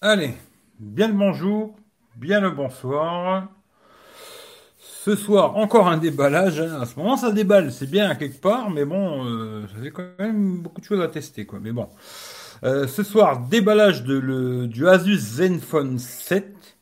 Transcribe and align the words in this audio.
Allez, 0.00 0.34
bien 0.78 1.08
le 1.08 1.12
bonjour, 1.14 1.76
bien 2.16 2.40
le 2.40 2.50
bonsoir. 2.50 3.48
Ce 4.78 5.16
soir, 5.16 5.56
encore 5.56 5.88
un 5.88 5.96
déballage. 5.96 6.60
hein. 6.60 6.80
À 6.80 6.86
ce 6.86 6.96
moment, 6.98 7.16
ça 7.16 7.32
déballe, 7.32 7.72
c'est 7.72 7.90
bien 7.90 8.14
quelque 8.14 8.40
part, 8.40 8.70
mais 8.70 8.84
bon, 8.84 9.24
euh, 9.26 9.66
ça 9.68 9.82
fait 9.82 9.90
quand 9.90 10.04
même 10.18 10.58
beaucoup 10.58 10.80
de 10.80 10.86
choses 10.86 11.00
à 11.00 11.08
tester. 11.08 11.46
Mais 11.60 11.72
bon. 11.72 11.88
Euh, 12.64 12.86
ce 12.88 13.02
soir, 13.02 13.40
déballage 13.48 14.04
de 14.04 14.18
le, 14.18 14.66
du 14.66 14.88
Asus 14.88 15.18
Zenfone 15.18 15.98
7. 15.98 16.76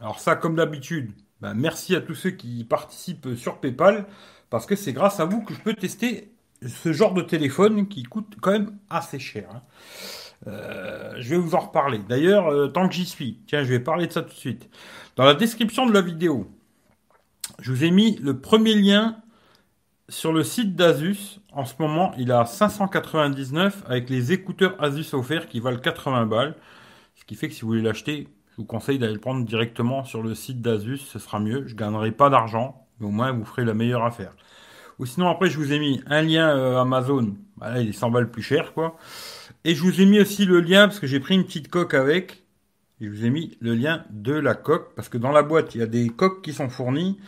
Alors 0.00 0.20
ça, 0.20 0.36
comme 0.36 0.56
d'habitude, 0.56 1.12
ben, 1.40 1.54
merci 1.54 1.96
à 1.96 2.00
tous 2.00 2.14
ceux 2.14 2.30
qui 2.30 2.64
participent 2.64 3.36
sur 3.36 3.58
PayPal, 3.60 4.06
parce 4.50 4.66
que 4.66 4.76
c'est 4.76 4.92
grâce 4.92 5.20
à 5.20 5.24
vous 5.26 5.42
que 5.42 5.54
je 5.54 5.60
peux 5.60 5.74
tester 5.74 6.32
ce 6.66 6.92
genre 6.92 7.14
de 7.14 7.22
téléphone 7.22 7.88
qui 7.88 8.04
coûte 8.04 8.36
quand 8.40 8.52
même 8.52 8.76
assez 8.90 9.18
cher. 9.18 9.48
hein. 9.54 9.62
Euh, 10.46 11.14
je 11.18 11.30
vais 11.30 11.36
vous 11.36 11.54
en 11.54 11.60
reparler. 11.60 12.00
D'ailleurs, 12.08 12.48
euh, 12.48 12.68
tant 12.68 12.88
que 12.88 12.94
j'y 12.94 13.06
suis, 13.06 13.38
tiens, 13.46 13.62
je 13.62 13.68
vais 13.68 13.80
parler 13.80 14.06
de 14.06 14.12
ça 14.12 14.22
tout 14.22 14.30
de 14.30 14.34
suite. 14.34 14.68
Dans 15.16 15.24
la 15.24 15.34
description 15.34 15.86
de 15.86 15.92
la 15.92 16.00
vidéo, 16.00 16.50
je 17.60 17.70
vous 17.70 17.84
ai 17.84 17.90
mis 17.90 18.16
le 18.16 18.40
premier 18.40 18.74
lien 18.74 19.16
sur 20.08 20.32
le 20.32 20.42
site 20.42 20.74
d'Asus. 20.74 21.40
En 21.52 21.64
ce 21.64 21.74
moment, 21.78 22.12
il 22.18 22.32
à 22.32 22.44
599 22.44 23.84
avec 23.86 24.10
les 24.10 24.32
écouteurs 24.32 24.74
Asus 24.82 25.14
offerts 25.14 25.48
qui 25.48 25.60
valent 25.60 25.78
80 25.78 26.26
balles. 26.26 26.56
Ce 27.14 27.24
qui 27.24 27.34
fait 27.34 27.48
que 27.48 27.54
si 27.54 27.62
vous 27.62 27.68
voulez 27.68 27.82
l'acheter, 27.82 28.28
je 28.50 28.56
vous 28.56 28.64
conseille 28.64 28.98
d'aller 28.98 29.14
le 29.14 29.20
prendre 29.20 29.44
directement 29.46 30.04
sur 30.04 30.22
le 30.22 30.34
site 30.34 30.60
d'Asus. 30.60 30.98
Ce 30.98 31.18
sera 31.18 31.40
mieux. 31.40 31.66
Je 31.66 31.74
gagnerai 31.74 32.10
pas 32.10 32.30
d'argent, 32.30 32.86
mais 32.98 33.06
au 33.06 33.10
moins 33.10 33.32
vous 33.32 33.44
ferez 33.44 33.64
la 33.64 33.74
meilleure 33.74 34.04
affaire. 34.04 34.34
Ou 34.98 35.06
sinon, 35.06 35.28
après, 35.28 35.48
je 35.48 35.58
vous 35.58 35.72
ai 35.72 35.78
mis 35.78 36.02
un 36.06 36.22
lien 36.22 36.56
euh, 36.56 36.80
Amazon. 36.80 37.34
Bah, 37.56 37.70
là, 37.70 37.80
il 37.80 37.88
est 37.88 37.92
100 37.92 38.10
balles 38.10 38.30
plus 38.30 38.42
cher, 38.42 38.72
quoi. 38.74 38.96
Et 39.64 39.74
je 39.74 39.82
vous 39.82 40.00
ai 40.00 40.06
mis 40.06 40.20
aussi 40.20 40.44
le 40.44 40.60
lien, 40.60 40.88
parce 40.88 40.98
que 40.98 41.06
j'ai 41.06 41.20
pris 41.20 41.34
une 41.34 41.44
petite 41.44 41.68
coque 41.68 41.94
avec. 41.94 42.42
Je 43.00 43.08
vous 43.08 43.24
ai 43.24 43.30
mis 43.30 43.56
le 43.60 43.74
lien 43.74 44.04
de 44.10 44.32
la 44.32 44.54
coque, 44.54 44.94
parce 44.94 45.08
que 45.08 45.18
dans 45.18 45.32
la 45.32 45.42
boîte, 45.42 45.74
il 45.74 45.80
y 45.80 45.84
a 45.84 45.86
des 45.86 46.08
coques 46.08 46.42
qui 46.42 46.52
sont 46.52 46.68
fournies. 46.68 47.18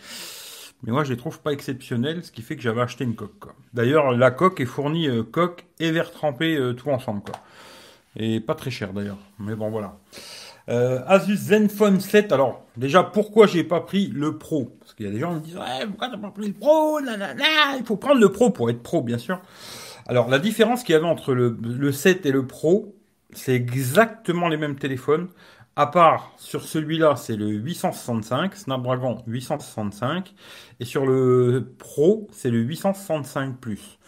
Mais 0.82 0.92
moi, 0.92 1.04
je 1.04 1.10
les 1.10 1.16
trouve 1.16 1.40
pas 1.40 1.52
exceptionnelles, 1.52 2.24
ce 2.24 2.30
qui 2.30 2.42
fait 2.42 2.56
que 2.56 2.62
j'avais 2.62 2.82
acheté 2.82 3.04
une 3.04 3.14
coque. 3.14 3.46
D'ailleurs, 3.72 4.12
la 4.12 4.30
coque 4.30 4.60
est 4.60 4.66
fournie 4.66 5.08
euh, 5.08 5.22
coque 5.22 5.64
et 5.80 5.90
verre 5.92 6.10
trempé, 6.10 6.56
euh, 6.56 6.74
tout 6.74 6.90
ensemble. 6.90 7.22
Quoi. 7.22 7.36
Et 8.16 8.40
pas 8.40 8.54
très 8.54 8.70
cher 8.70 8.92
d'ailleurs. 8.92 9.18
Mais 9.38 9.54
bon, 9.54 9.70
voilà. 9.70 9.96
Euh, 10.68 11.00
Asus 11.06 11.36
Zenfone 11.36 12.00
7. 12.00 12.32
Alors, 12.32 12.64
déjà, 12.76 13.02
pourquoi 13.02 13.46
j'ai 13.46 13.64
pas 13.64 13.80
pris 13.80 14.08
le 14.08 14.38
Pro? 14.38 14.76
Parce 14.80 14.94
qu'il 14.94 15.06
y 15.06 15.08
a 15.08 15.12
des 15.12 15.20
gens 15.20 15.30
qui 15.30 15.40
me 15.40 15.44
disent 15.44 15.56
Ouais, 15.56 15.86
pourquoi 15.86 16.08
t'as 16.08 16.18
pas 16.18 16.30
pris 16.30 16.48
le 16.48 16.54
Pro? 16.54 17.00
Il 17.00 17.84
faut 17.84 17.96
prendre 17.96 18.20
le 18.20 18.30
Pro 18.30 18.50
pour 18.50 18.70
être 18.70 18.82
Pro, 18.82 19.02
bien 19.02 19.18
sûr. 19.18 19.40
Alors, 20.06 20.28
la 20.28 20.38
différence 20.38 20.82
qu'il 20.82 20.92
y 20.92 20.96
avait 20.96 21.06
entre 21.06 21.34
le, 21.34 21.56
le 21.62 21.92
7 21.92 22.26
et 22.26 22.32
le 22.32 22.46
Pro, 22.46 22.94
c'est 23.32 23.54
exactement 23.54 24.48
les 24.48 24.56
mêmes 24.56 24.76
téléphones. 24.76 25.28
À 25.76 25.88
part 25.88 26.32
sur 26.36 26.62
celui-là, 26.62 27.16
c'est 27.16 27.36
le 27.36 27.48
865, 27.48 28.54
Snapdragon 28.54 29.18
865. 29.26 30.34
Et 30.78 30.84
sur 30.84 31.04
le 31.04 31.74
Pro, 31.78 32.28
c'est 32.30 32.50
le 32.50 32.60
865 32.60 33.58
Plus. 33.58 33.98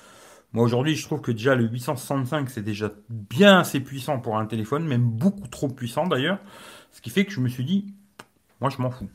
Moi 0.52 0.64
aujourd'hui, 0.64 0.94
je 0.94 1.05
trouve 1.05 1.20
que 1.20 1.33
déjà 1.33 1.55
le 1.55 1.64
865 1.64 2.48
c'est 2.50 2.62
déjà 2.62 2.91
bien 3.11 3.58
assez 3.58 3.80
puissant 3.80 4.20
pour 4.20 4.39
un 4.39 4.47
téléphone, 4.47 4.86
même 4.86 5.02
beaucoup 5.02 5.48
trop 5.48 5.69
puissant 5.69 6.06
d'ailleurs. 6.06 6.39
Ce 6.92 7.00
qui 7.00 7.11
fait 7.11 7.24
que 7.24 7.33
je 7.33 7.41
me 7.41 7.48
suis 7.48 7.64
dit, 7.64 7.92
moi 8.61 8.70
je 8.70 8.80
m'en 8.80 8.91
fous. 8.91 9.11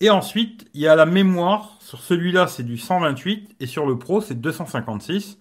Et 0.00 0.10
ensuite, 0.10 0.68
il 0.74 0.82
y 0.82 0.86
a 0.86 0.94
la 0.96 1.06
mémoire. 1.06 1.76
Sur 1.80 2.00
celui-là, 2.00 2.46
c'est 2.46 2.62
du 2.62 2.76
128 2.76 3.56
et 3.58 3.66
sur 3.66 3.86
le 3.86 3.98
Pro, 3.98 4.20
c'est 4.20 4.40
256. 4.40 5.38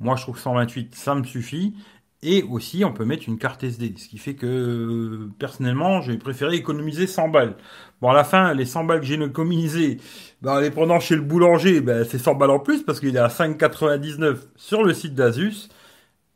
Moi, 0.00 0.16
je 0.16 0.22
trouve 0.22 0.36
que 0.36 0.40
128, 0.40 0.94
ça 0.94 1.14
me 1.14 1.24
suffit. 1.24 1.74
Et 2.22 2.42
aussi, 2.42 2.84
on 2.84 2.92
peut 2.92 3.04
mettre 3.04 3.28
une 3.28 3.38
carte 3.38 3.62
SD. 3.62 3.94
Ce 3.96 4.08
qui 4.08 4.18
fait 4.18 4.34
que, 4.34 5.28
personnellement, 5.38 6.00
j'ai 6.00 6.18
préféré 6.18 6.56
économiser 6.56 7.06
100 7.06 7.28
balles. 7.28 7.56
Bon, 8.00 8.10
à 8.10 8.14
la 8.14 8.24
fin, 8.24 8.52
les 8.54 8.64
100 8.64 8.84
balles 8.84 9.00
que 9.00 9.06
j'ai 9.06 9.22
économisées, 9.22 9.98
ben, 10.42 10.56
en 10.56 10.58
les 10.58 10.70
prenant 10.70 10.98
chez 10.98 11.14
le 11.14 11.22
boulanger, 11.22 11.80
ben, 11.80 12.04
c'est 12.04 12.18
100 12.18 12.34
balles 12.34 12.50
en 12.50 12.58
plus 12.58 12.82
parce 12.82 12.98
qu'il 12.98 13.14
est 13.14 13.20
à 13.20 13.28
5,99 13.28 14.36
sur 14.56 14.82
le 14.82 14.94
site 14.94 15.14
d'Asus. 15.14 15.68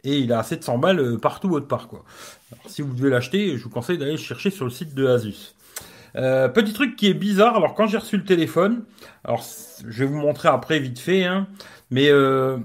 Et 0.05 0.19
il 0.19 0.33
à 0.33 0.43
700 0.43 0.79
balles 0.79 1.01
euh, 1.01 1.19
partout 1.19 1.51
autre 1.51 1.69
part, 1.69 1.89
quoi. 1.89 2.05
Alors, 2.53 2.65
si 2.69 2.83
vous 2.83 2.95
devez 2.95 3.11
l'acheter, 3.11 3.57
je 3.57 3.65
vous 3.65 3.71
conseille 3.71 3.99
d'aller 3.99 4.13
le 4.13 4.17
chercher 4.19 4.51
sur 4.51 4.65
le 4.65 4.71
site 4.71 4.95
de 4.95 5.07
Asus. 5.07 5.55
Euh, 6.17 6.49
petit 6.49 6.73
truc 6.73 6.97
qui 6.97 7.09
est 7.09 7.15
bizarre, 7.15 7.57
alors 7.57 7.75
quand 7.75 7.87
j'ai 7.87 7.99
reçu 7.99 8.17
le 8.17 8.25
téléphone, 8.25 8.85
alors 9.25 9.45
je 9.87 10.05
vais 10.05 10.11
vous 10.11 10.19
montrer 10.19 10.49
après 10.49 10.79
vite 10.79 10.99
fait, 10.99 11.25
hein, 11.25 11.47
mais 11.91 12.11
euh, 12.11 12.59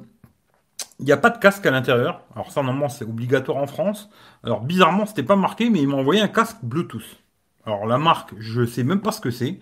il 0.99 1.05
n'y 1.05 1.11
a 1.11 1.17
pas 1.17 1.29
de 1.29 1.37
casque 1.37 1.65
à 1.65 1.71
l'intérieur. 1.71 2.21
Alors 2.35 2.51
ça, 2.51 2.61
normalement, 2.61 2.89
c'est 2.89 3.05
obligatoire 3.05 3.57
en 3.57 3.67
France. 3.67 4.09
Alors 4.43 4.61
bizarrement, 4.61 5.05
c'était 5.05 5.23
pas 5.23 5.35
marqué, 5.35 5.69
mais 5.69 5.81
ils 5.81 5.87
m'ont 5.87 5.99
envoyé 5.99 6.21
un 6.21 6.27
casque 6.27 6.57
Bluetooth. 6.63 7.17
Alors 7.65 7.85
la 7.85 7.97
marque, 7.97 8.33
je 8.39 8.65
sais 8.65 8.83
même 8.83 9.01
pas 9.01 9.11
ce 9.11 9.21
que 9.21 9.31
c'est. 9.31 9.59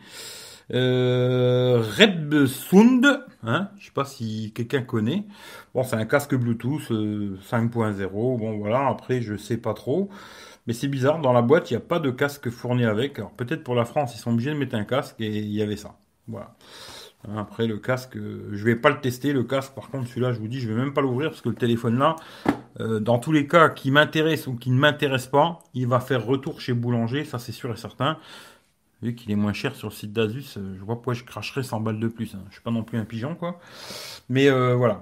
Euh, 0.73 1.83
Rebsound, 1.97 3.23
hein, 3.43 3.69
je 3.77 3.85
sais 3.85 3.91
pas 3.91 4.05
si 4.05 4.51
quelqu'un 4.55 4.81
connaît. 4.81 5.25
Bon, 5.73 5.83
c'est 5.83 5.95
un 5.95 6.05
casque 6.05 6.35
Bluetooth 6.35 6.91
euh, 6.91 7.37
5.0. 7.49 8.09
Bon, 8.09 8.57
voilà. 8.57 8.87
Après, 8.87 9.21
je 9.21 9.35
sais 9.35 9.57
pas 9.57 9.73
trop. 9.73 10.09
Mais 10.67 10.73
c'est 10.73 10.87
bizarre. 10.87 11.19
Dans 11.19 11.33
la 11.33 11.41
boîte, 11.41 11.69
il 11.69 11.73
n'y 11.73 11.77
a 11.77 11.81
pas 11.85 11.99
de 11.99 12.09
casque 12.11 12.49
fourni 12.49 12.85
avec. 12.85 13.19
Alors 13.19 13.31
peut-être 13.31 13.63
pour 13.63 13.75
la 13.75 13.85
France, 13.85 14.15
ils 14.15 14.19
sont 14.19 14.31
obligés 14.31 14.51
de 14.51 14.57
mettre 14.57 14.75
un 14.75 14.85
casque 14.85 15.15
et 15.19 15.27
il 15.27 15.51
y 15.51 15.61
avait 15.61 15.77
ça. 15.77 15.97
Voilà. 16.27 16.55
Après 17.37 17.65
le 17.65 17.77
casque, 17.77 18.17
euh, 18.17 18.49
je 18.51 18.63
vais 18.63 18.75
pas 18.75 18.89
le 18.89 18.99
tester 18.99 19.33
le 19.33 19.43
casque. 19.43 19.73
Par 19.73 19.89
contre, 19.89 20.07
celui-là, 20.07 20.33
je 20.33 20.39
vous 20.39 20.47
dis, 20.47 20.59
je 20.59 20.67
vais 20.67 20.75
même 20.75 20.93
pas 20.93 21.01
l'ouvrir 21.01 21.29
parce 21.29 21.41
que 21.41 21.49
le 21.49 21.55
téléphone 21.55 21.97
là, 21.97 22.15
euh, 22.79 22.99
dans 22.99 23.17
tous 23.17 23.31
les 23.31 23.47
cas, 23.47 23.69
qui 23.69 23.89
m'intéresse 23.91 24.47
ou 24.47 24.53
qui 24.55 24.69
ne 24.69 24.77
m'intéresse 24.77 25.27
pas, 25.27 25.59
il 25.73 25.87
va 25.87 25.99
faire 25.99 26.25
retour 26.25 26.61
chez 26.61 26.73
boulanger, 26.73 27.25
ça 27.25 27.39
c'est 27.39 27.51
sûr 27.51 27.71
et 27.71 27.77
certain. 27.77 28.17
Vu 29.01 29.15
qu'il 29.15 29.31
est 29.31 29.35
moins 29.35 29.53
cher 29.53 29.75
sur 29.75 29.89
le 29.89 29.93
site 29.93 30.13
d'Asus, 30.13 30.57
euh, 30.57 30.75
je 30.77 30.83
vois 30.83 30.95
pourquoi 30.95 31.13
je 31.13 31.23
cracherais 31.23 31.63
100 31.63 31.79
balles 31.79 31.99
de 31.99 32.07
plus. 32.07 32.35
Hein. 32.35 32.43
Je 32.49 32.55
suis 32.55 32.63
pas 32.63 32.71
non 32.71 32.83
plus 32.83 32.97
un 32.97 33.05
pigeon 33.05 33.35
quoi. 33.35 33.59
Mais 34.29 34.49
voilà. 34.49 35.01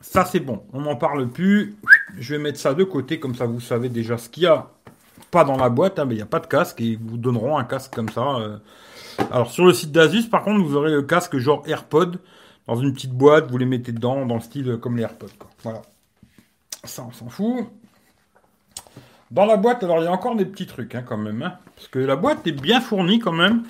Ça 0.00 0.24
c'est 0.24 0.40
bon, 0.40 0.62
on 0.72 0.82
n'en 0.82 0.96
parle 0.96 1.28
plus. 1.28 1.76
Je 2.18 2.34
vais 2.34 2.42
mettre 2.42 2.58
ça 2.58 2.74
de 2.74 2.84
côté, 2.84 3.18
comme 3.18 3.34
ça 3.34 3.46
vous 3.46 3.60
savez 3.60 3.88
déjà 3.88 4.18
ce 4.18 4.28
qu'il 4.28 4.44
y 4.44 4.46
a. 4.46 4.70
Pas 5.30 5.44
dans 5.44 5.56
la 5.56 5.68
boîte, 5.68 5.98
hein, 5.98 6.04
mais 6.04 6.14
il 6.14 6.18
n'y 6.18 6.22
a 6.22 6.26
pas 6.26 6.40
de 6.40 6.46
casque 6.46 6.80
et 6.80 6.84
ils 6.84 6.98
vous 6.98 7.16
donneront 7.16 7.56
un 7.56 7.64
casque 7.64 7.94
comme 7.94 8.08
ça. 8.08 8.60
Alors 9.30 9.50
sur 9.50 9.64
le 9.64 9.72
site 9.72 9.92
d'Asus, 9.92 10.24
par 10.28 10.42
contre, 10.42 10.64
vous 10.64 10.76
aurez 10.76 10.92
le 10.92 11.02
casque 11.02 11.36
genre 11.38 11.62
AirPod 11.66 12.18
dans 12.66 12.76
une 12.76 12.92
petite 12.94 13.12
boîte, 13.12 13.50
vous 13.50 13.58
les 13.58 13.66
mettez 13.66 13.92
dedans, 13.92 14.24
dans 14.26 14.36
le 14.36 14.40
style 14.40 14.68
euh, 14.70 14.76
comme 14.78 14.96
les 14.96 15.02
AirPods. 15.02 15.26
Voilà. 15.62 15.82
Ça, 16.84 17.04
on 17.06 17.12
s'en 17.12 17.28
fout. 17.28 17.66
Dans 19.30 19.46
la 19.46 19.56
boîte, 19.56 19.82
alors 19.82 19.98
il 20.00 20.04
y 20.04 20.06
a 20.06 20.12
encore 20.12 20.36
des 20.36 20.44
petits 20.44 20.66
trucs 20.66 20.94
hein, 20.94 21.02
quand 21.06 21.16
même. 21.16 21.42
hein, 21.42 21.54
parce 21.74 21.88
que 21.88 21.98
la 21.98 22.14
boîte 22.16 22.46
est 22.46 22.52
bien 22.52 22.80
fournie 22.80 23.18
quand 23.18 23.32
même. 23.32 23.64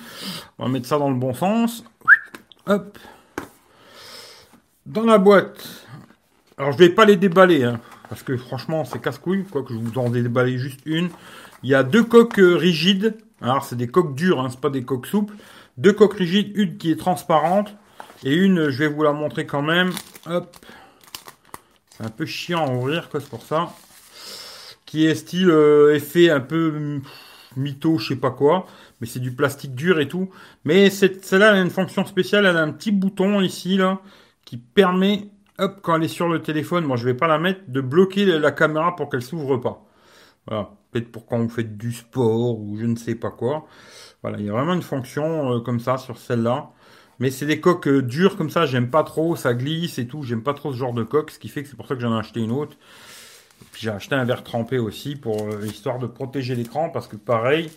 On 0.59 0.65
va 0.65 0.71
mettre 0.71 0.85
ça 0.87 0.97
dans 0.97 1.09
le 1.09 1.15
bon 1.15 1.33
sens. 1.33 1.83
Hop. 2.67 2.97
Dans 4.85 5.03
la 5.05 5.17
boîte. 5.17 5.87
Alors 6.57 6.71
je 6.71 6.77
vais 6.77 6.89
pas 6.89 7.05
les 7.05 7.15
déballer. 7.15 7.63
hein, 7.63 7.79
parce 8.09 8.21
que 8.21 8.37
franchement 8.37 8.85
c'est 8.85 9.01
casse-couille. 9.01 9.45
Quoique 9.45 9.73
je 9.73 9.79
vous 9.79 9.97
en 9.97 10.09
déballer 10.09 10.57
juste 10.57 10.81
une. 10.85 11.09
Il 11.63 11.69
y 11.69 11.75
a 11.75 11.83
deux 11.83 12.03
coques 12.03 12.39
euh, 12.39 12.55
rigides. 12.55 13.17
Alors 13.41 13.65
c'est 13.65 13.75
des 13.75 13.87
coques 13.87 14.15
dures, 14.15 14.39
hein, 14.39 14.49
c'est 14.49 14.61
pas 14.61 14.69
des 14.69 14.83
coques 14.83 15.07
souples. 15.07 15.35
Deux 15.77 15.93
coques 15.93 16.15
rigides, 16.15 16.51
une 16.55 16.77
qui 16.77 16.91
est 16.91 16.95
transparente. 16.95 17.75
Et 18.23 18.33
une, 18.33 18.69
je 18.69 18.79
vais 18.79 18.87
vous 18.87 19.03
la 19.03 19.11
montrer 19.11 19.45
quand 19.45 19.61
même. 19.61 19.91
Hop. 20.25 20.55
C'est 21.89 22.03
un 22.03 22.09
peu 22.09 22.25
chiant 22.25 22.65
à 22.65 22.71
ouvrir, 22.71 23.09
quoi, 23.09 23.19
c'est 23.19 23.29
pour 23.29 23.43
ça. 23.43 23.73
Qui 24.85 25.05
est 25.05 25.15
style 25.15 25.49
euh, 25.49 25.95
effet 25.95 26.29
un 26.29 26.39
peu 26.39 26.69
hum, 26.75 27.01
mytho, 27.57 27.97
je 27.97 28.09
sais 28.09 28.15
pas 28.15 28.31
quoi. 28.31 28.67
Mais 28.99 29.07
c'est 29.07 29.19
du 29.19 29.33
plastique 29.33 29.75
dur 29.75 29.99
et 29.99 30.07
tout. 30.07 30.29
Mais 30.63 30.89
celle-là, 30.89 31.51
elle 31.51 31.57
a 31.57 31.61
une 31.61 31.69
fonction 31.69 32.05
spéciale. 32.05 32.45
Elle 32.45 32.57
a 32.57 32.61
un 32.61 32.71
petit 32.71 32.91
bouton 32.91 33.41
ici, 33.41 33.77
là, 33.77 33.99
qui 34.45 34.57
permet, 34.57 35.29
hop, 35.59 35.79
quand 35.81 35.95
elle 35.97 36.03
est 36.03 36.07
sur 36.07 36.29
le 36.29 36.41
téléphone, 36.41 36.85
moi 36.85 36.97
je 36.97 37.05
vais 37.05 37.13
pas 37.13 37.27
la 37.27 37.37
mettre, 37.39 37.61
de 37.67 37.81
bloquer 37.81 38.25
la 38.25 38.51
caméra 38.51 38.95
pour 38.95 39.09
qu'elle 39.09 39.21
s'ouvre 39.23 39.57
pas. 39.57 39.85
Voilà. 40.47 40.71
Peut-être 40.95 41.11
pour 41.11 41.25
quand 41.25 41.39
vous 41.39 41.49
faites 41.49 41.75
du 41.75 41.91
sport 41.91 42.57
ou 42.57 42.77
je 42.79 42.85
ne 42.85 42.95
sais 42.95 43.15
pas 43.15 43.29
quoi. 43.29 43.67
Voilà, 44.21 44.37
il 44.39 44.45
y 44.45 44.49
a 44.49 44.53
vraiment 44.53 44.73
une 44.73 44.81
fonction 44.81 45.51
euh, 45.51 45.59
comme 45.59 45.81
ça 45.81 45.97
sur 45.97 46.17
celle-là. 46.17 46.69
Mais 47.19 47.31
c'est 47.31 47.45
des 47.45 47.59
coques 47.59 47.89
euh, 47.89 48.01
dures 48.01 48.37
comme 48.37 48.49
ça, 48.49 48.65
j'aime 48.65 48.89
pas 48.89 49.03
trop, 49.03 49.35
ça 49.35 49.53
glisse 49.53 49.97
et 49.97 50.07
tout, 50.07 50.23
j'aime 50.23 50.41
pas 50.41 50.53
trop 50.53 50.71
ce 50.71 50.77
genre 50.77 50.93
de 50.93 51.03
coque, 51.03 51.31
ce 51.31 51.39
qui 51.39 51.49
fait 51.49 51.63
que 51.63 51.69
c'est 51.69 51.75
pour 51.75 51.85
ça 51.85 51.95
que 51.95 52.01
j'en 52.01 52.15
ai 52.15 52.17
acheté 52.17 52.39
une 52.39 52.53
autre. 52.53 52.77
Puis 53.73 53.81
j'ai 53.81 53.89
acheté 53.89 54.15
un 54.15 54.23
verre 54.23 54.45
trempé 54.45 54.79
aussi 54.79 55.17
pour 55.17 55.49
euh, 55.49 55.65
histoire 55.65 55.99
de 55.99 56.07
protéger 56.07 56.55
l'écran 56.55 56.89
parce 56.89 57.09
que 57.09 57.17
pareil, 57.17 57.69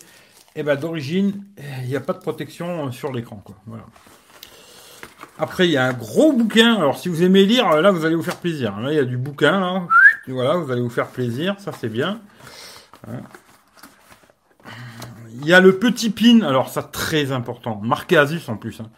eh 0.55 0.63
ben 0.63 0.77
d'origine, 0.77 1.43
il 1.83 1.89
n'y 1.89 1.97
a 1.97 2.01
pas 2.01 2.13
de 2.13 2.19
protection 2.19 2.87
euh, 2.87 2.91
sur 2.91 3.11
l'écran 3.11 3.41
quoi. 3.43 3.57
Voilà. 3.65 3.83
Après 5.37 5.67
il 5.67 5.71
y 5.71 5.77
a 5.77 5.85
un 5.85 5.93
gros 5.93 6.31
bouquin. 6.31 6.75
Alors 6.75 6.97
si 6.97 7.09
vous 7.09 7.21
aimez 7.21 7.45
lire, 7.45 7.69
là 7.81 7.91
vous 7.91 8.05
allez 8.05 8.15
vous 8.15 8.23
faire 8.23 8.37
plaisir. 8.37 8.79
Là 8.79 8.93
il 8.93 8.95
y 8.95 8.99
a 8.99 9.03
du 9.03 9.17
bouquin 9.17 9.89
voilà, 10.31 10.55
vous 10.55 10.71
allez 10.71 10.81
vous 10.81 10.89
faire 10.89 11.07
plaisir, 11.07 11.55
ça 11.59 11.71
c'est 11.71 11.89
bien. 11.89 12.19
Il 15.31 15.45
y 15.45 15.53
a 15.53 15.59
le 15.61 15.77
petit 15.77 16.09
pin, 16.09 16.41
alors 16.41 16.69
ça 16.69 16.83
très 16.83 17.31
important, 17.31 17.79
marqué 17.81 18.17
Asus 18.17 18.49
en 18.49 18.57
plus. 18.57 18.81
hein. 18.81 18.89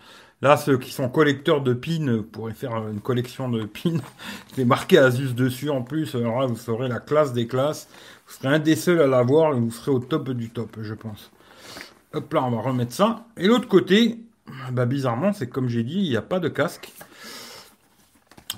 Là, 0.41 0.57
ceux 0.57 0.79
qui 0.79 0.91
sont 0.91 1.07
collecteurs 1.07 1.61
de 1.61 1.73
pins 1.73 2.23
pourraient 2.31 2.55
faire 2.55 2.75
une 2.87 2.99
collection 2.99 3.47
de 3.47 3.65
pins. 3.65 3.99
Je 4.57 4.63
marqué 4.63 4.97
Asus 4.97 5.33
dessus 5.33 5.69
en 5.69 5.83
plus. 5.83 6.15
Alors 6.15 6.41
là, 6.41 6.47
vous 6.47 6.55
serez 6.55 6.87
la 6.87 6.99
classe 6.99 7.31
des 7.31 7.45
classes. 7.45 7.87
Vous 8.27 8.33
serez 8.33 8.55
un 8.55 8.59
des 8.59 8.75
seuls 8.75 9.01
à 9.01 9.07
l'avoir 9.07 9.53
vous 9.53 9.69
serez 9.71 9.91
au 9.91 9.99
top 9.99 10.31
du 10.31 10.49
top, 10.49 10.77
je 10.81 10.95
pense. 10.95 11.31
Hop 12.13 12.33
là, 12.33 12.43
on 12.43 12.51
va 12.51 12.61
remettre 12.61 12.91
ça. 12.91 13.25
Et 13.37 13.45
l'autre 13.45 13.67
côté, 13.67 14.19
bah, 14.71 14.85
bizarrement, 14.85 15.31
c'est 15.31 15.47
comme 15.47 15.69
j'ai 15.69 15.83
dit, 15.83 15.99
il 15.99 16.09
n'y 16.09 16.17
a 16.17 16.23
pas 16.23 16.39
de 16.39 16.49
casque. 16.49 16.91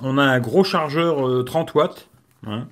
On 0.02 0.18
a 0.18 0.24
un 0.24 0.40
gros 0.40 0.64
chargeur 0.64 1.44
30 1.46 1.70
euh, 1.70 1.80
watts 1.80 2.08
hein, 2.48 2.68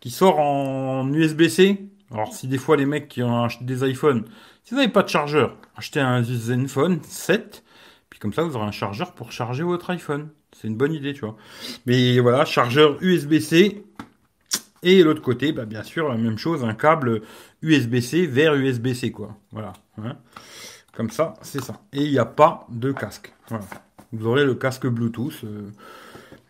qui 0.00 0.10
sort 0.10 0.40
en 0.40 1.12
USB-C. 1.12 1.89
Alors 2.10 2.34
si 2.34 2.48
des 2.48 2.58
fois 2.58 2.76
les 2.76 2.86
mecs 2.86 3.08
qui 3.08 3.22
ont 3.22 3.44
acheté 3.44 3.64
des 3.64 3.88
iPhones, 3.88 4.24
si 4.64 4.74
vous 4.74 4.80
n'avez 4.80 4.92
pas 4.92 5.02
de 5.02 5.08
chargeur, 5.08 5.56
achetez 5.76 6.00
un 6.00 6.22
Zenfone 6.22 7.00
7, 7.02 7.62
puis 8.08 8.18
comme 8.18 8.32
ça 8.32 8.42
vous 8.42 8.56
aurez 8.56 8.66
un 8.66 8.72
chargeur 8.72 9.12
pour 9.12 9.32
charger 9.32 9.62
votre 9.62 9.90
iPhone. 9.90 10.28
C'est 10.52 10.68
une 10.68 10.76
bonne 10.76 10.92
idée, 10.92 11.14
tu 11.14 11.20
vois. 11.20 11.36
Mais 11.86 12.18
voilà, 12.18 12.44
chargeur 12.44 12.96
USB-C. 13.00 13.84
Et 14.82 15.02
l'autre 15.02 15.22
côté, 15.22 15.52
bah, 15.52 15.66
bien 15.66 15.82
sûr, 15.82 16.08
la 16.08 16.16
même 16.16 16.38
chose, 16.38 16.64
un 16.64 16.74
câble 16.74 17.22
USB-C 17.62 18.26
vers 18.26 18.54
USB-C, 18.54 19.12
quoi. 19.12 19.36
Voilà. 19.52 19.74
Hein. 19.98 20.16
Comme 20.92 21.10
ça, 21.10 21.34
c'est 21.42 21.62
ça. 21.62 21.80
Et 21.92 22.02
il 22.02 22.10
n'y 22.10 22.18
a 22.18 22.24
pas 22.24 22.66
de 22.70 22.90
casque. 22.92 23.32
Voilà. 23.48 23.64
Vous 24.12 24.26
aurez 24.26 24.44
le 24.44 24.54
casque 24.54 24.86
Bluetooth, 24.86 25.44
euh, 25.44 25.70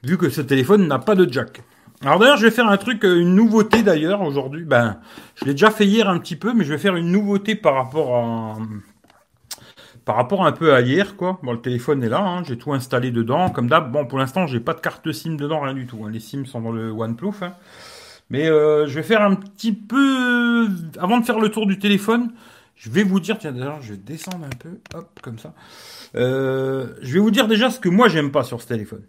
vu 0.02 0.16
que 0.16 0.30
ce 0.30 0.40
téléphone 0.40 0.86
n'a 0.86 0.98
pas 0.98 1.14
de 1.14 1.30
jack. 1.30 1.62
Alors 2.02 2.18
d'ailleurs, 2.18 2.38
je 2.38 2.46
vais 2.46 2.50
faire 2.50 2.68
un 2.68 2.78
truc, 2.78 3.04
euh, 3.04 3.20
une 3.20 3.34
nouveauté 3.34 3.82
d'ailleurs 3.82 4.22
aujourd'hui. 4.22 4.64
Ben, 4.64 5.00
je 5.34 5.44
l'ai 5.44 5.52
déjà 5.52 5.70
fait 5.70 5.86
hier 5.86 6.08
un 6.08 6.18
petit 6.18 6.36
peu, 6.36 6.54
mais 6.54 6.64
je 6.64 6.72
vais 6.72 6.78
faire 6.78 6.96
une 6.96 7.12
nouveauté 7.12 7.54
par 7.54 7.74
rapport 7.74 8.16
à 8.16 8.58
par 10.04 10.16
rapport 10.16 10.44
un 10.46 10.52
peu 10.52 10.74
à 10.74 10.80
hier, 10.80 11.14
quoi. 11.16 11.38
Bon, 11.42 11.52
le 11.52 11.60
téléphone 11.60 12.02
est 12.02 12.08
là, 12.08 12.20
hein, 12.20 12.42
j'ai 12.42 12.56
tout 12.58 12.72
installé 12.72 13.10
dedans, 13.10 13.50
comme 13.50 13.68
d'hab. 13.68 13.92
Bon, 13.92 14.06
pour 14.06 14.18
l'instant, 14.18 14.46
j'ai 14.46 14.60
pas 14.60 14.74
de 14.74 14.80
carte 14.80 15.12
SIM 15.12 15.36
dedans, 15.36 15.60
rien 15.60 15.74
du 15.74 15.86
tout. 15.86 16.04
Hein. 16.04 16.10
Les 16.10 16.20
SIM 16.20 16.46
sont 16.46 16.60
dans 16.60 16.72
le 16.72 16.90
OnePlus. 16.90 17.28
Hein. 17.42 17.52
Mais 18.30 18.48
euh, 18.48 18.86
je 18.86 18.94
vais 18.94 19.02
faire 19.02 19.22
un 19.22 19.34
petit 19.34 19.72
peu, 19.72 20.68
avant 20.98 21.18
de 21.18 21.24
faire 21.24 21.38
le 21.38 21.50
tour 21.50 21.66
du 21.66 21.78
téléphone, 21.78 22.32
je 22.76 22.90
vais 22.90 23.02
vous 23.02 23.20
dire, 23.20 23.38
tiens 23.38 23.52
d'ailleurs, 23.52 23.82
je 23.82 23.92
vais 23.92 23.98
descendre 23.98 24.46
un 24.46 24.56
peu, 24.58 24.80
hop, 24.94 25.20
comme 25.22 25.38
ça. 25.38 25.52
Euh, 26.16 26.94
je 27.02 27.14
vais 27.14 27.20
vous 27.20 27.30
dire 27.30 27.46
déjà 27.46 27.70
ce 27.70 27.78
que 27.78 27.88
moi 27.88 28.08
j'aime 28.08 28.32
pas 28.32 28.42
sur 28.42 28.62
ce 28.62 28.68
téléphone. 28.68 29.02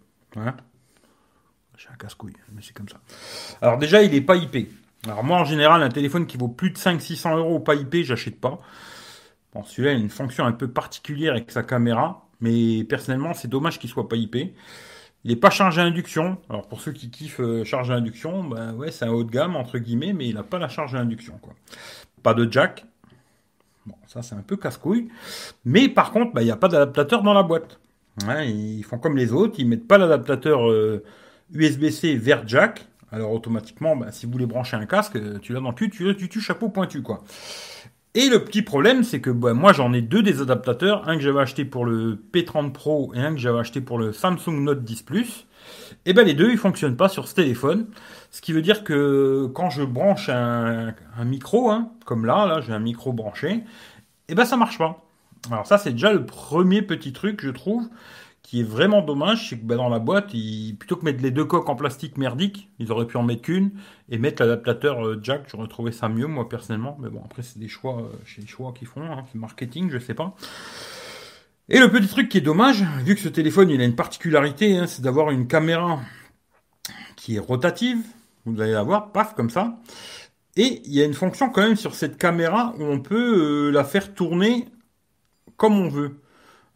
J'ai 1.82 1.88
un 1.92 1.96
casse-couille, 1.96 2.34
mais 2.54 2.62
c'est 2.62 2.76
comme 2.76 2.88
ça. 2.88 3.00
Alors 3.60 3.76
déjà, 3.76 4.02
il 4.02 4.14
est 4.14 4.20
pas 4.20 4.36
IP. 4.36 4.68
Alors 5.04 5.24
moi, 5.24 5.38
en 5.38 5.44
général, 5.44 5.82
un 5.82 5.88
téléphone 5.88 6.26
qui 6.26 6.36
vaut 6.36 6.46
plus 6.46 6.70
de 6.70 6.76
500-600 6.76 7.36
euros 7.36 7.58
pas 7.58 7.74
IP, 7.74 8.04
j'achète 8.04 8.40
pas. 8.40 8.60
Bon, 9.52 9.64
celui-là 9.64 9.90
a 9.90 9.94
une 9.94 10.08
fonction 10.08 10.44
un 10.44 10.52
peu 10.52 10.68
particulière 10.68 11.32
avec 11.32 11.50
sa 11.50 11.64
caméra, 11.64 12.28
mais 12.40 12.84
personnellement, 12.84 13.34
c'est 13.34 13.48
dommage 13.48 13.80
qu'il 13.80 13.90
soit 13.90 14.08
pas 14.08 14.14
IP. 14.14 14.36
Il 14.36 14.54
n'est 15.24 15.36
pas 15.36 15.50
chargé 15.50 15.80
à 15.80 15.84
induction. 15.84 16.38
Alors 16.48 16.68
pour 16.68 16.80
ceux 16.80 16.92
qui 16.92 17.10
kiffent 17.10 17.40
euh, 17.40 17.64
charge 17.64 17.90
à 17.90 17.94
induction, 17.94 18.44
ben 18.44 18.74
ouais, 18.74 18.92
c'est 18.92 19.04
un 19.04 19.10
haut 19.10 19.24
de 19.24 19.30
gamme 19.30 19.56
entre 19.56 19.78
guillemets, 19.78 20.12
mais 20.12 20.28
il 20.28 20.36
n'a 20.36 20.44
pas 20.44 20.60
la 20.60 20.68
charge 20.68 20.94
à 20.94 20.98
induction. 20.98 21.36
Quoi. 21.42 21.54
Pas 22.22 22.34
de 22.34 22.50
jack, 22.50 22.84
Bon, 23.86 23.96
ça 24.06 24.22
c'est 24.22 24.36
un 24.36 24.42
peu 24.42 24.56
casse-couille. 24.56 25.08
Mais 25.64 25.88
par 25.88 26.12
contre, 26.12 26.32
bah, 26.32 26.42
il 26.42 26.44
n'y 26.44 26.52
a 26.52 26.56
pas 26.56 26.68
d'adaptateur 26.68 27.22
dans 27.22 27.34
la 27.34 27.42
boîte. 27.42 27.80
ils 28.44 28.84
font 28.84 28.98
comme 28.98 29.16
les 29.16 29.32
autres, 29.32 29.56
ils 29.58 29.66
mettent 29.66 29.88
pas 29.88 29.98
l'adaptateur 29.98 30.70
USB-C 31.54 32.16
vers 32.16 32.46
jack. 32.46 32.86
Alors 33.10 33.32
automatiquement, 33.32 33.94
bah, 33.94 34.10
si 34.10 34.26
vous 34.26 34.32
voulez 34.32 34.46
brancher 34.46 34.76
un 34.76 34.86
casque, 34.86 35.18
tu 35.40 35.52
l'as 35.52 35.60
dans 35.60 35.68
le 35.68 35.74
cul, 35.74 35.90
tu, 35.90 36.16
tu, 36.16 36.40
chapeau 36.40 36.68
pointu 36.68 37.02
quoi. 37.02 37.22
Et 38.14 38.28
le 38.28 38.44
petit 38.44 38.62
problème, 38.62 39.04
c'est 39.04 39.20
que 39.20 39.30
bah, 39.30 39.54
moi 39.54 39.72
j'en 39.72 39.92
ai 39.92 40.02
deux 40.02 40.22
des 40.22 40.40
adaptateurs, 40.40 41.08
un 41.08 41.16
que 41.16 41.22
j'avais 41.22 41.40
acheté 41.40 41.64
pour 41.64 41.84
le 41.84 42.22
P30 42.32 42.72
Pro 42.72 43.12
et 43.14 43.20
un 43.20 43.32
que 43.32 43.40
j'avais 43.40 43.58
acheté 43.58 43.80
pour 43.80 43.98
le 43.98 44.12
Samsung 44.12 44.62
Note 44.62 44.84
10 44.84 45.02
Plus. 45.02 45.46
Et 46.06 46.12
ben 46.12 46.26
les 46.26 46.34
deux, 46.34 46.50
ils 46.50 46.58
fonctionnent 46.58 46.96
pas 46.96 47.08
sur 47.08 47.28
ce 47.28 47.34
téléphone. 47.34 47.86
Ce 48.30 48.40
qui 48.40 48.52
veut 48.52 48.62
dire 48.62 48.82
que 48.82 49.48
quand 49.54 49.70
je 49.70 49.82
branche 49.82 50.28
un, 50.28 50.94
micro, 51.24 51.70
hein, 51.70 51.90
comme 52.04 52.26
là, 52.26 52.46
là 52.46 52.60
j'ai 52.60 52.72
un 52.72 52.80
micro 52.80 53.12
branché, 53.12 53.62
et 54.28 54.34
ben 54.34 54.44
ça 54.44 54.56
marche 54.56 54.78
pas. 54.78 55.04
Alors 55.50 55.66
ça 55.66 55.78
c'est 55.78 55.92
déjà 55.92 56.12
le 56.12 56.24
premier 56.24 56.82
petit 56.82 57.12
truc 57.12 57.40
je 57.42 57.50
trouve 57.50 57.88
qui 58.52 58.60
est 58.60 58.64
vraiment 58.64 59.00
dommage, 59.00 59.48
c'est 59.48 59.58
que 59.58 59.64
ben, 59.64 59.76
dans 59.76 59.88
la 59.88 59.98
boîte, 59.98 60.32
plutôt 60.78 60.96
que 60.96 61.06
mettre 61.06 61.22
les 61.22 61.30
deux 61.30 61.46
coques 61.46 61.70
en 61.70 61.74
plastique 61.74 62.18
merdique, 62.18 62.68
ils 62.78 62.92
auraient 62.92 63.06
pu 63.06 63.16
en 63.16 63.22
mettre 63.22 63.40
qu'une 63.40 63.70
et 64.10 64.18
mettre 64.18 64.42
l'adaptateur 64.42 65.06
euh, 65.06 65.18
jack. 65.22 65.44
J'aurais 65.48 65.68
trouvé 65.68 65.90
ça 65.90 66.10
mieux 66.10 66.26
moi 66.26 66.46
personnellement, 66.50 66.98
mais 67.00 67.08
bon 67.08 67.22
après 67.24 67.42
c'est 67.42 67.58
des 67.58 67.68
choix, 67.68 68.02
euh, 68.02 68.12
chez 68.26 68.42
les 68.42 68.46
choix 68.46 68.74
qu'ils 68.74 68.88
font, 68.88 69.10
hein, 69.10 69.24
c'est 69.32 69.38
marketing, 69.38 69.88
je 69.88 69.98
sais 69.98 70.12
pas. 70.12 70.36
Et 71.70 71.78
le 71.78 71.90
petit 71.90 72.08
truc 72.08 72.28
qui 72.28 72.36
est 72.36 72.42
dommage, 72.42 72.84
vu 73.06 73.14
que 73.14 73.22
ce 73.22 73.30
téléphone 73.30 73.70
il 73.70 73.80
a 73.80 73.86
une 73.86 73.96
particularité, 73.96 74.76
hein, 74.76 74.86
c'est 74.86 75.00
d'avoir 75.00 75.30
une 75.30 75.46
caméra 75.46 76.00
qui 77.16 77.36
est 77.36 77.38
rotative, 77.38 78.00
vous 78.44 78.60
allez 78.60 78.72
la 78.72 78.82
voir, 78.82 79.12
paf, 79.12 79.34
comme 79.34 79.48
ça. 79.48 79.80
Et 80.56 80.82
il 80.84 80.92
y 80.92 81.00
a 81.00 81.06
une 81.06 81.14
fonction 81.14 81.48
quand 81.48 81.62
même 81.62 81.76
sur 81.76 81.94
cette 81.94 82.18
caméra 82.18 82.74
où 82.78 82.82
on 82.82 83.00
peut 83.00 83.68
euh, 83.68 83.70
la 83.70 83.82
faire 83.82 84.12
tourner 84.12 84.68
comme 85.56 85.72
on 85.72 85.88
veut. 85.88 86.18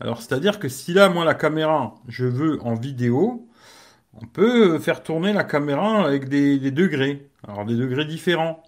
Alors, 0.01 0.21
c'est-à-dire 0.21 0.59
que 0.59 0.69
si 0.69 0.93
là, 0.93 1.09
moi, 1.09 1.25
la 1.25 1.35
caméra, 1.35 1.95
je 2.09 2.27
veux 2.27 2.61
en 2.63 2.75
vidéo, 2.75 3.49
on 4.15 4.27
peut 4.27 4.79
faire 4.79 5.03
tourner 5.03 5.33
la 5.33 5.45
caméra 5.45 6.07
avec 6.07 6.29
des, 6.29 6.59
degrés. 6.71 7.29
Alors, 7.47 7.65
des 7.65 7.77
degrés 7.77 8.05
différents. 8.05 8.63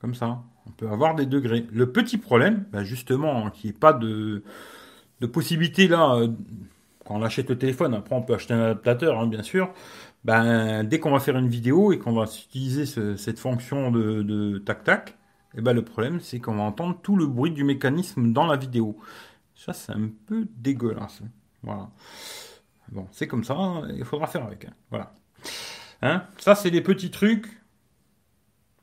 Comme 0.00 0.14
ça. 0.14 0.42
On 0.66 0.70
peut 0.70 0.88
avoir 0.88 1.14
des 1.14 1.26
degrés. 1.26 1.66
Le 1.72 1.90
petit 1.90 2.18
problème, 2.18 2.64
ben, 2.72 2.84
justement, 2.84 3.50
qu'il 3.50 3.70
n'y 3.70 3.76
ait 3.76 3.78
pas 3.78 3.92
de, 3.92 4.42
de 5.20 5.26
possibilité 5.26 5.88
là, 5.88 6.16
euh, 6.16 6.28
quand 7.04 7.16
on 7.16 7.22
achète 7.22 7.48
le 7.48 7.58
téléphone, 7.58 7.94
après 7.94 8.14
on 8.14 8.22
peut 8.22 8.34
acheter 8.34 8.54
un 8.54 8.60
adaptateur, 8.60 9.18
hein, 9.18 9.26
bien 9.26 9.42
sûr, 9.42 9.72
ben, 10.24 10.84
dès 10.84 11.00
qu'on 11.00 11.10
va 11.10 11.20
faire 11.20 11.36
une 11.36 11.48
vidéo 11.48 11.92
et 11.92 11.98
qu'on 11.98 12.12
va 12.12 12.24
utiliser 12.24 12.86
cette 12.86 13.38
fonction 13.38 13.90
de, 13.90 14.58
tac-tac, 14.58 15.10
et 15.54 15.58
eh 15.58 15.60
ben, 15.60 15.74
le 15.74 15.82
problème 15.82 16.20
c'est 16.20 16.38
qu'on 16.38 16.56
va 16.56 16.62
entendre 16.62 16.98
tout 17.02 17.16
le 17.16 17.26
bruit 17.26 17.50
du 17.50 17.64
mécanisme 17.64 18.32
dans 18.32 18.46
la 18.46 18.56
vidéo. 18.56 18.96
Ça, 19.64 19.72
c'est 19.72 19.92
un 19.92 20.08
peu 20.26 20.48
dégueulasse. 20.56 21.22
Voilà. 21.62 21.88
Bon, 22.90 23.06
c'est 23.12 23.28
comme 23.28 23.44
ça, 23.44 23.54
hein, 23.54 23.88
il 23.96 24.04
faudra 24.04 24.26
faire 24.26 24.44
avec. 24.44 24.64
Hein. 24.64 24.72
Voilà. 24.90 25.14
Hein 26.02 26.24
ça, 26.38 26.56
c'est 26.56 26.72
des 26.72 26.80
petits 26.80 27.12
trucs 27.12 27.46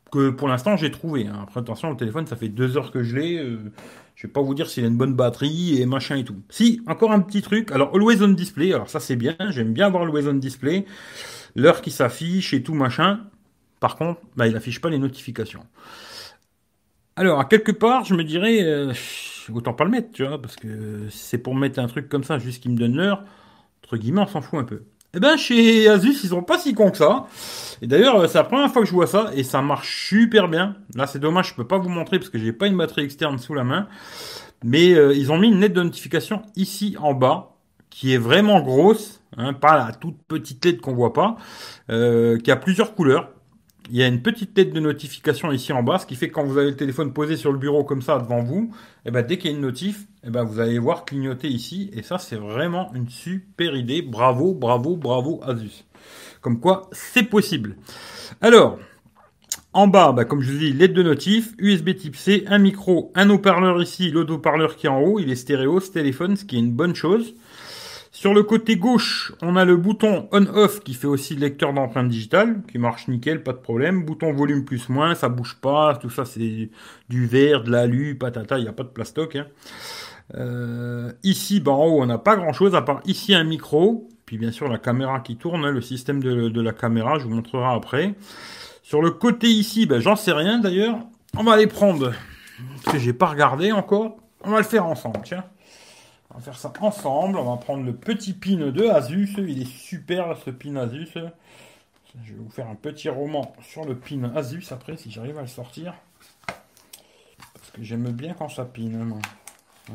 que 0.09 0.29
pour 0.29 0.47
l'instant 0.47 0.77
j'ai 0.77 0.89
trouvé. 0.89 1.27
Après, 1.27 1.59
attention, 1.59 1.91
le 1.91 1.97
téléphone, 1.97 2.27
ça 2.27 2.37
fait 2.37 2.47
deux 2.47 2.77
heures 2.77 2.91
que 2.91 3.03
je 3.03 3.17
l'ai. 3.17 3.37
Euh, 3.37 3.73
je 4.15 4.27
vais 4.27 4.31
pas 4.31 4.41
vous 4.41 4.55
dire 4.55 4.69
s'il 4.69 4.85
a 4.85 4.87
une 4.87 4.95
bonne 4.95 5.15
batterie 5.15 5.81
et 5.81 5.85
machin 5.85 6.15
et 6.15 6.23
tout. 6.23 6.41
Si, 6.49 6.81
encore 6.87 7.11
un 7.11 7.19
petit 7.19 7.41
truc. 7.41 7.73
Alors, 7.73 7.93
Always 7.93 8.21
on 8.21 8.29
Display. 8.29 8.71
Alors, 8.73 8.89
ça, 8.89 9.01
c'est 9.01 9.17
bien. 9.17 9.35
J'aime 9.49 9.73
bien 9.73 9.89
voir 9.89 10.03
Always 10.03 10.29
on 10.29 10.35
Display. 10.35 10.85
L'heure 11.57 11.81
qui 11.81 11.91
s'affiche 11.91 12.53
et 12.53 12.63
tout 12.63 12.73
machin. 12.73 13.19
Par 13.81 13.97
contre, 13.97 14.21
bah, 14.37 14.47
il 14.47 14.55
affiche 14.55 14.79
pas 14.79 14.89
les 14.89 14.97
notifications. 14.97 15.65
Alors, 17.19 17.45
quelque 17.49 17.73
part, 17.73 18.05
je 18.05 18.13
me 18.13 18.23
dirais, 18.23 18.63
euh, 18.63 18.93
autant 19.53 19.73
pas 19.73 19.83
le 19.83 19.89
mettre, 19.89 20.13
tu 20.13 20.25
vois, 20.25 20.41
parce 20.41 20.55
que 20.55 21.01
c'est 21.09 21.37
pour 21.37 21.53
mettre 21.53 21.77
un 21.79 21.87
truc 21.87 22.07
comme 22.07 22.23
ça, 22.23 22.39
juste 22.39 22.63
qu'il 22.63 22.71
me 22.71 22.77
donne 22.77 22.95
l'heure. 22.95 23.25
Entre 23.83 23.97
guillemets, 23.97 24.21
on 24.21 24.27
s'en 24.27 24.39
fout 24.39 24.57
un 24.57 24.63
peu. 24.63 24.83
Eh 25.13 25.19
ben, 25.19 25.35
chez 25.35 25.89
Asus, 25.89 26.23
ils 26.23 26.29
sont 26.29 26.43
pas 26.43 26.57
si 26.57 26.73
cons 26.73 26.91
que 26.91 26.97
ça. 26.97 27.27
Et 27.81 27.87
d'ailleurs, 27.87 28.21
euh, 28.21 28.27
c'est 28.27 28.37
la 28.37 28.45
première 28.45 28.71
fois 28.71 28.83
que 28.83 28.87
je 28.87 28.93
vois 28.93 29.05
ça 29.05 29.31
et 29.35 29.43
ça 29.43 29.61
marche 29.61 30.07
super 30.07 30.47
bien. 30.47 30.77
Là, 30.95 31.07
c'est 31.07 31.19
dommage, 31.19 31.49
je 31.49 31.55
peux 31.55 31.67
pas 31.67 31.77
vous 31.77 31.89
montrer 31.89 32.19
parce 32.19 32.29
que 32.29 32.39
j'ai 32.39 32.53
pas 32.53 32.67
une 32.67 32.77
batterie 32.77 33.03
externe 33.03 33.37
sous 33.37 33.53
la 33.53 33.65
main. 33.65 33.89
Mais 34.63 34.93
euh, 34.93 35.13
ils 35.13 35.29
ont 35.29 35.37
mis 35.37 35.49
une 35.49 35.59
lettre 35.59 35.75
de 35.75 35.83
notification 35.83 36.41
ici 36.55 36.95
en 37.01 37.13
bas 37.13 37.57
qui 37.89 38.13
est 38.13 38.17
vraiment 38.17 38.61
grosse, 38.61 39.19
hein, 39.35 39.51
pas 39.51 39.77
la 39.77 39.91
toute 39.91 40.15
petite 40.29 40.63
lettre 40.63 40.79
qu'on 40.79 40.93
voit 40.93 41.11
pas, 41.11 41.35
qui 41.89 42.49
a 42.49 42.55
plusieurs 42.55 42.95
couleurs 42.95 43.29
il 43.89 43.97
y 43.97 44.03
a 44.03 44.07
une 44.07 44.21
petite 44.21 44.53
tête 44.53 44.71
de 44.73 44.79
notification 44.79 45.51
ici 45.51 45.73
en 45.73 45.83
bas, 45.83 45.99
ce 45.99 46.05
qui 46.05 46.15
fait 46.15 46.29
que 46.29 46.33
quand 46.33 46.45
vous 46.45 46.57
avez 46.57 46.71
le 46.71 46.75
téléphone 46.75 47.13
posé 47.13 47.37
sur 47.37 47.51
le 47.51 47.57
bureau 47.57 47.83
comme 47.83 48.01
ça 48.01 48.19
devant 48.19 48.41
vous, 48.41 48.71
et 49.05 49.09
eh 49.09 49.11
ben 49.11 49.25
dès 49.25 49.37
qu'il 49.37 49.51
y 49.51 49.53
a 49.53 49.55
une 49.55 49.63
notif, 49.63 50.05
eh 50.25 50.29
ben 50.29 50.43
vous 50.43 50.59
allez 50.59 50.79
voir 50.79 51.05
clignoter 51.05 51.47
ici, 51.47 51.89
et 51.93 52.03
ça 52.03 52.17
c'est 52.17 52.35
vraiment 52.35 52.91
une 52.93 53.09
super 53.09 53.75
idée. 53.75 54.01
Bravo, 54.01 54.53
bravo, 54.53 54.95
bravo 54.95 55.41
Asus. 55.43 55.85
Comme 56.41 56.59
quoi, 56.59 56.89
c'est 56.91 57.23
possible. 57.23 57.75
Alors, 58.41 58.79
en 59.73 59.87
bas, 59.87 60.13
bah, 60.13 60.25
comme 60.25 60.41
je 60.41 60.51
vous 60.51 60.57
dis, 60.57 60.73
LED 60.73 60.93
de 60.93 61.03
notif, 61.03 61.53
USB 61.57 61.95
type 61.95 62.15
C, 62.15 62.43
un 62.47 62.57
micro, 62.57 63.11
un 63.15 63.29
haut-parleur 63.29 63.81
ici, 63.81 64.09
l'autre 64.09 64.33
haut-parleur 64.33 64.75
qui 64.75 64.87
est 64.87 64.89
en 64.89 65.01
haut, 65.01 65.19
il 65.19 65.29
est 65.29 65.35
stéréo, 65.35 65.79
ce 65.79 65.91
téléphone, 65.91 66.37
ce 66.37 66.45
qui 66.45 66.55
est 66.55 66.59
une 66.59 66.71
bonne 66.71 66.95
chose. 66.95 67.35
Sur 68.19 68.33
le 68.33 68.43
côté 68.43 68.75
gauche, 68.75 69.31
on 69.41 69.55
a 69.55 69.63
le 69.63 69.77
bouton 69.77 70.27
on-off 70.33 70.81
qui 70.81 70.93
fait 70.93 71.07
aussi 71.07 71.35
le 71.35 71.39
lecteur 71.39 71.71
d'empreintes 71.71 72.09
digitales, 72.09 72.61
qui 72.69 72.77
marche 72.77 73.07
nickel, 73.07 73.43
pas 73.43 73.53
de 73.53 73.59
problème. 73.59 74.03
Bouton 74.03 74.33
volume 74.33 74.65
plus 74.65 74.89
moins, 74.89 75.15
ça 75.15 75.29
bouge 75.29 75.55
pas, 75.61 75.95
tout 75.95 76.09
ça 76.09 76.25
c'est 76.25 76.69
du 77.07 77.27
verre, 77.27 77.63
de 77.63 77.71
l'alu, 77.71 78.17
patata, 78.17 78.57
il 78.57 78.63
n'y 78.63 78.67
a 78.67 78.73
pas 78.73 78.83
de 78.83 78.89
plastoc. 78.89 79.37
Hein. 79.37 79.47
Euh, 80.35 81.13
ici, 81.23 81.61
bah, 81.61 81.71
en 81.71 81.85
haut, 81.85 82.01
on 82.01 82.07
n'a 82.07 82.17
pas 82.17 82.35
grand 82.35 82.51
chose, 82.51 82.75
à 82.75 82.81
part 82.81 82.99
ici 83.05 83.33
un 83.33 83.45
micro, 83.45 84.09
puis 84.25 84.37
bien 84.37 84.51
sûr 84.51 84.67
la 84.67 84.79
caméra 84.79 85.21
qui 85.21 85.37
tourne, 85.37 85.63
hein, 85.63 85.71
le 85.71 85.79
système 85.79 86.21
de, 86.21 86.61
la 86.61 86.73
caméra, 86.73 87.19
je 87.19 87.23
vous 87.23 87.33
montrerai 87.33 87.73
après. 87.73 88.15
Sur 88.83 89.01
le 89.01 89.11
côté 89.11 89.47
ici, 89.47 89.85
ben, 89.85 90.01
j'en 90.01 90.17
sais 90.17 90.33
rien 90.33 90.59
d'ailleurs. 90.59 90.97
On 91.37 91.43
va 91.45 91.55
les 91.55 91.67
prendre, 91.67 92.11
parce 92.83 92.97
que 92.97 92.99
j'ai 93.01 93.13
pas 93.13 93.27
regardé 93.27 93.71
encore. 93.71 94.17
On 94.43 94.51
va 94.51 94.57
le 94.57 94.65
faire 94.65 94.85
ensemble, 94.85 95.21
tiens. 95.23 95.45
On 96.31 96.35
va 96.35 96.41
faire 96.41 96.57
ça 96.57 96.71
ensemble. 96.81 97.37
On 97.37 97.55
va 97.55 97.57
prendre 97.57 97.83
le 97.83 97.95
petit 97.95 98.33
pin 98.33 98.57
de 98.57 98.87
Asus. 98.87 99.35
Il 99.37 99.61
est 99.61 99.71
super 99.71 100.37
ce 100.37 100.49
pin 100.49 100.75
Asus. 100.75 101.13
Je 102.23 102.33
vais 102.33 102.39
vous 102.39 102.49
faire 102.49 102.67
un 102.67 102.75
petit 102.75 103.09
roman 103.09 103.53
sur 103.61 103.85
le 103.85 103.97
pin 103.97 104.31
Asus 104.35 104.65
après 104.71 104.97
si 104.97 105.11
j'arrive 105.11 105.37
à 105.37 105.41
le 105.41 105.47
sortir. 105.47 105.93
Parce 106.45 107.71
que 107.73 107.83
j'aime 107.83 108.09
bien 108.11 108.33
quand 108.33 108.49
ça 108.49 108.65
pine. 108.65 109.19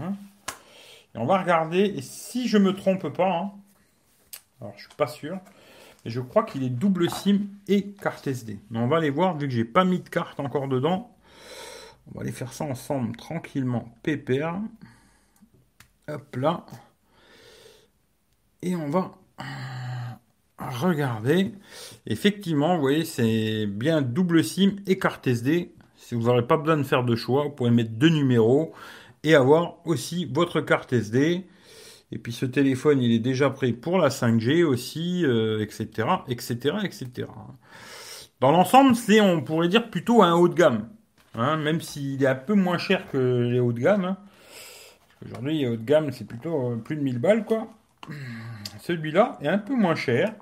Hein 0.00 0.14
et 1.14 1.18
on 1.18 1.26
va 1.26 1.38
regarder. 1.38 1.80
Et 1.80 2.02
si 2.02 2.48
je 2.48 2.58
me 2.58 2.74
trompe 2.74 3.08
pas, 3.08 3.30
hein, 3.30 3.52
alors 4.60 4.74
je 4.76 4.82
suis 4.82 4.94
pas 4.96 5.06
sûr, 5.06 5.38
mais 6.04 6.10
je 6.10 6.20
crois 6.20 6.44
qu'il 6.44 6.62
est 6.62 6.70
double 6.70 7.10
SIM 7.10 7.40
et 7.68 7.92
carte 7.92 8.26
SD. 8.26 8.58
Mais 8.70 8.78
on 8.78 8.88
va 8.88 8.96
aller 8.98 9.10
voir 9.10 9.36
vu 9.36 9.46
que 9.46 9.54
j'ai 9.54 9.64
pas 9.64 9.84
mis 9.84 10.00
de 10.00 10.08
carte 10.08 10.40
encore 10.40 10.68
dedans. 10.68 11.10
On 12.08 12.18
va 12.18 12.22
aller 12.22 12.32
faire 12.32 12.52
ça 12.52 12.64
ensemble 12.64 13.16
tranquillement, 13.16 13.94
pépère. 14.02 14.58
Hop 16.08 16.36
là. 16.36 16.66
Et 18.62 18.76
on 18.76 18.90
va 18.90 19.12
regarder. 20.58 21.52
Effectivement, 22.06 22.74
vous 22.74 22.80
voyez, 22.80 23.04
c'est 23.04 23.66
bien 23.66 24.02
double 24.02 24.44
SIM 24.44 24.76
et 24.86 24.98
carte 24.98 25.26
SD. 25.26 25.74
Si 25.96 26.14
vous 26.14 26.22
n'aurez 26.22 26.46
pas 26.46 26.56
besoin 26.56 26.76
de 26.76 26.82
faire 26.82 27.04
de 27.04 27.16
choix, 27.16 27.44
vous 27.44 27.50
pouvez 27.50 27.70
mettre 27.70 27.92
deux 27.92 28.10
numéros 28.10 28.74
et 29.22 29.34
avoir 29.34 29.86
aussi 29.86 30.26
votre 30.26 30.60
carte 30.60 30.92
SD. 30.92 31.46
Et 32.12 32.18
puis 32.18 32.32
ce 32.32 32.46
téléphone, 32.46 33.00
il 33.00 33.12
est 33.12 33.18
déjà 33.18 33.50
prêt 33.50 33.72
pour 33.72 33.98
la 33.98 34.08
5G 34.08 34.62
aussi, 34.62 35.24
etc., 35.60 36.08
etc., 36.28 36.76
etc. 36.84 37.28
Dans 38.40 38.50
l'ensemble, 38.52 38.94
c'est, 38.94 39.20
on 39.20 39.40
pourrait 39.40 39.68
dire, 39.68 39.90
plutôt 39.90 40.22
un 40.22 40.34
haut 40.34 40.48
de 40.48 40.54
gamme. 40.54 40.88
Hein, 41.34 41.56
même 41.56 41.80
s'il 41.80 42.22
est 42.22 42.26
un 42.26 42.34
peu 42.34 42.54
moins 42.54 42.78
cher 42.78 43.08
que 43.10 43.48
les 43.50 43.58
hauts 43.58 43.72
de 43.72 43.80
gamme. 43.80 44.04
Hein. 44.04 44.18
Aujourd'hui, 45.24 45.58
les 45.58 45.68
hauts 45.68 45.76
de 45.76 45.84
gamme, 45.84 46.12
c'est 46.12 46.26
plutôt 46.26 46.72
euh, 46.72 46.76
plus 46.76 46.96
de 46.96 47.02
1000 47.02 47.18
balles, 47.18 47.44
quoi. 47.44 47.68
Celui-là 48.80 49.38
est 49.40 49.48
un 49.48 49.58
peu 49.58 49.74
moins 49.74 49.94
cher. 49.94 50.34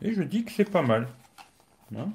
Et 0.00 0.12
je 0.12 0.22
dis 0.22 0.44
que 0.44 0.52
c'est 0.52 0.70
pas 0.70 0.82
mal. 0.82 1.08
Hein. 1.96 2.08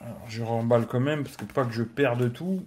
Alors, 0.00 0.22
je 0.28 0.42
remballe 0.42 0.86
quand 0.86 1.00
même, 1.00 1.24
parce 1.24 1.36
que 1.36 1.44
pas 1.44 1.64
que 1.64 1.72
je 1.72 1.82
perde 1.82 2.32
tout. 2.32 2.64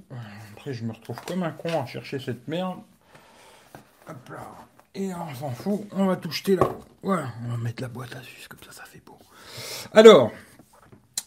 Après, 0.53 0.73
je 0.73 0.83
me 0.85 0.93
retrouve 0.93 1.19
comme 1.25 1.43
un 1.43 1.51
con 1.51 1.81
à 1.81 1.85
chercher 1.85 2.19
cette 2.19 2.47
merde. 2.47 2.79
Hop 4.09 4.29
là. 4.29 4.47
Et 4.95 5.13
on 5.13 5.35
s'en 5.35 5.49
fout, 5.51 5.81
on 5.91 6.05
va 6.05 6.15
tout 6.15 6.31
jeter 6.31 6.55
là. 6.55 6.69
Voilà, 7.03 7.27
on 7.45 7.49
va 7.51 7.57
mettre 7.57 7.81
la 7.81 7.89
boîte 7.89 8.15
à 8.15 8.21
sus, 8.21 8.47
comme 8.47 8.61
ça, 8.63 8.71
ça 8.71 8.83
fait 8.85 9.01
beau. 9.05 9.17
Alors, 9.91 10.31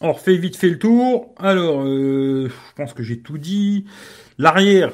on 0.00 0.12
refait 0.12 0.36
vite 0.36 0.56
fait 0.56 0.70
le 0.70 0.78
tour. 0.78 1.34
Alors, 1.38 1.82
euh, 1.82 2.48
je 2.48 2.74
pense 2.74 2.94
que 2.94 3.02
j'ai 3.02 3.20
tout 3.20 3.36
dit. 3.36 3.84
L'arrière. 4.38 4.92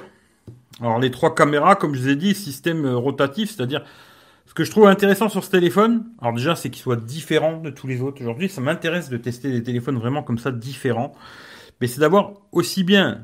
Alors, 0.80 0.98
les 0.98 1.10
trois 1.10 1.34
caméras, 1.34 1.76
comme 1.76 1.94
je 1.94 2.00
vous 2.00 2.08
ai 2.08 2.16
dit, 2.16 2.34
système 2.34 2.86
rotatif, 2.86 3.50
c'est-à-dire 3.50 3.84
ce 4.46 4.54
que 4.54 4.64
je 4.64 4.70
trouve 4.70 4.86
intéressant 4.86 5.28
sur 5.28 5.44
ce 5.44 5.50
téléphone, 5.50 6.04
alors 6.20 6.34
déjà, 6.34 6.56
c'est 6.56 6.70
qu'il 6.70 6.82
soit 6.82 6.96
différent 6.96 7.58
de 7.58 7.70
tous 7.70 7.86
les 7.86 8.02
autres. 8.02 8.20
Aujourd'hui, 8.20 8.48
ça 8.48 8.60
m'intéresse 8.60 9.08
de 9.08 9.16
tester 9.16 9.50
des 9.50 9.62
téléphones 9.62 9.98
vraiment 9.98 10.22
comme 10.22 10.38
ça, 10.38 10.50
différents. 10.50 11.12
Mais 11.80 11.86
c'est 11.86 12.00
d'avoir 12.00 12.32
aussi 12.52 12.84
bien 12.84 13.22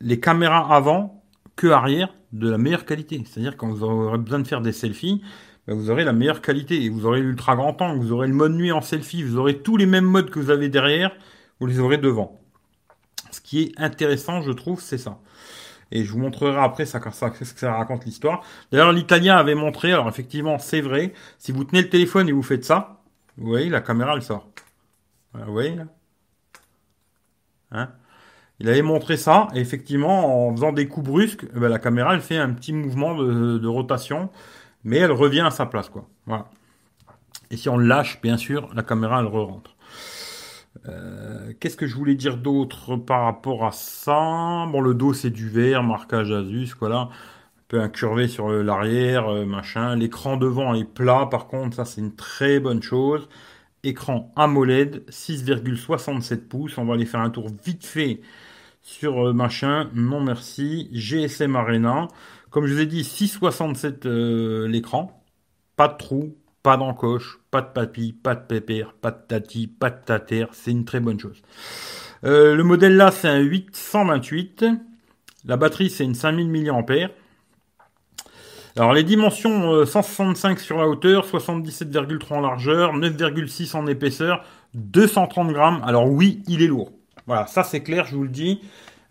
les 0.00 0.20
caméras 0.20 0.74
avant 0.74 1.22
que 1.56 1.66
arrière 1.66 2.14
de 2.32 2.50
la 2.50 2.58
meilleure 2.58 2.84
qualité. 2.84 3.22
C'est-à-dire 3.24 3.56
quand 3.56 3.68
vous 3.68 3.84
aurez 3.84 4.18
besoin 4.18 4.40
de 4.40 4.46
faire 4.46 4.60
des 4.60 4.72
selfies, 4.72 5.22
ben, 5.66 5.76
vous 5.76 5.90
aurez 5.90 6.04
la 6.04 6.12
meilleure 6.12 6.40
qualité. 6.40 6.88
Vous 6.88 7.06
aurez 7.06 7.20
l'ultra 7.20 7.56
grand 7.56 7.80
angle, 7.80 8.04
vous 8.04 8.12
aurez 8.12 8.28
le 8.28 8.34
mode 8.34 8.52
nuit 8.52 8.72
en 8.72 8.80
selfie, 8.80 9.22
vous 9.22 9.36
aurez 9.36 9.58
tous 9.58 9.76
les 9.76 9.86
mêmes 9.86 10.04
modes 10.04 10.30
que 10.30 10.38
vous 10.38 10.50
avez 10.50 10.68
derrière, 10.68 11.12
vous 11.60 11.66
les 11.66 11.80
aurez 11.80 11.98
devant. 11.98 12.40
Ce 13.30 13.40
qui 13.40 13.62
est 13.62 13.72
intéressant, 13.80 14.42
je 14.42 14.52
trouve, 14.52 14.80
c'est 14.80 14.98
ça. 14.98 15.18
Et 15.94 16.04
je 16.04 16.12
vous 16.12 16.18
montrerai 16.18 16.58
après 16.58 16.84
ça, 16.84 17.00
ça, 17.12 17.32
ce 17.32 17.54
que 17.54 17.60
ça 17.60 17.72
raconte 17.72 18.04
l'histoire. 18.04 18.42
D'ailleurs, 18.70 18.92
l'italien 18.92 19.36
avait 19.36 19.54
montré, 19.54 19.92
alors 19.92 20.08
effectivement, 20.08 20.58
c'est 20.58 20.80
vrai, 20.80 21.14
si 21.38 21.52
vous 21.52 21.64
tenez 21.64 21.82
le 21.82 21.88
téléphone 21.88 22.28
et 22.28 22.32
vous 22.32 22.42
faites 22.42 22.64
ça, 22.64 23.00
vous 23.38 23.46
voyez, 23.46 23.70
la 23.70 23.80
caméra, 23.80 24.14
elle 24.14 24.22
sort. 24.22 24.48
Vous 25.32 25.52
voyez, 25.52 25.76
là 25.76 25.84
hein? 27.70 27.90
Il 28.60 28.68
avait 28.68 28.82
montré 28.82 29.16
ça, 29.16 29.48
et 29.54 29.60
effectivement, 29.60 30.48
en 30.48 30.52
faisant 30.52 30.72
des 30.72 30.86
coups 30.86 31.06
brusques, 31.06 31.46
eh 31.54 31.58
ben, 31.58 31.68
la 31.68 31.78
caméra, 31.78 32.14
elle 32.14 32.20
fait 32.20 32.38
un 32.38 32.52
petit 32.52 32.72
mouvement 32.72 33.14
de, 33.16 33.66
rotation, 33.66 34.30
mais 34.84 34.98
elle 34.98 35.12
revient 35.12 35.40
à 35.40 35.50
sa 35.50 35.66
place, 35.66 35.88
quoi. 35.88 36.08
Voilà. 36.26 36.50
Et 37.50 37.56
si 37.56 37.68
on 37.68 37.78
lâche, 37.78 38.20
bien 38.20 38.36
sûr, 38.36 38.68
la 38.74 38.82
caméra, 38.82 39.20
elle 39.20 39.26
re-rentre. 39.26 39.73
Euh, 40.88 41.52
qu'est-ce 41.60 41.76
que 41.76 41.86
je 41.86 41.94
voulais 41.94 42.14
dire 42.14 42.36
d'autre 42.36 42.96
par 42.96 43.24
rapport 43.24 43.64
à 43.64 43.72
ça? 43.72 44.66
Bon, 44.70 44.80
le 44.80 44.94
dos, 44.94 45.12
c'est 45.12 45.30
du 45.30 45.48
verre, 45.48 45.82
marquage 45.82 46.30
Asus, 46.32 46.74
voilà. 46.78 47.08
Un 47.58 47.64
peu 47.68 47.80
incurvé 47.80 48.28
sur 48.28 48.48
l'arrière, 48.50 49.28
euh, 49.28 49.44
machin. 49.46 49.96
L'écran 49.96 50.36
devant 50.36 50.74
est 50.74 50.84
plat, 50.84 51.26
par 51.30 51.46
contre, 51.46 51.76
ça, 51.76 51.84
c'est 51.84 52.00
une 52.00 52.14
très 52.14 52.60
bonne 52.60 52.82
chose. 52.82 53.28
Écran 53.84 54.32
AMOLED, 54.36 55.04
6,67 55.10 56.48
pouces. 56.48 56.78
On 56.78 56.84
va 56.84 56.94
aller 56.94 57.06
faire 57.06 57.20
un 57.20 57.30
tour 57.30 57.48
vite 57.64 57.84
fait 57.84 58.20
sur 58.84 59.28
euh, 59.28 59.32
machin, 59.32 59.90
non 59.94 60.20
merci, 60.20 60.88
GSM 60.92 61.56
Arena. 61.56 62.08
Comme 62.50 62.66
je 62.66 62.74
vous 62.74 62.80
ai 62.80 62.86
dit, 62.86 63.02
6,67 63.02 64.06
euh, 64.06 64.68
l'écran, 64.68 65.24
pas 65.76 65.88
de 65.88 65.96
trou, 65.96 66.36
pas 66.64 66.78
d'encoche, 66.78 67.38
pas 67.50 67.60
de 67.60 67.68
papy, 67.68 68.14
pas 68.14 68.34
de 68.34 68.40
pépère, 68.40 68.94
pas 68.94 69.10
de 69.10 69.20
tati, 69.28 69.68
pas 69.68 69.90
de 69.90 70.02
tater, 70.02 70.46
c'est 70.52 70.70
une 70.70 70.86
très 70.86 70.98
bonne 70.98 71.20
chose. 71.20 71.42
Euh, 72.24 72.56
le 72.56 72.64
modèle 72.64 72.96
là, 72.96 73.10
c'est 73.10 73.28
un 73.28 73.38
828. 73.38 74.64
La 75.44 75.58
batterie, 75.58 75.90
c'est 75.90 76.04
une 76.04 76.14
5000 76.14 76.50
mAh. 76.50 77.10
Alors 78.76 78.94
les 78.94 79.04
dimensions 79.04 79.84
165 79.84 80.58
sur 80.58 80.78
la 80.78 80.88
hauteur, 80.88 81.26
77,3 81.26 82.32
en 82.32 82.40
largeur, 82.40 82.96
9,6 82.96 83.76
en 83.76 83.86
épaisseur, 83.86 84.42
230 84.72 85.52
grammes. 85.52 85.82
Alors 85.84 86.10
oui, 86.10 86.42
il 86.48 86.62
est 86.62 86.66
lourd. 86.66 86.92
Voilà, 87.26 87.46
ça 87.46 87.62
c'est 87.62 87.82
clair, 87.82 88.06
je 88.06 88.16
vous 88.16 88.24
le 88.24 88.30
dis. 88.30 88.62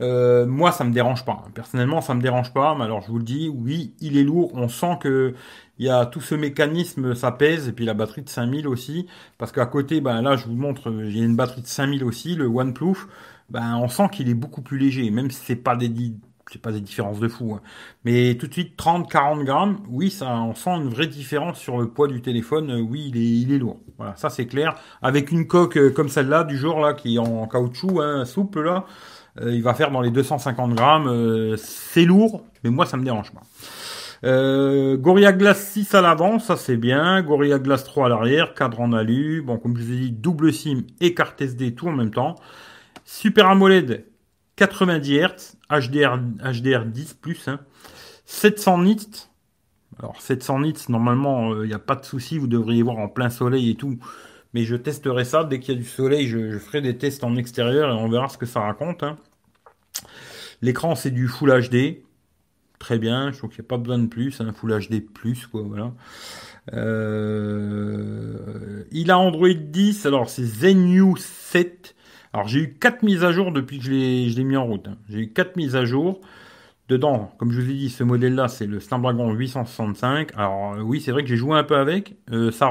Euh, 0.02 0.46
moi, 0.46 0.72
ça 0.72 0.84
me 0.84 0.92
dérange 0.92 1.24
pas. 1.24 1.46
Personnellement, 1.54 2.02
ça 2.02 2.14
me 2.14 2.22
dérange 2.22 2.54
pas. 2.54 2.76
Mais 2.76 2.84
alors, 2.84 3.02
je 3.02 3.08
vous 3.08 3.18
le 3.18 3.24
dis, 3.24 3.50
oui, 3.50 3.94
il 4.02 4.18
est 4.18 4.24
lourd. 4.24 4.52
On 4.54 4.68
sent 4.68 4.98
que 5.00 5.34
il 5.80 5.86
y 5.86 5.90
a 5.90 6.06
tout 6.06 6.22
ce 6.22 6.36
mécanisme, 6.36 7.16
ça 7.16 7.32
pèse. 7.32 7.68
Et 7.68 7.72
puis 7.72 7.86
la 7.86 7.94
batterie 7.94 8.22
de 8.22 8.30
5000 8.30 8.68
aussi. 8.68 9.08
Parce 9.38 9.52
qu'à 9.52 9.66
côté, 9.66 10.02
ben 10.02 10.22
là, 10.22 10.36
je 10.36 10.46
vous 10.46 10.56
montre, 10.56 10.94
j'ai 11.08 11.20
une 11.20 11.36
batterie 11.36 11.62
de 11.62 11.68
5000 11.68 12.04
aussi, 12.04 12.36
le 12.36 12.46
OnePlus. 12.46 13.08
Ben, 13.50 13.76
on 13.78 13.88
sent 13.88 14.10
qu'il 14.12 14.30
est 14.30 14.34
beaucoup 14.36 14.62
plus 14.62 14.78
léger. 14.78 15.10
Même 15.12 15.32
si 15.32 15.42
c'est 15.44 15.56
pas 15.56 15.76
des, 15.76 15.90
pas 16.60 16.72
des 16.72 16.82
différences 16.82 17.20
de 17.20 17.28
fou. 17.28 17.54
Hein. 17.54 17.62
Mais 18.06 18.36
tout 18.36 18.48
de 18.48 18.54
suite, 18.54 18.78
30, 18.78 19.10
40 19.10 19.44
grammes, 19.44 19.78
oui, 19.90 20.10
ça, 20.10 20.28
on 20.28 20.54
sent 20.56 20.72
une 20.72 20.90
vraie 20.90 21.08
différence 21.08 21.60
sur 21.60 21.80
le 21.80 21.90
poids 21.90 22.08
du 22.08 22.22
téléphone. 22.22 22.72
Oui, 22.90 23.12
il 23.14 23.18
est, 23.18 23.42
il 23.42 23.52
est 23.54 23.58
lourd. 23.58 23.80
Voilà, 23.98 24.16
ça 24.16 24.30
c'est 24.30 24.46
clair. 24.46 24.76
Avec 25.02 25.32
une 25.32 25.48
coque 25.48 25.78
euh, 25.78 25.90
comme 25.92 26.10
celle-là, 26.10 26.44
du 26.44 26.58
jour 26.58 26.80
là, 26.80 26.94
qui 26.94 27.16
est 27.16 27.20
en 27.20 27.48
caoutchouc, 27.48 28.02
hein, 28.02 28.26
souple 28.26 28.64
là, 28.64 28.86
euh, 29.42 29.54
il 29.54 29.64
va 29.64 29.74
faire 29.74 29.92
dans 29.92 30.02
les 30.02 30.12
250 30.12 30.76
grammes. 30.76 31.08
Euh, 31.08 31.58
c'est 31.58 32.06
lourd, 32.06 32.44
mais 32.64 32.70
moi 32.70 32.86
ça 32.86 32.98
me 32.98 33.04
dérange 33.04 33.32
pas. 33.32 33.42
Euh, 34.24 34.96
Gorilla 34.96 35.34
Glass 35.34 35.72
6 35.72 35.94
à 35.96 36.02
l'avant, 36.02 36.40
ça 36.40 36.56
c'est 36.56 36.78
bien. 36.78 37.22
Gorilla 37.22 37.60
Glass 37.60 37.84
3 37.84 38.06
à 38.06 38.10
l'arrière, 38.10 38.54
cadre 38.54 38.80
en 38.80 38.94
alu. 38.94 39.42
Bon, 39.42 39.58
comme 39.58 39.78
je 39.78 39.84
vous 39.84 39.92
ai 39.92 39.98
dit, 39.98 40.12
double 40.12 40.54
SIM 40.54 40.84
et 41.02 41.14
carte 41.14 41.42
SD 41.42 41.76
tout 41.76 41.88
en 41.88 41.92
même 41.92 42.12
temps. 42.12 42.36
Super 43.06 43.48
AMOLED 43.48 44.06
90 44.56 45.20
Hz, 45.20 45.58
HDR, 45.70 46.20
HDR 46.44 46.86
10 46.86 47.14
plus, 47.16 47.50
700 48.26 48.80
hein. 48.80 48.84
nits. 48.84 49.28
Alors 50.00 50.22
700 50.22 50.60
nits, 50.62 50.74
normalement, 50.90 51.62
il 51.62 51.68
n'y 51.68 51.74
a 51.74 51.80
pas 51.80 51.96
de 51.96 52.06
souci, 52.06 52.38
vous 52.38 52.48
devriez 52.48 52.82
voir 52.82 52.98
en 52.98 53.10
plein 53.10 53.30
soleil 53.30 53.72
et 53.72 53.76
tout. 53.76 53.98
Mais 54.54 54.64
je 54.64 54.76
testerai 54.76 55.26
ça. 55.26 55.44
Dès 55.44 55.60
qu'il 55.60 55.74
y 55.74 55.78
a 55.78 55.82
du 55.82 55.88
soleil, 55.88 56.28
je, 56.28 56.58
ferai 56.60 56.82
des 56.82 56.98
tests 56.98 57.24
en 57.24 57.36
extérieur 57.36 57.90
et 57.90 57.94
on 57.94 58.08
verra 58.08 58.30
ce 58.30 58.38
que 58.38 58.46
ça 58.46 58.62
raconte. 58.62 59.04
Hein. 59.04 59.18
L'écran, 60.62 60.96
c'est 60.96 61.12
du 61.12 61.28
Full 61.28 61.50
HD. 61.70 62.03
Très 62.84 63.00
bien. 63.00 63.32
Je 63.32 63.38
trouve 63.38 63.50
qu'il 63.50 63.62
n'y 63.62 63.68
a 63.68 63.70
pas 63.70 63.78
besoin 63.78 63.98
de 63.98 64.08
plus. 64.08 64.42
Un 64.42 64.52
Full 64.52 64.78
HD 64.78 65.00
plus, 65.00 65.48
quoi. 65.48 65.62
Voilà. 65.62 65.94
Euh, 66.74 68.34
il 68.92 69.10
a 69.10 69.18
Android 69.18 69.48
10. 69.54 70.06
Alors, 70.06 70.30
c'est 70.30 70.44
Zenue 70.44 71.16
7. 71.18 71.96
Alors, 72.34 72.50
j'ai 72.50 72.60
eu 72.60 72.74
4 72.74 73.04
mises 73.04 73.24
à 73.24 73.32
jour 73.32 73.54
depuis 73.54 73.78
que 73.78 73.86
je 73.86 73.92
l'ai 73.92 74.44
mis 74.44 74.58
en 74.58 74.66
route. 74.66 74.86
Hein. 74.90 74.98
J'ai 75.08 75.20
eu 75.20 75.32
4 75.32 75.56
mises 75.56 75.78
à 75.78 75.86
jour. 75.86 76.20
Dedans, 76.90 77.32
comme 77.38 77.54
je 77.54 77.62
vous 77.62 77.70
ai 77.70 77.74
dit, 77.74 77.90
ce 77.90 78.04
modèle-là, 78.04 78.50
c'est 78.50 78.68
le 78.68 78.82
Snapdragon 78.82 79.32
865. 79.32 80.32
Alors 80.36 80.74
euh, 80.74 80.82
oui, 80.82 81.00
c'est 81.00 81.14
vrai 81.14 81.24
que 81.24 81.30
j'ai 81.30 81.38
joué 81.38 81.58
un 81.58 81.64
peu 81.64 81.78
avec. 81.78 82.18
Euh, 82.34 82.52
ça. 82.52 82.70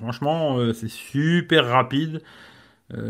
Franchement, 0.00 0.58
euh, 0.58 0.72
c'est 0.72 0.90
super 0.90 1.68
rapide. 1.68 2.20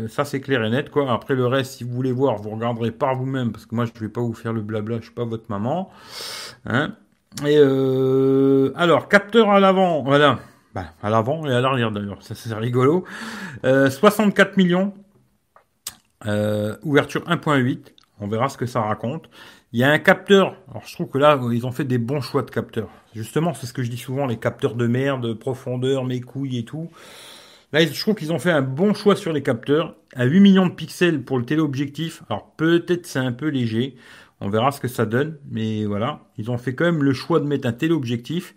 Ça, 0.07 0.25
c'est 0.25 0.41
clair 0.41 0.63
et 0.63 0.69
net. 0.69 0.89
quoi. 0.89 1.11
Après, 1.11 1.35
le 1.35 1.45
reste, 1.45 1.73
si 1.73 1.83
vous 1.83 1.93
voulez 1.93 2.11
voir, 2.11 2.37
vous 2.37 2.49
regarderez 2.49 2.91
par 2.91 3.15
vous-même. 3.15 3.51
Parce 3.51 3.65
que 3.65 3.75
moi, 3.75 3.85
je 3.85 3.91
ne 3.95 3.99
vais 3.99 4.11
pas 4.11 4.21
vous 4.21 4.33
faire 4.33 4.53
le 4.53 4.61
blabla. 4.61 4.97
Je 4.97 5.03
suis 5.03 5.13
pas 5.13 5.25
votre 5.25 5.45
maman. 5.49 5.89
Hein 6.65 6.95
et 7.45 7.57
alors, 8.75 9.07
capteur 9.09 9.49
à 9.49 9.59
l'avant. 9.59 10.03
Voilà. 10.03 10.39
Bah, 10.73 10.85
à 11.01 11.09
l'avant 11.09 11.45
et 11.45 11.53
à 11.53 11.61
l'arrière 11.61 11.91
d'ailleurs. 11.91 12.21
Ça, 12.21 12.35
c'est 12.35 12.53
rigolo. 12.53 13.05
64 13.63 14.57
millions. 14.57 14.93
ouverture 16.83 17.23
1.8. 17.27 17.93
On 18.19 18.27
verra 18.27 18.49
ce 18.49 18.57
que 18.57 18.65
ça 18.65 18.81
raconte. 18.81 19.29
Il 19.73 19.79
y 19.79 19.83
a 19.83 19.89
un 19.89 19.99
capteur. 19.99 20.55
Alors 20.69 20.83
je 20.85 20.93
trouve 20.93 21.09
que 21.09 21.17
là, 21.17 21.39
ils 21.51 21.65
ont 21.65 21.71
fait 21.71 21.83
des 21.83 21.97
bons 21.97 22.21
choix 22.21 22.43
de 22.43 22.51
capteurs. 22.51 22.89
Justement, 23.15 23.53
c'est 23.53 23.65
ce 23.65 23.73
que 23.73 23.81
je 23.83 23.89
dis 23.89 23.97
souvent, 23.97 24.27
les 24.27 24.37
capteurs 24.37 24.75
de 24.75 24.85
merde, 24.87 25.33
profondeur, 25.33 26.05
mes 26.05 26.21
couilles 26.21 26.59
et 26.59 26.65
tout. 26.65 26.89
Là, 27.73 27.83
je 27.83 27.99
trouve 27.99 28.13
qu'ils 28.13 28.31
ont 28.31 28.37
fait 28.37 28.51
un 28.51 28.61
bon 28.61 28.93
choix 28.93 29.15
sur 29.15 29.33
les 29.33 29.41
capteurs. 29.41 29.95
À 30.15 30.25
8 30.25 30.39
millions 30.41 30.67
de 30.67 30.73
pixels 30.73 31.23
pour 31.23 31.39
le 31.39 31.45
téléobjectif. 31.45 32.21
Alors 32.29 32.53
peut-être 32.55 33.07
c'est 33.07 33.17
un 33.17 33.31
peu 33.31 33.47
léger. 33.47 33.95
On 34.41 34.49
verra 34.49 34.71
ce 34.71 34.79
que 34.79 34.87
ça 34.87 35.07
donne. 35.07 35.39
Mais 35.49 35.85
voilà. 35.85 36.21
Ils 36.37 36.51
ont 36.51 36.59
fait 36.59 36.75
quand 36.75 36.85
même 36.85 37.01
le 37.01 37.13
choix 37.13 37.39
de 37.39 37.45
mettre 37.45 37.67
un 37.67 37.73
téléobjectif 37.73 38.53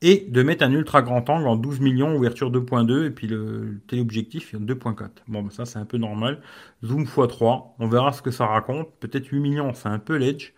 et 0.00 0.26
de 0.28 0.42
mettre 0.44 0.64
un 0.64 0.72
ultra 0.72 1.02
grand 1.02 1.28
angle 1.28 1.48
en 1.48 1.56
12 1.56 1.80
millions, 1.80 2.16
ouverture 2.16 2.50
2.2, 2.50 3.06
et 3.06 3.10
puis 3.10 3.28
le 3.28 3.80
téléobjectif 3.86 4.54
2.4. 4.54 5.08
Bon, 5.28 5.42
ben 5.42 5.50
ça 5.50 5.64
c'est 5.64 5.78
un 5.78 5.84
peu 5.84 5.96
normal. 5.96 6.40
Zoom 6.84 7.04
x3, 7.04 7.74
on 7.78 7.86
verra 7.88 8.12
ce 8.12 8.22
que 8.22 8.32
ça 8.32 8.46
raconte. 8.46 8.88
Peut-être 8.98 9.26
8 9.26 9.40
millions, 9.40 9.72
c'est 9.74 9.88
un 9.88 10.00
peu 10.00 10.16
l'edge. 10.16 10.52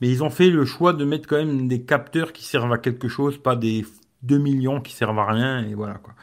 Mais 0.00 0.08
ils 0.08 0.24
ont 0.24 0.30
fait 0.30 0.50
le 0.50 0.64
choix 0.64 0.94
de 0.94 1.04
mettre 1.04 1.28
quand 1.28 1.36
même 1.36 1.68
des 1.68 1.82
capteurs 1.82 2.32
qui 2.32 2.44
servent 2.44 2.72
à 2.72 2.78
quelque 2.78 3.08
chose, 3.08 3.36
pas 3.36 3.54
des 3.54 3.84
2 4.22 4.38
millions 4.38 4.80
qui 4.80 4.94
servent 4.94 5.18
à 5.18 5.26
rien, 5.26 5.64
et 5.66 5.74
voilà 5.74 5.94
quoi. 5.94 6.14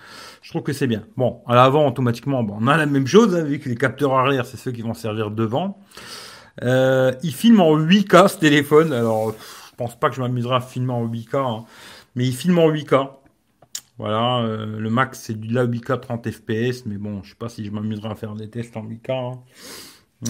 Je 0.43 0.49
trouve 0.49 0.61
que 0.61 0.73
c'est 0.73 0.87
bien. 0.87 1.05
Bon, 1.15 1.41
à 1.47 1.55
l'avant, 1.55 1.87
automatiquement, 1.87 2.45
on 2.47 2.67
a 2.67 2.75
la 2.75 2.85
même 2.85 3.07
chose, 3.07 3.33
hein, 3.33 3.43
vu 3.43 3.59
que 3.59 3.69
les 3.69 3.75
capteurs 3.75 4.13
arrière, 4.13 4.45
c'est 4.45 4.57
ceux 4.57 4.73
qui 4.73 4.81
vont 4.81 4.93
servir 4.93 5.31
devant. 5.31 5.79
Euh, 6.61 7.13
il 7.23 7.33
filme 7.33 7.61
en 7.61 7.77
8K 7.77 8.27
ce 8.27 8.37
téléphone, 8.39 8.91
alors 8.91 9.31
je 9.31 9.75
pense 9.77 9.97
pas 9.97 10.09
que 10.09 10.15
je 10.15 10.21
m'amuserai 10.21 10.55
à 10.55 10.59
filmer 10.59 10.91
en 10.91 11.07
8K. 11.07 11.37
Hein. 11.37 11.65
Mais 12.15 12.25
il 12.25 12.35
filme 12.35 12.59
en 12.59 12.69
8K. 12.69 13.09
Voilà, 13.97 14.39
euh, 14.39 14.79
le 14.79 14.89
max 14.89 15.21
c'est 15.21 15.39
du 15.39 15.53
la 15.53 15.65
8K 15.65 16.01
30 16.01 16.29
fps, 16.29 16.85
mais 16.87 16.97
bon, 16.97 17.23
je 17.23 17.29
sais 17.29 17.35
pas 17.35 17.47
si 17.47 17.63
je 17.63 17.71
m'amuserai 17.71 18.09
à 18.09 18.15
faire 18.15 18.35
des 18.35 18.49
tests 18.49 18.75
en 18.75 18.83
8K. 18.83 19.11
Hein. 19.11 19.39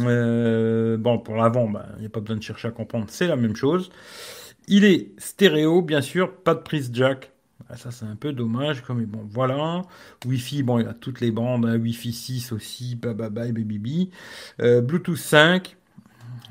Euh, 0.02 0.96
bon, 0.98 1.18
pour 1.18 1.36
l'avant, 1.36 1.66
il 1.66 1.74
ben, 1.74 1.86
n'y 2.00 2.06
a 2.06 2.10
pas 2.10 2.20
besoin 2.20 2.38
de 2.38 2.44
chercher 2.44 2.68
à 2.68 2.72
comprendre, 2.72 3.06
c'est 3.10 3.28
la 3.28 3.36
même 3.36 3.56
chose. 3.56 3.90
Il 4.68 4.86
est 4.86 5.12
stéréo, 5.18 5.82
bien 5.82 6.02
sûr, 6.02 6.36
pas 6.36 6.54
de 6.54 6.62
prise 6.62 6.92
jack. 6.94 7.33
Ah, 7.74 7.78
ça, 7.78 7.90
c'est 7.90 8.06
un 8.06 8.16
peu 8.16 8.34
dommage, 8.34 8.84
comme 8.84 9.04
bon, 9.06 9.26
voilà. 9.32 9.82
Wi-Fi, 10.28 10.62
bon, 10.62 10.78
il 10.78 10.88
a 10.88 10.94
toutes 10.94 11.22
les 11.22 11.32
bandes, 11.32 11.66
hein. 11.66 11.80
Wi-Fi 11.80 12.14
6 12.14 12.52
aussi, 12.52 12.96
bye 12.96 13.16
bye, 13.16 13.52
baby. 13.52 14.12
Euh, 14.62 14.80
Bluetooth 14.82 15.18
5, 15.18 15.76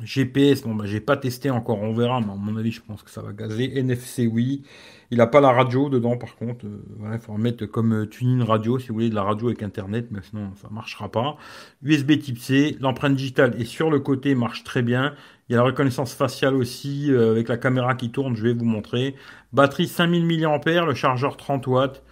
GPS, 0.04 0.62
bon, 0.62 0.74
bah, 0.74 0.84
j'ai 0.86 1.00
pas 1.00 1.16
testé 1.16 1.50
encore, 1.50 1.80
on 1.80 1.92
verra, 1.92 2.20
mais 2.20 2.32
à 2.32 2.36
mon 2.36 2.56
avis, 2.56 2.72
je 2.72 2.80
pense 2.82 3.02
que 3.02 3.10
ça 3.10 3.22
va 3.22 3.32
gazer. 3.32 3.78
NFC, 3.78 4.26
oui. 4.26 4.62
Il 5.10 5.18
n'a 5.18 5.26
pas 5.26 5.40
la 5.40 5.52
radio 5.52 5.88
dedans, 5.88 6.16
par 6.16 6.36
contre. 6.36 6.64
Euh, 6.66 6.82
voilà, 6.98 7.16
il 7.16 7.20
faudra 7.20 7.40
mettre 7.40 7.66
comme 7.66 7.92
euh, 7.92 8.06
tuning 8.06 8.42
radio, 8.42 8.78
si 8.78 8.88
vous 8.88 8.94
voulez, 8.94 9.10
de 9.10 9.14
la 9.14 9.22
radio 9.22 9.48
avec 9.48 9.62
Internet, 9.62 10.08
mais 10.10 10.20
sinon, 10.22 10.50
ça 10.60 10.68
marchera 10.70 11.10
pas. 11.10 11.36
USB 11.82 12.18
type 12.18 12.38
C, 12.38 12.76
l'empreinte 12.80 13.14
digitale 13.14 13.60
est 13.60 13.64
sur 13.64 13.90
le 13.90 14.00
côté, 14.00 14.34
marche 14.34 14.64
très 14.64 14.82
bien. 14.82 15.14
Il 15.48 15.52
y 15.52 15.54
a 15.54 15.58
la 15.58 15.64
reconnaissance 15.64 16.14
faciale 16.14 16.54
aussi, 16.54 17.12
euh, 17.12 17.32
avec 17.32 17.48
la 17.48 17.56
caméra 17.56 17.94
qui 17.94 18.10
tourne, 18.10 18.36
je 18.36 18.42
vais 18.42 18.54
vous 18.54 18.64
montrer. 18.64 19.14
Batterie 19.52 19.86
5000 19.86 20.26
mAh, 20.26 20.84
le 20.84 20.94
chargeur 20.94 21.36
30 21.36 21.66
watts. 21.66 22.02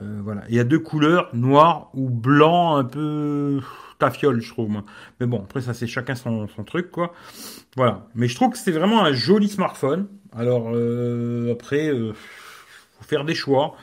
voilà. 0.00 0.42
il 0.48 0.54
y 0.54 0.60
a 0.60 0.64
deux 0.64 0.78
couleurs, 0.78 1.30
noir 1.32 1.90
ou 1.94 2.10
blanc, 2.10 2.76
un 2.76 2.84
peu 2.84 3.60
tafiole, 3.98 4.40
je 4.40 4.50
trouve. 4.50 4.70
Mais 5.20 5.26
bon, 5.26 5.40
après 5.42 5.60
ça 5.60 5.74
c'est 5.74 5.86
chacun 5.86 6.14
son, 6.14 6.46
truc, 6.66 6.90
quoi. 6.90 7.12
Voilà. 7.76 8.06
Mais 8.14 8.28
je 8.28 8.34
trouve 8.34 8.50
que 8.50 8.58
c'est 8.58 8.72
vraiment 8.72 9.04
un 9.04 9.12
joli 9.12 9.48
smartphone. 9.48 10.08
Alors 10.36 10.70
euh, 10.72 11.52
après, 11.52 11.88
euh, 11.88 12.12
faut 12.12 13.04
faire 13.04 13.24
des 13.24 13.34
choix. 13.34 13.74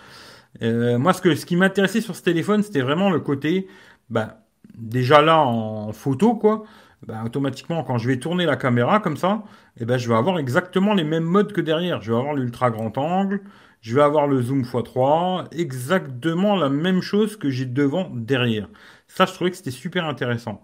Euh, 0.61 0.97
moi, 0.97 1.13
ce 1.13 1.21
que 1.21 1.35
ce 1.35 1.45
qui 1.45 1.55
m'intéressait 1.55 2.01
sur 2.01 2.15
ce 2.15 2.23
téléphone, 2.23 2.63
c'était 2.63 2.81
vraiment 2.81 3.09
le 3.09 3.19
côté, 3.19 3.67
bah, 4.09 4.39
déjà 4.77 5.21
là 5.21 5.39
en 5.39 5.91
photo, 5.91 6.35
quoi. 6.35 6.63
Bah, 7.05 7.21
automatiquement, 7.23 7.83
quand 7.83 7.97
je 7.97 8.07
vais 8.07 8.17
tourner 8.17 8.45
la 8.45 8.55
caméra 8.55 8.99
comme 8.99 9.17
ça, 9.17 9.43
eh 9.79 9.85
ben, 9.85 9.97
je 9.97 10.07
vais 10.09 10.15
avoir 10.15 10.39
exactement 10.39 10.93
les 10.93 11.03
mêmes 11.03 11.23
modes 11.23 11.53
que 11.53 11.61
derrière. 11.61 12.01
Je 12.01 12.11
vais 12.11 12.17
avoir 12.17 12.33
l'ultra 12.33 12.71
grand 12.71 12.97
angle, 12.97 13.41
je 13.81 13.95
vais 13.95 14.01
avoir 14.01 14.27
le 14.27 14.41
zoom 14.41 14.63
x3, 14.63 15.47
exactement 15.51 16.55
la 16.55 16.69
même 16.69 17.01
chose 17.01 17.37
que 17.37 17.49
j'ai 17.49 17.65
devant 17.65 18.09
derrière. 18.11 18.67
Ça, 19.15 19.25
je 19.25 19.33
trouvais 19.33 19.49
que 19.49 19.55
c'était 19.55 19.71
super 19.71 20.05
intéressant. 20.05 20.61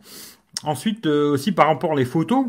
Ensuite, 0.64 1.06
euh, 1.06 1.32
aussi 1.32 1.54
par 1.54 1.68
rapport 1.68 1.92
aux 1.92 2.06
photos, 2.06 2.48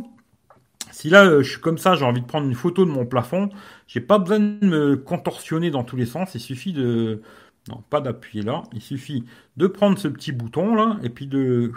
si 0.90 1.08
là 1.08 1.24
euh, 1.24 1.42
je 1.44 1.50
suis 1.52 1.60
comme 1.60 1.78
ça, 1.78 1.94
j'ai 1.94 2.04
envie 2.04 2.20
de 2.20 2.26
prendre 2.26 2.46
une 2.46 2.56
photo 2.56 2.84
de 2.84 2.90
mon 2.90 3.06
plafond, 3.06 3.50
j'ai 3.86 4.00
pas 4.00 4.18
besoin 4.18 4.40
de 4.40 4.66
me 4.66 4.96
contorsionner 4.96 5.70
dans 5.70 5.84
tous 5.84 5.94
les 5.96 6.06
sens. 6.06 6.34
Il 6.34 6.40
suffit 6.40 6.72
de, 6.72 7.22
non, 7.68 7.84
pas 7.88 8.00
d'appuyer 8.00 8.42
là. 8.44 8.64
Il 8.72 8.82
suffit 8.82 9.24
de 9.56 9.68
prendre 9.68 9.96
ce 9.96 10.08
petit 10.08 10.32
bouton 10.32 10.74
là 10.74 10.98
et 11.04 11.08
puis 11.08 11.28
de, 11.28 11.72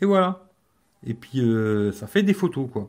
et 0.00 0.06
voilà. 0.06 0.48
Et 1.04 1.14
puis 1.14 1.40
euh, 1.40 1.90
ça 1.90 2.06
fait 2.06 2.22
des 2.22 2.32
photos 2.32 2.68
quoi. 2.72 2.88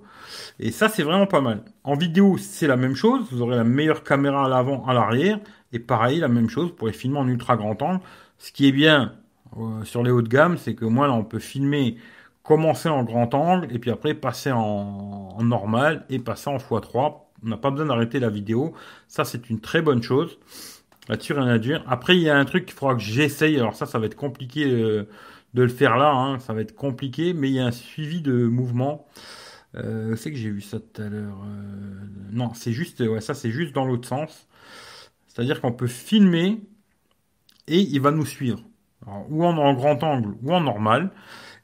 Et 0.59 0.69
ça 0.69 0.87
c'est 0.87 1.03
vraiment 1.03 1.25
pas 1.25 1.41
mal. 1.41 1.63
En 1.83 1.95
vidéo 1.95 2.37
c'est 2.37 2.67
la 2.67 2.77
même 2.77 2.95
chose. 2.95 3.25
Vous 3.31 3.41
aurez 3.41 3.55
la 3.55 3.63
meilleure 3.63 4.03
caméra 4.03 4.45
à 4.45 4.49
l'avant, 4.49 4.85
à 4.85 4.93
l'arrière. 4.93 5.39
Et 5.71 5.79
pareil 5.79 6.19
la 6.19 6.27
même 6.27 6.49
chose 6.49 6.75
pour 6.75 6.85
les 6.85 6.93
filmer 6.93 7.17
en 7.17 7.27
ultra 7.27 7.57
grand 7.57 7.81
angle. 7.81 8.01
Ce 8.37 8.51
qui 8.51 8.67
est 8.67 8.71
bien 8.71 9.15
euh, 9.57 9.83
sur 9.83 10.03
les 10.03 10.11
hauts 10.11 10.21
de 10.21 10.29
gamme, 10.29 10.57
c'est 10.57 10.75
que 10.75 10.85
moi 10.85 11.07
là 11.07 11.13
on 11.13 11.23
peut 11.23 11.39
filmer, 11.39 11.97
commencer 12.43 12.89
en 12.89 13.03
grand 13.03 13.33
angle 13.33 13.67
et 13.73 13.79
puis 13.79 13.91
après 13.91 14.13
passer 14.13 14.51
en, 14.51 15.41
normal 15.43 16.05
et 16.09 16.19
passer 16.19 16.49
en 16.49 16.57
x3. 16.57 17.21
On 17.45 17.49
n'a 17.49 17.57
pas 17.57 17.71
besoin 17.71 17.87
d'arrêter 17.87 18.19
la 18.19 18.29
vidéo. 18.29 18.73
Ça 19.07 19.25
c'est 19.25 19.49
une 19.49 19.59
très 19.59 19.81
bonne 19.81 20.03
chose. 20.03 20.39
Là-dessus 21.09 21.33
rien 21.33 21.47
à 21.47 21.59
dire. 21.59 21.83
Après 21.87 22.15
il 22.15 22.23
y 22.23 22.29
a 22.29 22.37
un 22.37 22.45
truc 22.45 22.65
qu'il 22.65 22.75
faudra 22.75 22.95
que 22.95 23.01
j'essaye. 23.01 23.57
Alors 23.57 23.75
ça 23.75 23.85
ça 23.85 23.99
va 23.99 24.05
être 24.05 24.15
compliqué 24.15 24.65
euh, 24.65 25.07
de 25.53 25.63
le 25.63 25.69
faire 25.69 25.97
là. 25.97 26.11
Hein. 26.11 26.39
Ça 26.39 26.53
va 26.53 26.61
être 26.61 26.75
compliqué, 26.75 27.33
mais 27.33 27.49
il 27.49 27.55
y 27.55 27.59
a 27.59 27.65
un 27.65 27.71
suivi 27.71 28.21
de 28.21 28.45
mouvement. 28.45 29.07
Euh, 29.75 30.15
c'est 30.15 30.31
que 30.31 30.37
j'ai 30.37 30.49
vu 30.51 30.61
ça 30.61 30.79
tout 30.79 31.01
à 31.01 31.09
l'heure. 31.09 31.37
Euh, 31.45 32.05
non, 32.31 32.53
c'est 32.53 32.73
juste, 32.73 33.03
ça 33.21 33.33
c'est 33.33 33.51
juste 33.51 33.73
dans 33.73 33.85
l'autre 33.85 34.07
sens. 34.07 34.47
C'est-à-dire 35.27 35.61
qu'on 35.61 35.73
peut 35.73 35.87
filmer 35.87 36.61
et 37.67 37.79
il 37.79 37.99
va 38.01 38.11
nous 38.11 38.25
suivre 38.25 38.61
ou 39.29 39.43
en, 39.43 39.73
grand 39.73 40.01
angle 40.03 40.35
ou 40.43 40.53
en 40.53 40.61
normal. 40.61 41.11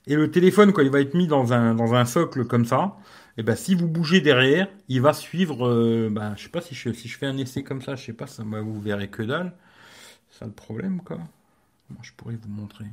Et 0.08 0.16
le 0.16 0.32
téléphone, 0.32 0.74
quand 0.74 0.82
il 0.82 0.90
va 0.90 1.02
être 1.02 1.14
mis 1.14 1.28
dans 1.28 1.54
un, 1.54 1.76
dans 1.76 1.94
un 1.94 2.06
socle 2.06 2.46
comme 2.46 2.66
ça, 2.66 2.98
et 3.38 3.42
eh 3.42 3.44
ben 3.44 3.56
si 3.56 3.76
vous 3.76 3.88
bougez 3.88 4.22
derrière, 4.22 4.68
il 4.90 5.02
va 5.02 5.14
suivre. 5.14 5.68
Euh, 5.68 6.10
ben, 6.12 6.36
je 6.36 6.44
sais 6.44 6.50
pas 6.50 6.62
si 6.62 6.76
je, 6.76 6.92
si 6.92 7.08
je 7.08 7.18
fais 7.18 7.26
un 7.26 7.38
essai 7.38 7.64
comme 7.64 7.82
ça, 7.82 7.96
je 7.96 8.06
sais 8.06 8.14
pas, 8.14 8.28
ça 8.28 8.44
moi 8.44 8.62
vous 8.62 8.82
verrez 8.82 9.08
que 9.10 9.24
dalle. 9.24 9.54
C'est 10.30 10.40
ça 10.40 10.46
le 10.46 10.52
problème 10.52 11.02
quoi. 11.02 11.20
Je 12.02 12.12
pourrais 12.18 12.36
vous 12.36 12.50
montrer? 12.50 12.86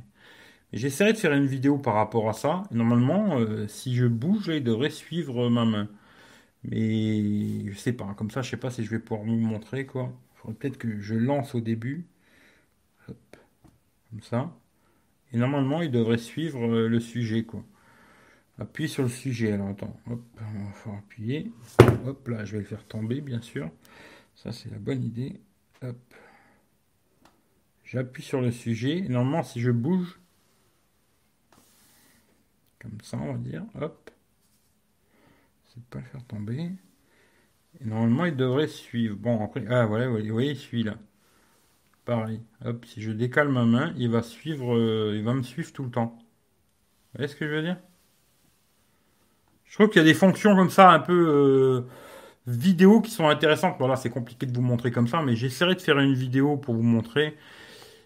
J'essaierai 0.73 1.13
de 1.13 1.17
faire 1.17 1.33
une 1.33 1.47
vidéo 1.47 1.77
par 1.77 1.95
rapport 1.95 2.29
à 2.29 2.33
ça. 2.33 2.63
normalement, 2.71 3.39
euh, 3.39 3.67
si 3.67 3.95
je 3.95 4.05
bouge, 4.05 4.47
il 4.53 4.63
devrait 4.63 4.89
suivre 4.89 5.49
ma 5.49 5.65
main. 5.65 5.87
Mais 6.63 7.71
je 7.71 7.77
sais 7.77 7.93
pas, 7.93 8.13
comme 8.17 8.31
ça, 8.31 8.41
je 8.41 8.49
sais 8.51 8.57
pas 8.57 8.71
si 8.71 8.83
je 8.83 8.89
vais 8.91 8.99
pouvoir 8.99 9.25
vous 9.25 9.35
montrer 9.35 9.85
quoi. 9.85 10.13
Il 10.35 10.39
faudrait 10.39 10.55
peut-être 10.57 10.77
que 10.77 10.99
je 10.99 11.15
lance 11.15 11.55
au 11.55 11.61
début 11.61 12.05
comme 14.09 14.21
ça. 14.21 14.53
Et 15.33 15.37
normalement, 15.37 15.81
il 15.81 15.91
devrait 15.91 16.17
suivre 16.17 16.65
euh, 16.65 16.87
le 16.87 16.99
sujet, 16.99 17.43
quoi. 17.43 17.63
Appuie 18.59 18.89
sur 18.89 19.03
le 19.03 19.09
sujet, 19.09 19.51
alors 19.51 19.67
attends, 19.67 19.95
hop, 20.09 20.23
appuyer. 20.97 21.51
Hop, 22.05 22.27
là, 22.27 22.43
je 22.43 22.53
vais 22.53 22.59
le 22.59 22.65
faire 22.65 22.83
tomber, 22.85 23.21
bien 23.21 23.41
sûr. 23.41 23.69
Ça, 24.35 24.51
c'est 24.51 24.71
la 24.71 24.79
bonne 24.79 25.03
idée. 25.03 25.39
Hop. 25.83 25.97
J'appuie 27.83 28.23
sur 28.23 28.41
le 28.41 28.51
sujet. 28.51 28.97
Et 28.97 29.09
normalement, 29.09 29.43
si 29.43 29.61
je 29.61 29.69
bouge, 29.69 30.19
comme 32.79 32.99
ça, 33.03 33.17
on 33.17 33.33
va 33.33 33.37
dire, 33.37 33.63
hop. 33.79 34.09
C'est 35.67 35.83
pas 35.85 35.99
le 35.99 36.05
faire 36.05 36.23
tomber. 36.23 36.71
Et 37.79 37.85
normalement, 37.85 38.25
il 38.25 38.35
devrait 38.35 38.67
suivre. 38.67 39.15
Bon, 39.15 39.43
après, 39.43 39.65
ah, 39.69 39.85
voilà, 39.85 40.07
vous 40.07 40.17
voyez, 40.31 40.51
il 40.51 40.57
suit 40.57 40.81
là. 40.83 40.97
Pareil. 42.07 42.39
Hop, 42.63 42.85
si 42.85 43.01
je 43.01 43.11
décale 43.11 43.49
ma 43.49 43.65
main, 43.65 43.93
il 43.97 44.09
va 44.09 44.21
suivre, 44.21 44.77
euh, 44.77 45.13
il 45.17 45.25
va 45.25 45.33
me 45.33 45.43
suivre 45.43 45.73
tout 45.73 45.83
le 45.83 45.91
temps. 45.91 46.17
Vous 46.17 47.17
voyez 47.17 47.27
ce 47.27 47.35
que 47.35 47.45
je 47.45 47.53
veux 47.53 47.61
dire? 47.61 47.75
Je 49.65 49.73
trouve 49.73 49.89
qu'il 49.89 49.97
y 49.97 50.05
a 50.05 50.07
des 50.07 50.13
fonctions 50.13 50.55
comme 50.55 50.69
ça, 50.69 50.89
un 50.89 51.01
peu 51.01 51.11
euh, 51.13 51.81
vidéo, 52.47 53.01
qui 53.01 53.11
sont 53.11 53.27
intéressantes. 53.27 53.75
Voilà, 53.77 53.97
c'est 53.97 54.09
compliqué 54.09 54.45
de 54.45 54.55
vous 54.55 54.61
montrer 54.61 54.89
comme 54.89 55.09
ça, 55.09 55.21
mais 55.21 55.35
j'essaierai 55.35 55.75
de 55.75 55.81
faire 55.81 55.99
une 55.99 56.13
vidéo 56.13 56.55
pour 56.55 56.75
vous 56.75 56.81
montrer. 56.81 57.35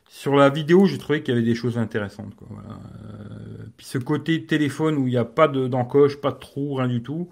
Sur 0.10 0.36
la 0.36 0.50
vidéo, 0.50 0.88
j'ai 0.88 0.98
trouvé 0.98 1.22
qu'il 1.22 1.36
y 1.36 1.38
avait 1.38 1.46
des 1.46 1.54
choses 1.54 1.78
intéressantes. 1.78 2.34
Euh, 2.42 3.68
puis 3.78 3.86
ce 3.86 4.00
côté 4.00 4.48
téléphone 4.48 4.98
où 4.98 5.08
il 5.08 5.12
n'y 5.12 5.18
a 5.18 5.26
pas 5.26 5.48
d'encoche, 5.48 6.20
pas 6.20 6.32
de 6.32 6.40
trou, 6.40 6.74
rien 6.74 6.88
du 6.88 7.04
tout. 7.04 7.30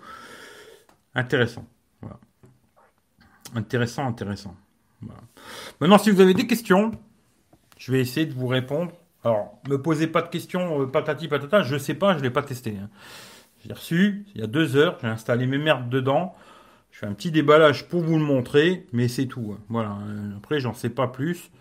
Intéressant. 1.15 1.65
Intéressant, 3.55 4.05
intéressant. 4.05 4.55
Maintenant, 5.79 5.97
si 5.97 6.11
vous 6.11 6.21
avez 6.21 6.33
des 6.33 6.47
questions, 6.47 6.91
je 7.77 7.91
vais 7.91 8.01
essayer 8.01 8.25
de 8.25 8.33
vous 8.33 8.47
répondre. 8.47 8.91
Alors, 9.23 9.59
me 9.69 9.81
posez 9.81 10.07
pas 10.07 10.21
de 10.21 10.29
questions, 10.29 10.81
euh, 10.81 10.85
patati 10.85 11.27
patata, 11.27 11.61
je 11.61 11.77
sais 11.77 11.93
pas, 11.93 12.17
je 12.17 12.23
l'ai 12.23 12.29
pas 12.29 12.43
testé. 12.43 12.77
Hein. 12.81 12.89
J'ai 13.65 13.73
reçu, 13.73 14.25
il 14.33 14.41
y 14.41 14.43
a 14.43 14.47
deux 14.47 14.77
heures, 14.77 14.97
j'ai 15.01 15.07
installé 15.07 15.45
mes 15.45 15.57
merdes 15.57 15.89
dedans. 15.89 16.35
Je 16.91 16.99
fais 16.99 17.05
un 17.05 17.13
petit 17.13 17.31
déballage 17.31 17.87
pour 17.87 18.01
vous 18.01 18.17
le 18.17 18.23
montrer, 18.23 18.87
mais 18.93 19.07
c'est 19.07 19.25
tout. 19.25 19.53
Hein. 19.53 19.61
Voilà. 19.69 19.97
Euh, 20.07 20.37
après, 20.37 20.59
j'en 20.59 20.73
sais 20.73 20.89
pas 20.89 21.07
plus. 21.07 21.51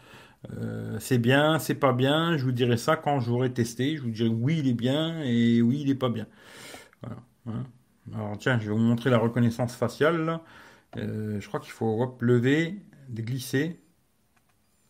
Euh, 0.56 0.96
c'est 1.00 1.18
bien, 1.18 1.58
c'est 1.58 1.74
pas 1.74 1.92
bien. 1.92 2.36
Je 2.36 2.44
vous 2.44 2.52
dirai 2.52 2.76
ça 2.76 2.96
quand 2.96 3.20
j'aurai 3.20 3.52
testé. 3.52 3.96
Je 3.96 4.02
vous 4.02 4.10
dirai 4.10 4.28
oui, 4.28 4.58
il 4.60 4.68
est 4.68 4.74
bien 4.74 5.20
et 5.22 5.60
oui, 5.60 5.80
il 5.82 5.90
est 5.90 5.96
pas 5.96 6.08
bien. 6.08 6.26
Hein. 7.46 7.64
Alors 8.14 8.38
tiens, 8.38 8.58
je 8.58 8.66
vais 8.66 8.72
vous 8.72 8.78
montrer 8.78 9.10
la 9.10 9.18
reconnaissance 9.18 9.74
faciale. 9.74 10.40
Euh, 10.96 11.40
je 11.40 11.48
crois 11.48 11.60
qu'il 11.60 11.72
faut 11.72 12.16
lever, 12.20 12.78
glisser. 13.10 13.80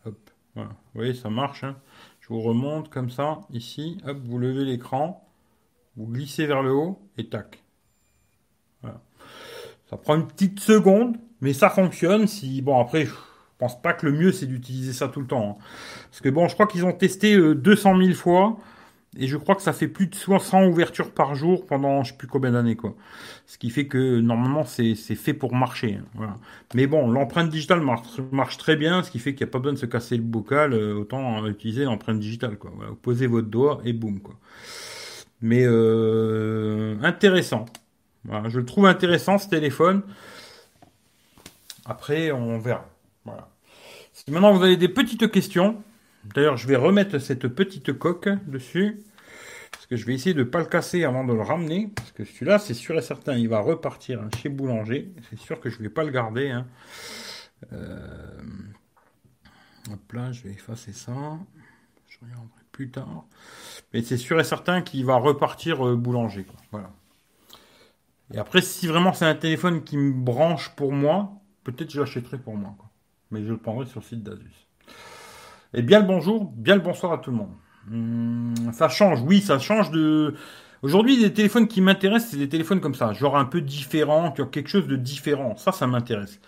Hop, 0.05 0.31
voilà. 0.55 0.71
Vous 0.71 1.01
voyez, 1.01 1.15
ça 1.15 1.31
marche. 1.31 1.65
Hein. 1.65 1.77
Je 2.21 2.29
vous 2.29 2.41
remonte 2.41 2.91
comme 2.91 3.11
ça, 3.11 3.41
ici. 3.51 3.99
Hop, 4.07 4.19
vous 4.25 4.39
levez 4.39 4.65
l'écran, 4.65 5.27
vous 5.97 6.07
glissez 6.07 6.47
vers 6.47 6.63
le 6.63 6.73
haut 6.73 7.01
et 7.17 7.29
tac. 7.29 7.63
Ça 9.91 9.97
prend 9.97 10.17
une 10.17 10.27
petite 10.27 10.61
seconde, 10.61 11.17
mais 11.41 11.53
ça 11.53 11.71
fonctionne. 11.71 12.27
Si 12.27 12.61
bon 12.61 12.79
après, 12.79 13.07
je 13.07 13.13
pense 13.57 13.81
pas 13.81 13.95
que 13.95 14.07
le 14.07 14.13
mieux 14.13 14.33
c'est 14.33 14.47
d'utiliser 14.47 14.93
ça 14.93 15.09
tout 15.09 15.21
le 15.21 15.27
temps. 15.27 15.59
Hein. 15.59 15.65
Parce 16.11 16.21
que 16.21 16.29
bon, 16.29 16.49
je 16.49 16.55
crois 16.55 16.67
qu'ils 16.67 16.85
ont 16.85 16.93
testé 16.93 17.37
200 17.37 17.99
euh, 17.99 18.05
000 18.05 18.15
fois. 18.15 18.59
Et 19.17 19.27
je 19.27 19.37
crois 19.37 19.55
que 19.55 19.63
ça 19.63 19.73
fait 19.73 19.89
plus 19.89 20.07
de 20.07 20.15
100 20.15 20.67
ouvertures 20.67 21.13
par 21.13 21.35
jour 21.35 21.65
pendant 21.65 22.05
je 22.05 22.13
sais 22.13 22.19
plus 22.19 22.29
combien 22.29 22.53
d'années 22.53 22.77
quoi. 22.77 22.95
Ce 23.47 23.57
qui 23.57 23.71
fait 23.71 23.87
que 23.87 24.21
normalement 24.21 24.65
c'est 24.65 24.95
fait 24.95 25.33
pour 25.33 25.55
marcher. 25.55 25.95
Hein, 25.95 26.05
voilà. 26.15 26.39
Mais 26.75 26.87
bon, 26.87 27.09
l'empreinte 27.09 27.49
digitale 27.49 27.81
marche, 27.81 28.59
très 28.59 28.77
bien, 28.77 29.03
ce 29.03 29.11
qui 29.11 29.19
fait 29.19 29.35
qu'il 29.35 29.47
n'y 29.47 29.51
a 29.51 29.53
pas 29.53 29.61
besoin 29.61 29.73
de 29.73 29.79
se 29.79 29.87
casser 29.87 30.17
le 30.17 30.23
bocal, 30.23 30.75
euh, 30.75 30.95
autant 30.95 31.47
utiliser 31.47 31.85
l'empreinte 31.85 32.21
digitale 32.21 32.59
quoi. 32.59 32.71
Voilà, 32.75 32.91
vous 32.91 32.97
posez 32.97 33.27
votre 33.27 33.49
doigt 33.49 33.81
et 33.85 33.95
boum 33.95 34.21
quoi. 34.21 34.35
Mais 35.41 35.65
euh, 35.65 36.97
intéressant. 37.03 37.65
Je 38.49 38.59
le 38.59 38.67
trouve 38.67 38.87
intéressant 38.87 39.39
ce 39.39 39.49
téléphone. 39.49 40.03
Après, 41.87 42.31
on 42.31 42.59
verra. 42.59 42.87
Voilà. 43.25 43.49
Maintenant 44.29 44.53
vous 44.53 44.63
avez 44.63 44.77
des 44.77 44.89
petites 44.89 45.31
questions, 45.31 45.83
D'ailleurs, 46.25 46.57
je 46.57 46.67
vais 46.67 46.77
remettre 46.77 47.19
cette 47.19 47.49
petite 47.49 47.93
coque 47.93 48.29
dessus. 48.47 49.03
Parce 49.71 49.87
que 49.87 49.97
je 49.97 50.07
vais 50.07 50.15
essayer 50.15 50.35
de 50.35 50.41
ne 50.41 50.49
pas 50.49 50.59
le 50.59 50.67
casser 50.67 51.05
avant 51.05 51.25
de 51.25 51.33
le 51.33 51.43
ramener. 51.43 51.91
Parce 51.95 52.13
que 52.13 52.25
celui-là, 52.25 52.59
c'est 52.59 52.75
sûr 52.75 52.99
et 52.99 53.03
certain, 53.03 53.35
il 53.35 53.49
va 53.49 53.61
repartir 53.61 54.21
hein, 54.21 54.29
chez 54.37 54.49
Boulanger. 54.49 55.13
C'est 55.31 55.39
sûr 55.39 55.61
que 55.61 55.71
je 55.71 55.79
ne 55.79 55.85
vais 55.85 55.89
pas 55.89 56.05
le 56.05 56.11
garder. 56.11 56.51
Hein. 56.51 56.67
Euh, 57.73 58.41
hop 59.93 60.13
là, 60.13 60.33
je 60.33 60.43
vais 60.43 60.51
effacer 60.51 60.93
ça. 60.93 61.39
Je 62.09 62.19
regarderai 62.23 62.49
plus 62.73 62.91
tard. 62.91 63.25
Mais 63.93 64.03
c'est 64.03 64.17
sûr 64.17 64.39
et 64.41 64.45
certain 64.45 64.83
qu'il 64.83 65.05
va 65.05 65.17
repartir 65.17 65.87
euh, 65.87 65.97
Boulanger. 65.97 66.47
Voilà. 66.71 66.93
Et 68.33 68.39
après, 68.39 68.61
si 68.61 68.87
vraiment 68.87 69.13
c'est 69.13 69.25
un 69.25 69.35
téléphone 69.35 69.83
qui 69.85 69.97
me 69.97 70.13
branche 70.13 70.71
pour 70.77 70.93
moi, 70.93 71.33
peut-être 71.65 71.91
je 71.91 72.01
l'achèterai 72.01 72.39
pour 72.39 72.57
moi. 72.57 72.77
Mais 73.31 73.43
je 73.45 73.51
le 73.51 73.59
prendrai 73.59 73.87
sur 73.87 74.01
le 74.01 74.05
site 74.05 74.23
d'Asus. 74.23 74.68
Et 75.75 75.83
bien 75.83 76.01
le 76.01 76.07
bonjour, 76.07 76.45
bien 76.57 76.75
le 76.75 76.81
bonsoir 76.81 77.13
à 77.13 77.19
tout 77.19 77.31
le 77.31 77.37
monde. 77.37 77.53
Hum, 77.91 78.55
ça 78.73 78.89
change, 78.89 79.23
oui, 79.23 79.41
ça 79.41 79.59
change 79.59 79.91
de. 79.91 80.35
Aujourd'hui, 80.83 81.17
les 81.17 81.33
téléphones 81.33 81.69
qui 81.69 81.81
m'intéressent, 81.81 82.31
c'est 82.33 82.39
des 82.39 82.49
téléphones 82.49 82.81
comme 82.81 82.95
ça, 82.95 83.13
genre 83.13 83.37
un 83.37 83.45
peu 83.45 83.61
différents, 83.61 84.33
qui 84.33 84.43
ont 84.43 84.47
quelque 84.47 84.69
chose 84.69 84.87
de 84.87 84.97
différent. 84.97 85.57
Ça, 85.57 85.73
ça 85.73 85.87
m'intéresse. 85.87 86.41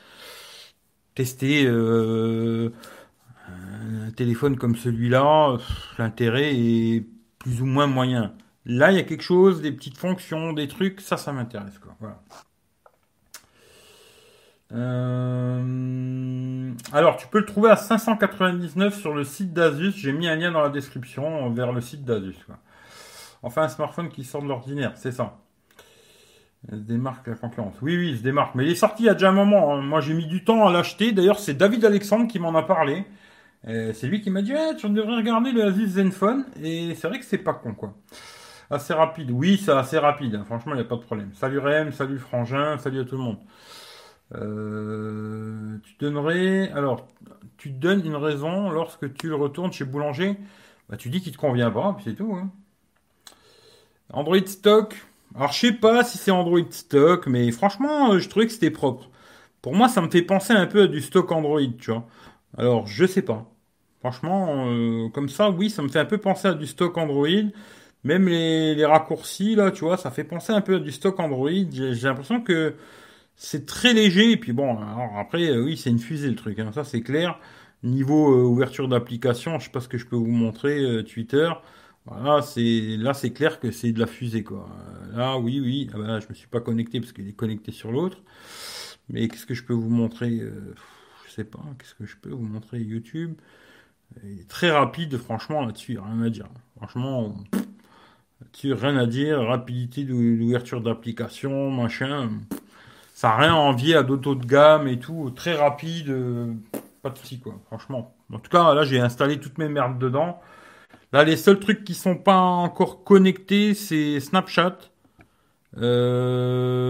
Tester 1.15 1.67
euh, 1.67 2.71
un 3.49 4.11
téléphone 4.13 4.57
comme 4.57 4.77
celui-là, 4.77 5.59
l'intérêt 5.99 6.55
est 6.55 7.07
plus 7.39 7.63
ou 7.63 7.67
moins 7.67 7.87
moyen. 7.87 8.35
Là, 8.65 8.93
il 8.93 8.97
y 8.97 9.01
a 9.01 9.03
quelque 9.03 9.23
chose, 9.23 9.63
des 9.63 9.73
petites 9.73 9.99
fonctions, 9.99 10.53
des 10.53 10.69
trucs, 10.69 11.01
ça, 11.01 11.17
ça 11.17 11.33
m'intéresse. 11.33 11.79
Quoi. 11.79 11.97
Voilà. 12.01 12.23
Euh, 14.73 15.63
alors, 16.93 17.17
tu 17.17 17.27
peux 17.27 17.39
le 17.39 17.47
trouver 17.47 17.71
à 17.71 17.77
599 17.77 18.99
sur 18.99 19.15
le 19.15 19.25
site 19.25 19.53
d'Asus. 19.53 19.93
J'ai 19.97 20.13
mis 20.13 20.29
un 20.29 20.37
lien 20.37 20.53
dans 20.53 20.63
la 20.63 20.69
description 20.69 21.51
vers 21.51 21.73
le 21.73 21.81
site 21.81 22.05
d'Asus. 22.05 22.37
Enfin, 23.43 23.63
un 23.63 23.69
smartphone 23.69 24.09
qui 24.11 24.25
sort 24.25 24.43
de 24.43 24.49
l'ordinaire, 24.49 24.93
c'est 24.97 25.13
ça. 25.13 25.39
Il 26.71 26.79
se 26.79 26.83
démarque 26.83 27.27
la 27.27 27.37
concurrence. 27.37 27.77
Oui, 27.81 27.97
oui, 27.97 28.11
il 28.11 28.19
se 28.19 28.23
démarque. 28.23 28.55
Mais 28.55 28.65
il 28.65 28.71
est 28.71 28.77
sorti 28.77 29.05
il 29.05 29.07
y 29.07 29.09
a 29.09 29.15
déjà 29.15 29.31
un 29.31 29.33
moment. 29.33 29.75
Hein. 29.75 29.81
Moi, 29.81 30.01
j'ai 30.01 30.15
mis 30.15 30.27
du 30.27 30.45
temps 30.45 30.69
à 30.69 30.73
l'acheter. 30.73 31.13
D'ailleurs, 31.13 31.39
c'est 31.39 31.55
David 31.55 31.85
Alexandre 31.85 32.29
qui 32.29 32.39
m'en 32.39 32.55
a 32.55 32.63
parlé. 32.63 33.07
C'est 33.65 34.07
lui 34.07 34.23
qui 34.23 34.31
m'a 34.31 34.41
dit 34.41 34.53
tu 34.79 34.89
devrais 34.89 35.17
regarder 35.17 35.53
le 35.53 35.65
Asus 35.65 35.89
Zenfone. 35.89 36.45
Et 36.63 36.95
c'est 36.95 37.09
vrai 37.09 37.19
que 37.19 37.25
c'est 37.25 37.39
pas 37.39 37.55
con, 37.55 37.75
quoi. 37.75 37.95
Assez 38.71 38.95
rapide. 38.95 39.31
Oui, 39.33 39.61
c'est 39.63 39.73
assez 39.73 39.99
rapide. 39.99 40.35
Hein. 40.35 40.45
Franchement, 40.45 40.73
il 40.73 40.77
n'y 40.77 40.83
a 40.83 40.85
pas 40.85 40.97
de 40.97 41.01
problème. 41.01 41.31
Salut 41.35 41.59
Rem, 41.59 41.93
salut 41.93 42.19
Frangin, 42.19 42.79
salut 42.79 43.01
à 43.01 43.05
tout 43.05 43.17
le 43.17 43.23
monde. 43.23 43.39
Euh, 44.35 45.79
tu 45.83 45.95
donnerais. 45.99 46.71
Alors, 46.73 47.07
tu 47.57 47.71
donnes 47.71 48.05
une 48.05 48.17
raison 48.17 48.71
lorsque 48.71 49.13
tu 49.15 49.29
le 49.29 49.35
retournes 49.35 49.73
chez 49.73 49.85
Boulanger. 49.85 50.37
Bah, 50.89 50.97
tu 50.97 51.09
dis 51.09 51.21
qu'il 51.21 51.33
te 51.33 51.39
convient 51.39 51.71
pas, 51.71 51.95
puis 51.95 52.05
c'est 52.09 52.17
tout. 52.17 52.35
Hein. 52.35 52.51
Android 54.13 54.45
stock. 54.47 54.97
Alors, 55.35 55.53
je 55.53 55.59
sais 55.59 55.73
pas 55.73 56.05
si 56.05 56.19
c'est 56.19 56.31
Android 56.31 56.61
stock, 56.71 57.27
mais 57.27 57.51
franchement, 57.53 58.13
euh, 58.13 58.19
je 58.19 58.29
trouvais 58.29 58.47
que 58.47 58.53
c'était 58.53 58.71
propre. 58.71 59.09
Pour 59.63 59.75
moi, 59.75 59.89
ça 59.89 60.01
me 60.01 60.11
fait 60.11 60.23
penser 60.23 60.53
un 60.53 60.67
peu 60.67 60.83
à 60.83 60.87
du 60.87 61.01
stock 61.01 61.31
Android, 61.33 61.61
tu 61.79 61.93
vois. 61.93 62.07
Alors, 62.59 62.87
je 62.87 63.07
sais 63.07 63.23
pas. 63.23 63.47
Franchement, 64.01 64.67
euh, 64.69 65.09
comme 65.11 65.29
ça, 65.29 65.51
oui, 65.51 65.71
ça 65.71 65.83
me 65.83 65.89
fait 65.89 65.99
un 66.01 66.05
peu 66.07 66.19
penser 66.19 66.49
à 66.49 66.55
du 66.55 66.67
stock 66.67 66.97
Android. 66.99 67.29
Même 68.05 68.29
les, 68.29 68.75
les, 68.75 68.85
raccourcis, 68.87 69.55
là, 69.55 69.71
tu 69.71 69.85
vois, 69.85 69.99
ça 69.99 70.11
fait 70.11 70.25
penser 70.25 70.53
un 70.53 70.63
peu 70.63 70.77
à 70.77 70.79
du 70.79 70.91
stock 70.91 71.21
Android. 71.21 71.51
J'ai 71.71 72.09
l'impression 72.09 72.41
que 72.41 72.75
c'est 73.37 73.67
très 73.67 73.95
léger. 73.95 74.33
Et 74.33 74.37
puis 74.37 74.53
bon, 74.53 74.79
après, 75.17 75.49
euh, 75.49 75.65
oui, 75.65 75.77
c'est 75.77 75.91
une 75.91 75.99
fusée 75.99 76.29
le 76.29 76.37
truc. 76.37 76.59
Hein, 76.59 76.73
ça, 76.75 76.85
c'est 76.85 77.01
clair. 77.03 77.39
Niveau 77.83 78.35
euh, 78.35 78.43
ouverture 78.45 78.89
d'application, 78.89 79.59
je 79.59 79.65
sais 79.65 79.71
pas 79.71 79.81
ce 79.81 79.89
que 79.89 79.99
je 79.99 80.07
peux 80.07 80.17
vous 80.17 80.27
montrer. 80.27 80.81
Euh, 80.81 81.03
Twitter. 81.03 81.51
Voilà, 82.07 82.43
c'est 82.43 82.97
là, 82.99 83.15
c'est 83.15 83.33
clair 83.33 83.61
que 83.61 83.71
c'est 83.71 83.93
de 83.93 84.01
la 84.01 84.07
fusée, 84.07 84.43
quoi. 84.43 84.69
Là, 85.13 85.39
oui, 85.39 85.61
oui. 85.61 85.89
Ah 85.95 85.99
bah, 85.99 86.21
je 86.21 86.27
me 86.29 86.35
suis 86.35 86.49
pas 86.49 86.61
connecté 86.61 87.01
parce 87.01 87.13
qu'il 87.13 87.29
est 87.29 87.33
connecté 87.33 87.73
sur 87.73 87.93
l'autre. 87.93 88.19
Mais 89.09 89.29
qu'est-ce 89.29 89.47
que 89.47 89.55
je 89.55 89.65
peux 89.65 89.75
vous 89.75 89.91
montrer 89.91 90.41
Je 91.27 91.31
sais 91.31 91.45
pas. 91.45 91.63
Qu'est-ce 91.79 91.95
que 91.95 92.07
je 92.07 92.17
peux 92.17 92.31
vous 92.31 92.45
montrer 92.45 92.79
YouTube? 92.81 93.35
Très 94.49 94.71
rapide, 94.71 95.17
franchement, 95.19 95.65
là-dessus, 95.65 95.99
rien 95.99 96.23
à 96.23 96.31
dire. 96.31 96.49
Franchement, 96.77 97.37
là-dessus, 98.41 98.73
rien 98.73 98.97
à 98.97 99.07
dire. 99.07 99.41
Rapidité 99.41 100.05
d'ouverture 100.05 100.81
d'application, 100.81 101.71
machin. 101.71 102.31
Ça 103.21 103.29
n'a 103.29 103.37
rien 103.37 103.53
à 103.53 103.59
envier 103.59 103.97
à 103.97 104.03
d'autres 104.03 104.35
de 104.35 104.47
gamme 104.47 104.89
et 104.89 104.99
tout, 104.99 105.31
très 105.37 105.55
rapide, 105.55 106.09
euh, 106.09 106.55
pas 107.03 107.11
de 107.11 107.19
soucis 107.19 107.39
quoi, 107.39 107.53
franchement. 107.67 108.15
En 108.33 108.39
tout 108.39 108.49
cas, 108.51 108.73
là 108.73 108.83
j'ai 108.85 108.99
installé 108.99 109.39
toutes 109.39 109.59
mes 109.59 109.69
merdes 109.69 109.99
dedans. 109.99 110.41
Là, 111.13 111.23
les 111.23 111.37
seuls 111.37 111.61
trucs 111.61 111.85
qui 111.85 111.93
sont 111.93 112.17
pas 112.17 112.39
encore 112.39 113.05
connectés, 113.05 113.75
c'est 113.75 114.21
Snapchat, 114.21 114.79
euh, 115.77 116.87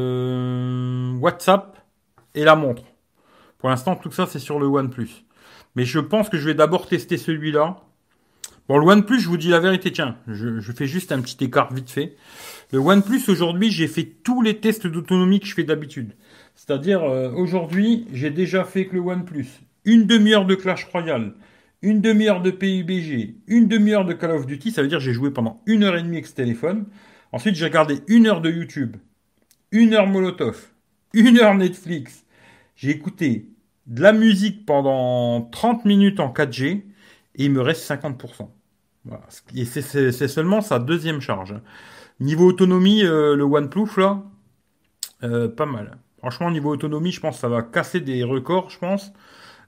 WhatsApp 1.19 1.77
et 2.37 2.45
la 2.45 2.55
montre. 2.55 2.85
Pour 3.59 3.69
l'instant, 3.69 3.97
tout 3.97 4.13
ça 4.13 4.27
c'est 4.27 4.39
sur 4.39 4.61
le 4.61 4.67
OnePlus. 4.67 5.25
Mais 5.75 5.85
je 5.85 5.99
pense 5.99 6.29
que 6.29 6.39
je 6.39 6.47
vais 6.47 6.55
d'abord 6.55 6.87
tester 6.87 7.17
celui-là. 7.17 7.79
Bon, 8.71 8.79
le 8.79 8.87
OnePlus, 8.87 9.19
je 9.19 9.27
vous 9.27 9.37
dis 9.37 9.49
la 9.49 9.59
vérité, 9.59 9.91
tiens, 9.91 10.17
je, 10.29 10.61
je 10.61 10.71
fais 10.71 10.87
juste 10.87 11.11
un 11.11 11.21
petit 11.21 11.43
écart 11.43 11.75
vite 11.75 11.91
fait. 11.91 12.15
Le 12.71 12.79
OnePlus, 12.79 13.23
aujourd'hui, 13.27 13.73
j'ai 13.73 13.89
fait 13.89 14.05
tous 14.05 14.43
les 14.43 14.59
tests 14.59 14.87
d'autonomie 14.87 15.41
que 15.41 15.47
je 15.47 15.55
fais 15.55 15.65
d'habitude. 15.65 16.13
C'est-à-dire, 16.55 17.03
euh, 17.03 17.33
aujourd'hui, 17.33 18.07
j'ai 18.13 18.31
déjà 18.31 18.63
fait 18.63 18.87
que 18.87 18.95
le 18.95 19.01
OnePlus. 19.01 19.49
Une 19.85 20.07
demi-heure 20.07 20.47
de 20.47 20.55
Clash 20.55 20.85
Royale, 20.85 21.35
une 21.83 22.01
demi-heure 22.01 22.43
de 22.43 22.53
PUBG, 22.53 23.39
une 23.49 23.67
demi-heure 23.67 24.05
de 24.05 24.13
Call 24.13 24.31
of 24.31 24.47
Duty. 24.47 24.71
Ça 24.71 24.83
veut 24.83 24.89
dire 24.89 25.01
j'ai 25.01 25.15
joué 25.15 25.33
pendant 25.33 25.61
une 25.67 25.83
heure 25.83 25.97
et 25.97 26.03
demie 26.05 26.19
avec 26.19 26.29
ce 26.29 26.37
téléphone. 26.37 26.87
Ensuite, 27.33 27.57
j'ai 27.57 27.65
regardé 27.65 28.03
une 28.07 28.29
heure 28.29 28.41
de 28.41 28.53
YouTube, 28.53 28.99
une 29.73 29.95
heure 29.95 30.07
Molotov, 30.07 30.69
une 31.13 31.41
heure 31.41 31.57
Netflix. 31.57 32.25
J'ai 32.77 32.91
écouté 32.91 33.51
de 33.89 34.01
la 34.01 34.13
musique 34.13 34.65
pendant 34.65 35.41
30 35.41 35.87
minutes 35.87 36.21
en 36.21 36.33
4G 36.33 36.67
et 37.35 37.45
il 37.47 37.51
me 37.51 37.63
reste 37.63 37.83
50%. 37.91 38.49
Voilà. 39.05 39.25
Et 39.55 39.65
c'est 39.65 40.29
seulement 40.29 40.61
sa 40.61 40.79
deuxième 40.79 41.21
charge. 41.21 41.55
Niveau 42.21 42.47
autonomie, 42.47 43.03
euh, 43.05 43.35
le 43.35 43.45
OnePlus, 43.45 43.89
là, 43.97 44.23
euh, 45.23 45.49
pas 45.49 45.67
mal. 45.67 45.99
Franchement, 46.19 46.51
niveau 46.51 46.71
autonomie, 46.71 47.13
je 47.13 47.21
pense 47.21 47.37
que 47.37 47.41
ça 47.41 47.49
va 47.49 47.63
casser 47.63 48.01
des 48.01 48.25
records, 48.25 48.71
je 48.71 48.79
pense. 48.79 49.13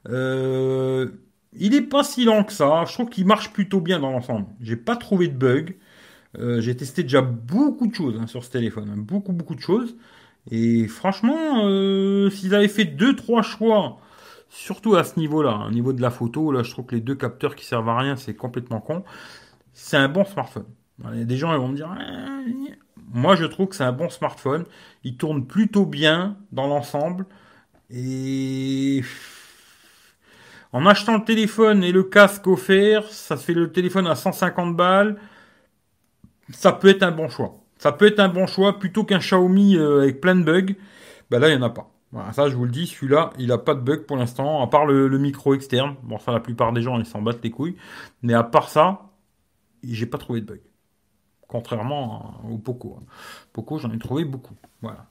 Euh, 0.09 1.09
il 1.55 1.75
est 1.75 1.83
pas 1.83 2.05
si 2.05 2.25
lent 2.25 2.45
que 2.45 2.53
ça. 2.53 2.85
Je 2.87 2.93
trouve 2.93 3.09
qu'il 3.09 3.27
marche 3.27 3.53
plutôt 3.53 3.81
bien 3.81 4.01
dans 4.01 4.11
l'ensemble. 4.11 4.47
J'ai 4.61 4.77
pas 4.77 4.97
trouvé 4.97 5.29
de 5.29 5.37
bug. 5.37 5.77
J'ai 6.39 6.75
testé 6.75 7.03
déjà 7.03 7.21
beaucoup 7.21 7.87
de 7.87 7.95
choses 7.95 8.19
hein, 8.19 8.27
sur 8.27 8.43
ce 8.43 8.51
téléphone. 8.51 8.89
Hein. 8.91 8.97
beaucoup, 8.97 9.33
beaucoup 9.33 9.55
de 9.55 9.61
choses. 9.61 9.97
Et 10.51 10.89
franchement, 10.89 11.61
s'ils 12.31 12.55
avaient 12.55 12.69
fait 12.69 12.87
deux, 12.87 13.15
trois 13.15 13.43
choix, 13.43 13.99
surtout 14.53 14.95
à 14.97 15.05
ce 15.05 15.19
niveau-là, 15.19 15.65
au 15.67 15.71
niveau 15.71 15.93
de 15.93 16.03
la 16.03 16.11
photo, 16.11 16.53
là, 16.53 16.63
je 16.63 16.71
trouve 16.71 16.87
que 16.87 16.95
les 16.95 17.01
deux 17.01 17.15
capteurs 17.15 17.57
qui 17.57 17.65
servent 17.65 17.89
à 17.89 17.99
rien, 17.99 18.17
c'est 18.17 18.35
complètement 18.35 18.81
con. 18.81 19.03
C'est 19.73 19.97
un 19.97 20.09
bon 20.09 20.25
smartphone. 20.25 20.67
Des 20.99 21.37
gens 21.37 21.57
vont 21.59 21.69
me 21.69 21.77
dire, 21.77 21.91
ah, 21.91 22.43
moi 23.13 23.35
je 23.35 23.47
trouve 23.47 23.69
que 23.69 23.77
c'est 23.77 23.85
un 23.85 23.93
bon 23.93 24.11
smartphone. 24.11 24.65
Il 25.05 25.17
tourne 25.17 25.47
plutôt 25.47 25.87
bien 25.87 26.37
dans 26.53 26.67
l'ensemble. 26.67 27.27
Et 27.91 29.03
en 30.73 30.87
achetant 30.87 31.17
le 31.17 31.25
téléphone 31.25 31.83
et 31.83 31.93
le 31.93 32.05
casque 32.05 32.47
offert, 32.47 33.05
ça 33.09 33.37
fait 33.37 33.55
le 33.55 33.73
téléphone 33.73 34.07
à 34.07 34.15
150 34.15 34.77
balles. 34.77 35.19
Ça 36.51 36.73
peut 36.73 36.89
être 36.89 37.03
un 37.03 37.11
bon 37.11 37.29
choix. 37.29 37.59
Ça 37.79 37.93
peut 37.93 38.07
être 38.07 38.21
un 38.21 38.29
bon 38.29 38.47
choix 38.47 38.79
plutôt 38.79 39.05
qu'un 39.05 39.19
Xiaomi 39.19 39.77
euh, 39.77 40.03
avec 40.03 40.21
plein 40.21 40.37
de 40.37 40.45
bugs. 40.45 40.75
Ben 41.31 41.39
là, 41.41 41.49
il 41.49 41.57
n'y 41.57 41.63
en 41.63 41.67
a 41.67 41.71
pas. 41.71 41.92
Voilà, 42.13 42.33
ça 42.33 42.49
je 42.49 42.57
vous 42.57 42.65
le 42.65 42.71
dis, 42.71 42.87
celui-là, 42.87 43.31
il 43.39 43.51
a 43.53 43.59
pas 43.59 43.75
de 43.75 43.81
bug 43.81 44.05
pour 44.05 44.17
l'instant, 44.19 44.63
à 44.63 44.67
part 44.67 44.85
le, 44.87 45.09
micro 45.19 45.55
externe. 45.55 45.97
Bon, 46.03 46.19
ça, 46.19 46.33
la 46.33 46.41
plupart 46.41 46.73
des 46.73 46.83
gens, 46.83 46.99
ils 46.99 47.07
s'en 47.07 47.23
battent 47.23 47.43
les 47.43 47.51
couilles. 47.51 47.77
Mais 48.23 48.35
à 48.35 48.43
part 48.45 48.69
ça, 48.69 49.11
j'ai 49.83 50.07
pas 50.07 50.19
trouvé 50.19 50.43
de 50.43 50.47
bug. 50.47 50.61
Contrairement 51.49 52.41
au 52.51 52.59
Poco. 52.59 53.01
Poco, 53.53 53.79
j'en 53.79 53.91
ai 53.93 53.99
trouvé 53.99 54.25
beaucoup. 54.25 54.55
Voilà. 54.83 55.07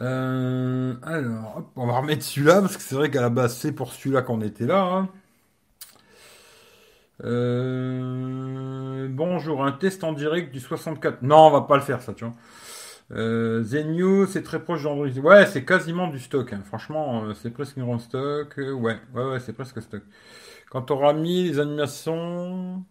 Euh, 0.00 0.94
alors, 1.02 1.70
on 1.76 1.86
va 1.86 2.00
remettre 2.00 2.22
celui-là, 2.22 2.60
parce 2.60 2.76
que 2.76 2.82
c'est 2.82 2.94
vrai 2.94 3.10
qu'à 3.10 3.20
la 3.20 3.30
base, 3.30 3.56
c'est 3.56 3.72
pour 3.72 3.92
celui-là 3.92 4.22
qu'on 4.22 4.40
était 4.42 4.66
là. 4.66 4.82
Hein. 4.82 5.08
Euh, 7.24 9.08
bonjour, 9.10 9.64
un 9.64 9.72
test 9.72 10.04
en 10.04 10.12
direct 10.12 10.52
du 10.52 10.60
64. 10.60 11.22
Non, 11.22 11.46
on 11.46 11.50
va 11.50 11.62
pas 11.62 11.76
le 11.76 11.82
faire, 11.82 12.02
ça, 12.02 12.12
tu 12.12 12.24
vois. 12.24 12.34
Euh, 13.12 13.62
Zenio, 13.62 14.26
c'est 14.26 14.42
très 14.42 14.62
proche 14.62 14.82
d'Android. 14.82 15.08
Ouais, 15.08 15.46
c'est 15.46 15.64
quasiment 15.64 16.08
du 16.08 16.18
stock. 16.18 16.52
Hein. 16.52 16.62
Franchement, 16.64 17.24
euh, 17.24 17.34
c'est 17.34 17.50
presque 17.50 17.76
une 17.76 17.98
stock. 18.00 18.54
ouais, 18.56 18.98
ouais, 19.14 19.24
ouais, 19.24 19.40
c'est 19.40 19.52
presque 19.52 19.82
stock. 19.82 20.02
Quand 20.70 20.90
on 20.90 20.94
aura 20.94 21.12
mis 21.12 21.44
les 21.44 21.60
animations, 21.60 22.84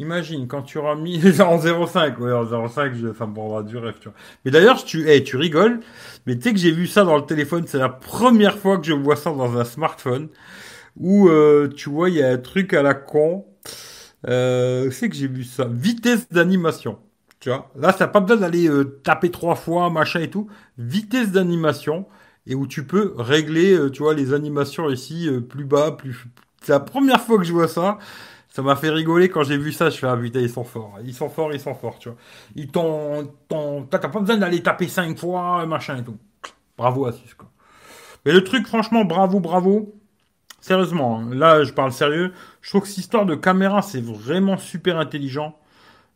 Imagine, 0.00 0.46
quand 0.48 0.62
tu 0.62 0.78
auras 0.78 0.94
mis 0.94 1.18
en 1.40 1.58
0,5, 1.58 2.18
ouais, 2.18 2.32
en 2.32 2.44
0,5, 2.44 2.94
je... 2.94 3.08
bon, 3.24 3.50
on 3.50 3.54
va 3.56 3.62
du 3.62 3.76
rêve, 3.76 3.96
tu 4.00 4.08
vois. 4.08 4.16
Mais 4.44 4.50
d'ailleurs, 4.50 4.82
tu, 4.82 5.06
hey, 5.08 5.22
tu 5.22 5.36
rigoles, 5.36 5.80
mais 6.26 6.36
tu 6.36 6.42
sais 6.42 6.52
que 6.52 6.58
j'ai 6.58 6.72
vu 6.72 6.86
ça 6.86 7.04
dans 7.04 7.16
le 7.16 7.26
téléphone, 7.26 7.64
c'est 7.66 7.78
la 7.78 7.90
première 7.90 8.56
fois 8.58 8.78
que 8.78 8.86
je 8.86 8.94
vois 8.94 9.16
ça 9.16 9.30
dans 9.30 9.58
un 9.58 9.64
smartphone, 9.64 10.28
où, 10.96 11.28
euh, 11.28 11.68
tu 11.68 11.90
vois, 11.90 12.08
il 12.10 12.16
y 12.16 12.22
a 12.22 12.30
un 12.30 12.38
truc 12.38 12.74
à 12.74 12.82
la 12.82 12.94
con, 12.94 13.46
euh, 14.28 14.90
c'est 14.90 15.08
que 15.10 15.16
j'ai 15.16 15.28
vu 15.28 15.44
ça, 15.44 15.66
vitesse 15.70 16.28
d'animation, 16.30 16.98
tu 17.40 17.48
vois. 17.48 17.70
Là, 17.76 17.92
t'as 17.92 18.06
pas 18.06 18.20
besoin 18.20 18.36
d'aller 18.36 18.68
euh, 18.68 19.00
taper 19.02 19.30
trois 19.30 19.54
fois, 19.54 19.90
machin 19.90 20.20
et 20.20 20.30
tout, 20.30 20.48
vitesse 20.78 21.32
d'animation, 21.32 22.06
et 22.46 22.54
où 22.54 22.66
tu 22.66 22.86
peux 22.86 23.14
régler, 23.16 23.72
euh, 23.74 23.90
tu 23.90 24.02
vois, 24.02 24.14
les 24.14 24.32
animations 24.32 24.88
ici, 24.90 25.28
plus 25.48 25.64
bas, 25.64 25.92
plus... 25.92 26.26
C'est 26.62 26.72
la 26.72 26.80
première 26.80 27.20
fois 27.20 27.38
que 27.38 27.44
je 27.44 27.52
vois 27.52 27.68
ça. 27.68 27.98
Ça 28.50 28.62
m'a 28.62 28.74
fait 28.76 28.90
rigoler 28.90 29.28
quand 29.28 29.44
j'ai 29.44 29.56
vu 29.56 29.72
ça. 29.72 29.90
Je 29.90 29.96
fais, 29.96 30.06
ah 30.06 30.16
putain, 30.16 30.40
ils 30.40 30.50
sont 30.50 30.64
forts. 30.64 30.98
Ils 31.04 31.14
sont 31.14 31.30
forts, 31.30 31.52
ils 31.54 31.60
sont 31.60 31.74
forts, 31.74 31.98
tu 31.98 32.08
vois. 32.08 32.18
Ils 32.56 32.68
t'ont, 32.68 33.32
t'as 33.48 33.98
pas 33.98 34.20
besoin 34.20 34.36
d'aller 34.36 34.62
taper 34.62 34.88
cinq 34.88 35.16
fois, 35.18 35.64
machin 35.66 35.98
et 35.98 36.04
tout. 36.04 36.18
Bravo 36.76 37.06
Asus, 37.06 37.34
quoi. 37.36 37.48
Mais 38.26 38.32
le 38.32 38.44
truc, 38.44 38.66
franchement, 38.66 39.04
bravo, 39.04 39.40
bravo. 39.40 39.94
Sérieusement, 40.60 41.20
hein. 41.20 41.34
là, 41.34 41.64
je 41.64 41.72
parle 41.72 41.92
sérieux. 41.92 42.32
Je 42.60 42.68
trouve 42.70 42.82
que 42.82 42.88
cette 42.88 42.98
histoire 42.98 43.24
de 43.24 43.34
caméra, 43.34 43.80
c'est 43.80 44.02
vraiment 44.04 44.58
super 44.58 44.98
intelligent. 44.98 45.56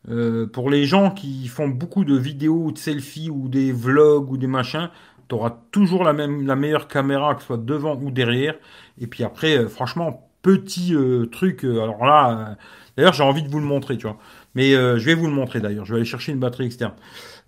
Euh, 0.09 0.45
pour 0.45 0.69
les 0.69 0.85
gens 0.85 1.11
qui 1.11 1.47
font 1.47 1.67
beaucoup 1.67 2.05
de 2.05 2.15
vidéos 2.15 2.71
de 2.71 2.77
selfies 2.77 3.29
ou 3.29 3.47
des 3.47 3.71
vlogs 3.71 4.31
ou 4.31 4.37
des 4.37 4.47
machins, 4.47 4.89
tu 5.27 5.35
auras 5.35 5.53
toujours 5.71 6.03
la 6.03 6.13
même, 6.13 6.45
la 6.45 6.55
meilleure 6.55 6.87
caméra, 6.87 7.35
que 7.35 7.41
ce 7.41 7.47
soit 7.47 7.57
devant 7.57 7.95
ou 7.95 8.11
derrière. 8.11 8.55
Et 8.99 9.07
puis 9.07 9.23
après, 9.23 9.57
euh, 9.57 9.67
franchement, 9.67 10.29
petit 10.41 10.93
euh, 10.93 11.25
truc. 11.25 11.65
Euh, 11.65 11.81
alors 11.81 12.05
là, 12.05 12.57
d'ailleurs, 12.95 13.13
j'ai 13.13 13.23
envie 13.23 13.43
de 13.43 13.49
vous 13.49 13.59
le 13.59 13.65
montrer, 13.65 13.97
tu 13.97 14.07
vois. 14.07 14.17
Mais 14.53 14.71
je 14.71 15.05
vais 15.05 15.15
vous 15.15 15.27
le 15.27 15.33
montrer 15.33 15.59
d'ailleurs. 15.59 15.83
Je 15.83 15.91
vais 15.91 15.97
aller 15.99 16.05
chercher 16.05 16.31
une 16.31 16.39
batterie 16.39 16.67
externe. 16.67 16.93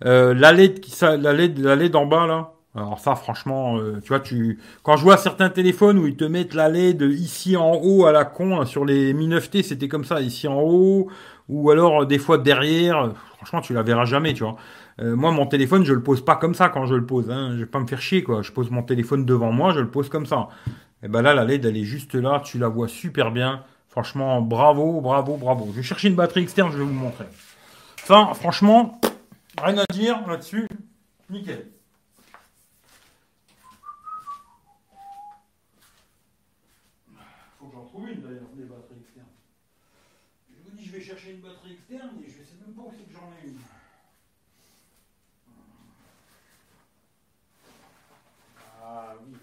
la 0.02 0.52
LED 0.52 0.80
qui 0.80 0.94
la 1.00 1.32
LED, 1.32 1.58
la 1.58 1.74
LED 1.74 1.96
en 1.96 2.04
bas 2.04 2.26
là. 2.26 2.52
Alors 2.74 3.00
ça, 3.00 3.14
franchement, 3.14 3.78
tu 4.02 4.08
vois, 4.08 4.20
tu 4.20 4.58
quand 4.82 4.98
je 4.98 5.04
vois 5.04 5.16
certains 5.16 5.48
téléphones 5.48 5.98
où 5.98 6.06
ils 6.06 6.16
te 6.16 6.24
mettent 6.24 6.52
la 6.52 6.68
LED 6.68 7.00
ici 7.00 7.56
en 7.56 7.72
haut 7.82 8.04
à 8.04 8.12
la 8.12 8.26
con 8.26 8.60
hein, 8.60 8.66
sur 8.66 8.84
les 8.84 9.14
Mi 9.14 9.26
9T, 9.26 9.62
c'était 9.62 9.88
comme 9.88 10.04
ça, 10.04 10.20
ici 10.20 10.48
en 10.48 10.60
haut, 10.60 11.08
ou 11.48 11.70
alors 11.70 12.06
des 12.06 12.18
fois 12.18 12.38
derrière. 12.38 13.12
Franchement, 13.36 13.60
tu 13.60 13.72
la 13.72 13.82
verras 13.82 14.04
jamais, 14.04 14.34
tu 14.34 14.42
vois. 14.42 14.56
moi, 15.00 15.30
mon 15.30 15.46
téléphone, 15.46 15.84
je 15.84 15.92
le 15.92 16.02
pose 16.02 16.24
pas 16.24 16.36
comme 16.36 16.54
ça 16.54 16.68
quand 16.68 16.86
je 16.86 16.94
le 16.94 17.06
pose. 17.06 17.30
Hein. 17.30 17.52
Je 17.52 17.60
vais 17.60 17.66
pas 17.66 17.78
me 17.78 17.86
faire 17.86 18.00
chier, 18.00 18.22
quoi. 18.22 18.42
Je 18.42 18.52
pose 18.52 18.70
mon 18.70 18.82
téléphone 18.82 19.24
devant 19.24 19.52
moi, 19.52 19.72
je 19.72 19.80
le 19.80 19.88
pose 19.88 20.08
comme 20.08 20.26
ça. 20.26 20.48
Et 21.02 21.08
ben 21.08 21.22
là, 21.22 21.32
la 21.34 21.44
LED, 21.44 21.64
elle 21.64 21.76
est 21.76 21.84
juste 21.84 22.14
là, 22.14 22.40
tu 22.44 22.58
la 22.58 22.68
vois 22.68 22.88
super 22.88 23.30
bien. 23.30 23.64
Franchement, 23.88 24.42
bravo, 24.42 25.00
bravo, 25.00 25.36
bravo. 25.36 25.68
Je 25.70 25.76
vais 25.76 25.82
chercher 25.82 26.08
une 26.08 26.16
batterie 26.16 26.42
externe, 26.42 26.72
je 26.72 26.78
vais 26.78 26.84
vous 26.84 26.92
montrer. 26.92 27.26
Ça, 28.04 28.32
franchement, 28.34 29.00
rien 29.62 29.78
à 29.78 29.92
dire 29.92 30.26
là-dessus. 30.26 30.66
Nickel. 31.30 31.70
Faut 37.58 37.66
que 37.66 37.72
j'en 37.72 37.84
trouve 37.84 38.08
une 38.08 38.20
d'ailleurs, 38.20 38.48
des 38.54 38.64
batteries 38.64 39.00
externes. 39.00 39.26
Je 40.50 40.70
vous 40.70 40.76
dis, 40.76 40.84
je 40.84 40.92
vais 40.92 41.00
chercher 41.00 41.32
une 41.32 41.40
batterie 41.40 41.74
externe 41.74 42.10
et 42.24 42.28
je 42.28 42.42
sais 42.42 42.56
même 42.64 42.74
pas 42.74 42.82
où 42.82 42.92
c'est 42.96 43.04
que 43.04 43.12
j'en 43.12 43.30
ai 43.42 43.48
une. 43.48 43.58
Ah 48.82 49.14
oui. 49.24 49.36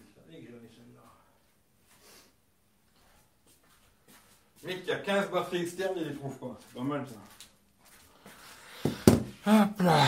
Mec 4.65 4.83
qui 4.83 4.91
a 4.91 4.97
15 4.97 5.29
batteries 5.31 5.61
externes, 5.61 5.93
il 5.97 6.07
les 6.07 6.15
trouve 6.15 6.37
pas. 6.37 6.57
C'est 6.59 6.77
pas 6.77 6.83
mal 6.83 7.05
ça. 7.07 7.15
Hop 9.47 9.81
là. 9.81 10.03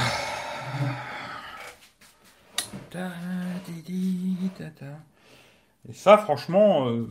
Et 5.87 5.93
ça, 5.93 6.17
franchement, 6.17 6.89
euh, 6.89 7.07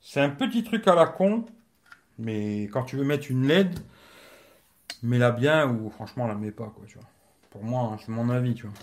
c'est 0.00 0.20
un 0.20 0.30
petit 0.30 0.62
truc 0.62 0.86
à 0.86 0.94
la 0.94 1.06
con. 1.06 1.44
Mais 2.18 2.64
quand 2.64 2.84
tu 2.84 2.96
veux 2.96 3.04
mettre 3.04 3.30
une 3.30 3.46
LED, 3.46 3.78
mets-la 5.02 5.30
bien 5.30 5.68
ou 5.68 5.90
franchement, 5.90 6.26
la 6.26 6.34
mets 6.34 6.50
pas, 6.50 6.72
quoi, 6.74 6.84
tu 6.86 6.98
vois. 6.98 7.08
Pour 7.50 7.64
moi, 7.64 7.90
hein, 7.92 7.96
c'est 8.00 8.12
mon 8.12 8.28
avis, 8.28 8.54
tu 8.54 8.66
vois. 8.66 8.74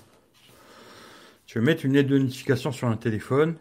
Tu 1.45 1.59
veux 1.59 1.65
mettre 1.65 1.85
une 1.85 1.93
LED 1.93 2.07
de 2.07 2.17
notification 2.17 2.71
sur 2.71 2.87
un 2.87 2.97
téléphone, 2.97 3.55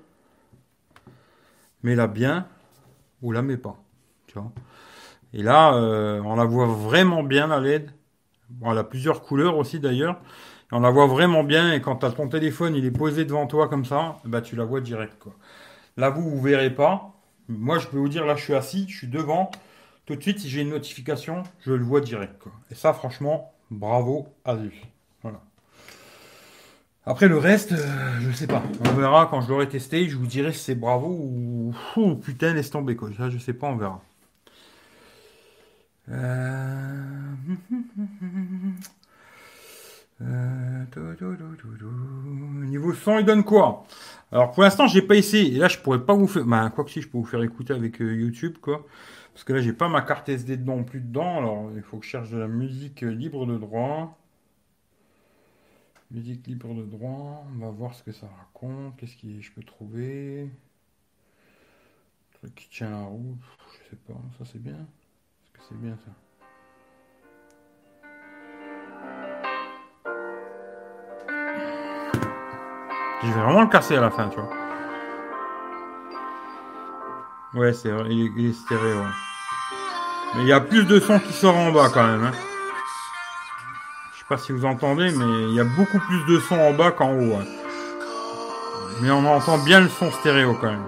mets-la 1.82 2.06
bien 2.06 2.48
la 3.32 3.42
met 3.42 3.56
pas. 3.56 3.76
Tu 4.26 4.34
vois. 4.38 4.52
Et 5.32 5.42
là, 5.42 5.74
euh, 5.74 6.20
on 6.24 6.36
la 6.36 6.44
voit 6.44 6.66
vraiment 6.66 7.22
bien 7.22 7.48
la 7.48 7.60
LED. 7.60 7.90
Bon, 8.50 8.70
elle 8.72 8.78
a 8.78 8.84
plusieurs 8.84 9.22
couleurs 9.22 9.56
aussi 9.58 9.80
d'ailleurs. 9.80 10.20
On 10.72 10.80
la 10.80 10.90
voit 10.90 11.06
vraiment 11.06 11.44
bien 11.44 11.72
et 11.72 11.80
quand 11.80 11.96
tu 11.96 12.06
as 12.06 12.10
ton 12.10 12.28
téléphone, 12.28 12.74
il 12.74 12.84
est 12.84 12.90
posé 12.90 13.24
devant 13.24 13.46
toi 13.46 13.68
comme 13.68 13.84
ça, 13.84 14.16
bah 14.24 14.40
tu 14.40 14.56
la 14.56 14.64
vois 14.64 14.80
direct 14.80 15.14
quoi. 15.20 15.32
Là 15.96 16.10
vous 16.10 16.28
vous 16.28 16.40
verrez 16.40 16.74
pas. 16.74 17.12
Moi 17.48 17.78
je 17.78 17.86
peux 17.86 17.98
vous 17.98 18.08
dire 18.08 18.26
là 18.26 18.34
je 18.34 18.42
suis 18.42 18.54
assis, 18.54 18.86
je 18.88 18.96
suis 18.96 19.06
devant. 19.06 19.50
Tout 20.06 20.16
de 20.16 20.22
suite 20.22 20.40
si 20.40 20.48
j'ai 20.48 20.62
une 20.62 20.70
notification, 20.70 21.44
je 21.60 21.72
le 21.72 21.84
vois 21.84 22.00
direct 22.00 22.38
quoi. 22.40 22.52
Et 22.72 22.74
ça 22.74 22.92
franchement, 22.92 23.52
bravo 23.70 24.26
à 24.44 24.54
lui. 24.54 24.82
Après 27.06 27.28
le 27.28 27.36
reste, 27.36 27.72
euh, 27.72 28.20
je 28.20 28.32
sais 28.32 28.46
pas. 28.46 28.62
On 28.80 28.94
verra 28.94 29.26
quand 29.26 29.42
je 29.42 29.48
l'aurai 29.48 29.68
testé. 29.68 30.08
Je 30.08 30.16
vous 30.16 30.26
dirai 30.26 30.52
si 30.52 30.60
c'est 30.60 30.74
bravo 30.74 31.08
ou 31.08 31.74
putain 32.22 32.54
laisse 32.54 32.70
tomber 32.70 32.96
quoi. 32.96 33.10
Ça 33.16 33.28
je 33.28 33.38
sais 33.38 33.52
pas, 33.52 33.68
on 33.68 33.76
verra. 33.76 34.02
Euh... 36.10 37.02
Euh... 40.22 40.84
Niveau 42.66 42.94
son, 42.94 43.18
il 43.18 43.24
donne 43.24 43.42
quoi? 43.42 43.84
Alors 44.30 44.52
pour 44.52 44.62
l'instant, 44.62 44.86
j'ai 44.86 45.02
pas 45.02 45.16
essayé. 45.16 45.54
Et 45.54 45.58
là, 45.58 45.68
je 45.68 45.78
pourrais 45.78 46.04
pas 46.04 46.14
vous 46.14 46.28
faire. 46.28 46.44
Bah, 46.44 46.70
quoi 46.74 46.84
que 46.84 46.90
si, 46.90 47.02
je 47.02 47.08
peux 47.08 47.18
vous 47.18 47.24
faire 47.24 47.42
écouter 47.42 47.74
avec 47.74 48.00
euh, 48.00 48.14
YouTube, 48.14 48.56
quoi. 48.60 48.86
Parce 49.32 49.42
que 49.44 49.52
là, 49.52 49.60
j'ai 49.60 49.72
pas 49.72 49.88
ma 49.88 50.02
carte 50.02 50.28
SD 50.28 50.58
dedans 50.58 50.76
non 50.76 50.84
plus 50.84 51.00
dedans. 51.00 51.38
Alors, 51.38 51.70
il 51.74 51.82
faut 51.82 51.98
que 51.98 52.04
je 52.04 52.10
cherche 52.10 52.30
de 52.30 52.38
la 52.38 52.46
musique 52.46 53.00
libre 53.00 53.44
de 53.44 53.58
droit. 53.58 54.16
Musique 56.14 56.46
libre 56.46 56.72
de 56.72 56.84
droit, 56.84 57.44
on 57.52 57.58
va 57.58 57.70
voir 57.72 57.92
ce 57.92 58.04
que 58.04 58.12
ça 58.12 58.28
raconte, 58.38 58.96
qu'est-ce 58.96 59.16
que 59.16 59.40
je 59.40 59.50
peux 59.50 59.64
trouver. 59.64 60.48
truc 62.34 62.54
qui 62.54 62.68
tient 62.68 62.90
la 62.90 63.02
roue, 63.02 63.36
je 63.72 63.90
sais 63.90 63.96
pas, 64.06 64.14
ça 64.38 64.44
c'est 64.44 64.62
bien. 64.62 64.74
Est-ce 64.74 65.50
que 65.50 65.58
c'est 65.68 65.80
bien 65.80 65.96
ça? 65.96 66.12
Je 73.20 73.26
vais 73.26 73.32
vraiment 73.32 73.62
le 73.62 73.68
casser 73.68 73.96
à 73.96 74.00
la 74.02 74.12
fin, 74.12 74.28
tu 74.28 74.38
vois. 74.38 74.52
Ouais, 77.54 77.72
c'est 77.72 77.90
vrai, 77.90 78.06
il 78.08 78.46
est, 78.46 78.52
stéréo. 78.52 79.02
Mais 80.36 80.42
il 80.42 80.46
y 80.46 80.52
a 80.52 80.60
plus 80.60 80.84
de 80.84 81.00
son 81.00 81.18
qui 81.18 81.32
sort 81.32 81.56
en 81.56 81.72
bas 81.72 81.90
quand 81.92 82.06
même. 82.06 82.22
Hein 82.22 82.53
sais 84.24 84.34
pas 84.34 84.38
si 84.38 84.52
vous 84.52 84.64
entendez, 84.64 85.10
mais 85.10 85.42
il 85.50 85.54
y 85.54 85.60
a 85.60 85.64
beaucoup 85.64 85.98
plus 85.98 86.24
de 86.24 86.40
son 86.40 86.58
en 86.58 86.72
bas 86.72 86.92
qu'en 86.92 87.12
haut. 87.12 87.34
Hein. 87.34 87.44
Mais 89.02 89.10
on 89.10 89.26
entend 89.26 89.58
bien 89.58 89.80
le 89.80 89.88
son 89.88 90.10
stéréo 90.10 90.56
quand 90.58 90.70
même. 90.70 90.86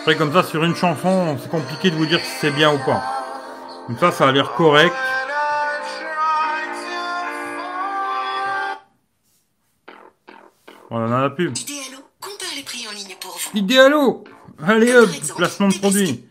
Après 0.00 0.16
comme 0.16 0.32
ça 0.32 0.42
sur 0.42 0.62
une 0.64 0.76
chanson, 0.76 1.38
c'est 1.42 1.50
compliqué 1.50 1.90
de 1.90 1.96
vous 1.96 2.06
dire 2.06 2.20
si 2.20 2.30
c'est 2.40 2.50
bien 2.50 2.72
ou 2.72 2.78
pas. 2.78 3.02
Comme 3.86 3.98
ça, 3.98 4.12
ça 4.12 4.28
a 4.28 4.32
l'air 4.32 4.52
correct. 4.52 4.94
On 10.90 11.12
a 11.12 11.20
la 11.22 11.30
pub. 11.30 11.54
pris 12.64 12.86
en 12.88 12.92
ligne 12.92 13.16
pour 13.20 13.36
vous. 13.38 13.45
Idéalo 13.56 14.22
Allez 14.62 14.94
hop, 14.94 15.08
placement 15.34 15.68
de 15.68 15.78
produit. 15.78 16.22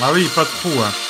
Ah 0.00 0.12
oui, 0.14 0.26
pas 0.34 0.46
trop. 0.46 0.70
Hein. 0.70 1.07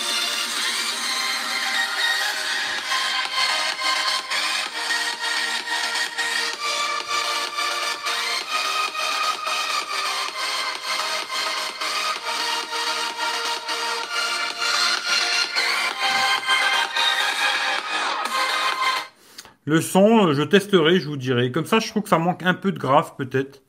Le 19.68 19.82
son, 19.82 20.32
je 20.32 20.42
testerai, 20.42 20.98
je 20.98 21.06
vous 21.06 21.18
dirai. 21.18 21.52
Comme 21.52 21.66
ça, 21.66 21.78
je 21.78 21.88
trouve 21.90 22.02
que 22.02 22.08
ça 22.08 22.18
manque 22.18 22.42
un 22.42 22.54
peu 22.54 22.72
de 22.72 22.78
grave, 22.78 23.12
peut-être. 23.18 23.62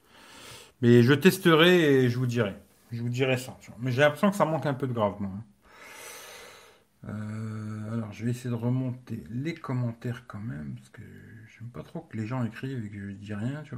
Mais 0.82 1.04
je 1.04 1.14
testerai 1.14 2.04
et 2.06 2.10
je 2.10 2.18
vous 2.18 2.26
dirai. 2.26 2.56
Je 2.94 3.02
vous 3.02 3.10
dirai 3.10 3.36
ça. 3.36 3.58
Mais 3.80 3.92
j'ai 3.92 4.00
l'impression 4.00 4.32
que 4.32 4.38
ça 4.38 4.46
manque 4.46 4.66
un 4.66 4.74
peu 4.74 4.88
de 4.88 4.94
grave, 4.94 5.16
moi. 5.20 5.32
Euh, 7.10 7.94
alors, 7.94 8.14
je 8.14 8.24
vais 8.24 8.32
essayer 8.32 8.50
de 8.50 8.56
remonter 8.56 9.26
les 9.30 9.54
commentaires 9.54 10.24
quand 10.26 10.40
même, 10.40 10.76
parce 10.78 10.88
que 10.88 11.02
j'aime 11.54 11.68
pas 11.68 11.84
trop 11.84 12.00
que 12.00 12.16
les 12.16 12.26
gens 12.26 12.46
écrivent 12.46 12.86
et 12.86 12.90
que 12.90 13.10
je 13.10 13.12
dis 13.12 13.34
rien, 13.34 13.62
tu. 13.66 13.76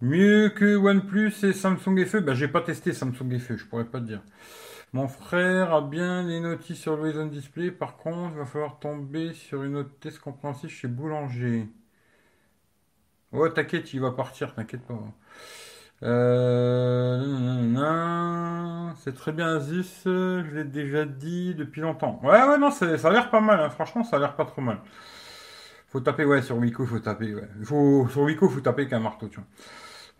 Mieux 0.00 0.48
que 0.50 0.76
OnePlus 0.76 1.32
et 1.42 1.52
Samsung 1.52 2.06
FE, 2.06 2.18
bah 2.18 2.34
j'ai 2.34 2.46
pas 2.46 2.60
testé 2.60 2.92
Samsung 2.92 3.36
FE, 3.40 3.56
je 3.56 3.64
pourrais 3.64 3.86
pas 3.86 3.98
te 3.98 4.06
dire. 4.06 4.22
Mon 4.92 5.08
frère 5.08 5.72
a 5.74 5.80
bien 5.82 6.22
les 6.22 6.40
notices 6.40 6.80
sur 6.80 6.96
le 6.96 7.18
on 7.20 7.26
Display. 7.26 7.70
Par 7.70 7.96
contre, 7.96 8.32
il 8.32 8.38
va 8.38 8.46
falloir 8.46 8.78
tomber 8.78 9.32
sur 9.34 9.62
une 9.62 9.76
autre 9.76 9.98
test 10.00 10.18
compréhensive 10.18 10.70
chez 10.70 10.88
Boulanger. 10.88 11.68
Ouais, 13.32 13.50
t'inquiète, 13.52 13.92
il 13.92 14.00
va 14.00 14.10
partir, 14.10 14.54
t'inquiète 14.54 14.82
pas. 14.86 14.94
Euh... 16.02 17.18
C'est 18.96 19.14
très 19.14 19.32
bien 19.32 19.56
Aziz, 19.56 20.02
je 20.04 20.54
l'ai 20.54 20.64
déjà 20.64 21.04
dit 21.04 21.54
depuis 21.54 21.80
longtemps. 21.80 22.20
Ouais, 22.22 22.42
ouais, 22.44 22.58
non, 22.58 22.70
ça 22.70 22.86
a 22.86 23.10
l'air 23.10 23.30
pas 23.30 23.40
mal, 23.40 23.60
hein. 23.60 23.70
franchement, 23.70 24.04
ça 24.04 24.16
a 24.16 24.18
l'air 24.18 24.36
pas 24.36 24.44
trop 24.44 24.60
mal. 24.62 24.80
Faut 25.88 26.00
taper, 26.00 26.24
ouais, 26.24 26.42
sur 26.42 26.56
Wiko, 26.56 26.86
faut 26.86 26.98
taper, 27.00 27.34
ouais. 27.34 27.48
Faut, 27.64 28.06
sur 28.08 28.22
Wiko, 28.22 28.48
faut 28.48 28.60
taper 28.60 28.86
qu'un 28.88 29.00
marteau, 29.00 29.28
tu 29.28 29.36
vois. 29.36 29.46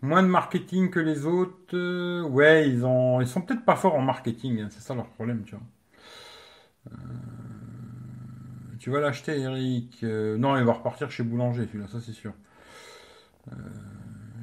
Moins 0.01 0.23
de 0.23 0.27
marketing 0.27 0.89
que 0.91 0.99
les 0.99 1.25
autres. 1.25 1.75
Euh, 1.75 2.21
ouais, 2.23 2.69
ils 2.69 2.85
ont, 2.85 3.19
ils 3.21 3.27
sont 3.27 3.41
peut-être 3.41 3.65
pas 3.65 3.75
forts 3.75 3.95
en 3.95 4.01
marketing. 4.01 4.61
Hein, 4.61 4.67
c'est 4.71 4.81
ça 4.81 4.95
leur 4.95 5.09
problème, 5.09 5.43
tu 5.43 5.55
vois. 5.55 5.63
Euh, 6.91 6.95
tu 8.79 8.91
vas 8.91 9.01
l'acheter, 9.01 9.39
Eric. 9.39 9.99
Euh, 10.03 10.37
non, 10.37 10.57
il 10.57 10.63
va 10.63 10.73
repartir 10.73 11.11
chez 11.11 11.23
Boulanger, 11.23 11.67
celui-là, 11.67 11.87
ça 11.91 11.99
c'est 11.99 12.13
sûr. 12.13 12.33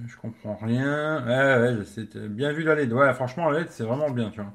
je 0.07 0.17
comprends 0.17 0.57
rien. 0.57 1.25
Ouais, 1.27 1.75
ouais, 1.79 2.29
bien 2.29 2.53
vu 2.53 2.63
la 2.63 2.75
LED. 2.75 2.93
Ouais, 2.93 3.13
franchement, 3.15 3.51
la 3.51 3.61
LED, 3.61 3.71
c'est 3.71 3.85
vraiment 3.85 4.11
bien, 4.11 4.31
tu 4.31 4.41
vois. 4.41 4.53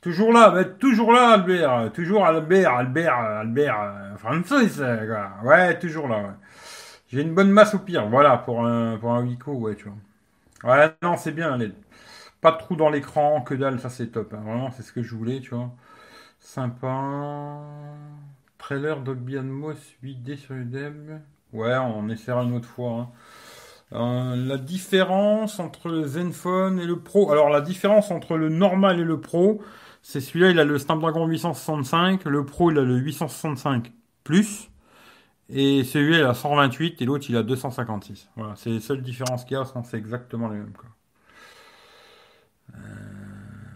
Toujours 0.00 0.32
là, 0.32 0.50
bah, 0.50 0.64
toujours 0.64 1.12
là, 1.12 1.30
Albert. 1.30 1.92
Toujours 1.94 2.26
Albert, 2.26 2.74
Albert, 2.74 3.14
Albert, 3.14 4.14
Francis, 4.18 4.80
Ouais, 5.44 5.78
toujours 5.78 6.08
là, 6.08 6.18
ouais. 6.18 6.34
J'ai 7.14 7.22
une 7.22 7.32
bonne 7.32 7.52
masse 7.52 7.76
au 7.76 7.78
pire, 7.78 8.08
voilà, 8.08 8.38
pour 8.38 8.66
un, 8.66 8.96
pour 8.98 9.12
un 9.12 9.24
Wico, 9.24 9.52
ouais, 9.52 9.76
tu 9.76 9.84
vois. 9.84 10.74
Ouais, 10.76 10.92
non, 11.00 11.16
c'est 11.16 11.30
bien. 11.30 11.56
Pas 12.40 12.50
de 12.50 12.58
trou 12.58 12.74
dans 12.74 12.90
l'écran, 12.90 13.40
que 13.42 13.54
dalle, 13.54 13.78
ça 13.78 13.88
c'est 13.88 14.08
top. 14.08 14.34
Hein. 14.34 14.42
Vraiment, 14.44 14.72
c'est 14.72 14.82
ce 14.82 14.92
que 14.92 15.00
je 15.00 15.14
voulais, 15.14 15.38
tu 15.38 15.54
vois. 15.54 15.70
Sympa. 16.40 17.60
Trailer 18.58 19.00
Dolby 19.00 19.38
Atmos 19.38 19.76
8D 20.02 20.36
sur 20.36 20.56
UDEM. 20.56 21.22
Ouais, 21.52 21.76
on 21.76 22.08
essaiera 22.08 22.42
une 22.42 22.56
autre 22.56 22.68
fois. 22.68 22.90
Hein. 22.92 23.08
Euh, 23.92 24.34
la 24.36 24.58
différence 24.58 25.60
entre 25.60 25.88
le 25.90 26.04
Zenfone 26.08 26.80
et 26.80 26.86
le 26.86 26.98
Pro. 26.98 27.30
Alors, 27.30 27.48
la 27.48 27.60
différence 27.60 28.10
entre 28.10 28.36
le 28.36 28.48
normal 28.48 28.98
et 28.98 29.04
le 29.04 29.20
Pro, 29.20 29.62
c'est 30.02 30.20
celui-là, 30.20 30.50
il 30.50 30.58
a 30.58 30.64
le 30.64 30.78
Snapdragon 30.78 31.26
865. 31.28 32.24
Le 32.24 32.44
Pro, 32.44 32.72
il 32.72 32.78
a 32.78 32.82
le 32.82 32.96
865 32.96 33.92
plus. 34.24 34.68
Et 35.50 35.84
celui-là, 35.84 36.18
il 36.18 36.24
a 36.24 36.34
128 36.34 37.02
et 37.02 37.04
l'autre, 37.04 37.26
il 37.28 37.36
a 37.36 37.42
256. 37.42 38.30
Voilà, 38.36 38.54
c'est 38.56 38.70
les 38.70 38.80
seules 38.80 39.02
différences 39.02 39.44
qu'il 39.44 39.56
y 39.56 39.60
a, 39.60 39.64
sinon 39.64 39.84
c'est 39.84 39.98
exactement 39.98 40.48
les 40.48 40.56
mêmes. 40.56 40.72
Quoi. 40.72 40.88
Euh, 42.74 42.78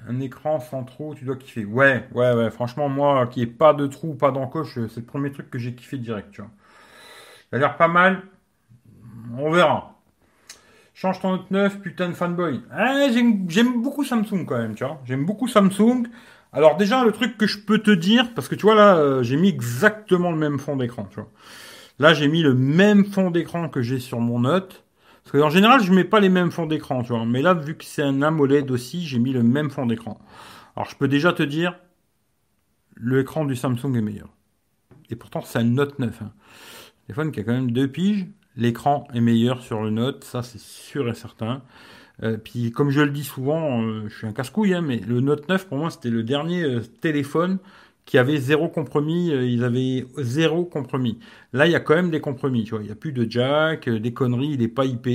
un 0.09 0.21
écran 0.21 0.61
sans 0.61 0.85
trou, 0.85 1.15
tu 1.15 1.25
dois 1.25 1.37
kiffer. 1.37 1.65
Ouais, 1.67 2.09
ouais, 2.15 2.33
ouais. 2.33 2.51
Franchement, 2.51 2.89
moi, 2.89 3.27
qui 3.27 3.41
n'ai 3.41 3.47
pas 3.47 3.75
de 3.75 3.87
trou, 3.87 4.15
pas 4.15 4.31
d'encoche, 4.31 4.75
c'est 4.89 5.01
le 5.01 5.07
premier 5.07 5.31
truc 5.31 5.51
que 5.51 5.59
j'ai 5.59 5.75
kiffé 5.75 5.99
direct, 5.99 6.31
tu 6.33 6.41
vois. 6.41 6.51
Il 7.53 7.57
a 7.57 7.59
l'air 7.59 7.77
pas 7.77 7.89
mal. 7.89 8.23
On 9.37 9.51
verra. 9.51 9.95
Change 10.95 11.21
ton 11.21 11.33
Note 11.33 11.51
9, 11.51 11.81
putain 11.81 12.09
de 12.09 12.15
fanboy. 12.15 12.63
Ah, 12.73 13.09
j'aime 13.11 13.83
beaucoup 13.83 14.05
Samsung 14.05 14.45
quand 14.47 14.59
même, 14.59 14.75
tu 14.75 14.85
vois. 14.85 15.01
J'aime 15.05 15.27
beaucoup 15.27 15.47
Samsung. 15.47 16.09
Alors 16.53 16.77
déjà, 16.77 17.05
le 17.05 17.13
truc 17.13 17.37
que 17.37 17.47
je 17.47 17.59
peux 17.59 17.79
te 17.79 17.91
dire, 17.91 18.33
parce 18.35 18.49
que 18.49 18.55
tu 18.55 18.63
vois 18.63 18.75
là, 18.75 18.97
euh, 18.97 19.23
j'ai 19.23 19.37
mis 19.37 19.49
exactement 19.49 20.31
le 20.31 20.39
même 20.39 20.59
fond 20.59 20.77
d'écran, 20.77 21.09
tu. 21.11 21.21
Là, 21.99 22.15
j'ai 22.15 22.29
mis 22.29 22.43
le 22.43 22.55
même 22.55 23.05
fond 23.05 23.31
d'écran 23.31 23.69
que 23.69 23.83
j'ai 23.83 23.99
sur 23.99 24.21
mon 24.21 24.41
Note. 24.41 24.85
Parce 25.25 25.43
qu'en 25.43 25.51
général, 25.51 25.83
je 25.83 25.93
mets 25.93 26.05
pas 26.05 26.21
les 26.21 26.29
mêmes 26.29 26.51
fonds 26.51 26.67
d'écran, 26.67 27.03
tu 27.03 27.13
vois. 27.13 27.27
Mais 27.27 27.43
là, 27.43 27.55
vu 27.55 27.77
que 27.77 27.85
c'est 27.85 28.03
un 28.03 28.23
AMOLED 28.23 28.71
aussi, 28.71 29.07
j'ai 29.07 29.19
mis 29.19 29.33
le 29.33 29.43
même 29.43 29.69
fond 29.69 29.85
d'écran. 29.85 30.19
Alors, 30.75 30.89
je 30.89 30.97
peux 30.97 31.09
déjà 31.09 31.33
te 31.33 31.43
dire, 31.43 31.79
l'écran 32.97 33.45
du 33.45 33.57
Samsung 33.57 33.95
est 33.97 34.01
meilleur. 34.01 34.29
Et 35.11 35.17
pourtant, 35.17 35.43
c'est 35.43 35.59
un 35.59 35.65
Note 35.65 35.99
9. 35.99 36.23
Hein. 36.23 36.33
Téléphone 37.07 37.33
qui 37.33 37.41
a 37.41 37.45
quand 37.45 37.53
même 37.53 37.73
deux 37.73 37.89
piges. 37.89 38.27
L'écran 38.57 39.07
est 39.13 39.21
meilleur 39.21 39.63
sur 39.63 39.83
le 39.83 39.91
Note, 39.91 40.25
ça 40.25 40.43
c'est 40.43 40.61
sûr 40.61 41.09
et 41.09 41.15
certain. 41.15 41.63
Euh, 42.23 42.37
puis 42.37 42.73
comme 42.73 42.91
je 42.91 43.01
le 43.01 43.11
dis 43.11 43.25
souvent, 43.25 43.83
euh, 43.83 44.09
je 44.09 44.17
suis 44.17 44.27
un 44.27 44.33
casse-couille, 44.33 44.75
hein, 44.75 44.83
mais 44.83 45.01
le 45.07 45.21
Note 45.21 45.49
9 45.49 45.69
pour 45.69 45.79
moi 45.79 45.91
c'était 45.91 46.11
le 46.11 46.23
dernier 46.25 46.63
euh, 46.63 46.81
téléphone 47.01 47.59
qui 48.07 48.19
avait 48.19 48.39
zéro 48.39 48.69
compromis, 48.69 49.29
ils 49.29 49.65
avaient 49.65 50.07
zéro 50.17 50.65
compromis. 50.65 51.19
Là, 51.53 51.67
il 51.67 51.73
y 51.73 51.75
a 51.75 51.81
quand 51.81 51.95
même 51.95 52.11
des 52.11 52.23
compromis, 52.23 52.65
tu 52.65 52.71
vois. 52.71 52.81
Il 52.81 52.87
n'y 52.87 52.91
a 52.91 52.95
plus 52.95 53.13
de 53.13 53.31
jack, 53.31 53.87
des 53.87 54.15
conneries, 54.15 54.53
il 54.53 54.61
n'est 54.61 54.69
pas 54.69 54.87
IP, 54.87 55.11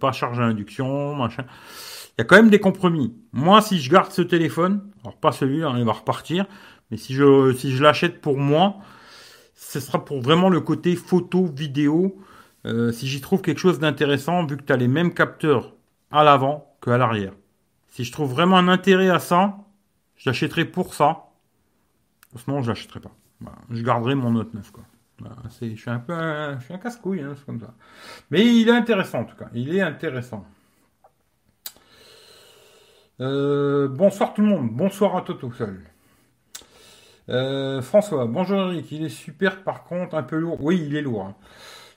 pas 0.00 0.10
charge 0.10 0.40
à 0.40 0.44
induction, 0.44 1.14
machin. 1.14 1.44
Il 2.16 2.20
y 2.20 2.22
a 2.22 2.24
quand 2.24 2.36
même 2.36 2.48
des 2.48 2.60
compromis. 2.60 3.12
Moi, 3.34 3.60
si 3.60 3.78
je 3.78 3.90
garde 3.90 4.10
ce 4.10 4.22
téléphone, 4.22 4.80
alors 5.02 5.18
pas 5.18 5.32
celui-là, 5.32 5.74
il 5.76 5.84
va 5.84 5.92
repartir, 5.92 6.46
mais 6.90 6.96
si 6.96 7.12
je, 7.12 7.52
si 7.52 7.72
je 7.72 7.82
l'achète 7.82 8.22
pour 8.22 8.38
moi, 8.38 8.76
ce 9.54 9.78
sera 9.78 10.02
pour 10.02 10.22
vraiment 10.22 10.48
le 10.48 10.62
côté 10.62 10.96
photo, 10.96 11.44
vidéo. 11.44 12.16
si 12.64 13.06
j'y 13.06 13.20
trouve 13.20 13.42
quelque 13.42 13.60
chose 13.60 13.80
d'intéressant, 13.80 14.46
vu 14.46 14.56
que 14.56 14.62
tu 14.62 14.72
as 14.72 14.78
les 14.78 14.88
mêmes 14.88 15.12
capteurs 15.12 15.73
à 16.14 16.22
l'avant 16.22 16.76
qu'à 16.80 16.96
l'arrière. 16.96 17.32
Si 17.88 18.04
je 18.04 18.12
trouve 18.12 18.30
vraiment 18.30 18.56
un 18.56 18.68
intérêt 18.68 19.10
à 19.10 19.18
ça, 19.18 19.58
je 20.16 20.30
l'achèterai 20.30 20.64
pour 20.64 20.94
ça. 20.94 21.24
Sinon, 22.36 22.62
je 22.62 22.68
l'achèterai 22.68 23.00
pas. 23.00 23.12
je 23.70 23.82
garderai 23.82 24.14
mon 24.14 24.30
Note 24.30 24.54
9. 24.54 24.70
Quoi. 24.70 24.84
je 25.60 25.74
suis 25.74 25.90
un 25.90 25.98
peu 25.98 26.14
casse-couille, 26.82 27.22
hein. 27.22 27.34
Mais 28.30 28.46
il 28.46 28.68
est 28.68 28.72
intéressant 28.72 29.20
en 29.20 29.24
tout 29.24 29.36
cas. 29.36 29.48
Il 29.54 29.74
est 29.74 29.80
intéressant. 29.80 30.46
Euh, 33.20 33.88
bonsoir 33.88 34.34
tout 34.34 34.42
le 34.42 34.48
monde. 34.48 34.70
Bonsoir 34.70 35.16
à 35.16 35.22
Toto 35.22 35.52
seul. 35.52 35.80
Euh, 37.28 37.80
François, 37.80 38.26
bonjour 38.26 38.60
Eric. 38.70 38.90
Il 38.92 39.04
est 39.04 39.08
super 39.08 39.62
par 39.62 39.84
contre, 39.84 40.14
un 40.14 40.22
peu 40.22 40.36
lourd. 40.36 40.62
Oui, 40.62 40.82
il 40.84 40.96
est 40.96 41.02
lourd. 41.02 41.26
Hein. 41.26 41.34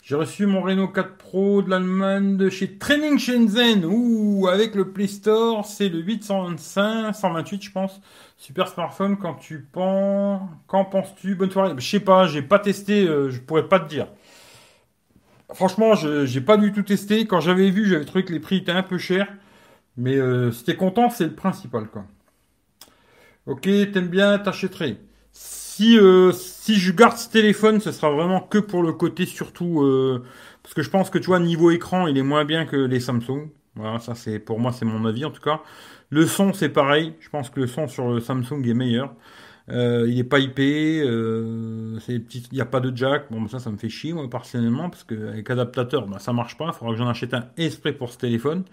J'ai 0.07 0.15
reçu 0.15 0.45
mon 0.45 0.61
Renault 0.61 0.87
4 0.87 1.17
Pro 1.17 1.61
de 1.61 1.69
l'Allemagne 1.69 2.37
de 2.37 2.49
chez 2.49 2.77
Training 2.77 3.19
Shenzhen. 3.19 3.83
Ouh, 3.83 4.47
avec 4.47 4.73
le 4.73 4.93
Play 4.93 5.07
Store, 5.07 5.65
c'est 5.65 5.89
le 5.89 5.99
825, 5.99 7.13
128 7.13 7.61
je 7.61 7.71
pense. 7.73 7.99
Super 8.37 8.69
smartphone 8.69 9.17
quand 9.17 9.33
tu 9.33 9.59
penses. 9.59 10.43
Qu'en 10.67 10.85
penses-tu? 10.85 11.35
Bonne 11.35 11.51
soirée. 11.51 11.73
Je 11.77 11.85
sais 11.85 11.99
pas, 11.99 12.25
j'ai 12.25 12.41
pas 12.41 12.57
testé, 12.57 13.05
euh, 13.05 13.29
je 13.29 13.41
pourrais 13.41 13.67
pas 13.67 13.81
te 13.81 13.89
dire. 13.89 14.07
Franchement, 15.53 15.93
je 15.95 16.25
j'ai 16.25 16.39
pas 16.39 16.55
du 16.55 16.71
tout 16.71 16.83
testé. 16.83 17.27
Quand 17.27 17.41
j'avais 17.41 17.69
vu, 17.69 17.85
j'avais 17.85 18.05
trouvé 18.05 18.23
que 18.23 18.31
les 18.31 18.39
prix 18.39 18.59
étaient 18.59 18.71
un 18.71 18.83
peu 18.83 18.97
chers. 18.97 19.27
Mais 19.97 20.15
euh, 20.15 20.51
t'es 20.65 20.77
content, 20.77 21.09
c'est 21.09 21.25
le 21.25 21.35
principal 21.35 21.85
quoi. 21.89 22.05
Ok, 23.45 23.63
t'aimes 23.63 24.07
bien, 24.07 24.39
t'achèterais. 24.39 24.95
Si 25.77 25.99
euh, 25.99 26.31
si 26.31 26.73
je 26.75 26.91
garde 26.91 27.17
ce 27.17 27.29
téléphone, 27.29 27.79
ce 27.79 27.91
sera 27.91 28.09
vraiment 28.09 28.41
que 28.41 28.57
pour 28.57 28.81
le 28.81 28.93
côté 28.93 29.27
surtout 29.27 29.83
euh, 29.83 30.23
parce 30.63 30.73
que 30.73 30.81
je 30.81 30.89
pense 30.89 31.11
que 31.11 31.19
tu 31.19 31.27
vois 31.27 31.39
niveau 31.39 31.69
écran, 31.69 32.07
il 32.07 32.17
est 32.17 32.23
moins 32.23 32.45
bien 32.45 32.65
que 32.65 32.75
les 32.77 32.99
Samsung. 32.99 33.51
Voilà, 33.75 33.99
ça 33.99 34.15
c'est 34.15 34.39
pour 34.39 34.59
moi 34.59 34.71
c'est 34.71 34.85
mon 34.85 35.05
avis 35.05 35.23
en 35.23 35.29
tout 35.29 35.41
cas. 35.41 35.61
Le 36.09 36.25
son 36.25 36.51
c'est 36.53 36.69
pareil, 36.69 37.13
je 37.19 37.29
pense 37.29 37.51
que 37.51 37.59
le 37.59 37.67
son 37.67 37.87
sur 37.87 38.09
le 38.09 38.19
Samsung 38.19 38.65
est 38.65 38.73
meilleur. 38.73 39.13
Euh, 39.69 40.07
il 40.09 40.17
est 40.17 40.23
pas 40.23 40.39
IP, 40.39 40.59
euh, 40.59 41.99
il 42.07 42.23
n'y 42.51 42.61
a 42.61 42.65
pas 42.65 42.79
de 42.79 42.95
jack. 42.95 43.27
Bon, 43.31 43.47
ça, 43.47 43.59
ça 43.59 43.69
me 43.69 43.77
fait 43.77 43.89
chier 43.89 44.13
moi 44.13 44.27
personnellement 44.29 44.89
parce 44.89 45.03
qu'avec 45.03 45.47
adaptateur, 45.49 46.07
bah, 46.07 46.17
ça 46.19 46.33
marche 46.33 46.57
pas. 46.57 46.65
Il 46.67 46.73
faudra 46.73 46.93
que 46.93 46.97
j'en 46.97 47.07
achète 47.07 47.35
un 47.35 47.45
exprès 47.57 47.93
pour 47.93 48.11
ce 48.11 48.17
téléphone. 48.17 48.63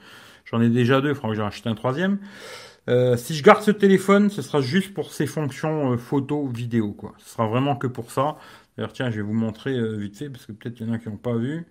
J'en 0.47 0.63
ai 0.63 0.71
déjà 0.71 1.03
deux, 1.03 1.11
il 1.11 1.15
faudra 1.15 1.31
que 1.31 1.37
j'en 1.37 1.47
achète 1.49 1.67
un 1.67 1.75
troisième. 1.75 2.19
Euh, 2.89 3.17
si 3.17 3.35
je 3.35 3.43
garde 3.43 3.63
ce 3.63 3.71
téléphone, 3.71 4.31
ce 4.31 4.43
sera 4.43 4.61
juste 4.61 4.93
pour 4.95 5.13
ses 5.13 5.27
fonctions 5.27 5.93
euh, 5.93 5.97
photo, 5.97 6.47
vidéo, 6.47 6.93
quoi. 6.93 7.15
Ce 7.19 7.31
sera 7.31 7.47
vraiment 7.47 7.77
que 7.77 7.87
pour 7.87 8.11
ça. 8.11 8.37
D'ailleurs, 8.77 8.93
tiens, 8.93 9.11
je 9.11 9.17
vais 9.17 9.23
vous 9.23 9.33
montrer 9.33 9.73
euh, 9.75 9.97
vite 9.97 10.19
fait, 10.19 10.29
parce 10.31 10.47
que 10.47 10.53
peut-être 10.53 10.81
il 10.81 10.87
y 10.87 10.91
en 10.91 10.93
a 10.93 10.99
qui 10.99 11.09
n'ont 11.09 11.17
pas 11.17 11.37
vu. 11.37 11.67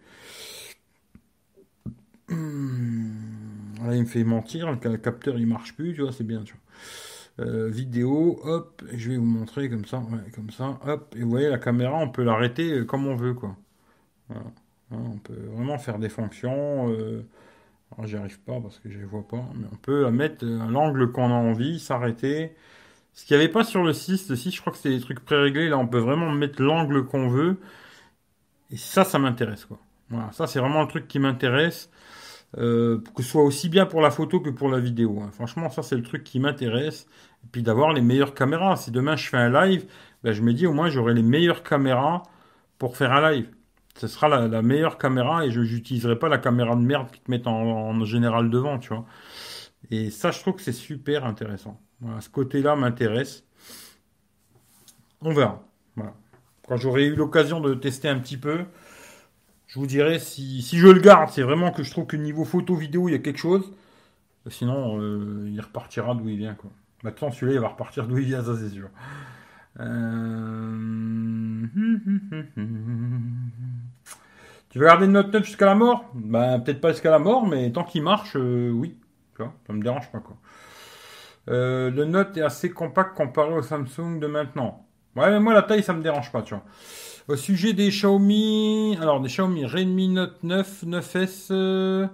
Là, 2.29 3.95
il 3.95 4.01
me 4.01 4.05
fait 4.05 4.23
mentir, 4.23 4.71
le 4.71 4.97
capteur 4.97 5.37
il 5.37 5.45
marche 5.45 5.75
plus, 5.75 5.93
tu 5.93 6.01
vois, 6.01 6.11
c'est 6.11 6.23
bien, 6.23 6.43
tu 6.43 6.55
vois. 7.37 7.67
vidéo, 7.69 8.39
hop, 8.43 8.81
je 8.93 9.11
vais 9.11 9.17
vous 9.17 9.25
montrer 9.25 9.69
comme 9.69 9.85
ça, 9.85 9.99
ouais, 9.99 10.31
comme 10.33 10.49
ça, 10.51 10.79
hop, 10.85 11.15
et 11.17 11.21
vous 11.21 11.29
voyez 11.29 11.49
la 11.49 11.59
caméra, 11.59 11.97
on 11.97 12.09
peut 12.09 12.23
l'arrêter 12.23 12.85
comme 12.85 13.05
on 13.07 13.15
veut, 13.15 13.33
quoi. 13.33 13.55
Hein, 14.31 14.43
on 14.91 15.17
peut 15.17 15.33
vraiment 15.53 15.77
faire 15.77 15.99
des 15.99 16.09
fonctions. 16.09 16.87
J'y 18.03 18.15
arrive 18.17 18.39
pas 18.39 18.59
parce 18.59 18.79
que 18.79 18.89
je 18.89 18.97
les 18.97 19.05
vois 19.05 19.27
pas, 19.27 19.43
mais 19.55 19.67
on 19.71 19.75
peut 19.75 20.03
la 20.03 20.11
mettre 20.11 20.45
l'angle 20.45 21.11
qu'on 21.11 21.29
a 21.29 21.35
envie, 21.35 21.79
s'arrêter. 21.79 22.55
Ce 23.13 23.25
qu'il 23.25 23.37
n'y 23.37 23.43
avait 23.43 23.51
pas 23.51 23.63
sur 23.63 23.83
le 23.83 23.93
6, 23.93 24.29
le 24.29 24.35
6, 24.35 24.51
je 24.51 24.61
crois 24.61 24.73
que 24.73 24.79
c'est 24.79 24.89
des 24.89 24.99
trucs 24.99 25.19
pré-réglés. 25.19 25.69
Là, 25.69 25.77
on 25.77 25.87
peut 25.87 25.99
vraiment 25.99 26.31
mettre 26.31 26.61
l'angle 26.61 27.05
qu'on 27.05 27.27
veut. 27.27 27.59
Et 28.71 28.77
ça, 28.77 29.03
ça 29.03 29.19
m'intéresse, 29.19 29.65
quoi. 29.65 29.79
Voilà, 30.09 30.31
ça, 30.31 30.47
c'est 30.47 30.59
vraiment 30.59 30.81
un 30.81 30.87
truc 30.87 31.07
qui 31.07 31.19
m'intéresse. 31.19 31.89
Euh, 32.57 33.01
que 33.15 33.23
ce 33.23 33.29
soit 33.29 33.43
aussi 33.43 33.67
bien 33.69 33.85
pour 33.87 34.01
la 34.01 34.11
photo 34.11 34.39
que 34.39 34.49
pour 34.49 34.69
la 34.69 34.79
vidéo. 34.79 35.19
Hein. 35.21 35.31
Franchement, 35.31 35.69
ça, 35.69 35.83
c'est 35.83 35.95
le 35.95 36.03
truc 36.03 36.23
qui 36.23 36.39
m'intéresse. 36.39 37.07
Et 37.43 37.47
puis 37.51 37.63
d'avoir 37.63 37.93
les 37.93 38.01
meilleures 38.01 38.33
caméras. 38.33 38.75
Si 38.77 38.91
demain 38.91 39.15
je 39.15 39.27
fais 39.27 39.37
un 39.37 39.49
live, 39.49 39.85
ben, 40.23 40.33
je 40.33 40.41
me 40.41 40.53
dis 40.53 40.67
au 40.67 40.73
moins 40.73 40.89
j'aurai 40.89 41.13
les 41.13 41.23
meilleures 41.23 41.63
caméras 41.63 42.23
pour 42.77 42.97
faire 42.97 43.11
un 43.11 43.31
live 43.31 43.49
ce 43.95 44.07
sera 44.07 44.27
la, 44.27 44.61
meilleure 44.61 44.97
caméra 44.97 45.45
et 45.45 45.51
je 45.51 45.61
n'utiliserai 45.61 46.17
pas 46.17 46.29
la 46.29 46.37
caméra 46.37 46.75
de 46.75 46.81
merde 46.81 47.11
qui 47.11 47.19
te 47.19 47.29
met 47.29 47.47
en, 47.47 48.03
général 48.05 48.49
devant, 48.49 48.79
tu 48.79 48.89
vois. 48.89 49.05
Et 49.91 50.09
ça, 50.09 50.31
je 50.31 50.39
trouve 50.39 50.55
que 50.55 50.61
c'est 50.61 50.71
super 50.71 51.25
intéressant. 51.25 51.79
Voilà, 52.01 52.21
ce 52.21 52.29
côté-là 52.29 52.75
m'intéresse. 52.75 53.43
On 55.21 55.33
verra. 55.33 55.63
Quand 56.67 56.77
j'aurai 56.77 57.05
eu 57.05 57.15
l'occasion 57.15 57.59
de 57.59 57.73
tester 57.73 58.07
un 58.07 58.17
petit 58.19 58.37
peu, 58.37 58.63
je 59.67 59.79
vous 59.79 59.85
dirai 59.85 60.19
si, 60.19 60.61
je 60.61 60.87
le 60.87 61.01
garde, 61.01 61.29
c'est 61.29 61.41
vraiment 61.41 61.71
que 61.71 61.83
je 61.83 61.91
trouve 61.91 62.05
que 62.05 62.15
niveau 62.15 62.45
photo 62.45 62.75
vidéo, 62.75 63.09
il 63.09 63.11
y 63.11 63.15
a 63.15 63.19
quelque 63.19 63.39
chose. 63.39 63.71
Sinon, 64.49 64.99
euh, 64.99 65.49
il 65.49 65.59
repartira 65.59 66.15
d'où 66.15 66.29
il 66.29 66.37
vient. 66.37 66.55
Maintenant, 67.03 67.31
celui-là, 67.31 67.55
il 67.55 67.61
va 67.61 67.67
repartir 67.69 68.07
d'où 68.07 68.17
il 68.17 68.25
vient, 68.25 68.43
ça 68.43 68.55
c'est 68.57 68.69
sûr. 68.69 68.89
Euh, 69.79 71.67
tu 74.73 74.79
veux 74.79 74.85
garder 74.87 75.05
une 75.05 75.11
Note 75.11 75.31
9 75.31 75.45
jusqu'à 75.45 75.67
la 75.67 75.75
mort? 75.75 76.03
Ben 76.15 76.59
peut-être 76.59 76.81
pas 76.81 76.89
jusqu'à 76.89 77.11
la 77.11 77.19
mort, 77.19 77.45
mais 77.45 77.71
tant 77.71 77.83
qu'il 77.83 78.01
marche, 78.01 78.35
euh, 78.35 78.71
oui. 78.71 78.97
Tu 79.35 79.43
vois, 79.43 79.53
ça 79.67 79.73
me 79.73 79.83
dérange 79.83 80.11
pas 80.11 80.17
quoi. 80.17 80.35
Euh, 81.49 81.91
le 81.91 82.05
Note 82.05 82.35
est 82.37 82.41
assez 82.41 82.71
compact 82.71 83.15
comparé 83.15 83.53
au 83.53 83.61
Samsung 83.61 84.17
de 84.19 84.25
maintenant. 84.25 84.87
Ouais, 85.15 85.29
mais 85.29 85.39
moi 85.39 85.53
la 85.53 85.61
taille 85.61 85.83
ça 85.83 85.93
me 85.93 86.01
dérange 86.01 86.31
pas, 86.31 86.41
tu 86.41 86.55
vois. 86.55 86.63
Au 87.27 87.35
sujet 87.35 87.73
des 87.73 87.89
Xiaomi, 87.89 88.97
alors 88.99 89.21
des 89.21 89.29
Xiaomi 89.29 89.63
Redmi 89.67 90.09
Note 90.09 90.41
9, 90.41 90.85
9S, 90.85 92.09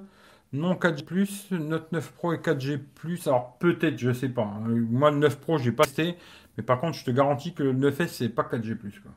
non 0.52 0.74
4G+, 0.74 1.56
Note 1.58 1.90
9 1.94 2.12
Pro 2.12 2.34
et 2.34 2.40
4G+, 2.40 2.82
alors 3.26 3.58
peut-être, 3.58 3.98
je 3.98 4.12
sais 4.12 4.28
pas. 4.28 4.42
Hein. 4.42 4.68
Moi 4.68 5.12
le 5.12 5.18
9 5.18 5.40
Pro 5.40 5.58
j'ai 5.58 5.72
pas 5.72 5.86
testé, 5.86 6.18
mais 6.58 6.64
par 6.64 6.82
contre, 6.82 6.98
je 6.98 7.06
te 7.06 7.12
garantis 7.12 7.54
que 7.54 7.64
le 7.64 7.74
9S, 7.74 8.08
c'est 8.08 8.28
pas 8.28 8.44
4G+. 8.44 8.76
Quoi. 8.76 9.14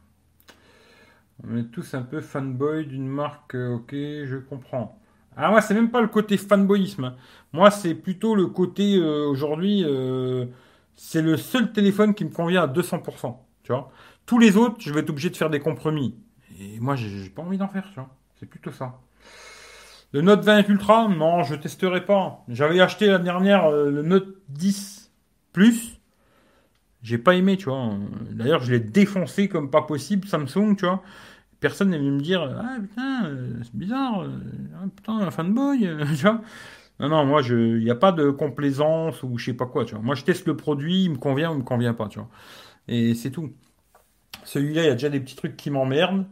On 1.48 1.56
est 1.56 1.70
tous 1.70 1.94
un 1.94 2.02
peu 2.02 2.20
fanboy 2.20 2.86
d'une 2.86 3.08
marque, 3.08 3.54
euh, 3.54 3.74
ok, 3.74 3.90
je 3.92 4.36
comprends. 4.36 4.98
Ah 5.36 5.50
moi, 5.50 5.60
c'est 5.60 5.74
même 5.74 5.90
pas 5.90 6.00
le 6.00 6.08
côté 6.08 6.36
fanboyisme. 6.36 7.04
Hein. 7.04 7.16
Moi, 7.52 7.70
c'est 7.70 7.94
plutôt 7.94 8.34
le 8.34 8.46
côté, 8.46 8.96
euh, 8.96 9.26
aujourd'hui, 9.26 9.82
euh, 9.84 10.46
c'est 10.94 11.22
le 11.22 11.36
seul 11.36 11.72
téléphone 11.72 12.14
qui 12.14 12.24
me 12.24 12.30
convient 12.30 12.62
à 12.62 12.66
200%. 12.66 13.36
Tu 13.64 13.72
vois 13.72 13.90
Tous 14.26 14.38
les 14.38 14.56
autres, 14.56 14.76
je 14.78 14.92
vais 14.92 15.00
être 15.00 15.10
obligé 15.10 15.30
de 15.30 15.36
faire 15.36 15.50
des 15.50 15.60
compromis. 15.60 16.14
Et 16.60 16.78
moi, 16.78 16.94
j'ai 16.96 17.30
pas 17.30 17.42
envie 17.42 17.58
d'en 17.58 17.68
faire, 17.68 17.88
tu 17.88 17.94
vois. 17.94 18.10
C'est 18.38 18.46
plutôt 18.46 18.70
ça. 18.70 19.00
Le 20.12 20.20
Note 20.20 20.44
20 20.44 20.68
Ultra, 20.68 21.08
non, 21.08 21.42
je 21.42 21.54
testerai 21.54 22.04
pas. 22.04 22.44
J'avais 22.48 22.80
acheté 22.80 23.06
la 23.06 23.18
dernière 23.18 23.70
le 23.70 24.02
Note 24.02 24.36
10 24.50 25.10
Plus 25.52 26.02
j'ai 27.02 27.18
pas 27.18 27.34
aimé, 27.34 27.56
tu 27.56 27.64
vois. 27.64 27.90
D'ailleurs, 28.30 28.62
je 28.62 28.72
l'ai 28.72 28.80
défoncé 28.80 29.48
comme 29.48 29.70
pas 29.70 29.82
possible, 29.82 30.26
Samsung, 30.28 30.76
tu 30.76 30.86
vois. 30.86 31.02
Personne 31.62 31.90
n'est 31.90 31.98
venu 31.98 32.10
me 32.10 32.20
dire, 32.20 32.42
ah 32.42 32.76
putain, 32.80 33.24
euh, 33.26 33.54
c'est 33.62 33.74
bizarre, 33.74 34.22
euh, 34.22 34.30
ah, 34.74 34.86
putain, 34.94 35.18
un 35.18 35.30
fanboy, 35.30 35.78
tu 36.16 36.22
vois. 36.22 36.40
Non, 36.98 37.08
non, 37.08 37.24
moi, 37.24 37.40
il 37.48 37.78
n'y 37.78 37.90
a 37.90 37.94
pas 37.94 38.10
de 38.10 38.30
complaisance 38.30 39.22
ou 39.22 39.38
je 39.38 39.46
sais 39.46 39.54
pas 39.54 39.66
quoi, 39.66 39.84
tu 39.84 39.94
vois. 39.94 40.02
Moi, 40.02 40.16
je 40.16 40.24
teste 40.24 40.44
le 40.46 40.56
produit, 40.56 41.04
il 41.04 41.12
me 41.12 41.16
convient 41.18 41.50
ou 41.50 41.54
il 41.54 41.58
me 41.60 41.64
convient 41.64 41.94
pas, 41.94 42.08
tu 42.08 42.18
vois. 42.18 42.28
Et 42.88 43.14
c'est 43.14 43.30
tout. 43.30 43.52
Celui-là, 44.42 44.82
il 44.82 44.86
y 44.86 44.90
a 44.90 44.94
déjà 44.94 45.08
des 45.08 45.20
petits 45.20 45.36
trucs 45.36 45.56
qui 45.56 45.70
m'emmerdent. 45.70 46.26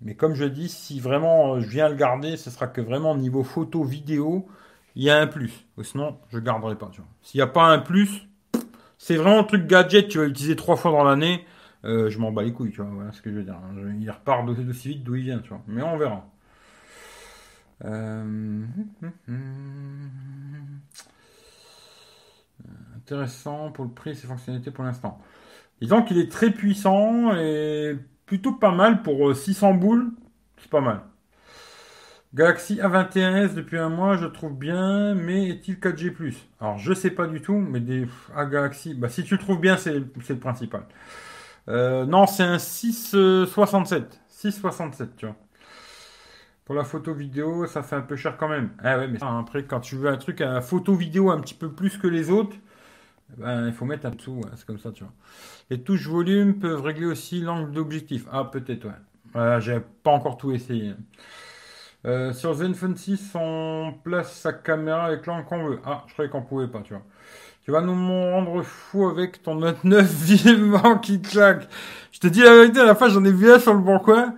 Mais 0.00 0.16
comme 0.16 0.34
je 0.34 0.44
dis, 0.44 0.68
si 0.68 0.98
vraiment 0.98 1.54
euh, 1.54 1.60
je 1.60 1.68
viens 1.68 1.88
le 1.88 1.94
garder, 1.94 2.36
ce 2.36 2.50
sera 2.50 2.66
que 2.66 2.80
vraiment 2.80 3.14
niveau 3.14 3.44
photo, 3.44 3.84
vidéo, 3.84 4.48
il 4.96 5.04
y 5.04 5.10
a 5.10 5.18
un 5.20 5.28
plus. 5.28 5.64
Sinon, 5.82 6.18
je 6.30 6.40
garderai 6.40 6.76
pas, 6.76 6.90
tu 6.92 7.02
vois. 7.02 7.10
S'il 7.22 7.38
n'y 7.38 7.42
a 7.42 7.46
pas 7.46 7.66
un 7.66 7.78
plus, 7.78 8.26
c'est 8.98 9.14
vraiment 9.14 9.38
un 9.38 9.44
truc 9.44 9.68
gadget, 9.68 10.08
tu 10.08 10.18
vas 10.18 10.24
l'utiliser 10.24 10.56
trois 10.56 10.74
fois 10.74 10.90
dans 10.90 11.04
l'année. 11.04 11.44
Euh, 11.84 12.10
je 12.10 12.18
m'en 12.18 12.30
bats 12.32 12.42
les 12.42 12.52
couilles, 12.52 12.70
tu 12.70 12.82
vois, 12.82 12.90
voilà 12.90 13.12
ce 13.12 13.22
que 13.22 13.30
je 13.30 13.36
veux 13.36 13.44
dire. 13.44 13.58
Il 13.98 14.10
repart 14.10 14.46
d'aussi 14.46 14.88
vite 14.88 15.04
d'où 15.04 15.14
il 15.14 15.22
vient, 15.22 15.38
tu 15.38 15.50
vois. 15.50 15.62
Mais 15.66 15.82
on 15.82 15.96
verra. 15.96 16.26
Euh, 17.84 18.62
intéressant 22.96 23.70
pour 23.70 23.86
le 23.86 23.90
prix 23.90 24.10
et 24.10 24.14
ses 24.14 24.26
fonctionnalités 24.26 24.70
pour 24.70 24.84
l'instant. 24.84 25.18
Disons 25.80 26.02
qu'il 26.02 26.18
est 26.18 26.30
très 26.30 26.50
puissant 26.50 27.34
et 27.34 27.96
plutôt 28.26 28.52
pas 28.52 28.72
mal 28.72 29.02
pour 29.02 29.34
600 29.34 29.70
euh, 29.70 29.76
boules. 29.78 30.12
C'est 30.58 30.70
pas 30.70 30.82
mal. 30.82 31.00
Galaxy 32.34 32.76
A21s 32.76 33.54
depuis 33.54 33.78
un 33.78 33.88
mois, 33.88 34.16
je 34.16 34.26
trouve 34.26 34.56
bien, 34.56 35.14
mais 35.14 35.48
est-il 35.48 35.76
4G 35.76 36.34
Alors 36.60 36.78
je 36.78 36.92
sais 36.92 37.10
pas 37.10 37.26
du 37.26 37.40
tout, 37.40 37.56
mais 37.56 37.80
des 37.80 38.06
ah, 38.36 38.44
Galaxy, 38.44 38.94
bah 38.94 39.08
si 39.08 39.24
tu 39.24 39.34
le 39.34 39.40
trouves 39.40 39.60
bien, 39.60 39.76
c'est 39.76 39.94
le 39.94 40.38
principal. 40.38 40.84
Euh, 41.70 42.04
non, 42.04 42.26
c'est 42.26 42.42
un 42.42 42.58
667, 42.58 44.20
667, 44.28 45.16
tu 45.16 45.26
vois. 45.26 45.36
Pour 46.64 46.74
la 46.74 46.84
photo 46.84 47.14
vidéo, 47.14 47.66
ça 47.66 47.82
fait 47.82 47.96
un 47.96 48.00
peu 48.02 48.16
cher 48.16 48.36
quand 48.36 48.48
même. 48.48 48.70
Ah 48.82 48.98
ouais, 48.98 49.08
mais 49.08 49.18
après 49.22 49.64
quand 49.64 49.80
tu 49.80 49.96
veux 49.96 50.08
un 50.08 50.16
truc 50.16 50.40
à 50.40 50.60
photo 50.60 50.94
vidéo 50.94 51.30
un 51.30 51.40
petit 51.40 51.54
peu 51.54 51.70
plus 51.72 51.98
que 51.98 52.06
les 52.06 52.30
autres, 52.30 52.56
ben, 53.38 53.66
il 53.68 53.72
faut 53.72 53.84
mettre 53.84 54.06
un 54.06 54.10
dessous, 54.10 54.40
c'est 54.56 54.66
comme 54.66 54.78
ça, 54.78 54.92
tu 54.92 55.04
vois. 55.04 55.12
Les 55.70 55.82
touches 55.82 56.06
volume 56.08 56.58
peuvent 56.58 56.82
régler 56.82 57.06
aussi 57.06 57.40
l'angle 57.40 57.72
d'objectif. 57.72 58.26
Ah 58.32 58.44
peut-être, 58.44 58.86
ouais. 58.86 58.94
Voilà, 59.32 59.60
j'ai 59.60 59.80
pas 60.02 60.10
encore 60.12 60.36
tout 60.38 60.52
essayé. 60.52 60.94
Euh, 62.06 62.32
sur 62.32 62.54
Zenfone 62.54 62.96
6, 62.96 63.32
on 63.34 63.94
place 64.02 64.32
sa 64.34 64.52
caméra 64.52 65.04
avec 65.06 65.26
l'angle 65.26 65.44
qu'on 65.46 65.64
veut. 65.64 65.80
Ah, 65.84 66.04
je 66.06 66.12
croyais 66.14 66.30
qu'on 66.30 66.42
pouvait 66.42 66.68
pas, 66.68 66.80
tu 66.82 66.94
vois. 66.94 67.02
Tu 67.64 67.72
vas 67.72 67.82
nous 67.82 67.92
rendre 67.92 68.62
fou 68.62 69.06
avec 69.06 69.42
ton 69.42 69.56
Note 69.56 69.84
9 69.84 70.06
vivement 70.06 70.98
qui 70.98 71.20
claque. 71.20 71.68
Je 72.10 72.18
te 72.18 72.26
dis 72.26 72.40
la 72.40 72.54
vérité, 72.54 72.80
à 72.80 72.86
la 72.86 72.94
fin, 72.94 73.08
j'en 73.08 73.24
ai 73.24 73.32
vu 73.32 73.50
un 73.52 73.58
sur 73.58 73.74
le 73.74 73.80
bon 73.80 73.98
coin. 73.98 74.34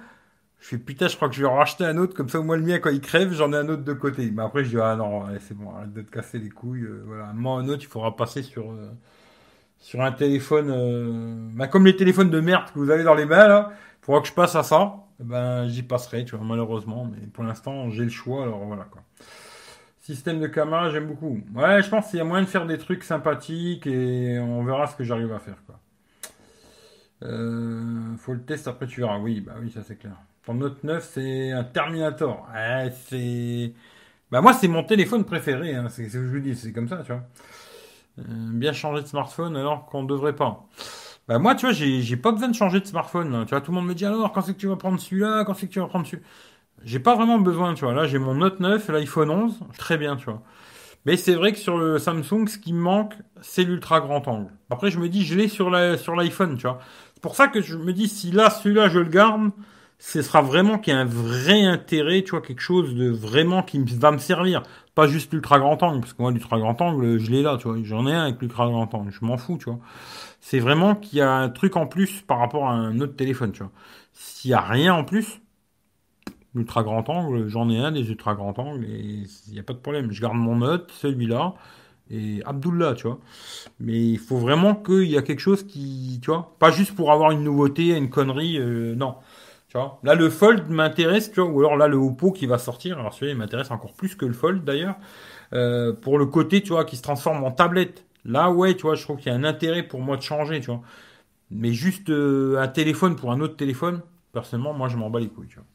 Je 0.59 0.69
fais 0.69 0.79
putain, 0.79 1.09
je 1.09 1.17
crois 1.17 1.29
que 1.29 1.35
je 1.35 1.43
vais 1.43 1.49
en 1.49 1.55
racheter 1.55 1.85
un 1.85 1.97
autre, 1.99 2.15
comme 2.15 2.29
ça 2.29 2.41
au 2.41 2.43
moins 2.43 2.57
le 2.57 2.63
mien, 2.65 2.79
quand 2.79 2.91
il 2.91 3.01
crève, 3.01 3.33
j'en 3.33 3.53
ai 3.53 3.57
un 3.57 3.69
autre 3.69 3.85
de 3.85 3.93
côté. 3.93 4.31
Mais 4.33 4.43
après, 4.43 4.65
je 4.65 4.71
dis, 4.71 4.81
ah 4.81 4.97
non, 4.97 5.25
c'est 5.41 5.57
bon, 5.57 5.71
arrête 5.75 5.93
de 5.93 6.03
te 6.03 6.11
casser 6.11 6.39
les 6.39 6.51
couilles. 6.51 6.83
Euh, 6.83 7.03
voilà, 7.07 7.27
un 7.27 7.47
un 7.47 7.69
autre, 7.69 7.83
il 7.83 7.89
faudra 7.89 8.17
passer 8.17 8.43
sur, 8.43 8.71
euh, 8.71 8.91
sur 9.79 10.01
un 10.01 10.13
téléphone, 10.13 11.51
bah, 11.55 11.69
comme 11.69 11.87
les 11.87 11.97
téléphones 11.97 12.31
de 12.31 12.41
merde 12.41 12.67
que 12.73 12.79
vous 12.79 12.91
avez 12.91 13.05
dans 13.05 13.15
les 13.15 13.27
mains, 13.27 13.49
là. 13.49 13.73
Il 14.03 14.07
faudra 14.07 14.21
que 14.21 14.29
je 14.29 14.33
passe 14.33 14.57
à 14.57 14.65
ça. 14.65 14.95
Eh 15.21 15.25
ben, 15.25 15.69
j'y 15.69 15.83
passerai, 15.85 16.25
tu 16.25 16.37
vois, 16.37 16.45
malheureusement. 16.45 17.09
Mais 17.11 17.27
pour 17.29 17.45
l'instant, 17.45 17.91
j'ai 17.91 18.05
le 18.05 18.11
choix, 18.11 18.43
alors 18.43 18.65
voilà, 18.65 18.85
quoi. 18.85 19.03
Système 20.03 20.41
de 20.41 20.49
caméra, 20.49 20.91
j'aime 20.91 21.07
beaucoup. 21.07 21.41
Ouais, 21.55 21.81
je 21.81 21.89
pense 21.89 22.09
qu'il 22.09 22.19
y 22.19 22.21
a 22.21 22.25
moyen 22.25 22.43
de 22.43 22.49
faire 22.49 22.67
des 22.67 22.77
trucs 22.77 23.05
sympathiques 23.05 23.87
et 23.87 24.37
on 24.41 24.65
verra 24.65 24.89
ce 24.89 24.97
que 24.97 25.05
j'arrive 25.05 25.33
à 25.33 25.39
faire. 25.39 25.55
Euh, 27.23 28.17
faut 28.19 28.33
le 28.33 28.43
test, 28.43 28.67
après 28.67 28.89
tu 28.89 29.01
verras. 29.01 29.21
Oui, 29.21 29.41
bah 29.41 29.53
oui, 29.61 29.71
ça 29.71 29.85
c'est 29.87 29.95
clair. 29.95 30.17
Ton 30.45 30.55
Note 30.55 30.83
9, 30.83 31.09
c'est 31.09 31.53
un 31.53 31.63
Terminator. 31.63 32.49
Ouais, 32.53 32.93
c'est... 33.07 33.75
Bah 34.33 34.41
moi, 34.41 34.53
c'est 34.55 34.67
mon 34.67 34.83
téléphone 34.83 35.23
préféré, 35.25 35.77
hein. 35.77 35.87
c'est 35.89 36.09
ce 36.09 36.15
que 36.15 36.27
je 36.27 36.33
vous 36.33 36.41
dis, 36.41 36.57
c'est 36.57 36.73
comme 36.73 36.89
ça, 36.89 37.03
tu 37.07 37.13
vois. 37.13 37.23
Euh, 38.19 38.23
bien 38.27 38.73
changer 38.73 39.03
de 39.03 39.07
smartphone 39.07 39.57
alors 39.57 39.87
qu'on 39.87 40.03
ne 40.03 40.09
devrait 40.09 40.35
pas. 40.35 40.67
Bah 41.29 41.39
moi, 41.39 41.55
tu 41.55 41.67
vois, 41.67 41.73
j'ai 41.73 42.17
pas 42.17 42.33
besoin 42.33 42.49
de 42.49 42.57
changer 42.57 42.81
de 42.81 42.87
smartphone. 42.87 43.45
Tu 43.47 43.51
vois, 43.51 43.61
tout 43.61 43.71
le 43.71 43.77
monde 43.77 43.87
me 43.87 43.95
dit 43.95 44.05
alors, 44.05 44.33
quand 44.33 44.43
c'est 44.43 44.55
que 44.55 44.59
tu 44.59 44.67
vas 44.67 44.75
prendre 44.75 44.99
celui-là? 44.99 45.45
Quand 45.45 45.55
c'est 45.55 45.69
que 45.69 45.73
tu 45.73 45.79
vas 45.79 45.87
prendre 45.87 46.07
celui 46.09 46.25
J'ai 46.85 46.99
pas 46.99 47.15
vraiment 47.15 47.39
besoin, 47.39 47.75
tu 47.75 47.85
vois. 47.85 47.95
Là, 47.95 48.07
j'ai 48.07 48.19
mon 48.19 48.35
Note 48.35 48.61
9, 48.61 48.89
l'iPhone 48.89 49.31
11, 49.31 49.61
très 49.79 49.99
bien, 49.99 50.17
tu 50.17 50.27
vois. 50.27 50.43
Mais 51.05 51.17
c'est 51.17 51.35
vrai 51.35 51.53
que 51.53 51.59
sur 51.59 51.79
le 51.79 51.99
Samsung, 51.99 52.47
ce 52.47 52.59
qui 52.59 52.73
me 52.73 52.81
manque, 52.81 53.15
c'est 53.41 53.65
l'ultra 53.65 54.01
grand 54.01 54.27
angle. 54.29 54.51
Après, 54.71 54.91
je 54.91 54.99
me 54.99 55.09
dis, 55.09 55.25
je 55.25 55.37
l'ai 55.37 55.49
sur 55.49 55.71
la 55.71 55.97
sur 55.99 56.15
l'iPhone, 56.15 56.57
tu 56.57 56.63
vois. 56.63 56.79
C'est 57.15 57.23
pour 57.23 57.35
ça 57.35 57.49
que 57.49 57.61
je 57.61 57.77
me 57.77 57.93
dis, 57.93 58.09
si 58.09 58.31
là, 58.31 58.51
celui-là, 58.51 58.89
je 58.89 59.01
le 59.01 59.09
garde, 59.09 59.51
ce 59.99 60.23
sera 60.23 60.43
vraiment 60.43 60.79
qu'il 60.79 60.93
y 60.95 60.97
a 60.97 61.01
un 61.01 61.05
vrai 61.05 61.63
intérêt, 61.65 62.23
tu 62.23 62.31
vois, 62.33 62.41
quelque 62.41 62.61
chose 62.61 62.95
de 62.95 63.11
vraiment 63.11 63.63
qui 63.63 63.79
va 63.97 64.13
me 64.13 64.19
servir. 64.19 64.63
Pas 64.95 65.07
juste 65.07 65.33
l'ultra 65.33 65.59
grand 65.59 65.83
angle, 65.83 66.01
parce 66.01 66.13
que 66.13 66.23
moi, 66.23 66.31
l'ultra 66.31 66.59
grand 66.59 66.81
angle, 66.81 67.19
je 67.19 67.31
l'ai 67.31 67.43
là, 67.43 67.57
tu 67.59 67.69
vois. 67.69 67.77
J'en 67.83 68.07
ai 68.07 68.13
un 68.13 68.25
avec 68.25 68.41
l'ultra 68.41 68.67
grand 68.67 68.93
angle, 68.95 69.11
je 69.13 69.25
m'en 69.25 69.37
fous, 69.39 69.59
tu 69.59 69.67
vois. 69.67 69.81
C'est 70.41 70.61
vraiment 70.61 70.95
qu'il 70.95 71.19
y 71.19 71.23
a 71.23 71.31
un 71.33 71.49
truc 71.49 71.77
en 71.77 71.87
plus 71.87 72.21
par 72.23 72.39
rapport 72.39 72.69
à 72.69 72.73
un 72.73 73.01
autre 73.01 73.17
téléphone, 73.17 73.53
tu 73.53 73.63
vois. 73.63 73.73
S'il 74.13 74.51
y 74.51 74.55
a 74.55 74.61
rien 74.61 74.95
en 74.95 75.05
plus, 75.05 75.42
l'ultra 76.55 76.83
grand 76.83 77.09
angle, 77.09 77.49
j'en 77.49 77.69
ai 77.71 77.79
un 77.79 77.93
des 77.93 78.11
ultra 78.11 78.35
grand 78.35 78.59
angles 78.59 78.85
et 78.85 79.25
il 79.49 79.53
n'y 79.53 79.59
a 79.59 79.63
pas 79.63 79.73
de 79.73 79.79
problème. 79.79 80.13
Je 80.13 80.21
garde 80.21 80.37
mon 80.37 80.57
note, 80.57 80.93
celui-là, 80.93 81.55
et 82.11 82.43
Abdullah, 82.45 82.95
tu 82.95 83.07
vois. 83.07 83.19
Mais 83.81 83.99
il 84.11 84.19
faut 84.19 84.39
vraiment 84.39 84.75
qu'il 84.75 85.05
y 85.05 85.17
a 85.17 85.23
quelque 85.23 85.41
chose 85.41 85.65
qui, 85.67 86.19
tu 86.23 86.31
vois, 86.31 86.57
pas 86.59 86.71
juste 86.71 86.95
pour 86.95 87.13
avoir 87.13 87.31
une 87.31 87.43
nouveauté, 87.45 87.97
une 87.97 88.11
connerie, 88.11 88.59
euh, 88.59 88.95
non. 88.95 89.17
Tu 89.69 89.79
vois. 89.79 89.99
Là, 90.03 90.15
le 90.15 90.29
Fold 90.31 90.69
m'intéresse, 90.71 91.33
tu 91.33 91.41
vois, 91.41 91.51
ou 91.51 91.61
alors 91.61 91.77
là, 91.77 91.89
le 91.89 91.97
Oppo 91.97 92.33
qui 92.33 92.47
va 92.47 92.59
sortir, 92.59 92.99
alors 92.99 93.15
celui-là, 93.15 93.33
il 93.33 93.39
m'intéresse 93.39 93.71
encore 93.71 93.95
plus 93.95 94.15
que 94.17 94.27
le 94.27 94.35
Fold 94.35 94.65
d'ailleurs, 94.65 94.97
euh, 95.55 95.93
pour 95.95 96.19
le 96.19 96.27
côté, 96.27 96.63
tu 96.63 96.71
vois, 96.71 96.85
qui 96.85 96.97
se 96.97 97.03
transforme 97.03 97.43
en 97.45 97.51
tablette. 97.53 98.07
Là, 98.25 98.51
ouais, 98.51 98.75
tu 98.77 98.83
vois, 98.83 98.95
je 98.95 99.03
trouve 99.03 99.17
qu'il 99.19 99.33
y 99.33 99.35
a 99.35 99.39
un 99.39 99.45
intérêt 99.45 99.83
pour 99.83 100.01
moi 100.01 100.17
de 100.17 100.23
changer, 100.23 100.61
tu 100.61 100.67
vois. 100.67 100.83
Mais 101.51 101.73
juste 101.73 102.11
euh, 102.11 102.59
un 102.61 102.69
téléphone 102.69 103.17
pour 103.17 103.33
un 103.33 103.41
autre 103.41 103.57
téléphone, 103.57 104.03
personnellement, 104.33 104.75
moi, 104.75 104.89
je 104.89 104.97
m'en 104.97 105.11
bats 105.11 105.21
les 105.21 105.29
couilles, 105.29 105.49
tu 105.49 105.57
vois. 105.57 105.67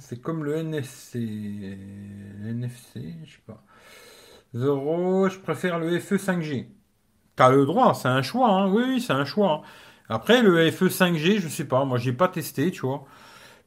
C'est 0.00 0.20
comme 0.20 0.44
le 0.44 0.56
NFC. 0.56 1.78
NFC, 2.44 3.14
je 3.24 3.32
sais 3.32 3.42
pas. 3.46 3.62
Zero, 4.54 5.28
je 5.28 5.38
préfère 5.38 5.78
le 5.78 5.98
FE 5.98 6.16
5G. 6.16 6.68
T'as 7.36 7.50
le 7.50 7.66
droit, 7.66 7.94
c'est 7.94 8.08
un 8.08 8.22
choix, 8.22 8.48
hein. 8.48 8.72
Oui, 8.72 8.84
oui, 8.86 9.00
c'est 9.00 9.12
un 9.12 9.24
choix. 9.24 9.62
Après, 10.08 10.42
le 10.42 10.70
FE 10.70 10.88
5G, 10.88 11.38
je 11.40 11.48
sais 11.48 11.66
pas, 11.66 11.84
moi 11.84 11.98
j'ai 11.98 12.12
pas 12.12 12.28
testé, 12.28 12.70
tu 12.70 12.82
vois. 12.82 13.04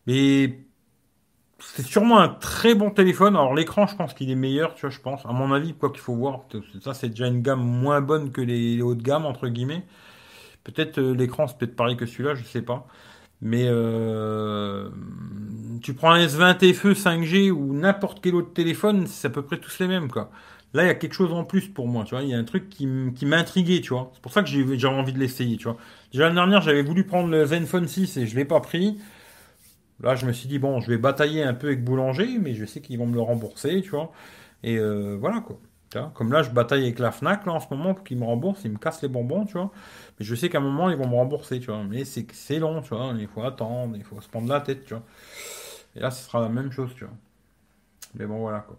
Mais 0.07 0.59
c'est 1.59 1.85
sûrement 1.85 2.19
un 2.19 2.29
très 2.29 2.75
bon 2.75 2.91
téléphone. 2.91 3.35
Alors 3.35 3.53
l'écran, 3.53 3.87
je 3.87 3.95
pense 3.95 4.13
qu'il 4.13 4.29
est 4.31 4.35
meilleur, 4.35 4.73
tu 4.75 4.81
vois, 4.81 4.89
je 4.89 4.99
pense. 4.99 5.25
À 5.25 5.31
mon 5.31 5.51
avis, 5.51 5.73
quoi 5.73 5.89
qu'il 5.89 5.99
faut 5.99 6.15
voir, 6.15 6.41
ça 6.81 6.93
c'est 6.93 7.09
déjà 7.09 7.27
une 7.27 7.41
gamme 7.41 7.61
moins 7.61 8.01
bonne 8.01 8.31
que 8.31 8.41
les, 8.41 8.81
hautes 8.81 9.01
gammes, 9.03 9.25
entre 9.25 9.47
guillemets. 9.49 9.85
Peut-être 10.63 10.99
euh, 10.99 11.13
l'écran, 11.15 11.47
c'est 11.47 11.57
peut-être 11.57 11.75
pareil 11.75 11.97
que 11.97 12.05
celui-là, 12.05 12.35
je 12.35 12.43
sais 12.43 12.61
pas. 12.61 12.87
Mais 13.41 13.65
euh, 13.67 14.89
tu 15.81 15.93
prends 15.93 16.11
un 16.11 16.25
S20 16.25 16.73
FE 16.73 16.93
5G 16.93 17.51
ou 17.51 17.73
n'importe 17.73 18.19
quel 18.21 18.35
autre 18.35 18.53
téléphone, 18.53 19.07
c'est 19.07 19.27
à 19.27 19.31
peu 19.31 19.41
près 19.41 19.57
tous 19.57 19.79
les 19.79 19.87
mêmes, 19.87 20.09
quoi. 20.09 20.31
Là, 20.73 20.83
il 20.83 20.87
y 20.87 20.89
a 20.91 20.95
quelque 20.95 21.13
chose 21.13 21.33
en 21.33 21.43
plus 21.45 21.67
pour 21.67 21.87
moi, 21.87 22.03
tu 22.03 22.13
vois. 22.13 22.23
Il 22.23 22.29
y 22.29 22.33
a 22.33 22.37
un 22.37 22.43
truc 22.43 22.69
qui, 22.69 22.87
intrigué, 23.31 23.81
tu 23.81 23.89
vois. 23.89 24.11
C'est 24.13 24.21
pour 24.21 24.31
ça 24.31 24.43
que 24.43 24.49
j'ai 24.49 24.87
envie 24.87 25.13
de 25.13 25.19
l'essayer, 25.19 25.57
tu 25.57 25.63
vois. 25.63 25.77
Déjà 26.11 26.25
l'année 26.25 26.35
dernière, 26.35 26.61
j'avais 26.61 26.83
voulu 26.83 27.05
prendre 27.05 27.29
le 27.29 27.45
Zenfone 27.45 27.87
6 27.87 28.17
et 28.17 28.27
je 28.27 28.35
l'ai 28.35 28.45
pas 28.45 28.59
pris. 28.59 28.99
Là, 30.01 30.15
je 30.15 30.25
me 30.25 30.31
suis 30.33 30.47
dit, 30.47 30.59
bon, 30.59 30.79
je 30.79 30.89
vais 30.89 30.97
batailler 30.97 31.43
un 31.43 31.53
peu 31.53 31.67
avec 31.67 31.83
Boulanger, 31.83 32.37
mais 32.39 32.53
je 32.53 32.65
sais 32.65 32.81
qu'ils 32.81 32.99
vont 32.99 33.07
me 33.07 33.15
le 33.15 33.21
rembourser, 33.21 33.81
tu 33.81 33.89
vois. 33.89 34.11
Et 34.63 34.77
euh, 34.77 35.17
voilà, 35.19 35.41
quoi. 35.41 35.59
Comme 36.13 36.31
là, 36.31 36.43
je 36.43 36.51
bataille 36.51 36.83
avec 36.83 36.99
la 36.99 37.11
Fnac, 37.11 37.47
en 37.47 37.59
ce 37.59 37.67
moment, 37.71 37.93
pour 37.93 38.03
qu'ils 38.03 38.17
me 38.17 38.25
remboursent. 38.25 38.61
Ils 38.65 38.71
me 38.71 38.77
cassent 38.77 39.01
les 39.01 39.07
bonbons, 39.07 39.45
tu 39.45 39.53
vois. 39.53 39.71
Mais 40.19 40.25
je 40.25 40.35
sais 40.35 40.49
qu'à 40.49 40.59
un 40.59 40.61
moment, 40.61 40.89
ils 40.89 40.97
vont 40.97 41.07
me 41.07 41.15
rembourser, 41.15 41.59
tu 41.59 41.67
vois. 41.67 41.83
Mais 41.83 42.03
c'est 42.05 42.59
long, 42.59 42.81
tu 42.81 42.89
vois. 42.89 43.13
Il 43.17 43.27
faut 43.27 43.43
attendre, 43.43 43.95
il 43.97 44.03
faut 44.03 44.19
se 44.21 44.29
prendre 44.29 44.47
la 44.49 44.61
tête, 44.61 44.85
tu 44.85 44.93
vois. 44.93 45.03
Et 45.95 45.99
là, 45.99 46.11
ce 46.11 46.23
sera 46.25 46.41
la 46.41 46.49
même 46.49 46.71
chose, 46.71 46.91
tu 46.95 47.05
vois. 47.05 47.13
Mais 48.15 48.25
bon, 48.25 48.39
voilà, 48.39 48.59
quoi. 48.61 48.77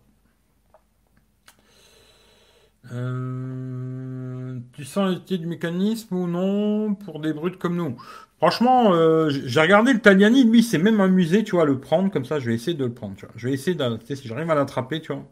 Euh, 2.92 4.58
tu 4.72 4.84
sens 4.84 5.10
l'utilité 5.10 5.38
du 5.38 5.46
mécanisme 5.46 6.14
ou 6.16 6.26
non 6.26 6.94
pour 6.94 7.20
des 7.20 7.32
brutes 7.32 7.58
comme 7.58 7.76
nous? 7.76 7.96
Franchement, 8.38 8.94
euh, 8.94 9.28
j'ai 9.30 9.60
regardé 9.60 9.92
le 9.92 10.00
Taliani, 10.00 10.44
lui, 10.44 10.62
c'est 10.62 10.78
même 10.78 11.00
amusé, 11.00 11.44
tu 11.44 11.52
vois, 11.52 11.62
à 11.64 11.66
le 11.66 11.78
prendre 11.78 12.10
comme 12.10 12.24
ça. 12.24 12.38
Je 12.38 12.46
vais 12.46 12.54
essayer 12.54 12.76
de 12.76 12.84
le 12.84 12.94
prendre, 12.94 13.16
tu 13.16 13.26
vois. 13.26 13.34
Je 13.36 13.48
vais 13.48 13.54
essayer 13.54 13.76
d'adapter 13.76 14.16
si 14.16 14.28
j'arrive 14.28 14.50
à 14.50 14.54
l'attraper, 14.54 15.00
tu 15.02 15.12
vois. 15.12 15.24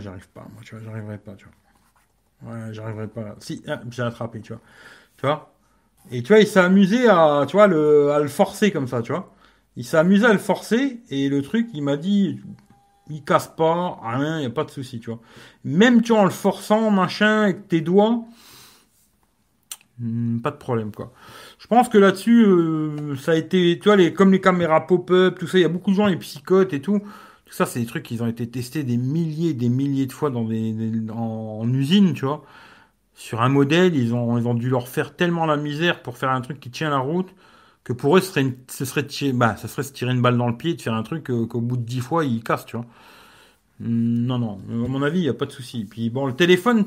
J'arrive 0.00 0.28
pas, 0.28 0.46
moi, 0.52 0.62
tu 0.64 0.74
vois, 0.74 0.84
j'arriverai 0.84 1.18
pas, 1.18 1.34
tu 1.34 1.46
vois. 1.46 2.52
Ouais, 2.52 2.72
j'arriverai 2.72 3.08
pas. 3.08 3.36
Si, 3.40 3.62
ah, 3.68 3.80
j'ai 3.90 4.02
attrapé, 4.02 4.40
tu 4.40 4.52
vois. 4.52 4.62
Tu 5.16 5.26
vois? 5.26 5.52
Et 6.10 6.22
tu 6.22 6.28
vois, 6.28 6.40
il 6.40 6.46
s'est 6.46 6.60
amusé 6.60 7.08
à, 7.08 7.44
tu 7.46 7.56
vois, 7.56 7.66
le, 7.66 8.10
à 8.12 8.18
le 8.20 8.28
forcer 8.28 8.70
comme 8.70 8.88
ça, 8.88 9.02
tu 9.02 9.12
vois. 9.12 9.32
Il 9.76 9.84
s'est 9.84 9.98
amusé 9.98 10.26
à 10.26 10.32
le 10.32 10.38
forcer 10.38 11.00
et 11.10 11.28
le 11.28 11.42
truc, 11.42 11.68
il 11.74 11.82
m'a 11.82 11.96
dit, 11.96 12.40
il 13.10 13.22
casse 13.24 13.48
pas, 13.48 13.98
rien, 14.02 14.38
il 14.38 14.40
n'y 14.40 14.46
a 14.46 14.50
pas 14.50 14.64
de 14.64 14.70
souci, 14.70 15.00
tu 15.00 15.10
vois. 15.10 15.20
Même, 15.64 16.02
tu 16.02 16.12
vois, 16.12 16.22
en 16.22 16.24
le 16.24 16.30
forçant, 16.30 16.90
machin, 16.90 17.42
avec 17.42 17.68
tes 17.68 17.80
doigts, 17.80 18.24
hmm, 19.98 20.40
pas 20.40 20.50
de 20.50 20.56
problème, 20.56 20.92
quoi. 20.92 21.12
Je 21.58 21.66
pense 21.66 21.88
que 21.88 21.98
là-dessus, 21.98 22.44
euh, 22.44 23.16
ça 23.16 23.32
a 23.32 23.34
été, 23.36 23.78
tu 23.78 23.88
vois, 23.88 23.96
les, 23.96 24.12
comme 24.14 24.32
les 24.32 24.40
caméras 24.40 24.86
pop-up, 24.86 25.38
tout 25.38 25.46
ça, 25.46 25.58
il 25.58 25.62
y 25.62 25.64
a 25.64 25.68
beaucoup 25.68 25.90
de 25.90 25.96
gens, 25.96 26.06
les 26.06 26.16
psychotes 26.16 26.72
et 26.72 26.80
tout. 26.80 27.02
Ça, 27.50 27.66
c'est 27.66 27.80
des 27.80 27.86
trucs 27.86 28.04
qui 28.04 28.20
ont 28.20 28.26
été 28.26 28.48
testés 28.48 28.84
des 28.84 28.96
milliers, 28.96 29.54
des 29.54 29.68
milliers 29.68 30.06
de 30.06 30.12
fois 30.12 30.30
dans 30.30 30.44
des, 30.44 30.74
en, 31.12 31.68
usine, 31.72 32.14
tu 32.14 32.24
vois. 32.24 32.44
Sur 33.14 33.42
un 33.42 33.48
modèle, 33.48 33.96
ils 33.96 34.14
ont, 34.14 34.38
ils 34.38 34.46
ont 34.48 34.54
dû 34.54 34.70
leur 34.70 34.88
faire 34.88 35.16
tellement 35.16 35.46
la 35.46 35.56
misère 35.56 36.02
pour 36.02 36.16
faire 36.16 36.30
un 36.30 36.40
truc 36.40 36.60
qui 36.60 36.70
tient 36.70 36.90
la 36.90 36.98
route 36.98 37.34
que 37.84 37.92
pour 37.92 38.16
eux, 38.16 38.20
ce 38.20 38.30
serait, 38.30 38.54
ce 38.68 38.84
serait, 38.84 39.06
bah, 39.32 39.56
ça 39.56 39.68
serait 39.68 39.82
se 39.82 39.92
tirer 39.92 40.12
une 40.12 40.22
balle 40.22 40.36
dans 40.36 40.48
le 40.48 40.56
pied 40.56 40.74
de 40.74 40.82
faire 40.82 40.94
un 40.94 41.02
truc 41.02 41.30
euh, 41.30 41.46
qu'au 41.46 41.60
bout 41.60 41.76
de 41.76 41.82
dix 41.82 42.00
fois, 42.00 42.24
il 42.24 42.42
casse, 42.42 42.66
tu 42.66 42.76
vois. 42.76 42.86
Hmm, 43.80 44.26
non, 44.26 44.38
non, 44.38 44.58
à 44.68 44.88
mon 44.88 45.02
avis, 45.02 45.20
il 45.20 45.22
n'y 45.22 45.28
a 45.28 45.34
pas 45.34 45.46
de 45.46 45.52
souci. 45.52 45.86
Puis 45.86 46.10
bon, 46.10 46.26
le 46.26 46.34
téléphone, 46.34 46.86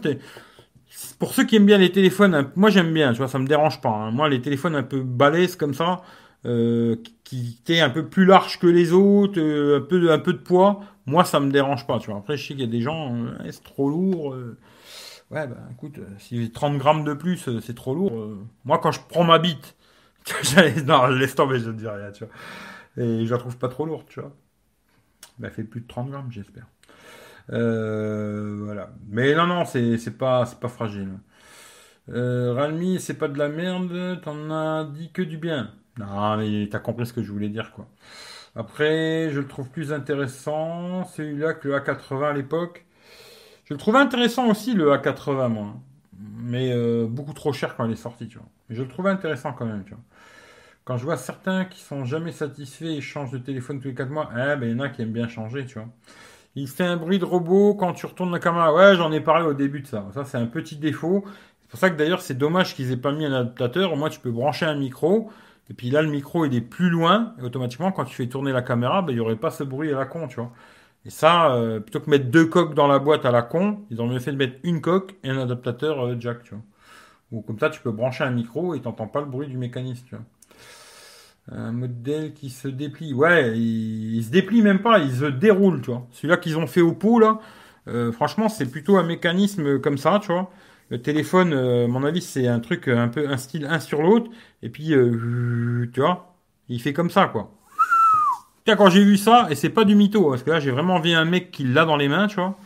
pour 1.19 1.33
ceux 1.33 1.45
qui 1.45 1.55
aiment 1.55 1.65
bien 1.65 1.77
les 1.79 1.91
téléphones, 1.91 2.51
moi 2.55 2.69
j'aime 2.69 2.93
bien, 2.93 3.11
tu 3.13 3.17
vois, 3.17 3.27
ça 3.27 3.39
me 3.39 3.47
dérange 3.47 3.81
pas. 3.81 3.89
Hein. 3.89 4.11
Moi, 4.11 4.29
les 4.29 4.41
téléphones 4.41 4.75
un 4.75 4.83
peu 4.83 5.01
balèzes 5.01 5.55
comme 5.55 5.73
ça, 5.73 6.03
euh, 6.45 6.97
qui 7.23 7.59
étaient 7.61 7.79
un 7.79 7.89
peu 7.89 8.07
plus 8.07 8.25
larges 8.25 8.59
que 8.59 8.67
les 8.67 8.91
autres, 8.93 9.39
euh, 9.39 9.77
un 9.79 9.81
peu, 9.81 10.11
un 10.11 10.19
peu 10.19 10.33
de 10.33 10.39
poids, 10.39 10.81
moi 11.05 11.25
ça 11.25 11.39
me 11.39 11.51
dérange 11.51 11.87
pas, 11.87 11.99
tu 11.99 12.09
vois. 12.09 12.19
Après, 12.19 12.37
je 12.37 12.47
sais 12.47 12.53
qu'il 12.53 12.61
y 12.61 12.67
a 12.67 12.71
des 12.71 12.81
gens, 12.81 13.15
c'est 13.49 13.63
trop 13.63 13.89
lourd. 13.89 14.35
ouais, 15.31 15.47
bah 15.47 15.57
écoute, 15.71 15.99
si 16.19 16.51
30 16.51 16.77
grammes 16.77 17.03
de 17.03 17.13
plus, 17.13 17.49
c'est 17.61 17.75
trop 17.75 17.95
lourd. 17.95 18.13
moi, 18.65 18.79
quand 18.79 18.91
je 18.91 18.99
prends 19.09 19.23
ma 19.23 19.39
bite 19.39 19.75
non, 20.85 21.07
laisse 21.07 21.35
tomber, 21.35 21.59
je 21.59 21.69
ne 21.69 21.77
dis 21.77 21.87
rien, 21.87 22.11
tu 22.11 22.25
vois. 22.25 22.33
Et 23.03 23.25
je 23.25 23.31
la 23.33 23.39
trouve 23.39 23.57
pas 23.57 23.69
trop 23.69 23.85
lourde, 23.85 24.05
tu 24.07 24.19
vois. 24.19 24.31
Elle 25.41 25.51
fait 25.51 25.63
plus 25.63 25.81
de 25.81 25.87
30 25.87 26.09
grammes, 26.11 26.31
j'espère. 26.31 26.67
Euh, 27.51 28.61
voilà. 28.63 28.91
Mais 29.07 29.33
non, 29.35 29.47
non, 29.47 29.65
c'est 29.65 30.17
pas, 30.17 30.45
pas 30.45 30.67
fragile. 30.69 31.09
Euh, 32.09 32.53
Realme, 32.53 32.99
c'est 32.99 33.15
pas 33.15 33.27
de 33.27 33.37
la 33.37 33.49
merde, 33.49 34.21
t'en 34.21 34.51
as 34.51 34.85
dit 34.85 35.11
que 35.11 35.21
du 35.21 35.37
bien. 35.37 35.71
Non, 35.99 36.37
mais 36.37 36.67
t'as 36.69 36.79
compris 36.79 37.05
ce 37.05 37.13
que 37.13 37.21
je 37.23 37.31
voulais 37.31 37.49
dire, 37.49 37.71
quoi. 37.71 37.87
Après, 38.55 39.29
je 39.31 39.39
le 39.39 39.47
trouve 39.47 39.69
plus 39.69 39.93
intéressant, 39.93 41.05
celui-là, 41.05 41.53
que 41.53 41.67
le 41.67 41.75
A80 41.75 42.29
à 42.29 42.33
l'époque. 42.33 42.85
Je 43.65 43.73
le 43.73 43.79
trouvais 43.79 43.99
intéressant 43.99 44.47
aussi, 44.49 44.73
le 44.73 44.91
A80, 44.91 45.49
moi. 45.49 45.75
Mais 46.37 46.71
euh, 46.73 47.07
beaucoup 47.07 47.33
trop 47.33 47.53
cher 47.53 47.75
quand 47.75 47.85
il 47.85 47.93
est 47.93 47.95
sorti, 47.95 48.27
tu 48.27 48.37
vois. 48.37 48.47
Mais 48.69 48.75
je 48.75 48.83
le 48.83 48.87
trouvais 48.87 49.09
intéressant 49.09 49.53
quand 49.53 49.65
même, 49.65 49.83
tu 49.83 49.91
vois. 49.91 50.03
Quand 50.85 50.97
je 50.97 51.05
vois 51.05 51.17
certains 51.17 51.65
qui 51.65 51.79
sont 51.81 52.05
jamais 52.05 52.31
satisfaits 52.33 52.85
et 52.85 53.01
changent 53.01 53.31
de 53.31 53.37
téléphone 53.37 53.79
tous 53.79 53.87
les 53.87 53.93
4 53.93 54.09
mois, 54.09 54.29
eh 54.33 54.55
ben, 54.57 54.63
il 54.63 54.71
y 54.71 54.75
en 54.75 54.79
a 54.81 54.89
qui 54.89 55.01
aiment 55.01 55.13
bien 55.13 55.29
changer, 55.29 55.65
tu 55.65 55.79
vois. 55.79 55.87
Il 56.55 56.67
fait 56.67 56.83
un 56.83 56.97
bruit 56.97 57.19
de 57.19 57.25
robot 57.25 57.75
quand 57.75 57.93
tu 57.93 58.05
retournes 58.05 58.31
la 58.31 58.39
caméra. 58.39 58.73
Ouais, 58.73 58.95
j'en 58.95 59.11
ai 59.11 59.21
parlé 59.21 59.45
au 59.45 59.53
début 59.53 59.81
de 59.81 59.87
ça. 59.87 60.05
Ça, 60.13 60.25
c'est 60.25 60.37
un 60.37 60.45
petit 60.45 60.75
défaut. 60.75 61.23
C'est 61.61 61.69
pour 61.69 61.79
ça 61.79 61.89
que 61.89 61.95
d'ailleurs, 61.95 62.21
c'est 62.21 62.35
dommage 62.37 62.75
qu'ils 62.75 62.91
aient 62.91 62.97
pas 62.97 63.11
mis 63.11 63.25
un 63.25 63.33
adaptateur. 63.33 63.93
Au 63.93 63.95
moins, 63.95 64.09
tu 64.09 64.19
peux 64.19 64.31
brancher 64.31 64.65
un 64.65 64.75
micro. 64.75 65.31
Et 65.69 65.73
puis 65.73 65.89
là, 65.89 66.01
le 66.01 66.09
micro, 66.09 66.45
il 66.45 66.53
est 66.55 66.61
plus 66.61 66.89
loin. 66.89 67.35
Et 67.39 67.43
automatiquement, 67.43 67.91
quand 67.91 68.05
tu 68.05 68.15
fais 68.15 68.27
tourner 68.27 68.51
la 68.51 68.61
caméra, 68.61 69.01
ben, 69.01 69.11
il 69.11 69.15
n'y 69.15 69.21
aurait 69.21 69.35
pas 69.35 69.51
ce 69.51 69.63
bruit 69.63 69.91
à 69.91 69.97
la 69.97 70.05
con, 70.05 70.27
tu 70.27 70.35
vois. 70.35 70.51
Et 71.05 71.09
ça, 71.09 71.53
euh, 71.55 71.79
plutôt 71.79 71.99
que 71.99 72.09
mettre 72.09 72.25
deux 72.25 72.45
coques 72.45 72.75
dans 72.75 72.87
la 72.87 72.99
boîte 72.99 73.25
à 73.25 73.31
la 73.31 73.41
con, 73.41 73.81
ils 73.89 74.01
ont 74.01 74.07
mieux 74.07 74.19
fait 74.19 74.31
de 74.31 74.37
mettre 74.37 74.57
une 74.63 74.81
coque 74.81 75.15
et 75.23 75.29
un 75.29 75.37
adaptateur 75.37 76.05
euh, 76.05 76.15
jack, 76.19 76.43
tu 76.43 76.51
vois. 76.51 76.63
Ou 77.31 77.41
comme 77.41 77.59
ça, 77.59 77.69
tu 77.69 77.81
peux 77.81 77.91
brancher 77.91 78.23
un 78.23 78.31
micro 78.31 78.75
et 78.75 78.81
t'entends 78.81 79.07
pas 79.07 79.19
le 79.19 79.25
bruit 79.25 79.47
du 79.47 79.57
mécanisme, 79.57 80.05
tu 80.07 80.15
vois. 80.15 80.25
Un 81.51 81.73
modèle 81.73 82.33
qui 82.33 82.49
se 82.49 82.69
déplie. 82.69 83.13
Ouais, 83.13 83.57
il, 83.57 84.23
se 84.23 84.29
déplie 84.29 84.61
même 84.61 84.81
pas, 84.81 84.99
il 84.99 85.11
se 85.11 85.25
déroule, 85.25 85.81
tu 85.81 85.91
vois. 85.91 86.07
Celui-là 86.11 86.37
qu'ils 86.37 86.57
ont 86.57 86.67
fait 86.67 86.81
au 86.81 86.93
pot, 86.93 87.19
là, 87.19 87.39
euh, 87.89 88.13
franchement, 88.13 88.47
c'est 88.47 88.69
plutôt 88.69 88.97
un 88.97 89.03
mécanisme 89.03 89.79
comme 89.79 89.97
ça, 89.97 90.19
tu 90.21 90.31
vois. 90.31 90.49
Le 90.89 91.01
téléphone, 91.01 91.53
euh, 91.53 91.85
à 91.85 91.87
mon 91.87 92.03
avis, 92.03 92.21
c'est 92.21 92.47
un 92.47 92.59
truc 92.59 92.87
un 92.87 93.07
peu 93.09 93.29
un 93.29 93.37
style 93.37 93.65
un 93.65 93.79
sur 93.79 94.01
l'autre. 94.01 94.29
Et 94.61 94.69
puis, 94.69 94.93
euh, 94.93 95.89
tu 95.93 96.01
vois, 96.01 96.35
il 96.69 96.81
fait 96.81 96.93
comme 96.93 97.09
ça, 97.09 97.27
quoi. 97.27 97.51
Tiens, 98.65 98.75
quand 98.77 98.89
j'ai 98.89 99.03
vu 99.03 99.17
ça, 99.17 99.47
et 99.49 99.55
c'est 99.55 99.69
pas 99.69 99.83
du 99.85 99.95
mytho, 99.95 100.29
parce 100.29 100.43
que 100.43 100.51
là, 100.51 100.59
j'ai 100.59 100.71
vraiment 100.71 100.99
vu 100.99 101.11
un 101.13 101.25
mec 101.25 101.51
qui 101.51 101.63
l'a 101.65 101.85
dans 101.85 101.97
les 101.97 102.07
mains, 102.07 102.27
tu 102.27 102.35
vois. 102.35 102.57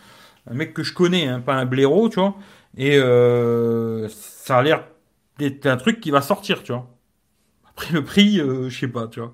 Un 0.50 0.54
mec 0.56 0.74
que 0.74 0.84
je 0.84 0.94
connais, 0.94 1.28
hein, 1.28 1.42
pas 1.42 1.56
un 1.56 1.66
blaireau, 1.66 2.10
tu 2.10 2.20
vois. 2.20 2.36
Et 2.78 2.98
ça 4.10 4.58
a 4.60 4.64
l'air 4.64 4.84
d'être 5.40 5.66
un 5.66 5.78
truc 5.78 6.00
qui 6.00 6.12
va 6.12 6.22
sortir, 6.22 6.64
tu 6.64 6.74
vois. 6.74 6.88
Après 7.70 7.94
le 7.94 8.04
prix, 8.04 8.40
euh, 8.40 8.70
je 8.70 8.80
sais 8.80 8.88
pas, 8.88 9.08
tu 9.08 9.20
vois. 9.20 9.34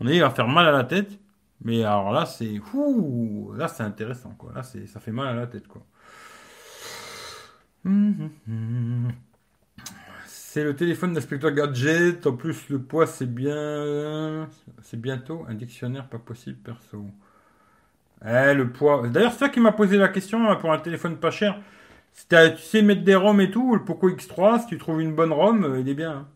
On 0.00 0.06
est 0.08 0.20
à 0.22 0.30
faire 0.30 0.48
mal 0.48 0.66
à 0.66 0.72
la 0.72 0.84
tête. 0.84 1.18
Mais 1.64 1.84
alors 1.84 2.12
là, 2.12 2.26
c'est 2.26 2.60
là 3.54 3.68
c'est 3.68 3.82
intéressant 3.82 4.30
quoi. 4.38 4.52
Là 4.54 4.62
ça 4.62 5.00
fait 5.00 5.12
mal 5.12 5.28
à 5.28 5.34
la 5.34 5.46
tête 5.46 5.66
quoi. 5.68 5.82
C'est 10.26 10.64
le 10.64 10.74
téléphone 10.74 11.12
d'inspecteur 11.12 11.52
gadget. 11.52 12.26
En 12.26 12.32
plus, 12.32 12.68
le 12.70 12.80
poids, 12.80 13.06
c'est 13.06 13.32
bien. 13.32 14.48
C'est 14.82 15.00
bientôt 15.00 15.44
un 15.48 15.54
dictionnaire 15.54 16.08
pas 16.08 16.18
possible, 16.18 16.56
perso. 16.56 17.04
Eh, 18.24 18.54
le 18.54 18.70
poids. 18.70 19.06
D'ailleurs, 19.08 19.32
c'est 19.32 19.38
toi 19.38 19.48
qui 19.50 19.60
m'a 19.60 19.72
posé 19.72 19.98
la 19.98 20.08
question 20.08 20.48
hein, 20.48 20.56
pour 20.56 20.72
un 20.72 20.78
téléphone 20.78 21.16
pas 21.16 21.30
cher. 21.30 21.60
Si 22.12 22.26
tu 22.28 22.36
sais 22.58 22.80
mettre 22.82 23.04
des 23.04 23.14
ROM 23.14 23.38
et 23.40 23.50
tout, 23.50 23.74
le 23.74 23.84
Poco 23.84 24.08
X3, 24.08 24.62
si 24.62 24.66
tu 24.68 24.78
trouves 24.78 25.02
une 25.02 25.14
bonne 25.14 25.32
ROM, 25.32 25.64
euh, 25.64 25.80
il 25.80 25.88
est 25.88 25.94
bien. 25.94 26.12
Hein. 26.12 26.26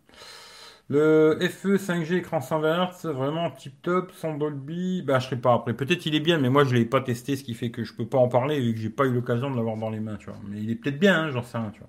Le 0.92 1.38
FE 1.48 1.76
5G 1.76 2.16
écran 2.16 2.40
120 2.40 2.90
Hz, 2.90 3.06
vraiment 3.10 3.48
tip 3.52 3.80
top, 3.80 4.10
sans 4.10 4.34
Dolby. 4.34 5.02
Bah, 5.02 5.20
je 5.20 5.28
sais 5.28 5.36
pas 5.36 5.54
après. 5.54 5.72
Peut-être 5.72 6.04
il 6.04 6.16
est 6.16 6.20
bien, 6.20 6.38
mais 6.38 6.50
moi 6.50 6.64
je 6.64 6.74
l'ai 6.74 6.84
pas 6.84 7.00
testé, 7.00 7.36
ce 7.36 7.44
qui 7.44 7.54
fait 7.54 7.70
que 7.70 7.84
je 7.84 7.94
peux 7.94 8.06
pas 8.06 8.18
en 8.18 8.26
parler 8.26 8.60
vu 8.60 8.74
que 8.74 8.80
j'ai 8.80 8.90
pas 8.90 9.04
eu 9.04 9.12
l'occasion 9.12 9.52
de 9.52 9.56
l'avoir 9.56 9.76
dans 9.76 9.88
les 9.88 10.00
mains, 10.00 10.16
tu 10.16 10.26
vois. 10.26 10.40
Mais 10.48 10.58
il 10.58 10.68
est 10.68 10.74
peut-être 10.74 10.98
bien, 10.98 11.16
hein, 11.16 11.30
j'en 11.30 11.44
sais 11.44 11.58
rien, 11.58 11.70
tu 11.72 11.78
vois. 11.78 11.88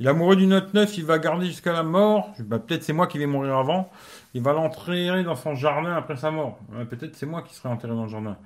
Il 0.00 0.06
est 0.06 0.08
amoureux 0.08 0.34
du 0.34 0.48
Note 0.48 0.74
9, 0.74 0.98
il 0.98 1.04
va 1.04 1.20
garder 1.20 1.46
jusqu'à 1.46 1.72
la 1.72 1.84
mort. 1.84 2.34
Bah, 2.40 2.58
peut-être 2.58 2.82
c'est 2.82 2.92
moi 2.92 3.06
qui 3.06 3.16
vais 3.18 3.26
mourir 3.26 3.56
avant. 3.56 3.90
Il 4.34 4.42
va 4.42 4.52
l'enterrer 4.54 5.22
dans 5.22 5.36
son 5.36 5.54
jardin 5.54 5.94
après 5.94 6.16
sa 6.16 6.32
mort. 6.32 6.58
peut-être 6.90 7.14
c'est 7.14 7.26
moi 7.26 7.42
qui 7.42 7.54
serai 7.54 7.68
enterré 7.68 7.92
dans 7.92 8.04
le 8.04 8.10
jardin. 8.10 8.38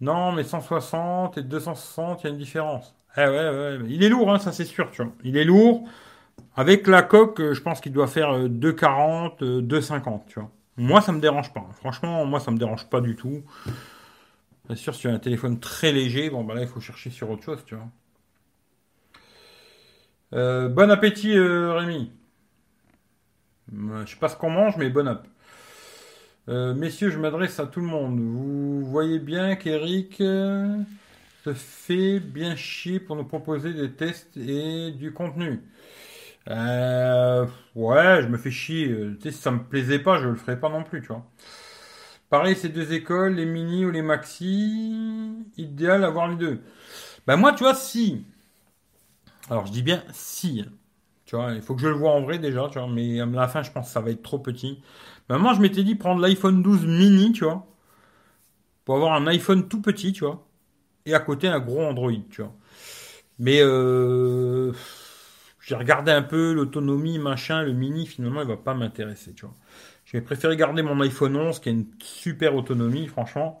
Non, 0.00 0.30
mais 0.30 0.44
160 0.44 1.38
et 1.38 1.42
260, 1.42 2.22
il 2.22 2.24
y 2.24 2.26
a 2.28 2.30
une 2.30 2.38
différence. 2.38 2.94
Eh 3.16 3.20
ouais, 3.22 3.28
ouais, 3.28 3.78
il 3.88 4.04
est 4.04 4.08
lourd, 4.08 4.32
hein, 4.32 4.38
ça 4.38 4.52
c'est 4.52 4.64
sûr, 4.64 4.92
tu 4.92 5.02
vois. 5.02 5.12
Il 5.24 5.36
est 5.36 5.44
lourd. 5.44 5.88
Avec 6.56 6.86
la 6.86 7.02
coque, 7.02 7.40
euh, 7.40 7.54
je 7.54 7.62
pense 7.62 7.80
qu'il 7.80 7.92
doit 7.92 8.06
faire 8.06 8.48
2,40, 8.48 9.42
euh, 9.42 9.62
2,50, 9.62 10.08
euh, 10.08 10.18
tu 10.26 10.40
vois. 10.40 10.50
Moi, 10.76 11.00
ça 11.00 11.12
me 11.12 11.20
dérange 11.20 11.52
pas. 11.52 11.68
Franchement, 11.74 12.24
moi, 12.24 12.40
ça 12.40 12.50
me 12.50 12.58
dérange 12.58 12.88
pas 12.88 13.00
du 13.00 13.16
tout. 13.16 13.42
Bien 14.66 14.76
sûr, 14.76 14.94
si 14.94 15.02
tu 15.02 15.08
as 15.08 15.12
un 15.12 15.18
téléphone 15.18 15.60
très 15.60 15.92
léger, 15.92 16.30
bon, 16.30 16.44
bah 16.44 16.54
là, 16.54 16.62
il 16.62 16.68
faut 16.68 16.80
chercher 16.80 17.10
sur 17.10 17.28
autre 17.30 17.42
chose, 17.42 17.64
tu 17.66 17.74
vois. 17.74 17.88
bon 20.68 20.90
appétit, 20.90 21.38
Rémi. 21.38 22.12
Je 23.72 24.06
sais 24.06 24.16
pas 24.16 24.28
ce 24.28 24.36
qu'on 24.36 24.50
mange, 24.50 24.76
mais 24.76 24.90
bon 24.90 25.08
appétit. 25.08 25.34
messieurs, 26.48 27.10
je 27.10 27.18
m'adresse 27.18 27.58
à 27.60 27.66
tout 27.66 27.80
le 27.80 27.86
monde. 27.86 28.18
Vous 28.20 28.84
voyez 28.86 29.18
bien 29.18 29.56
qu'Eric 29.56 30.22
se 31.44 31.54
fait 31.54 32.20
bien 32.20 32.56
chier 32.56 33.00
pour 33.00 33.16
nous 33.16 33.24
proposer 33.24 33.72
des 33.72 33.90
tests 33.92 34.36
et 34.36 34.92
du 34.92 35.12
contenu. 35.12 35.60
Euh, 36.50 37.46
ouais, 37.74 38.22
je 38.22 38.28
me 38.28 38.36
fais 38.38 38.50
chier. 38.50 38.88
Tu 38.88 39.22
sais, 39.22 39.32
si 39.32 39.40
ça 39.40 39.50
me 39.50 39.62
plaisait 39.62 39.98
pas, 40.00 40.18
je 40.20 40.28
le 40.28 40.34
ferais 40.36 40.58
pas 40.58 40.68
non 40.68 40.82
plus, 40.82 41.00
tu 41.00 41.08
vois. 41.08 41.24
Pareil, 42.28 42.54
ces 42.56 42.68
deux 42.68 42.92
écoles, 42.92 43.34
les 43.34 43.44
mini 43.46 43.84
ou 43.84 43.90
les 43.90 44.02
maxi, 44.02 45.34
idéal 45.56 46.04
avoir 46.04 46.28
les 46.28 46.36
deux. 46.36 46.60
Ben 47.26 47.36
moi, 47.36 47.52
tu 47.52 47.64
vois, 47.64 47.74
si. 47.74 48.24
Alors, 49.50 49.66
je 49.66 49.72
dis 49.72 49.82
bien 49.82 50.02
si. 50.12 50.64
Tu 51.26 51.36
vois, 51.36 51.52
il 51.52 51.62
faut 51.62 51.74
que 51.74 51.82
je 51.82 51.88
le 51.88 51.94
vois 51.94 52.12
en 52.12 52.22
vrai 52.22 52.38
déjà, 52.38 52.68
tu 52.70 52.78
vois, 52.78 52.88
mais 52.88 53.20
à 53.20 53.26
la 53.26 53.48
fin, 53.48 53.62
je 53.62 53.70
pense 53.70 53.86
que 53.86 53.92
ça 53.92 54.00
va 54.00 54.10
être 54.10 54.22
trop 54.22 54.38
petit. 54.38 54.82
Ben 55.28 55.38
moi, 55.38 55.54
je 55.54 55.60
m'étais 55.60 55.84
dit 55.84 55.94
prendre 55.94 56.20
l'iPhone 56.22 56.62
12 56.62 56.86
mini, 56.86 57.32
tu 57.32 57.44
vois, 57.44 57.66
pour 58.84 58.96
avoir 58.96 59.14
un 59.14 59.26
iPhone 59.26 59.68
tout 59.68 59.80
petit, 59.82 60.12
tu 60.12 60.24
vois 60.24 60.46
et 61.06 61.14
à 61.14 61.20
côté 61.20 61.48
un 61.48 61.60
gros 61.60 61.82
Android, 61.82 62.12
tu 62.30 62.42
vois. 62.42 62.54
Mais 63.38 63.60
euh, 63.62 64.72
j'ai 65.60 65.74
regardé 65.74 66.12
un 66.12 66.22
peu 66.22 66.52
l'autonomie, 66.52 67.18
machin, 67.18 67.62
le 67.62 67.72
mini, 67.72 68.06
finalement, 68.06 68.42
il 68.42 68.48
va 68.48 68.56
pas 68.56 68.74
m'intéresser, 68.74 69.34
tu 69.34 69.46
vois. 69.46 69.54
Je 70.04 70.16
vais 70.16 70.22
préférer 70.22 70.56
garder 70.56 70.82
mon 70.82 71.00
iPhone 71.02 71.36
11 71.36 71.60
qui 71.60 71.68
a 71.68 71.72
une 71.72 71.86
super 72.00 72.54
autonomie, 72.56 73.06
franchement. 73.06 73.60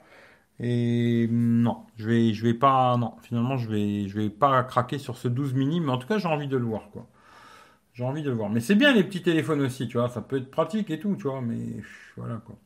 Et 0.60 1.28
non, 1.30 1.86
je 1.96 2.08
vais, 2.08 2.34
je 2.34 2.44
vais 2.44 2.54
pas, 2.54 2.96
non, 2.98 3.14
finalement, 3.22 3.56
je 3.58 3.68
vais, 3.70 4.08
je 4.08 4.16
vais 4.20 4.30
pas 4.30 4.62
craquer 4.64 4.98
sur 4.98 5.16
ce 5.18 5.28
12 5.28 5.54
mini, 5.54 5.80
mais 5.80 5.92
en 5.92 5.98
tout 5.98 6.08
cas, 6.08 6.18
j'ai 6.18 6.28
envie 6.28 6.48
de 6.48 6.56
le 6.56 6.64
voir, 6.64 6.90
quoi. 6.92 7.08
J'ai 7.94 8.04
envie 8.04 8.22
de 8.22 8.30
le 8.30 8.36
voir. 8.36 8.50
Mais 8.50 8.60
c'est 8.60 8.74
bien 8.76 8.94
les 8.94 9.04
petits 9.04 9.22
téléphones 9.22 9.62
aussi, 9.62 9.88
tu 9.88 9.98
vois, 9.98 10.08
ça 10.08 10.22
peut 10.22 10.38
être 10.38 10.50
pratique 10.50 10.90
et 10.90 11.00
tout, 11.00 11.16
tu 11.16 11.24
vois, 11.24 11.40
mais 11.42 11.58
voilà, 12.16 12.36
quoi. 12.38 12.56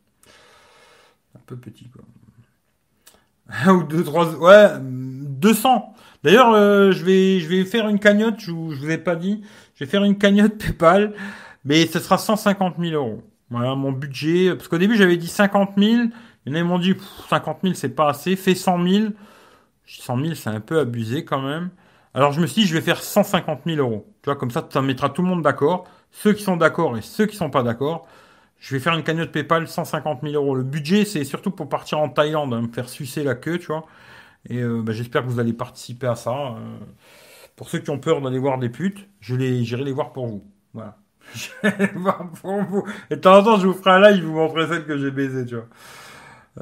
Un 1.37 1.41
peu 1.47 1.57
petit, 1.57 1.89
quoi. 1.91 2.05
ou 3.68 3.82
deux, 3.82 4.05
trois, 4.05 4.34
ouais, 4.36 4.68
200. 4.80 5.95
D'ailleurs, 6.22 6.53
euh, 6.53 6.92
je 6.92 7.05
vais, 7.05 7.40
je 7.40 7.49
vais 7.49 7.64
faire 7.64 7.88
une 7.88 7.99
cagnotte. 7.99 8.36
Je, 8.38 8.47
je 8.47 8.51
vous 8.51 8.90
ai 8.90 8.99
pas 8.99 9.16
dit. 9.16 9.42
Je 9.74 9.84
vais 9.84 9.90
faire 9.90 10.05
une 10.05 10.16
cagnotte 10.18 10.57
PayPal, 10.59 11.14
mais 11.64 11.86
ce 11.86 11.99
sera 11.99 12.18
150 12.18 12.76
000 12.78 12.95
euros. 12.95 13.22
Voilà 13.51 13.74
mon 13.74 13.92
budget. 13.92 14.55
Parce 14.55 14.68
qu'au 14.68 14.78
début, 14.78 14.97
j'avais 14.97 15.16
dit 15.16 15.28
50 15.28 15.72
000. 15.76 16.05
Il 16.47 16.53
y 16.53 16.57
en 16.57 16.61
a 16.61 16.64
m'ont 16.64 16.78
dit 16.78 16.95
50 17.28 17.59
000, 17.62 17.74
c'est 17.74 17.90
pas 17.90 18.09
assez. 18.11 18.36
Fais 18.36 18.55
100 18.55 18.86
000. 18.86 19.05
100 19.86 20.18
000, 20.18 20.34
c'est 20.34 20.51
un 20.51 20.61
peu 20.61 20.80
abusé 20.80 21.24
quand 21.24 21.42
même. 21.42 21.70
Alors 22.14 22.32
je 22.32 22.40
me 22.40 22.47
suis 22.47 22.62
dit, 22.62 22.68
je 22.68 22.74
vais 22.74 22.80
faire 22.80 23.03
150 23.03 23.61
000 23.66 23.78
euros. 23.78 24.07
Tu 24.22 24.26
vois, 24.30 24.36
comme 24.36 24.51
ça, 24.51 24.66
ça 24.70 24.82
mettra 24.82 25.11
tout 25.11 25.22
le 25.22 25.28
monde 25.28 25.42
d'accord. 25.42 25.84
Ceux 26.11 26.32
qui 26.32 26.42
sont 26.45 26.57
d'accord 26.57 26.97
et 26.97 27.03
ceux 27.03 27.26
qui 27.26 27.36
sont 27.36 27.51
pas 27.51 27.62
d'accord. 27.62 28.07
Je 28.64 28.74
vais 28.74 28.80
faire 28.80 28.94
une 28.94 29.02
cagnotte 29.02 29.30
PayPal 29.30 29.68
150 29.68 30.22
000 30.22 30.32
euros. 30.32 30.54
Le 30.54 30.62
budget, 30.62 31.04
c'est 31.04 31.22
surtout 31.24 31.50
pour 31.50 31.68
partir 31.68 31.98
en 31.98 32.08
Thaïlande, 32.08 32.54
hein, 32.54 32.62
me 32.62 32.72
faire 32.72 32.88
sucer 32.88 33.22
la 33.22 33.34
queue, 33.34 33.58
tu 33.58 33.66
vois. 33.66 33.84
Et 34.48 34.62
euh, 34.62 34.80
bah, 34.82 34.94
j'espère 34.94 35.22
que 35.22 35.28
vous 35.28 35.38
allez 35.38 35.52
participer 35.52 36.06
à 36.06 36.14
ça. 36.14 36.30
Euh. 36.30 36.78
pour 37.56 37.68
ceux 37.68 37.80
qui 37.80 37.90
ont 37.90 37.98
peur 37.98 38.22
d'aller 38.22 38.38
voir 38.38 38.56
des 38.56 38.70
putes, 38.70 39.06
je 39.20 39.34
les, 39.34 39.64
j'irai 39.64 39.84
les 39.84 39.92
voir 39.92 40.14
pour 40.14 40.28
vous. 40.28 40.50
Voilà. 40.72 40.96
J'irai 41.34 41.74
les 41.78 41.98
voir 41.98 42.30
pour 42.30 42.62
vous. 42.62 42.84
Et 43.10 43.16
de 43.16 43.20
temps 43.20 43.36
en 43.36 43.42
temps, 43.42 43.58
je 43.58 43.66
vous 43.66 43.74
ferai 43.74 43.90
un 43.90 44.10
live, 44.10 44.24
vous 44.24 44.32
montrerai 44.32 44.66
celle 44.66 44.86
que 44.86 44.96
j'ai 44.96 45.10
baisée, 45.10 45.44
tu 45.44 45.56
vois. 45.56 45.68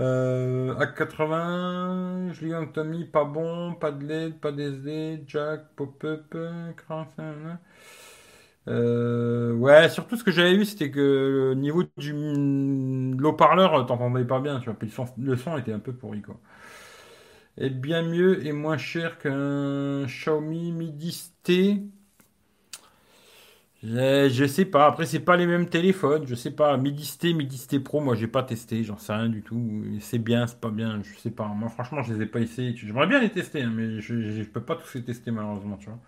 Euh, 0.00 0.74
A80, 0.74 2.32
Julien 2.32 2.66
Tommy, 2.66 3.05
pas 3.05 3.24
bon, 3.24 3.74
pas 3.74 3.92
de 3.92 4.05
LED, 4.05 4.40
pas 4.40 4.50
d'SD, 4.50 5.22
Jack, 5.28 5.66
pop-up, 5.76 6.34
crainte, 6.76 7.14
euh, 8.68 9.52
ouais, 9.54 9.88
surtout 9.88 10.16
ce 10.16 10.24
que 10.24 10.30
j'avais 10.30 10.56
vu, 10.56 10.64
c'était 10.64 10.90
que 10.90 11.00
le 11.50 11.54
niveau 11.54 11.84
du 11.96 12.12
l'eau-parleur, 13.18 13.86
t'entendais 13.86 14.24
pas 14.24 14.40
bien, 14.40 14.60
tu 14.60 14.66
vois. 14.66 14.74
Puis 14.74 14.92
le 15.18 15.36
son, 15.36 15.58
était 15.58 15.72
un 15.72 15.78
peu 15.80 15.92
pourri, 15.92 16.22
quoi. 16.22 16.38
Et 17.58 17.70
bien 17.70 18.02
mieux 18.02 18.46
et 18.46 18.52
moins 18.52 18.78
cher 18.78 19.18
qu'un 19.18 20.04
Xiaomi 20.06 20.72
Mi 20.72 20.90
10T. 20.92 21.82
Je, 23.82 24.28
je, 24.30 24.44
sais 24.46 24.64
pas. 24.64 24.86
Après, 24.86 25.06
c'est 25.06 25.20
pas 25.20 25.36
les 25.36 25.46
mêmes 25.46 25.68
téléphones. 25.68 26.24
Je 26.26 26.34
sais 26.36 26.52
pas. 26.52 26.76
Mi 26.76 26.92
10T, 26.92 27.34
Mi 27.34 27.46
10T 27.46 27.80
Pro, 27.80 28.00
moi, 28.00 28.14
j'ai 28.14 28.28
pas 28.28 28.42
testé. 28.44 28.84
J'en 28.84 28.96
sais 28.96 29.12
rien 29.12 29.28
du 29.28 29.42
tout. 29.42 29.84
C'est 30.00 30.18
bien, 30.18 30.46
c'est 30.46 30.60
pas 30.60 30.70
bien. 30.70 31.02
Je 31.02 31.18
sais 31.18 31.30
pas. 31.30 31.46
Moi, 31.48 31.68
franchement, 31.68 32.02
je 32.02 32.14
les 32.14 32.22
ai 32.22 32.26
pas 32.26 32.40
essayés. 32.40 32.74
J'aimerais 32.76 33.08
bien 33.08 33.20
les 33.20 33.30
tester, 33.30 33.62
hein, 33.62 33.72
mais 33.74 34.00
je, 34.00 34.30
je, 34.30 34.42
peux 34.44 34.62
pas 34.62 34.76
tous 34.76 34.94
les 34.94 35.02
tester, 35.04 35.30
malheureusement, 35.32 35.76
tu 35.76 35.86
vois 35.86 35.98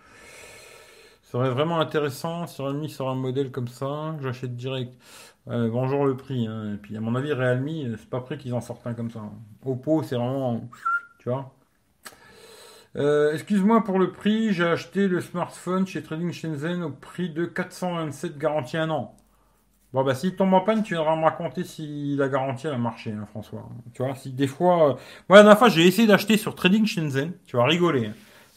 serait 1.34 1.50
vraiment 1.50 1.80
intéressant 1.80 2.46
si 2.46 2.62
Realme 2.62 2.86
sort 2.86 3.10
un 3.10 3.16
modèle 3.16 3.50
comme 3.50 3.66
ça, 3.66 4.14
j'achète 4.22 4.54
direct. 4.54 4.94
bonjour 5.46 6.06
le 6.06 6.16
prix. 6.16 6.46
Hein. 6.46 6.74
Et 6.74 6.76
puis 6.76 6.96
à 6.96 7.00
mon 7.00 7.16
avis, 7.16 7.32
Realme, 7.32 7.96
c'est 7.98 8.08
pas 8.08 8.20
prêt 8.20 8.38
qu'ils 8.38 8.54
en 8.54 8.60
sortent 8.60 8.86
un 8.86 8.94
comme 8.94 9.10
ça. 9.10 9.20
Oppo, 9.64 10.04
c'est 10.04 10.14
vraiment. 10.14 10.60
Tu 11.18 11.28
vois 11.28 11.52
euh, 12.94 13.32
Excuse-moi 13.32 13.82
pour 13.82 13.98
le 13.98 14.12
prix, 14.12 14.52
j'ai 14.52 14.64
acheté 14.64 15.08
le 15.08 15.20
smartphone 15.20 15.88
chez 15.88 16.04
Trading 16.04 16.30
Shenzhen 16.30 16.84
au 16.84 16.90
prix 16.90 17.30
de 17.30 17.46
427 17.46 18.38
garantie 18.38 18.76
un 18.76 18.90
an. 18.90 19.16
Bon 19.92 20.04
bah 20.04 20.14
s'il 20.14 20.36
tombe 20.36 20.54
en 20.54 20.60
panne, 20.60 20.84
tu 20.84 20.94
viendras 20.94 21.16
me 21.16 21.24
raconter 21.24 21.64
si 21.64 22.14
la 22.16 22.28
garantie 22.28 22.68
a 22.68 22.78
marché, 22.78 23.10
hein, 23.10 23.26
François. 23.30 23.68
Tu 23.92 24.02
vois, 24.02 24.14
si 24.14 24.30
des 24.30 24.46
fois... 24.46 24.90
Euh, 24.90 24.94
moi 25.28 25.42
la 25.42 25.54
dernière 25.54 25.68
j'ai 25.68 25.86
essayé 25.86 26.06
d'acheter 26.06 26.36
sur 26.36 26.54
Trading 26.54 26.86
Shenzhen, 26.86 27.32
tu 27.46 27.56
vas 27.56 27.64
rigoler. 27.64 28.10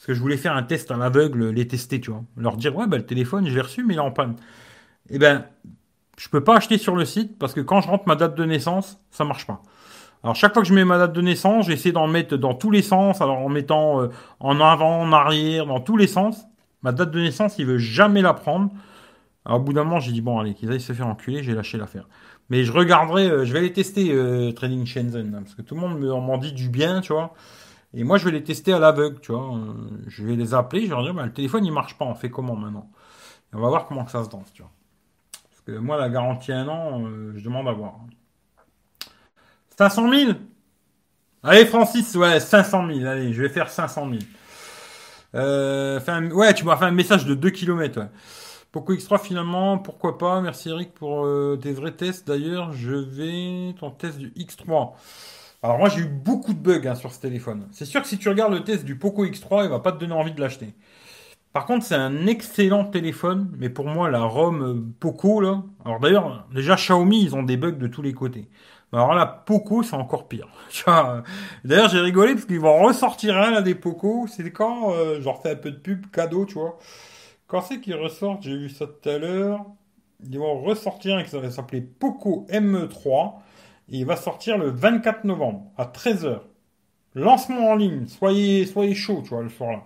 Que 0.08 0.14
je 0.14 0.22
voulais 0.22 0.38
faire 0.38 0.56
un 0.56 0.64
test 0.64 0.90
à 0.90 0.98
l'aveugle, 0.98 1.50
les 1.50 1.68
tester, 1.68 2.00
tu 2.00 2.12
vois. 2.12 2.24
Leur 2.38 2.56
dire, 2.56 2.76
ouais, 2.76 2.88
bah, 2.88 2.98
le 2.98 3.06
téléphone, 3.06 3.46
je 3.46 3.54
l'ai 3.54 3.62
reçu, 3.62 3.84
mais 3.84 3.94
il 3.94 3.98
est 3.98 4.00
en 4.00 4.12
panne. 4.12 4.38
Eh 5.10 5.20
ben, 5.20 5.44
je 6.18 6.30
peux 6.30 6.44
pas 6.44 6.56
acheter 6.56 6.78
sur 6.78 6.96
le 6.96 7.04
site 7.06 7.38
parce 7.38 7.54
que 7.54 7.60
quand 7.60 7.82
je 7.82 7.88
rentre 7.88 8.08
ma 8.08 8.16
date 8.16 8.36
de 8.36 8.46
naissance, 8.46 9.00
ça 9.12 9.26
marche 9.26 9.46
pas. 9.46 9.62
Alors 10.24 10.36
chaque 10.36 10.54
fois 10.54 10.64
que 10.64 10.68
je 10.68 10.74
mets 10.74 10.86
ma 10.86 10.98
date 10.98 11.14
de 11.14 11.22
naissance, 11.22 11.68
j'essaie 11.68 11.92
d'en 11.92 12.08
mettre 12.08 12.38
dans 12.38 12.54
tous 12.54 12.72
les 12.72 12.82
sens, 12.82 13.22
alors 13.22 13.40
en 13.40 13.50
mettant 13.50 14.02
euh, 14.02 14.08
en 14.40 14.60
avant, 14.60 15.02
en 15.02 15.12
arrière, 15.12 15.66
dans 15.66 15.80
tous 15.80 15.98
les 15.98 16.08
sens. 16.08 16.46
Ma 16.82 16.92
date 16.92 17.12
de 17.12 17.20
naissance, 17.20 17.60
il 17.60 17.66
veut 17.66 17.78
jamais 17.78 18.22
la 18.22 18.34
prendre. 18.34 18.72
Alors 19.46 19.60
au 19.60 19.64
bout 19.64 19.74
d'un 19.74 19.84
moment, 19.84 20.00
j'ai 20.00 20.12
dit 20.12 20.22
bon 20.22 20.40
allez, 20.40 20.54
qu'ils 20.54 20.72
aillent 20.72 20.80
se 20.82 20.94
faire 20.94 21.08
enculer, 21.08 21.44
j'ai 21.44 21.54
lâché 21.54 21.78
l'affaire. 21.78 22.08
Mais 22.50 22.64
je 22.64 22.72
regarderai, 22.72 23.30
euh, 23.30 23.46
je 23.46 23.54
vais 23.54 23.60
aller 23.60 23.74
tester 23.74 24.12
euh, 24.12 24.52
Trading 24.54 24.86
Shenzhen, 24.86 25.36
hein, 25.36 25.42
parce 25.44 25.54
que 25.54 25.62
tout 25.62 25.76
le 25.76 25.82
monde 25.82 26.00
m'en 26.00 26.38
dit 26.38 26.54
du 26.54 26.70
bien, 26.70 27.02
tu 27.02 27.14
vois. 27.14 27.34
Et 27.98 28.04
moi, 28.04 28.20
je 28.20 28.26
vais 28.26 28.32
les 28.32 28.44
tester 28.44 28.74
à 28.74 28.78
l'aveugle, 28.78 29.20
tu 29.22 29.32
vois. 29.32 29.56
Euh, 29.56 29.74
je 30.06 30.24
vais 30.24 30.36
les 30.36 30.54
appeler, 30.54 30.84
je 30.84 30.90
vais 30.90 30.94
leur 30.94 31.04
dire, 31.04 31.16
bah, 31.16 31.26
le 31.26 31.34
téléphone, 31.34 31.66
il 31.66 31.74
marche 31.74 31.98
pas, 31.98 32.06
on 32.06 32.14
fait 32.14 32.30
comment 32.30 32.56
maintenant? 32.56 32.88
On 33.54 33.60
va 33.60 33.70
voir 33.70 33.88
comment 33.88 34.06
ça 34.08 34.24
se 34.24 34.30
danse, 34.30 34.54
tu 34.54 34.62
vois. 34.62 34.70
Parce 35.50 35.62
que 35.62 35.72
moi, 35.72 35.98
la 35.98 36.08
garantie 36.08 36.52
un 36.52 36.68
an, 36.68 37.02
euh, 37.04 37.34
je 37.36 37.44
demande 37.44 37.68
à 37.68 37.72
voir. 37.72 37.96
500 39.80 40.14
000 40.14 40.32
Allez, 41.42 41.66
Francis, 41.66 42.14
ouais, 42.14 42.40
500 42.40 42.88
000. 42.88 43.04
Allez, 43.08 43.34
je 43.34 43.42
vais 43.42 43.50
faire 43.50 43.68
500 43.68 44.08
000. 44.12 44.20
Euh, 45.34 46.00
ouais, 46.34 46.54
tu 46.54 46.66
m'as 46.66 46.78
fait 46.78 46.86
un 46.86 46.92
message 46.92 47.26
de 47.26 47.34
2 47.34 47.50
km. 47.50 48.00
Ouais. 48.00 48.08
Poco 48.72 48.94
X3 48.94 49.20
finalement, 49.20 49.80
pourquoi 49.80 50.20
pas? 50.20 50.40
Merci 50.42 50.70
Eric 50.70 50.94
pour 50.94 51.28
tes 51.60 51.74
vrais 51.74 51.94
tests. 51.94 52.28
D'ailleurs, 52.28 52.74
je 52.74 52.94
vais 52.94 53.74
ton 53.80 53.90
test 53.90 54.20
du 54.20 54.30
X3. 54.32 54.92
Alors 55.64 55.78
moi 55.80 55.90
j'ai 55.90 56.02
eu 56.02 56.06
beaucoup 56.06 56.54
de 56.54 56.60
bugs 56.60 56.88
hein, 56.88 56.96
sur 56.96 57.12
ce 57.12 57.20
téléphone. 57.20 57.68
C'est 57.72 57.86
sûr 57.86 58.02
que 58.02 58.08
si 58.08 58.18
tu 58.18 58.30
regardes 58.30 58.54
le 58.54 58.64
test 58.64 58.86
du 58.86 58.98
Poco 58.98 59.26
X3, 59.26 59.66
il 59.66 59.70
va 59.70 59.80
pas 59.80 59.92
te 59.92 60.00
donner 60.00 60.14
envie 60.14 60.34
de 60.34 60.40
l'acheter. 60.40 60.74
Par 61.54 61.66
contre, 61.66 61.86
c'est 61.86 61.96
un 61.96 62.28
excellent 62.28 62.86
téléphone, 62.86 63.52
mais 63.58 63.70
pour 63.70 63.88
moi, 63.88 64.12
la 64.12 64.22
ROM 64.24 64.62
euh, 64.62 64.86
Poco, 65.00 65.42
là. 65.42 65.64
Alors 65.84 66.00
d'ailleurs, 66.00 66.48
déjà, 66.54 66.76
Xiaomi, 66.76 67.24
ils 67.24 67.36
ont 67.36 67.42
des 67.42 67.58
bugs 67.58 67.72
de 67.72 67.88
tous 67.88 68.04
les 68.04 68.14
côtés. 68.14 68.48
Alors 68.94 69.16
là, 69.16 69.26
Poco, 69.26 69.82
c'est 69.82 69.96
encore 69.96 70.28
pire. 70.28 70.48
D'ailleurs, 71.66 71.90
j'ai 71.90 72.00
rigolé 72.00 72.36
parce 72.36 72.46
qu'ils 72.46 72.60
vont 72.60 72.84
ressortir 72.84 73.36
un 73.38 73.62
des 73.62 73.76
Poco. 73.76 74.28
C'est 74.28 74.52
quand 74.52 74.94
euh, 74.94 75.20
je 75.20 75.28
un 75.28 75.56
peu 75.56 75.72
de 75.72 75.78
pub, 75.78 76.06
cadeau, 76.12 76.46
tu 76.46 76.54
vois. 76.54 76.78
Quand 77.48 77.62
c'est 77.62 77.82
qu'ils 77.82 77.96
ressortent 77.96 78.44
J'ai 78.44 78.56
vu 78.56 78.70
ça 78.70 78.86
tout 78.86 79.10
à 79.10 79.18
l'heure. 79.18 79.66
Ils 80.30 80.40
vont 80.40 80.62
ressortir 80.62 81.18
un 81.18 81.24
qui 81.24 81.36
va 81.36 81.50
s'appeler 81.50 81.82
Poco 81.82 82.46
M3. 82.50 83.34
Il 83.90 84.06
va 84.06 84.16
sortir 84.16 84.58
le 84.58 84.70
24 84.70 85.24
novembre 85.24 85.72
à 85.78 85.86
13h. 85.86 86.40
Lancement 87.16 87.72
en 87.72 87.76
ligne. 87.76 88.06
Soyez, 88.08 88.66
soyez 88.66 88.94
chaud, 88.94 89.22
tu 89.24 89.30
vois, 89.30 89.44
le 89.44 89.50
soir 89.50 89.72
là. 89.72 89.84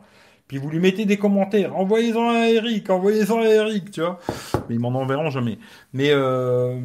Puis 0.52 0.58
vous 0.58 0.70
lui 0.70 0.80
mettez 0.80 1.06
des 1.06 1.16
commentaires. 1.16 1.78
Envoyez-en 1.78 2.30
à 2.30 2.49
Eric, 2.49 2.89
envoyez-en 2.89 3.39
à 3.39 3.45
Eric, 3.45 3.89
tu 3.89 4.02
vois. 4.02 4.20
Mais 4.68 4.76
ils 4.76 4.80
m'en 4.80 4.89
enverront 4.89 5.30
jamais. 5.30 5.58
Mais 5.93 6.10
euh, 6.10 6.78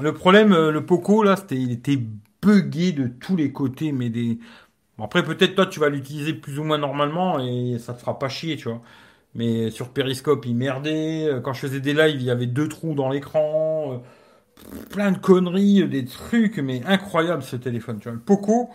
le 0.00 0.14
problème, 0.14 0.52
euh, 0.52 0.70
le 0.70 0.86
Poco, 0.86 1.24
là, 1.24 1.34
c'était, 1.34 1.56
il 1.56 1.72
était 1.72 1.98
buggé 2.40 2.92
de 2.92 3.08
tous 3.08 3.34
les 3.34 3.50
côtés, 3.50 3.90
mais 3.90 4.08
après, 5.00 5.24
peut-être 5.24 5.56
toi, 5.56 5.66
tu 5.66 5.80
vas 5.80 5.88
l'utiliser 5.88 6.32
plus 6.32 6.60
ou 6.60 6.62
moins 6.62 6.78
normalement 6.78 7.40
et 7.40 7.76
ça 7.80 7.92
te 7.92 7.98
fera 7.98 8.20
pas 8.20 8.28
chier, 8.28 8.56
tu 8.56 8.68
vois. 8.68 8.80
Mais 9.34 9.70
sur 9.70 9.88
Periscope, 9.88 10.46
il 10.46 10.54
merdait. 10.54 11.28
Quand 11.42 11.54
je 11.54 11.60
faisais 11.60 11.80
des 11.80 11.94
lives, 11.94 12.20
il 12.20 12.26
y 12.26 12.30
avait 12.30 12.46
deux 12.46 12.68
trous 12.68 12.94
dans 12.94 13.08
l'écran. 13.10 13.61
Plein 14.90 15.12
de 15.12 15.18
conneries, 15.18 15.88
des 15.88 16.04
trucs, 16.04 16.58
mais 16.58 16.82
incroyable 16.84 17.42
ce 17.42 17.56
téléphone, 17.56 17.98
tu 17.98 18.04
vois. 18.08 18.14
Le 18.14 18.20
Poco, 18.20 18.70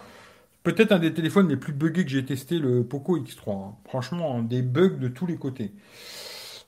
Peut-être 0.68 0.92
un 0.92 1.00
des 1.00 1.14
téléphones 1.14 1.48
les 1.48 1.56
plus 1.56 1.72
buggés 1.72 2.04
que 2.04 2.12
j'ai 2.12 2.26
testé, 2.26 2.60
le 2.60 2.84
Poco 2.84 3.18
X3. 3.18 3.52
Hein. 3.52 3.76
Franchement, 3.86 4.42
des 4.42 4.62
bugs 4.62 4.98
de 5.00 5.08
tous 5.08 5.26
les 5.26 5.38
côtés. 5.38 5.72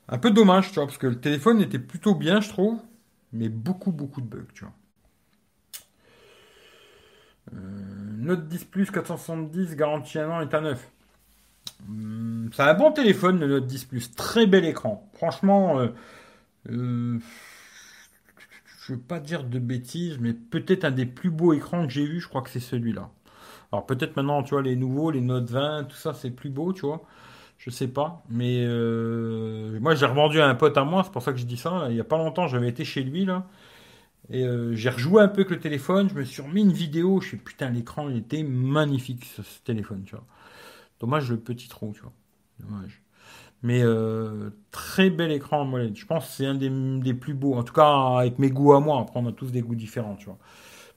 Un 0.08 0.18
peu 0.18 0.32
dommage, 0.32 0.70
tu 0.70 0.76
vois, 0.76 0.86
parce 0.86 0.98
que 0.98 1.08
le 1.08 1.20
téléphone 1.20 1.60
était 1.60 1.80
plutôt 1.80 2.16
bien, 2.16 2.40
je 2.40 2.48
trouve, 2.48 2.80
mais 3.34 3.50
beaucoup, 3.50 3.92
beaucoup 3.92 4.22
de 4.22 4.26
bugs, 4.26 4.48
tu 4.54 4.64
vois. 4.64 4.74
Euh, 7.54 7.58
Note 8.20 8.48
10 8.48 8.64
Plus 8.64 8.90
470, 8.90 9.76
garantie 9.76 10.18
un 10.18 10.30
an, 10.30 10.48
à 10.50 10.62
neuf. 10.62 10.90
Hum, 11.90 12.50
c'est 12.54 12.62
un 12.62 12.76
bon 12.76 12.94
téléphone, 12.94 13.42
le 13.42 13.48
Note 13.48 13.68
10 13.68 13.84
Plus. 13.84 14.16
Très 14.16 14.48
bel 14.48 14.64
écran. 14.64 15.10
Franchement, 15.16 15.78
euh, 15.78 15.90
euh, 16.70 17.20
je 18.90 18.96
ne 18.96 18.98
veux 18.98 19.04
pas 19.04 19.20
dire 19.20 19.44
de 19.44 19.60
bêtises, 19.60 20.18
mais 20.20 20.34
peut-être 20.34 20.84
un 20.84 20.90
des 20.92 21.06
plus 21.06 21.30
beaux 21.30 21.54
écrans 21.54 21.86
que 21.86 21.94
j'ai 21.94 22.06
vu, 22.06 22.20
je 22.20 22.28
crois 22.28 22.42
que 22.42 22.50
c'est 22.50 22.60
celui-là. 22.60 23.12
Alors 23.72 23.86
peut-être 23.86 24.16
maintenant, 24.16 24.42
tu 24.42 24.52
vois, 24.56 24.64
les 24.64 24.76
nouveaux, 24.76 25.12
les 25.12 25.22
Note 25.22 25.50
20, 25.50 25.84
tout 25.86 25.96
ça, 25.96 26.16
c'est 26.16 26.32
plus 26.32 26.50
beau, 26.50 26.74
tu 26.74 26.88
vois. 26.88 27.04
Je 27.60 27.70
sais 27.70 27.88
pas. 27.88 28.24
Mais 28.30 28.64
euh, 28.66 29.80
moi, 29.80 29.94
j'ai 29.94 30.08
revendu 30.08 30.42
à 30.42 30.48
un 30.48 30.56
pote 30.56 30.76
à 30.78 30.84
moi, 30.86 31.04
c'est 31.04 31.12
pour 31.12 31.22
ça 31.22 31.34
que 31.34 31.38
je 31.38 31.46
dis 31.46 31.58
ça. 31.58 31.88
Il 31.92 31.98
y 31.98 32.00
a 32.00 32.04
pas 32.04 32.18
longtemps, 32.18 32.48
j'avais 32.48 32.70
été 32.70 32.84
chez 32.84 33.04
lui, 33.04 33.26
là. 33.26 33.48
Et 34.32 34.44
euh, 34.44 34.74
j'ai 34.76 34.90
rejoué 34.90 35.22
un 35.22 35.28
peu 35.28 35.42
avec 35.42 35.52
le 35.52 35.60
téléphone, 35.60 36.10
je 36.10 36.16
me 36.16 36.24
suis 36.24 36.42
remis 36.42 36.62
une 36.62 36.74
vidéo, 36.74 37.22
je 37.22 37.30
suis 37.30 37.38
putain, 37.38 37.70
l'écran, 37.70 38.10
il 38.10 38.18
était 38.18 38.44
magnifique, 38.44 39.26
ce, 39.26 39.42
téléphone, 39.64 40.04
tu 40.04 40.16
vois. 40.16 40.26
Dommage 41.00 41.30
le 41.30 41.38
petit 41.38 41.68
trou, 41.70 41.94
tu 41.94 42.02
vois. 42.02 42.14
Dommage. 42.60 43.04
Mais 43.64 43.82
euh, 43.84 44.52
très 44.72 45.10
bel 45.10 45.32
écran 45.32 45.62
AMOLED. 45.62 45.98
Je 45.98 46.06
pense 46.06 46.26
que 46.26 46.32
c'est 46.32 46.46
un 46.46 46.56
des, 46.56 47.14
plus 47.14 47.34
beaux. 47.34 47.56
En 47.56 47.64
tout 47.64 47.74
cas, 47.74 48.18
avec 48.20 48.40
mes 48.40 48.50
goûts 48.50 48.74
à 48.74 48.80
moi. 48.80 49.02
Après, 49.02 49.20
on 49.20 49.28
a 49.28 49.32
tous 49.32 49.52
des 49.52 49.62
goûts 49.62 49.76
différents, 49.76 50.16
tu 50.16 50.26
vois. 50.26 50.38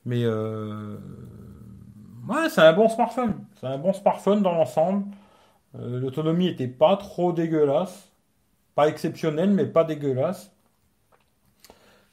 Mais 0.04 0.24
Ouais, 2.28 2.48
c'est 2.48 2.60
un 2.60 2.72
bon 2.72 2.88
smartphone. 2.88 3.44
C'est 3.60 3.66
un 3.66 3.78
bon 3.78 3.92
smartphone 3.92 4.42
dans 4.42 4.52
l'ensemble. 4.52 5.06
Euh, 5.76 6.00
l'autonomie 6.00 6.48
était 6.48 6.68
pas 6.68 6.96
trop 6.96 7.32
dégueulasse. 7.32 8.12
Pas 8.74 8.88
exceptionnelle, 8.88 9.50
mais 9.50 9.66
pas 9.66 9.84
dégueulasse. 9.84 10.52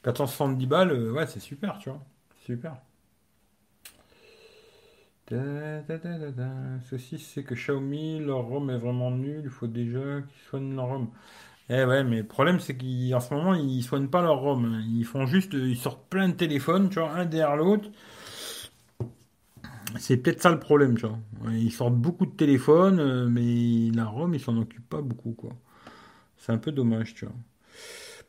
470 0.04 0.66
balles, 0.66 0.92
euh, 0.92 1.12
ouais, 1.12 1.28
c'est 1.28 1.40
super, 1.40 1.78
tu 1.80 1.90
vois. 1.90 2.00
Super. 2.46 2.76
Ceci, 6.90 7.20
c'est 7.20 7.44
que 7.44 7.54
Xiaomi, 7.54 8.20
leur 8.20 8.42
ROM 8.42 8.70
est 8.70 8.78
vraiment 8.78 9.12
nul. 9.12 9.42
Il 9.44 9.50
faut 9.50 9.68
déjà 9.68 10.22
qu'ils 10.22 10.42
soignent 10.50 10.76
leur 10.76 10.88
ROM. 10.88 11.08
Eh 11.70 11.84
ouais, 11.86 12.04
mais 12.04 12.18
le 12.18 12.28
problème, 12.28 12.60
c'est 12.60 12.74
qu'en 12.76 13.20
ce 13.20 13.34
moment, 13.34 13.54
ils 13.54 13.84
soignent 13.84 14.08
pas 14.08 14.22
leur 14.24 14.40
ROM. 14.40 14.82
Ils 14.90 15.06
font 15.06 15.28
juste, 15.28 15.54
ils 15.54 15.78
sortent 15.78 16.10
plein 16.10 16.30
de 16.30 16.34
téléphones, 16.34 16.90
tu 16.90 17.00
vois, 17.00 17.12
un 17.12 17.26
derrière 17.26 17.56
l'autre. 17.56 17.90
C'est 19.98 20.18
peut-être 20.18 20.42
ça 20.42 20.52
le 20.52 20.60
problème, 20.60 20.98
tu 20.98 21.06
vois. 21.06 21.18
Ils 21.52 21.72
sortent 21.72 21.96
beaucoup 21.96 22.26
de 22.26 22.32
téléphones, 22.32 23.00
euh, 23.00 23.28
mais 23.28 23.92
la 23.96 24.06
ROM, 24.06 24.34
ils 24.34 24.40
s'en 24.40 24.58
occupent 24.58 24.90
pas 24.90 25.02
beaucoup, 25.02 25.34
quoi. 25.34 25.52
C'est 26.38 26.52
un 26.52 26.58
peu 26.58 26.72
dommage, 26.72 27.14
tu 27.16 27.26
vois. 27.26 27.36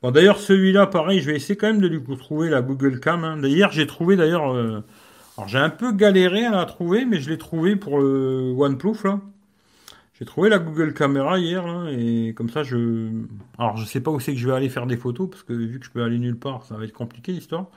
Bon, 0.03 0.11
d'ailleurs, 0.11 0.39
celui-là, 0.39 0.87
pareil, 0.87 1.21
je 1.21 1.31
vais 1.31 1.37
essayer 1.37 1.57
quand 1.57 1.67
même 1.67 1.81
de 1.81 1.89
lui 1.89 2.03
trouver 2.19 2.49
la 2.51 2.63
Google 2.63 3.01
Cam. 3.01 3.25
Hein. 3.25 3.37
D'ailleurs, 3.39 3.73
j'ai 3.73 3.87
trouvé, 3.87 4.17
d'ailleurs, 4.17 4.55
euh, 4.55 4.81
alors 5.41 5.49
j'ai 5.49 5.59
un 5.59 5.71
peu 5.71 5.93
galéré 5.93 6.45
à 6.45 6.51
la 6.51 6.67
trouver, 6.67 7.07
mais 7.07 7.19
je 7.19 7.31
l'ai 7.31 7.39
trouvé 7.39 7.75
pour 7.75 7.99
le 7.99 8.53
OnePlus, 8.59 9.05
là. 9.05 9.23
J'ai 10.13 10.27
trouvé 10.27 10.51
la 10.51 10.59
Google 10.59 10.93
Caméra 10.93 11.39
hier, 11.39 11.67
là, 11.67 11.91
et 11.91 12.35
comme 12.35 12.51
ça, 12.51 12.63
je... 12.63 13.11
Alors, 13.57 13.79
je 13.79 13.87
sais 13.87 14.03
pas 14.03 14.11
où 14.11 14.21
c'est 14.21 14.35
que 14.35 14.39
je 14.39 14.47
vais 14.47 14.53
aller 14.53 14.69
faire 14.69 14.87
des 14.87 14.99
photos, 14.99 15.31
parce 15.31 15.43
que 15.43 15.55
vu 15.55 15.81
que 15.81 15.87
je 15.87 15.91
peux 15.91 16.03
aller 16.03 16.19
nulle 16.19 16.39
part, 16.39 16.67
ça 16.67 16.77
va 16.77 16.85
être 16.85 16.93
compliqué, 16.93 17.33
l'histoire. 17.33 17.69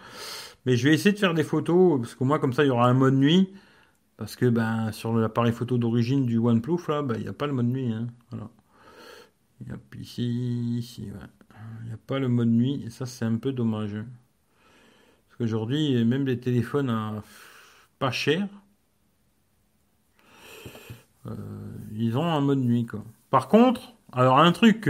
Mais 0.65 0.75
je 0.75 0.89
vais 0.89 0.93
essayer 0.93 1.13
de 1.13 1.19
faire 1.19 1.33
des 1.33 1.43
photos, 1.43 2.01
parce 2.01 2.15
qu'au 2.15 2.25
moins, 2.25 2.37
comme 2.37 2.51
ça, 2.51 2.65
il 2.65 2.67
y 2.67 2.69
aura 2.69 2.89
un 2.89 2.93
mode 2.93 3.13
nuit. 3.13 3.53
Parce 4.17 4.35
que 4.35 4.47
ben, 4.47 4.91
sur 4.91 5.15
l'appareil 5.15 5.53
photo 5.53 5.77
d'origine 5.77 6.25
du 6.25 6.39
OnePlus, 6.39 6.79
là, 6.89 7.01
ben, 7.01 7.15
il 7.15 7.21
n'y 7.21 7.29
a 7.29 7.33
pas 7.33 7.47
le 7.47 7.53
mode 7.53 7.67
nuit. 7.67 7.93
Hein. 7.93 8.07
Ici, 9.97 10.79
ici, 10.79 11.03
Il 11.81 11.87
n'y 11.87 11.93
a 11.93 11.97
pas 12.07 12.19
le 12.19 12.27
mode 12.27 12.49
nuit, 12.49 12.83
et 12.85 12.89
ça, 12.89 13.05
c'est 13.05 13.23
un 13.23 13.37
peu 13.37 13.53
dommage. 13.53 13.95
Parce 15.29 15.37
qu'aujourd'hui, 15.37 16.03
même 16.03 16.25
les 16.25 16.41
téléphones 16.41 16.89
à 16.89 17.23
cher, 18.11 18.47
euh, 21.25 21.35
ils 21.95 22.17
ont 22.17 22.25
un 22.25 22.41
mode 22.41 22.59
nuit, 22.59 22.85
quoi. 22.85 23.03
Par 23.29 23.47
contre, 23.47 23.93
alors 24.11 24.39
un 24.39 24.51
truc 24.51 24.87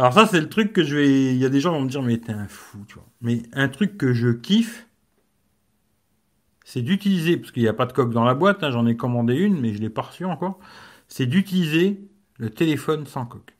alors 0.00 0.14
ça, 0.14 0.26
c'est 0.26 0.40
le 0.40 0.48
truc 0.48 0.72
que 0.72 0.82
je 0.82 0.96
vais... 0.96 1.34
Il 1.34 1.36
y 1.36 1.44
a 1.44 1.50
des 1.50 1.60
gens 1.60 1.72
vont 1.72 1.82
me 1.82 1.88
dire, 1.90 2.00
mais 2.00 2.16
t'es 2.16 2.32
un 2.32 2.48
fou, 2.48 2.78
tu 2.88 2.94
vois. 2.94 3.04
Mais 3.20 3.42
un 3.52 3.68
truc 3.68 3.98
que 3.98 4.14
je 4.14 4.30
kiffe, 4.30 4.86
c'est 6.64 6.80
d'utiliser, 6.80 7.36
parce 7.36 7.52
qu'il 7.52 7.62
n'y 7.62 7.68
a 7.68 7.74
pas 7.74 7.84
de 7.84 7.92
coque 7.92 8.14
dans 8.14 8.24
la 8.24 8.32
boîte, 8.32 8.64
hein, 8.64 8.70
j'en 8.70 8.86
ai 8.86 8.96
commandé 8.96 9.34
une, 9.34 9.60
mais 9.60 9.74
je 9.74 9.78
l'ai 9.78 9.90
pas 9.90 10.00
reçue 10.00 10.24
encore, 10.24 10.58
c'est 11.06 11.26
d'utiliser 11.26 12.00
le 12.38 12.48
téléphone 12.48 13.06
sans 13.06 13.26
coque. 13.26 13.54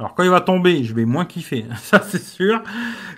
Alors 0.00 0.16
quand 0.16 0.24
il 0.24 0.30
va 0.30 0.40
tomber, 0.40 0.82
je 0.82 0.94
vais 0.94 1.04
moins 1.04 1.26
kiffer, 1.26 1.64
ça 1.76 2.00
c'est 2.02 2.24
sûr. 2.24 2.60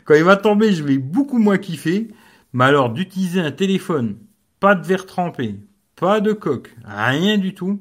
Quand 0.05 0.15
il 0.15 0.25
va 0.25 0.37
tomber, 0.37 0.75
je 0.75 0.85
vais 0.85 0.99
beaucoup 0.99 1.39
moins 1.39 1.57
kiffer. 1.57 2.09
Mais 2.53 2.65
alors 2.65 2.91
d'utiliser 2.91 3.41
un 3.41 3.51
téléphone, 3.51 4.19
pas 4.61 4.75
de 4.75 4.85
verre 4.85 5.07
trempé, 5.07 5.59
pas 5.97 6.21
de 6.21 6.33
coque, 6.33 6.75
rien 6.85 7.39
du 7.39 7.55
tout, 7.55 7.81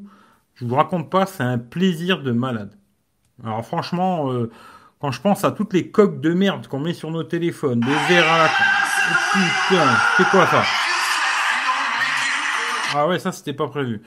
je 0.56 0.66
vous 0.66 0.76
raconte 0.76 1.10
pas, 1.10 1.26
c'est 1.26 1.44
un 1.44 1.58
plaisir 1.58 2.22
de 2.22 2.32
malade. 2.32 2.78
Alors 3.44 3.66
franchement, 3.66 4.32
euh, 4.32 4.50
quand 5.00 5.12
je 5.12 5.20
pense 5.20 5.44
à 5.44 5.52
toutes 5.52 5.74
les 5.74 5.90
coques 5.90 6.22
de 6.22 6.34
merde 6.34 6.68
qu'on 6.68 6.80
met 6.80 6.94
sur 6.94 7.12
nos 7.12 7.24
téléphones, 7.24 7.80
des 7.80 7.96
verres 8.08 8.32
à 8.32 8.38
la... 8.38 8.50
Oh, 8.50 9.16
putain, 9.34 9.98
c'est 10.18 10.30
quoi 10.30 10.48
ça? 10.48 10.64
Ah 12.94 13.08
ouais, 13.08 13.20
ça 13.20 13.32
c'était 13.32 13.54
pas 13.54 13.68
prévu. 13.68 14.02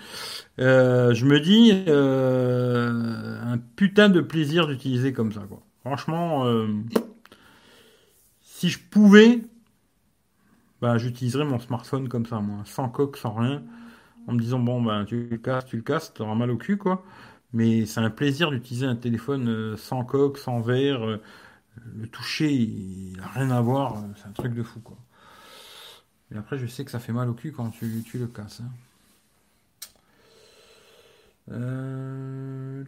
Euh, 0.60 1.12
je 1.14 1.26
me 1.26 1.40
dis 1.40 1.84
euh, 1.88 3.52
un 3.52 3.58
putain 3.58 4.08
de 4.08 4.20
plaisir 4.20 4.66
d'utiliser 4.66 5.12
comme 5.12 5.32
ça 5.32 5.40
quoi. 5.48 5.60
Franchement, 5.84 6.46
si 8.40 8.70
je 8.70 8.78
pouvais, 8.78 9.42
bah 10.84 10.98
j'utiliserais 10.98 11.44
mon 11.46 11.58
smartphone 11.58 12.10
comme 12.10 12.26
ça 12.26 12.40
moi, 12.40 12.62
sans 12.66 12.90
coque, 12.90 13.16
sans 13.16 13.32
rien, 13.32 13.62
en 14.26 14.34
me 14.34 14.38
disant 14.38 14.58
bon 14.58 14.82
ben 14.82 15.06
tu 15.06 15.28
le 15.30 15.38
casses, 15.38 15.64
tu 15.64 15.76
le 15.76 15.82
casses, 15.82 16.12
t'auras 16.12 16.34
mal 16.34 16.50
au 16.50 16.58
cul 16.58 16.76
quoi. 16.76 17.02
Mais 17.54 17.86
c'est 17.86 18.00
un 18.00 18.10
plaisir 18.10 18.50
d'utiliser 18.50 18.84
un 18.86 18.96
téléphone 18.96 19.76
sans 19.78 20.04
coque, 20.04 20.36
sans 20.38 20.60
verre. 20.60 21.20
le 21.96 22.06
toucher, 22.08 22.52
il 22.52 23.16
n'a 23.16 23.28
rien 23.28 23.50
à 23.50 23.60
voir, 23.62 24.04
c'est 24.16 24.28
un 24.28 24.32
truc 24.32 24.52
de 24.54 24.62
fou 24.62 24.80
quoi. 24.80 24.98
Et 26.32 26.36
après, 26.36 26.58
je 26.58 26.66
sais 26.66 26.84
que 26.84 26.90
ça 26.90 26.98
fait 26.98 27.12
mal 27.12 27.30
au 27.30 27.34
cul 27.34 27.52
quand 27.52 27.70
tu, 27.70 28.02
le 28.14 28.26
casses. 28.26 28.60
Euh, 31.50 32.84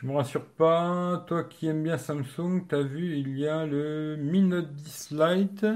tu 0.00 0.06
me 0.06 0.16
rassures 0.16 0.46
pas, 0.46 1.22
toi 1.26 1.44
qui 1.44 1.66
aimes 1.66 1.82
bien 1.82 1.98
Samsung, 1.98 2.62
t'as 2.66 2.80
vu, 2.80 3.18
il 3.18 3.38
y 3.38 3.46
a 3.46 3.66
le 3.66 4.16
Mi 4.18 4.40
Note 4.40 4.72
10 4.72 5.10
Lite 5.10 5.66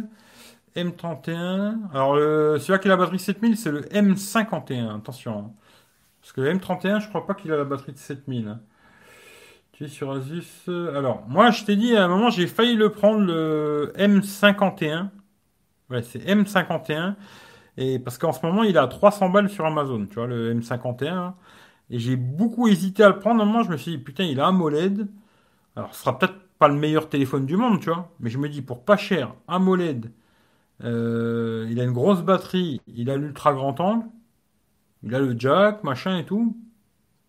M31. 0.75 1.91
Alors, 1.93 2.17
celui-là 2.17 2.79
qui 2.79 2.89
a 2.89 2.93
la 2.93 2.97
batterie 2.97 3.19
7000, 3.19 3.59
c'est 3.59 3.71
le 3.71 3.83
M51, 3.83 4.97
attention. 4.97 5.39
Hein. 5.39 5.51
Parce 6.23 6.33
que 6.33 6.41
le 6.41 6.55
M31, 6.55 7.01
je 7.01 7.09
crois 7.11 7.27
pas 7.27 7.35
qu'il 7.35 7.53
a 7.53 7.59
la 7.59 7.65
batterie 7.65 7.93
de 7.93 7.99
7000. 7.99 8.57
Tu 9.73 9.85
es 9.85 9.89
sur 9.89 10.11
Asus. 10.11 10.71
Alors, 10.95 11.25
moi, 11.29 11.51
je 11.51 11.67
t'ai 11.67 11.77
dit 11.77 11.95
à 11.95 12.05
un 12.05 12.09
moment, 12.09 12.31
j'ai 12.31 12.47
failli 12.47 12.77
le 12.77 12.89
prendre 12.89 13.27
le 13.27 13.93
M51. 13.99 15.11
Ouais, 15.91 16.03
c'est 16.03 16.21
M51. 16.21 17.17
Et 17.77 17.99
parce 17.99 18.17
qu'en 18.17 18.33
ce 18.33 18.47
moment, 18.47 18.63
il 18.63 18.79
a 18.79 18.87
300 18.87 19.29
balles 19.29 19.51
sur 19.51 19.67
Amazon, 19.67 20.07
tu 20.07 20.15
vois, 20.15 20.27
le 20.27 20.55
M51. 20.55 21.35
Et 21.91 21.99
j'ai 21.99 22.17
beaucoup 22.17 22.69
hésité 22.69 23.03
à 23.03 23.09
le 23.09 23.19
prendre. 23.19 23.43
Un 23.43 23.47
moment, 23.47 23.63
je 23.63 23.71
me 23.71 23.77
suis 23.77 23.93
dit, 23.93 23.99
putain, 23.99 24.25
il 24.25 24.41
a 24.41 24.47
un 24.47 24.49
AMOLED. 24.51 25.09
Alors, 25.77 25.95
ce 25.95 26.03
sera 26.03 26.19
peut-être 26.19 26.37
pas 26.59 26.69
le 26.69 26.75
meilleur 26.75 27.09
téléphone 27.09 27.47
du 27.47 27.57
monde, 27.57 27.81
tu 27.81 27.91
vois. 27.91 28.11
Mais 28.21 28.31
je 28.31 28.39
me 28.39 28.49
dis, 28.49 28.63
pour 28.63 28.85
pas 28.85 28.97
cher, 28.97 29.35
AMOLED, 29.49 30.13
euh, 30.85 31.69
il 31.71 31.81
a 31.81 31.85
une 31.85 31.93
grosse 31.93 32.23
batterie, 32.23 32.81
il 32.87 33.11
a 33.11 33.17
l'ultra 33.17 33.53
grand 33.55 33.79
angle, 33.81 34.07
il 35.03 35.15
a 35.15 35.19
le 35.21 35.39
jack, 35.39 35.85
machin 35.85 36.19
et 36.19 36.25
tout. 36.25 36.57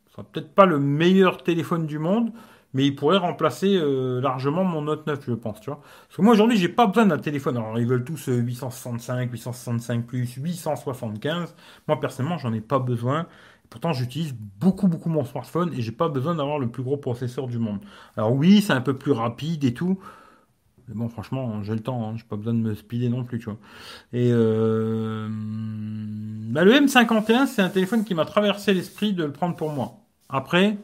Ce 0.07 0.13
sera 0.13 0.23
peut-être 0.23 0.53
pas 0.55 0.65
le 0.65 0.79
meilleur 0.79 1.43
téléphone 1.43 1.85
du 1.85 1.99
monde, 1.99 2.31
mais 2.73 2.85
il 2.85 2.95
pourrait 2.95 3.17
remplacer 3.17 3.75
euh, 3.75 4.21
largement 4.21 4.63
mon 4.63 4.81
Note 4.81 5.07
9, 5.07 5.19
je 5.27 5.33
pense, 5.33 5.59
tu 5.61 5.69
vois. 5.69 5.81
Parce 6.07 6.17
que 6.17 6.21
moi 6.21 6.33
aujourd'hui, 6.33 6.57
j'ai 6.57 6.69
pas 6.69 6.87
besoin 6.87 7.05
d'un 7.05 7.17
téléphone. 7.19 7.57
Alors 7.57 7.79
ils 7.79 7.87
veulent 7.87 8.03
tous 8.05 8.27
865, 8.27 9.31
865 9.31 10.05
plus, 10.05 10.33
875. 10.35 11.55
Moi 11.87 11.99
personnellement, 11.99 12.37
j'en 12.37 12.53
ai 12.53 12.61
pas 12.61 12.79
besoin. 12.79 13.27
Pourtant, 13.69 13.93
j'utilise 13.93 14.33
beaucoup, 14.33 14.87
beaucoup 14.87 15.09
mon 15.09 15.25
smartphone 15.25 15.73
et 15.73 15.81
j'ai 15.81 15.91
pas 15.91 16.09
besoin 16.09 16.35
d'avoir 16.35 16.59
le 16.59 16.69
plus 16.69 16.83
gros 16.83 16.97
processeur 16.97 17.47
du 17.47 17.59
monde. 17.59 17.79
Alors 18.15 18.33
oui, 18.33 18.61
c'est 18.61 18.73
un 18.73 18.81
peu 18.81 18.95
plus 18.95 19.11
rapide 19.11 19.63
et 19.63 19.73
tout. 19.73 19.99
Mais 20.87 20.93
bon, 20.93 21.09
franchement, 21.09 21.63
j'ai 21.63 21.73
le 21.73 21.79
temps, 21.79 22.07
hein, 22.07 22.15
j'ai 22.15 22.23
pas 22.23 22.35
besoin 22.35 22.53
de 22.53 22.59
me 22.59 22.75
speeder 22.75 23.09
non 23.09 23.23
plus, 23.23 23.39
tu 23.39 23.45
vois. 23.45 23.57
Et 24.13 24.29
euh... 24.31 25.27
bah, 25.29 26.63
le 26.63 26.73
M51, 26.73 27.47
c'est 27.47 27.61
un 27.61 27.69
téléphone 27.69 28.03
qui 28.05 28.13
m'a 28.13 28.25
traversé 28.25 28.73
l'esprit 28.73 29.13
de 29.13 29.23
le 29.23 29.31
prendre 29.31 29.55
pour 29.55 29.71
moi. 29.71 29.99
Après, 30.29 30.77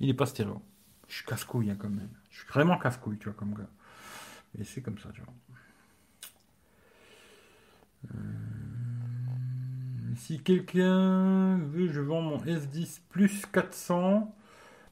il 0.00 0.08
est 0.08 0.14
pas 0.14 0.26
stéréo. 0.26 0.60
Je 1.08 1.16
suis 1.16 1.24
casse-couille 1.24 1.70
hein, 1.70 1.76
quand 1.78 1.88
même. 1.88 2.08
Je 2.30 2.38
suis 2.38 2.48
vraiment 2.48 2.78
casse-couille, 2.78 3.18
tu 3.18 3.24
vois, 3.26 3.34
comme 3.34 3.54
gars. 3.54 3.68
Et 4.58 4.64
c'est 4.64 4.82
comme 4.82 4.98
ça, 4.98 5.10
tu 5.14 5.20
vois. 5.20 5.32
Euh, 8.10 8.18
si 10.16 10.40
quelqu'un 10.40 11.58
veut, 11.58 11.90
je 11.90 12.00
vends 12.00 12.22
mon 12.22 12.38
S10 12.38 13.00
plus 13.10 13.46
400. 13.52 14.34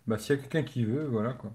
Bah, 0.07 0.19
s'il 0.19 0.37
y 0.37 0.39
a 0.39 0.43
quelqu'un 0.43 0.63
qui 0.63 0.85
veut, 0.85 1.05
voilà 1.05 1.33
quoi. 1.33 1.53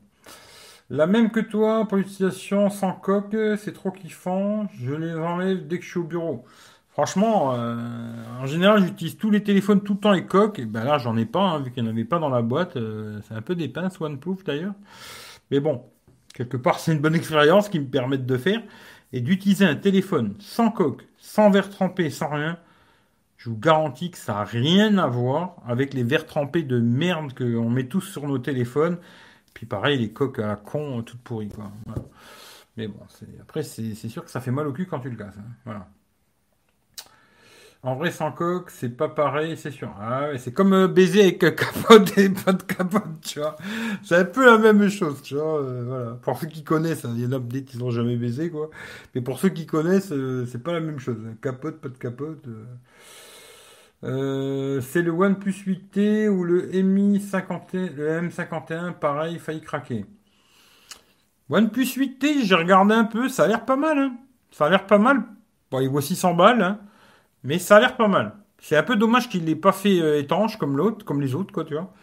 La 0.90 1.08
même 1.08 1.32
que 1.32 1.40
toi, 1.40 1.88
pour 1.88 1.98
l'utilisation 1.98 2.70
sans 2.70 2.94
coque, 2.94 3.36
c'est 3.58 3.74
trop 3.74 3.92
kiffant. 3.92 4.68
Je 4.80 4.94
les 4.94 5.14
enlève 5.16 5.68
dès 5.68 5.80
que 5.80 5.84
je 5.84 5.90
suis 5.90 6.00
au 6.00 6.04
bureau. 6.04 6.46
Franchement, 6.90 7.54
euh, 7.56 7.76
en 8.40 8.46
général, 8.46 8.84
j'utilise 8.84 9.18
tous 9.18 9.32
les 9.32 9.44
téléphones 9.44 9.82
tout 9.82 9.96
le 9.96 10.00
temps 10.00 10.12
les 10.12 10.26
coques. 10.26 10.60
Et 10.60 10.66
ben 10.66 10.84
là, 10.84 10.98
j'en 11.00 11.18
ai 11.18 11.26
pas, 11.26 11.42
hein, 11.42 11.60
vu 11.60 11.72
qu'il 11.72 11.84
n'y 11.84 11.90
en 11.90 11.92
avait 11.92 12.06
pas 12.06 12.20
dans 12.20 12.30
la 12.30 12.42
boîte. 12.42 12.78
Euh, 12.78 13.20
c'est 13.28 13.34
un 13.34 13.42
peu 13.42 13.56
des 13.56 13.68
pinces 13.68 14.00
OnePlus 14.00 14.38
d'ailleurs. 14.46 14.76
Mais 15.52 15.60
bon, 15.60 15.84
quelque 16.34 16.56
part, 16.56 16.80
c'est 16.80 16.94
une 16.94 17.02
bonne 17.02 17.16
expérience 17.16 17.68
qui 17.68 17.80
me 17.80 17.88
permet 17.88 18.18
de 18.18 18.38
faire. 18.38 18.62
Et 19.12 19.22
d'utiliser 19.22 19.66
un 19.66 19.76
téléphone 19.76 20.36
sans 20.40 20.72
coque, 20.72 21.08
sans 21.18 21.50
verre 21.50 21.70
trempé, 21.70 22.10
sans 22.10 22.30
rien. 22.30 22.60
Je 23.46 23.52
vous 23.52 23.58
garantis 23.58 24.10
que 24.10 24.18
ça 24.18 24.34
n'a 24.34 24.44
rien 24.44 24.98
à 24.98 25.06
voir 25.06 25.58
avec 25.68 25.94
les 25.94 26.02
verres 26.02 26.26
trempés 26.26 26.64
de 26.64 26.80
merde 26.80 27.32
qu'on 27.38 27.70
met 27.70 27.84
tous 27.84 28.02
sur 28.02 28.28
nos 28.28 28.40
téléphones. 28.40 28.98
Puis 29.54 29.68
pareil, 29.68 30.00
les 30.00 30.10
coques 30.12 30.40
à 30.40 30.48
la 30.48 30.56
con, 30.56 31.04
toutes 31.04 31.22
pourries. 31.22 31.50
Quoi. 31.50 31.72
Mais 32.76 32.88
bon, 32.88 32.98
après, 33.40 33.62
c'est 33.62 33.94
sûr 33.94 34.26
que 34.26 34.32
ça 34.32 34.42
fait 34.42 34.50
mal 34.50 34.66
au 34.66 34.74
cul 34.74 34.88
quand 34.88 35.00
tu 35.00 35.12
le 35.12 35.16
casses. 35.16 35.38
Hein. 35.68 35.86
En 37.84 37.94
vrai, 37.94 38.10
sans 38.10 38.32
coque, 38.32 38.72
c'est 38.72 38.90
pas 38.90 39.10
pareil, 39.10 39.56
c'est 39.58 39.70
sûr. 39.70 39.94
Ah 40.02 40.30
c'est 40.40 40.52
comme 40.52 40.74
euh, 40.74 40.88
baiser 40.88 41.22
avec 41.22 41.38
capote 41.38 42.18
et 42.18 42.30
pas 42.32 42.54
de 42.54 42.64
capote, 42.64 43.22
tu 43.22 43.38
vois. 43.38 43.58
C'est 44.02 44.16
un 44.16 44.26
peu 44.26 44.44
la 44.44 44.58
même 44.58 44.90
chose, 44.90 45.22
tu 45.22 45.36
vois. 45.36 45.62
Euh. 45.62 46.16
Pour 46.16 46.40
ceux 46.40 46.48
qui 46.48 46.64
connaissent, 46.64 47.06
hein, 47.06 47.14
il 47.16 47.24
y 47.24 47.28
en 47.28 47.32
a 47.34 47.40
peut-être 47.40 47.66
qui 47.66 47.78
n'ont 47.78 47.92
jamais 47.92 48.16
baisé, 48.16 48.50
quoi. 48.50 48.72
Mais 49.14 49.22
pour 49.22 49.38
ceux 49.38 49.50
qui 49.50 49.68
connaissent, 49.68 50.12
euh, 50.12 50.48
c'est 50.48 50.64
pas 50.64 50.74
la 50.74 50.80
même 50.80 50.98
chose. 50.98 51.20
Capote, 51.44 51.80
pas 51.80 51.90
de 51.90 51.98
capote. 52.00 52.44
Euh, 54.04 54.82
c'est 54.82 55.02
le 55.02 55.12
OnePlus 55.12 55.54
8T 55.66 56.28
ou 56.28 56.44
le 56.44 56.68
Mi 56.82 57.20
51, 57.20 57.90
le 57.96 58.22
M51, 58.22 58.94
pareil, 58.94 59.40
failli 59.40 59.62
craquer. 59.62 60.06
OnePlus 61.50 61.84
8T, 61.84 62.44
j'ai 62.44 62.56
regardé 62.56 62.94
un 62.94 63.06
peu, 63.06 63.30
ça 63.30 63.44
a 63.44 63.48
l'air 63.48 63.66
pas 63.66 63.76
mal. 63.76 63.98
Hein. 63.98 64.18
Ça 64.52 64.66
a 64.66 64.70
l'air 64.70 64.86
pas 64.86 64.98
mal. 64.98 65.24
Bon, 65.72 65.80
il 65.80 65.90
vaut 65.90 66.02
600 66.02 66.34
balles, 66.34 66.62
hein. 66.62 66.80
mais 67.44 67.60
ça 67.60 67.78
a 67.78 67.80
l'air 67.80 67.98
pas 67.98 68.08
mal. 68.08 68.34
C'est 68.60 68.78
un 68.78 68.84
peu 68.84 68.96
dommage 68.96 69.30
qu'il 69.30 69.46
l'ait 69.46 69.56
pas 69.56 69.72
fait 69.72 70.00
euh, 70.00 70.20
étanche 70.20 70.58
comme 70.58 70.78
l'autre, 70.78 71.06
comme 71.06 71.22
les 71.22 71.36
autres, 71.36 71.54
quoi, 71.54 71.66
tu 71.66 71.74
vois. 71.74 71.94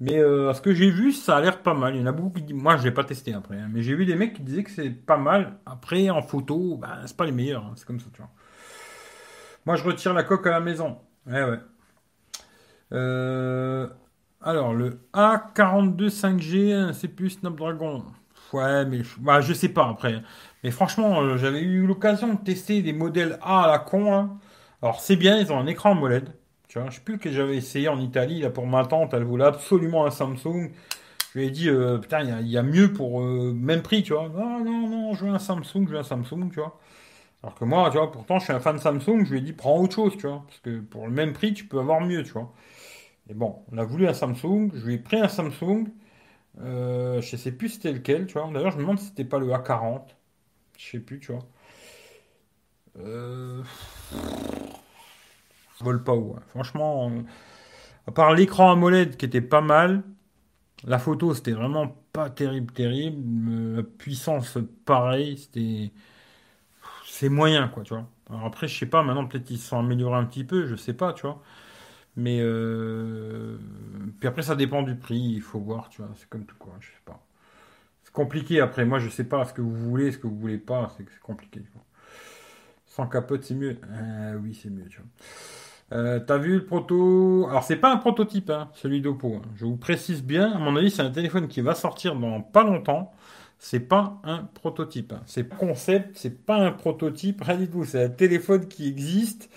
Mais 0.00 0.18
euh, 0.18 0.50
à 0.50 0.54
ce 0.54 0.62
que 0.62 0.72
j'ai 0.74 0.90
vu, 0.90 1.12
ça 1.12 1.36
a 1.36 1.40
l'air 1.40 1.62
pas 1.62 1.74
mal. 1.74 1.94
Il 1.94 2.00
y 2.00 2.02
en 2.02 2.06
a 2.06 2.12
beaucoup 2.12 2.30
qui 2.30 2.42
disent, 2.42 2.56
moi 2.56 2.76
je 2.78 2.84
l'ai 2.84 2.90
pas 2.90 3.04
testé 3.04 3.34
après, 3.34 3.58
hein. 3.58 3.68
mais 3.72 3.82
j'ai 3.82 3.94
vu 3.94 4.06
des 4.06 4.16
mecs 4.16 4.32
qui 4.34 4.42
disaient 4.42 4.64
que 4.64 4.70
c'est 4.70 4.90
pas 4.90 5.18
mal. 5.18 5.58
Après, 5.66 6.08
en 6.10 6.22
photo, 6.22 6.78
ben, 6.78 7.02
c'est 7.06 7.16
pas 7.16 7.26
les 7.26 7.32
meilleurs, 7.32 7.70
c'est 7.76 7.86
comme 7.86 8.00
ça, 8.00 8.06
tu 8.12 8.22
vois. 8.22 8.30
Moi 9.66 9.76
je 9.76 9.84
retire 9.84 10.14
la 10.14 10.22
coque 10.24 10.46
à 10.46 10.50
la 10.50 10.60
maison. 10.60 10.98
Ouais, 11.26 11.44
ouais. 11.44 11.58
Euh, 12.92 13.88
alors, 14.42 14.74
le 14.74 15.00
A42 15.12 16.08
5G, 16.08 16.92
c'est 16.92 17.08
plus 17.08 17.30
Snapdragon. 17.30 18.04
Ouais, 18.52 18.84
mais 18.86 19.02
bah, 19.18 19.40
je 19.40 19.52
sais 19.52 19.68
pas 19.68 19.88
après. 19.88 20.22
Mais 20.64 20.70
franchement, 20.70 21.20
euh, 21.20 21.36
j'avais 21.36 21.60
eu 21.60 21.86
l'occasion 21.86 22.34
de 22.34 22.38
tester 22.40 22.82
des 22.82 22.92
modèles 22.92 23.38
A 23.42 23.64
à 23.64 23.68
la 23.68 23.78
con. 23.78 24.14
Hein. 24.14 24.38
Alors, 24.82 25.00
c'est 25.00 25.16
bien, 25.16 25.38
ils 25.38 25.52
ont 25.52 25.58
un 25.58 25.66
écran 25.66 25.92
AMOLED. 25.92 26.34
Tu 26.68 26.78
vois, 26.78 26.90
je 26.90 26.96
sais 26.96 27.00
plus 27.02 27.18
que 27.18 27.30
j'avais 27.30 27.56
essayé 27.56 27.88
en 27.88 28.00
Italie. 28.00 28.40
Là, 28.40 28.50
pour 28.50 28.66
ma 28.66 28.84
tante, 28.84 29.14
elle 29.14 29.24
voulait 29.24 29.44
absolument 29.44 30.06
un 30.06 30.10
Samsung. 30.10 30.70
Je 31.34 31.38
lui 31.38 31.46
ai 31.46 31.50
dit, 31.50 31.68
euh, 31.68 31.98
putain, 31.98 32.22
il 32.40 32.48
y, 32.48 32.58
a 32.58 32.62
mieux 32.62 32.92
pour 32.92 33.20
même 33.22 33.82
prix, 33.82 34.02
tu 34.02 34.14
vois. 34.14 34.28
Non, 34.28 34.64
non, 34.64 34.88
non, 34.88 35.14
je 35.14 35.24
veux 35.26 35.32
un 35.32 35.38
Samsung, 35.38 35.86
je 35.86 35.92
veux 35.92 35.98
un 35.98 36.02
Samsung, 36.02 36.50
tu 36.50 36.60
vois. 36.60 36.78
Alors 37.42 37.54
que 37.54 37.64
moi, 37.64 37.90
tu 37.90 37.96
vois, 37.96 38.10
pourtant, 38.12 38.38
je 38.38 38.44
suis 38.44 38.52
un 38.52 38.60
fan 38.60 38.76
de 38.76 38.80
Samsung, 38.80 39.24
je 39.24 39.32
lui 39.32 39.38
ai 39.38 39.40
dit, 39.40 39.52
prends 39.52 39.78
autre 39.80 39.94
chose, 39.94 40.16
tu 40.16 40.26
vois. 40.26 40.44
Parce 40.46 40.60
que 40.60 40.80
pour 40.80 41.06
le 41.06 41.12
même 41.12 41.32
prix, 41.32 41.54
tu 41.54 41.66
peux 41.66 41.78
avoir 41.78 42.00
mieux, 42.00 42.22
tu 42.22 42.32
vois. 42.32 42.52
Et 43.28 43.34
bon, 43.34 43.64
on 43.72 43.78
a 43.78 43.84
voulu 43.84 44.08
un 44.08 44.14
Samsung, 44.14 44.70
je 44.74 44.86
lui 44.86 44.94
ai 44.94 44.98
pris 44.98 45.18
un 45.20 45.28
Samsung. 45.28 45.86
Euh, 46.62 47.20
je 47.22 47.36
sais 47.36 47.52
plus 47.52 47.70
c'était 47.70 47.92
lequel, 47.92 48.26
tu 48.26 48.34
vois. 48.38 48.50
D'ailleurs, 48.52 48.72
je 48.72 48.76
me 48.78 48.82
demande 48.82 48.98
si 48.98 49.06
c'était 49.06 49.24
pas 49.24 49.38
le 49.38 49.48
A40. 49.48 50.02
Je 50.78 50.90
sais 50.90 51.00
plus, 51.00 51.20
tu 51.20 51.32
vois. 51.32 51.46
Euh... 52.98 53.62
Vole 55.80 56.02
pas 56.04 56.14
où. 56.14 56.34
Hein. 56.36 56.42
Franchement, 56.48 57.10
à 58.06 58.12
part 58.12 58.34
l'écran 58.34 58.72
AMOLED 58.72 59.16
qui 59.16 59.24
était 59.26 59.40
pas 59.40 59.60
mal, 59.62 60.02
la 60.84 60.98
photo 60.98 61.34
c'était 61.34 61.52
vraiment 61.52 61.96
pas 62.12 62.30
terrible, 62.30 62.72
terrible. 62.72 63.76
La 63.76 63.82
puissance, 63.82 64.58
pareil, 64.84 65.38
c'était 65.38 65.92
c'est 67.20 67.28
moyen, 67.28 67.68
quoi, 67.68 67.82
tu 67.82 67.92
vois. 67.92 68.06
Alors 68.30 68.46
après, 68.46 68.66
je 68.66 68.78
sais 68.78 68.86
pas, 68.86 69.02
maintenant 69.02 69.26
peut-être 69.26 69.44
qu'ils 69.44 69.58
se 69.58 69.68
sont 69.68 69.78
améliorés 69.78 70.16
un 70.16 70.24
petit 70.24 70.42
peu, 70.42 70.66
je 70.66 70.74
sais 70.74 70.94
pas, 70.94 71.12
tu 71.12 71.22
vois. 71.22 71.42
Mais 72.16 72.38
euh... 72.40 73.58
puis 74.18 74.26
après, 74.26 74.40
ça 74.40 74.56
dépend 74.56 74.82
du 74.82 74.96
prix, 74.96 75.18
il 75.18 75.42
faut 75.42 75.60
voir, 75.60 75.90
tu 75.90 76.00
vois. 76.00 76.10
C'est 76.16 76.28
comme 76.30 76.46
tout, 76.46 76.56
quoi, 76.58 76.72
je 76.80 76.86
sais 76.86 77.02
pas. 77.04 77.20
C'est 78.04 78.12
compliqué 78.14 78.60
après, 78.60 78.86
moi 78.86 78.98
je 79.00 79.10
sais 79.10 79.24
pas 79.24 79.44
ce 79.44 79.52
que 79.52 79.60
vous 79.60 79.74
voulez, 79.74 80.12
ce 80.12 80.18
que 80.18 80.26
vous 80.28 80.38
voulez 80.38 80.56
pas, 80.56 80.94
c'est 80.96 81.04
compliqué. 81.20 81.62
Sans 82.86 83.06
capote, 83.06 83.44
c'est 83.44 83.54
mieux. 83.54 83.76
Euh, 83.90 84.38
oui, 84.42 84.58
c'est 84.60 84.70
mieux, 84.70 84.86
tu 84.88 84.96
vois. 84.96 85.98
Euh, 85.98 86.20
T'as 86.20 86.38
vu 86.38 86.54
le 86.54 86.64
proto 86.64 87.48
Alors 87.50 87.64
c'est 87.64 87.76
pas 87.76 87.92
un 87.92 87.98
prototype, 87.98 88.48
hein, 88.48 88.70
celui 88.74 89.02
d'Oppo. 89.02 89.34
Hein. 89.36 89.48
Je 89.56 89.66
vous 89.66 89.76
précise 89.76 90.22
bien. 90.22 90.52
À 90.52 90.58
mon 90.58 90.74
avis, 90.74 90.90
c'est 90.90 91.02
un 91.02 91.10
téléphone 91.10 91.48
qui 91.48 91.60
va 91.60 91.74
sortir 91.74 92.16
dans 92.16 92.40
pas 92.40 92.64
longtemps 92.64 93.12
c'est 93.60 93.80
pas 93.80 94.20
un 94.24 94.44
prototype. 94.54 95.14
C'est 95.26 95.44
pas 95.44 95.56
concept, 95.56 96.16
c'est 96.16 96.44
pas 96.46 96.56
un 96.56 96.72
prototype, 96.72 97.42
rien 97.42 97.58
du 97.58 97.68
tout. 97.68 97.84
C'est 97.84 98.04
un 98.04 98.08
téléphone 98.08 98.66
qui 98.68 98.88
existe, 98.88 99.50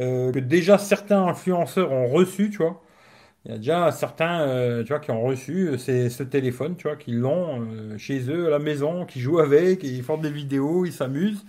euh, 0.00 0.32
que 0.32 0.38
déjà 0.38 0.78
certains 0.78 1.24
influenceurs 1.26 1.92
ont 1.92 2.06
reçu, 2.08 2.50
tu 2.50 2.58
vois. 2.58 2.80
Il 3.44 3.52
y 3.52 3.54
a 3.54 3.58
déjà 3.58 3.92
certains, 3.92 4.42
euh, 4.42 4.84
tu 4.84 4.90
vois, 4.90 5.00
qui 5.00 5.10
ont 5.10 5.22
reçu 5.22 5.68
euh, 5.68 5.78
ce 5.78 6.22
téléphone, 6.22 6.76
tu 6.76 6.88
vois, 6.88 6.96
qui 6.96 7.12
l'ont 7.12 7.98
chez 7.98 8.30
eux 8.30 8.46
à 8.46 8.50
la 8.50 8.60
maison, 8.60 9.04
qui 9.06 9.20
jouent 9.20 9.40
avec, 9.40 9.82
ils 9.82 10.02
font 10.04 10.18
des 10.18 10.30
vidéos, 10.30 10.86
ils 10.86 10.92
s'amusent. 10.92 11.44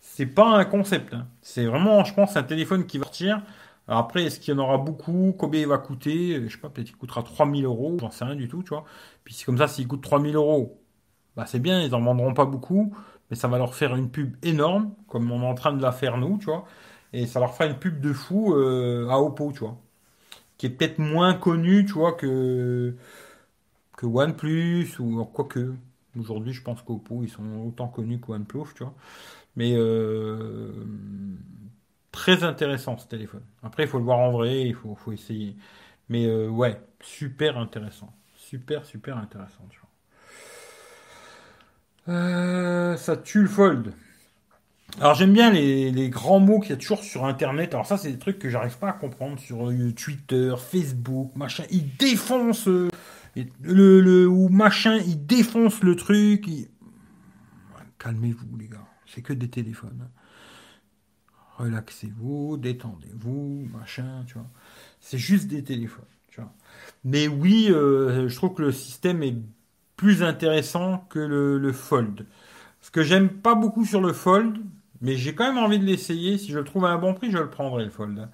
C'est 0.00 0.26
pas 0.26 0.46
un 0.46 0.64
concept. 0.64 1.14
Hein. 1.14 1.26
C'est 1.42 1.66
vraiment, 1.66 2.04
je 2.04 2.14
pense, 2.14 2.36
un 2.36 2.42
téléphone 2.44 2.86
qui 2.86 2.98
va 2.98 3.04
sortir. 3.04 3.42
Après, 3.88 4.24
est-ce 4.24 4.40
qu'il 4.40 4.54
y 4.54 4.56
en 4.56 4.60
aura 4.60 4.78
beaucoup? 4.78 5.34
Combien 5.38 5.60
il 5.62 5.66
va 5.68 5.78
coûter? 5.78 6.40
Je 6.46 6.52
sais 6.52 6.58
pas, 6.58 6.68
peut-être 6.70 6.86
qu'il 6.88 6.96
coûtera 6.96 7.22
3000 7.22 7.64
euros, 7.64 7.96
j'en 8.00 8.10
sais 8.10 8.24
rien 8.24 8.36
du 8.36 8.48
tout, 8.48 8.62
tu 8.62 8.70
vois. 8.70 8.84
Puis 9.24 9.34
c'est 9.34 9.44
comme 9.44 9.58
ça, 9.58 9.68
s'il 9.68 9.88
coûte 9.88 10.02
3000 10.02 10.36
euros, 10.36 10.81
bah, 11.36 11.46
c'est 11.46 11.58
bien, 11.60 11.80
ils 11.82 11.90
n'en 11.90 12.00
vendront 12.02 12.34
pas 12.34 12.44
beaucoup, 12.46 12.94
mais 13.30 13.36
ça 13.36 13.48
va 13.48 13.58
leur 13.58 13.74
faire 13.74 13.94
une 13.96 14.10
pub 14.10 14.36
énorme, 14.42 14.94
comme 15.08 15.30
on 15.32 15.42
est 15.42 15.46
en 15.46 15.54
train 15.54 15.72
de 15.72 15.82
la 15.82 15.92
faire 15.92 16.18
nous, 16.18 16.38
tu 16.38 16.46
vois. 16.46 16.64
Et 17.12 17.26
ça 17.26 17.40
leur 17.40 17.54
fera 17.54 17.66
une 17.66 17.78
pub 17.78 18.00
de 18.00 18.12
fou 18.12 18.54
euh, 18.54 19.08
à 19.08 19.18
Oppo, 19.20 19.52
tu 19.52 19.60
vois. 19.60 19.78
Qui 20.58 20.66
est 20.66 20.70
peut-être 20.70 20.98
moins 20.98 21.34
connu, 21.34 21.86
tu 21.86 21.94
vois, 21.94 22.12
que, 22.14 22.96
que 23.96 24.06
OnePlus, 24.06 24.98
ou 25.00 25.24
quoique. 25.24 25.74
Aujourd'hui, 26.18 26.52
je 26.52 26.62
pense 26.62 26.82
qu'Oppo, 26.82 27.22
ils 27.22 27.28
sont 27.30 27.44
autant 27.66 27.88
connus 27.88 28.20
que 28.20 28.32
OnePlus, 28.32 28.74
tu 28.74 28.84
vois. 28.84 28.94
Mais 29.56 29.74
euh, 29.76 30.72
très 32.10 32.44
intéressant 32.44 32.98
ce 32.98 33.06
téléphone. 33.08 33.42
Après, 33.62 33.84
il 33.84 33.88
faut 33.88 33.98
le 33.98 34.04
voir 34.04 34.18
en 34.18 34.32
vrai, 34.32 34.62
il 34.68 34.74
faut, 34.74 34.94
faut 34.94 35.12
essayer. 35.12 35.56
Mais 36.08 36.26
euh, 36.26 36.48
ouais, 36.48 36.80
super 37.02 37.58
intéressant. 37.58 38.12
Super, 38.36 38.84
super 38.86 39.16
intéressant, 39.18 39.66
tu 39.70 39.80
vois. 39.80 39.88
Euh, 42.08 42.96
ça 42.96 43.16
tue 43.16 43.42
le 43.42 43.48
fold. 43.48 43.94
Alors 45.00 45.14
j'aime 45.14 45.32
bien 45.32 45.50
les, 45.50 46.10
grands 46.10 46.40
mots 46.40 46.60
qu'il 46.60 46.70
y 46.70 46.74
a 46.74 46.76
toujours 46.76 47.02
sur 47.02 47.24
Internet. 47.24 47.74
Alors 47.74 47.86
ça, 47.86 47.96
c'est 47.96 48.12
des 48.12 48.18
trucs 48.18 48.38
que 48.38 48.50
j'arrive 48.50 48.78
pas 48.78 48.90
à 48.90 48.92
comprendre 48.92 49.38
sur 49.38 49.70
euh, 49.70 49.92
Twitter, 49.92 50.54
Facebook, 50.58 51.34
machin. 51.36 51.64
Ils 51.70 51.96
défoncent 51.96 52.68
euh, 52.68 52.90
le, 53.62 54.26
ou 54.26 54.48
machin, 54.48 54.96
ils 54.98 55.24
défoncent 55.24 55.82
le 55.82 55.96
truc. 55.96 56.46
Calmez-vous 57.98 58.56
les 58.58 58.68
gars, 58.68 58.86
c'est 59.06 59.22
que 59.22 59.32
des 59.32 59.48
téléphones. 59.48 60.08
Relaxez-vous, 61.56 62.56
détendez-vous, 62.56 63.68
machin, 63.72 64.24
tu 64.26 64.34
vois. 64.34 64.50
C'est 65.00 65.18
juste 65.18 65.46
des 65.46 65.62
téléphones, 65.62 66.04
tu 66.28 66.40
vois. 66.40 66.52
Mais 67.04 67.28
oui, 67.28 67.66
je 67.68 68.34
trouve 68.34 68.54
que 68.54 68.62
le 68.62 68.72
système 68.72 69.22
est 69.22 69.36
plus 70.02 70.24
intéressant 70.24 71.06
que 71.10 71.20
le, 71.20 71.72
Fold. 71.72 72.26
Ce 72.80 72.90
que 72.90 73.04
j'aime 73.04 73.28
pas 73.28 73.54
beaucoup 73.54 73.84
sur 73.84 74.00
le 74.00 74.12
Fold, 74.12 74.58
mais 75.00 75.14
j'ai 75.14 75.32
quand 75.32 75.46
même 75.46 75.62
envie 75.62 75.78
de 75.78 75.84
l'essayer. 75.84 76.38
Si 76.38 76.50
je 76.50 76.58
le 76.58 76.64
trouve 76.64 76.86
à 76.86 76.88
un 76.88 76.98
bon 76.98 77.14
prix, 77.14 77.30
je 77.30 77.38
le 77.38 77.48
prendrai, 77.48 77.84
le 77.84 77.90
Fold. 77.90 78.28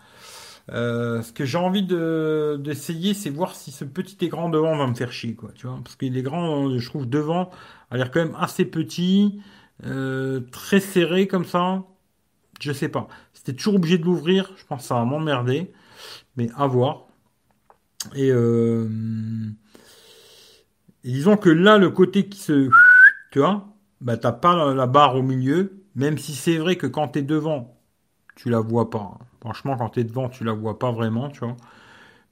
Euh, 0.72 1.20
ce 1.20 1.30
que 1.30 1.44
j'ai 1.44 1.58
envie 1.58 1.82
d'essayer, 1.82 3.12
c'est 3.12 3.28
voir 3.28 3.54
si 3.54 3.70
ce 3.70 3.84
petit 3.84 4.16
écran 4.24 4.48
devant 4.48 4.78
va 4.78 4.86
me 4.86 4.94
faire 4.94 5.12
chier, 5.12 5.34
quoi. 5.34 5.50
Tu 5.54 5.66
vois, 5.66 5.78
parce 5.84 5.94
que 5.94 6.06
l'écran, 6.06 6.78
je 6.78 6.88
trouve 6.88 7.06
devant, 7.06 7.50
a 7.90 7.98
l'air 7.98 8.10
quand 8.10 8.24
même 8.24 8.36
assez 8.40 8.64
petit, 8.64 9.38
euh, 9.84 10.40
très 10.50 10.80
serré 10.80 11.26
comme 11.26 11.44
ça. 11.44 11.84
Je 12.60 12.72
sais 12.72 12.88
pas. 12.88 13.08
C'était 13.34 13.52
toujours 13.52 13.74
obligé 13.74 13.98
de 13.98 14.04
l'ouvrir. 14.04 14.54
Je 14.56 14.64
pense 14.64 14.80
que 14.80 14.88
ça 14.88 14.94
va 14.94 15.04
m'emmerder, 15.04 15.70
mais 16.38 16.48
à 16.56 16.66
voir. 16.66 17.08
Et, 18.14 18.30
euh, 18.30 18.88
disons 21.12 21.36
que 21.36 21.50
là, 21.50 21.78
le 21.78 21.90
côté 21.90 22.28
qui 22.28 22.38
se, 22.40 22.70
tu 23.32 23.40
vois, 23.40 23.68
bah 24.00 24.16
t'as 24.16 24.32
pas 24.32 24.74
la 24.74 24.86
barre 24.86 25.16
au 25.16 25.22
milieu 25.22 25.78
même 25.98 26.16
si 26.18 26.34
c'est 26.34 26.58
vrai 26.58 26.76
que 26.76 26.86
quand 26.86 27.08
tu 27.08 27.18
es 27.20 27.22
devant, 27.22 27.76
tu 28.36 28.50
la 28.50 28.60
vois 28.60 28.90
pas. 28.90 29.18
Franchement, 29.40 29.76
quand 29.76 29.90
tu 29.90 30.00
es 30.00 30.04
devant, 30.04 30.28
tu 30.28 30.44
la 30.44 30.52
vois 30.52 30.78
pas 30.78 30.92
vraiment, 30.92 31.28
tu 31.30 31.40
vois. 31.40 31.56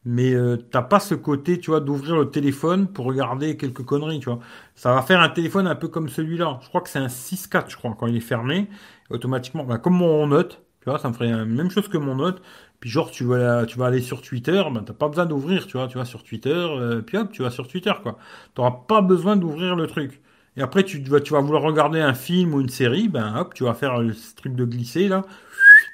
Mais 0.05 0.35
euh, 0.35 0.57
t'as 0.57 0.83
pas 0.83 1.01
ce 1.01 1.14
côté, 1.16 1.59
tu 1.61 1.70
vois, 1.70 1.81
d'ouvrir 1.81 2.16
le 2.16 2.31
téléphone 2.31 2.89
pour 2.89 3.07
regarder 3.07 3.57
quelques 3.57 3.85
conneries, 3.85 4.20
tu 4.20 4.31
vois. 4.31 4.41
Ça 4.77 4.95
va 4.95 5.03
faire 5.03 5.20
un 5.20 5.29
téléphone 5.31 5.66
un 5.66 5.74
peu 5.74 5.89
comme 5.89 6.09
celui-là. 6.09 6.61
Je 6.62 6.68
crois 6.68 6.81
que 6.81 6.89
c'est 6.91 7.01
un 7.01 7.09
6.4, 7.09 7.70
je 7.70 7.77
crois, 7.77 7.97
quand 7.99 8.07
il 8.07 8.16
est 8.16 8.20
fermé. 8.20 8.68
Automatiquement, 9.11 9.64
bah, 9.64 9.79
comme 9.79 9.95
mon 9.97 10.27
note, 10.29 10.62
tu 10.81 10.91
vois, 10.91 10.99
ça 11.01 11.09
me 11.09 11.14
ferait 11.14 11.31
la 11.31 11.45
même 11.45 11.70
chose 11.70 11.89
que 11.89 11.99
mon 11.99 12.16
note. 12.16 12.43
Genre, 12.87 13.11
tu 13.11 13.24
vas, 13.24 13.66
aller 13.80 14.01
sur 14.01 14.22
Twitter, 14.22 14.62
bah, 14.72 14.80
t'as 14.87 14.93
pas 14.93 15.09
besoin 15.09 15.26
d'ouvrir, 15.26 15.66
tu 15.66 15.76
vois. 15.76 15.89
Tu 15.89 15.99
vas 15.99 16.05
sur 16.05 16.22
Twitter, 16.22 16.51
euh, 16.51 17.03
puis 17.03 17.16
hop, 17.16 17.32
tu 17.32 17.43
vas 17.43 17.51
sur 17.51 17.66
Twitter, 17.66 17.93
quoi. 18.01 18.16
T'auras 18.55 18.84
pas 18.87 19.01
besoin 19.01 19.34
d'ouvrir 19.37 19.74
le 19.74 19.89
truc. 19.89 20.20
Et 20.57 20.62
après, 20.62 20.84
tu 20.84 21.01
vas, 21.03 21.20
tu 21.20 21.32
vas 21.32 21.41
vouloir 21.41 21.62
regarder 21.62 22.01
un 22.01 22.14
film 22.14 22.55
ou 22.55 22.61
une 22.61 22.68
série, 22.68 23.09
ben 23.09 23.37
hop, 23.37 23.55
tu 23.55 23.64
vas 23.64 23.74
faire 23.74 23.99
le 23.99 24.14
truc 24.37 24.55
de 24.55 24.64
glisser 24.64 25.09
là, 25.09 25.22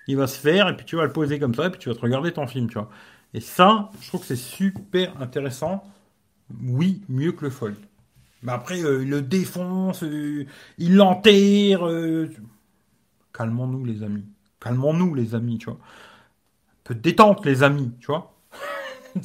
il 0.06 0.18
va 0.18 0.26
se 0.26 0.38
faire, 0.38 0.68
et 0.68 0.76
puis 0.76 0.84
tu 0.84 0.96
vas 0.96 1.04
le 1.04 1.12
poser 1.12 1.38
comme 1.38 1.54
ça, 1.54 1.66
et 1.66 1.70
puis 1.70 1.80
tu 1.80 1.88
vas 1.88 1.94
te 1.94 2.00
regarder 2.02 2.32
ton 2.32 2.46
film, 2.46 2.68
tu 2.68 2.74
vois. 2.74 2.90
Et 3.32 3.40
ça, 3.40 3.90
je 4.02 4.08
trouve 4.08 4.20
que 4.20 4.26
c'est 4.26 4.36
super 4.36 5.18
intéressant. 5.20 5.84
Oui, 6.62 7.02
mieux 7.08 7.32
que 7.32 7.46
le 7.46 7.50
Fold. 7.50 7.76
Mais 8.42 8.52
après, 8.52 8.82
euh, 8.84 9.02
il 9.02 9.10
le 9.10 9.22
défonce, 9.22 10.02
euh, 10.04 10.46
il 10.78 10.96
l'enterre. 10.96 11.88
Calmons-nous, 13.32 13.84
les 13.86 14.02
amis. 14.02 14.26
Calmons-nous, 14.60 15.14
les 15.14 15.34
amis, 15.34 15.58
tu 15.58 15.70
vois. 15.70 15.78
Peu 16.84 16.94
détente, 16.94 17.44
les 17.46 17.62
amis, 17.62 17.92
tu 18.00 18.06
vois. 18.06 18.34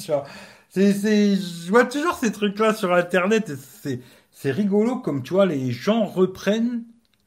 C'est, 0.69 0.91
je 0.91 1.69
vois 1.69 1.85
toujours 1.85 2.15
ces 2.15 2.31
trucs-là 2.31 2.73
sur 2.73 2.93
Internet. 2.93 3.51
C'est, 3.55 4.01
c'est 4.31 4.51
rigolo 4.51 4.97
comme 4.97 5.23
tu 5.23 5.33
vois, 5.33 5.47
les 5.47 5.71
gens 5.71 6.05
reprennent 6.05 6.83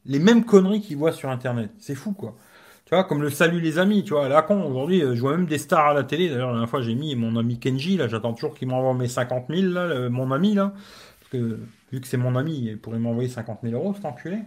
les 0.06 0.18
mêmes 0.20 0.44
conneries 0.44 0.80
qu'ils 0.80 0.96
voient 0.96 1.12
sur 1.12 1.30
Internet. 1.30 1.70
C'est 1.78 1.94
fou, 1.96 2.12
quoi. 2.12 2.36
Tu 2.84 2.94
vois, 2.94 3.04
comme 3.04 3.22
le 3.22 3.30
salut 3.30 3.60
les 3.60 3.78
amis, 3.78 4.04
tu 4.04 4.14
vois, 4.14 4.28
la 4.28 4.42
con, 4.42 4.62
aujourd'hui, 4.64 5.02
euh, 5.02 5.14
je 5.14 5.20
vois 5.20 5.36
même 5.36 5.46
des 5.46 5.58
stars 5.58 5.88
à 5.88 5.94
la 5.94 6.04
télé. 6.04 6.28
D'ailleurs, 6.28 6.48
la 6.48 6.54
dernière 6.54 6.70
fois, 6.70 6.82
j'ai 6.82 6.94
mis 6.94 7.14
mon 7.16 7.36
ami 7.36 7.58
Kenji, 7.58 7.96
là, 7.96 8.08
j'attends 8.08 8.32
toujours 8.32 8.54
qu'il 8.54 8.68
m'envoie 8.68 8.94
mes 8.94 9.08
50 9.08 9.46
000, 9.48 9.72
là, 9.72 10.08
mon 10.08 10.30
ami, 10.32 10.54
là. 10.54 10.72
Parce 11.20 11.30
que, 11.30 11.60
vu 11.92 12.00
que 12.00 12.06
c'est 12.06 12.16
mon 12.16 12.36
ami, 12.36 12.66
il 12.66 12.78
pourrait 12.78 12.98
m'envoyer 12.98 13.28
50 13.28 13.60
000 13.62 13.74
euros, 13.74 13.94
cet 13.94 14.04
enculé. 14.04 14.38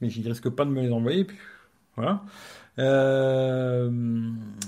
Mais 0.00 0.10
je 0.10 0.20
risque 0.28 0.48
pas 0.50 0.64
de 0.64 0.70
me 0.70 0.82
les 0.82 0.92
envoyer, 0.92 1.26
voilà. 1.96 2.22
Euh, 2.78 3.90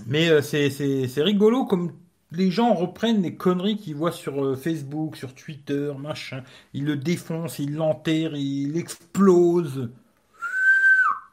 mais 0.07 0.28
euh, 0.28 0.40
c'est 0.42 1.22
rigolo 1.22 1.64
comme 1.64 1.92
les 2.32 2.50
gens 2.50 2.74
reprennent 2.74 3.22
les 3.22 3.36
conneries 3.36 3.76
qu'ils 3.76 3.96
voient 3.96 4.12
sur 4.12 4.44
euh, 4.44 4.57
Facebook, 4.57 5.16
sur 5.16 5.34
Twitter, 5.34 5.92
machin. 5.98 6.42
Ils 6.74 6.84
le 6.84 6.96
défoncent, 6.96 7.59
ils 7.59 7.74
l'enterrent, 7.74 8.36
ils 8.36 8.72
l'explosent. 8.72 9.90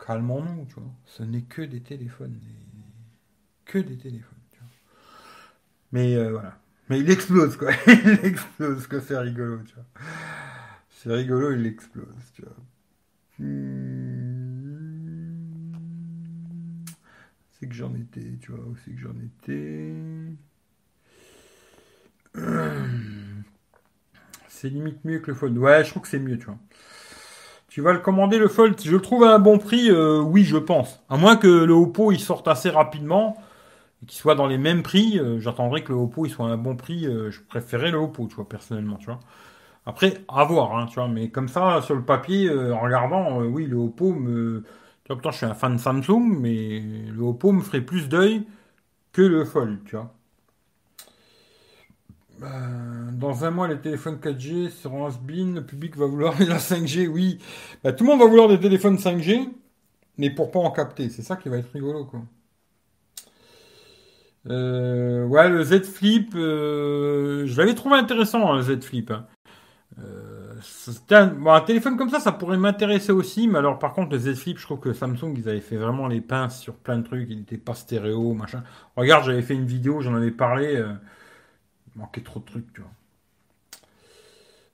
Calmons-nous, 0.05 0.65
tu 0.65 0.76
vois. 0.76 0.91
Ce 1.05 1.24
n'est 1.24 1.41
que 1.41 1.61
des 1.61 1.82
téléphones. 1.82 2.39
Que 3.65 3.80
des 3.80 3.97
téléphones, 3.97 4.38
tu 4.51 4.59
vois. 4.59 4.67
Mais 5.91 6.30
voilà. 6.30 6.57
Mais 6.89 6.99
il 6.99 7.09
explose, 7.09 7.55
quoi. 7.55 7.71
il 7.88 8.19
explose, 8.24 8.88
que 8.88 8.99
c'est 8.99 9.17
rigolo, 9.17 9.59
tu 9.65 9.74
vois. 9.76 9.86
C'est 10.89 11.13
rigolo, 11.13 11.53
il 11.53 11.65
explose, 11.65 12.32
tu 12.36 12.41
vois. 12.41 12.55
Hmm. 13.39 14.22
Que 17.68 17.76
j'en 17.76 17.93
étais, 17.95 18.38
tu 18.41 18.51
vois. 18.51 18.66
Où 18.66 18.76
c'est 18.84 18.91
que 18.91 18.99
j'en 18.99 19.16
étais 19.24 19.93
c'est 24.64 24.70
limite 24.70 25.03
mieux 25.03 25.20
que 25.20 25.32
le 25.32 25.36
Fold. 25.36 25.57
Ouais, 25.57 25.84
je 25.84 25.89
trouve 25.89 26.03
que 26.03 26.07
c'est 26.07 26.20
mieux, 26.20 26.38
tu 26.38 26.45
vois. 26.45 26.57
Tu 27.68 27.82
vas 27.82 27.91
le 27.91 27.99
commander 27.99 28.38
le 28.38 28.47
Fold. 28.47 28.80
Je 28.82 28.91
le 28.91 29.01
trouve 29.01 29.24
à 29.24 29.34
un 29.34 29.39
bon 29.39 29.57
prix, 29.57 29.89
euh, 29.89 30.20
oui, 30.22 30.43
je 30.43 30.57
pense. 30.57 31.03
À 31.09 31.18
moins 31.18 31.36
que 31.36 31.47
le 31.47 31.74
Oppo 31.74 32.11
il 32.11 32.20
sorte 32.20 32.47
assez 32.47 32.70
rapidement 32.70 33.36
et 34.01 34.05
qu'il 34.05 34.18
soit 34.18 34.36
dans 34.36 34.47
les 34.47 34.57
mêmes 34.57 34.84
prix. 34.84 35.20
Euh, 35.20 35.39
j'attendrai 35.39 35.84
que 35.84 35.91
le 35.91 35.97
Oppo 35.97 36.26
il 36.26 36.30
soit 36.30 36.45
à 36.45 36.49
un 36.49 36.57
bon 36.57 36.76
prix. 36.76 37.05
Euh, 37.07 37.30
je 37.32 37.41
préférais 37.41 37.91
le 37.91 37.97
Oppo, 37.97 38.28
tu 38.28 38.36
vois, 38.36 38.47
personnellement, 38.47 38.97
tu 38.97 39.07
vois. 39.07 39.20
Après, 39.86 40.14
à 40.30 40.43
voir, 40.45 40.78
hein, 40.78 40.86
tu 40.88 40.95
vois. 40.95 41.07
Mais 41.07 41.30
comme 41.30 41.49
ça, 41.49 41.82
sur 41.82 41.95
le 41.95 42.03
papier, 42.03 42.49
en 42.49 42.80
regardant, 42.80 43.41
oui, 43.41 43.66
le 43.66 43.78
Oppo 43.78 44.14
me. 44.14 44.64
Pourtant, 45.06 45.32
je 45.32 45.38
suis 45.38 45.45
un 45.45 45.54
fan 45.54 45.76
de 45.76 45.82
Samsung, 45.82 46.38
mais 46.39 46.80
le 46.80 47.22
Oppo 47.24 47.51
me 47.51 47.62
ferait 47.62 47.82
plus 47.82 48.08
d'œil 48.10 48.45
que 49.14 49.22
le 49.22 49.45
Fold, 49.45 49.80
tu 49.86 49.95
vois. 49.95 50.14
Bah, 52.39 52.49
dans 53.14 53.45
un 53.45 53.51
mois, 53.51 53.68
les 53.68 53.80
téléphones 53.80 54.20
4G 54.20 54.70
seront 54.70 55.06
has-been. 55.06 55.56
Le 55.56 55.66
public 55.66 55.95
va 55.97 56.06
vouloir 56.06 56.36
la 56.39 56.58
5G, 56.60 57.08
oui. 57.08 57.39
Bah, 57.84 57.93
tout 57.93 58.04
le 58.06 58.12
monde 58.12 58.20
va 58.20 58.28
vouloir 58.28 58.47
des 58.49 58.60
téléphones 58.60 58.97
5G, 58.97 59.49
mais 60.18 60.30
pour 60.30 60.51
pas 60.51 60.60
en 60.60 60.72
capter. 60.72 61.10
C'est 61.10 61.22
ça 61.24 61.36
qui 61.38 61.49
va 61.49 61.58
être 61.58 61.72
rigolo, 61.74 62.06
quoi. 62.06 62.22
Euh, 64.49 65.26
ouais, 65.26 65.49
le 65.49 65.64
Z 65.64 65.84
Flip, 65.84 66.34
euh, 66.36 67.45
je 67.45 67.58
l'avais 67.58 67.76
trouvé 67.76 67.95
intéressant, 67.95 68.51
hein, 68.51 68.58
le 68.58 68.62
Z 68.62 68.82
Flip. 68.84 69.12
Hein. 69.12 69.26
Euh, 69.99 70.43
un, 71.11 71.61
téléphone 71.61 71.97
comme 71.97 72.09
ça, 72.09 72.20
ça 72.20 72.32
pourrait 72.32 72.57
m'intéresser 72.57 73.11
aussi, 73.11 73.47
mais 73.47 73.59
alors 73.59 73.80
par 73.80 73.93
contre, 73.93 74.11
le 74.11 74.20
Z 74.20 74.36
Flip, 74.36 74.57
je 74.57 74.64
trouve 74.64 74.80
que 74.80 74.93
Samsung, 74.93 75.34
ils 75.38 75.49
avaient 75.49 75.59
fait 75.59 75.78
vraiment 75.78 76.07
les 76.07 76.22
pinces 76.22 76.59
sur 76.59 76.76
plein 76.76 76.97
de 76.97 77.03
trucs, 77.03 77.30
il 77.30 77.38
n'était 77.38 77.57
pas 77.57 77.74
stéréo, 77.74 78.34
machin. 78.34 78.64
Regarde, 78.95 79.26
j'avais 79.26 79.41
fait 79.41 79.55
une 79.55 79.66
vidéo, 79.66 80.01
j'en 80.01 80.16
avais 80.16 80.32
parlé. 80.32 80.84
Il 81.95 81.99
manquait 81.99 82.22
trop 82.22 82.39
de 82.39 82.45
trucs, 82.45 82.74
tu 82.74 82.82
vois. 82.82 82.91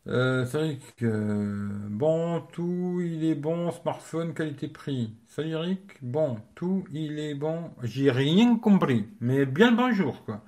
Euh, 0.10 0.46
c'est 0.46 0.58
vrai 0.58 0.78
que 0.98 1.70
bon, 1.90 2.42
tout 2.52 3.00
il 3.00 3.24
est 3.26 3.36
bon, 3.36 3.72
smartphone 3.72 4.34
qualité-prix. 4.34 5.14
Salut 5.28 5.52
Eric, 5.52 5.82
bon, 6.02 6.38
tout 6.56 6.86
il 6.92 7.20
est 7.20 7.36
bon. 7.36 7.72
J'ai 7.84 8.10
rien 8.10 8.58
compris, 8.58 9.08
mais 9.20 9.46
bien 9.46 9.72
bonjour 9.72 10.24
quoi. 10.26 10.42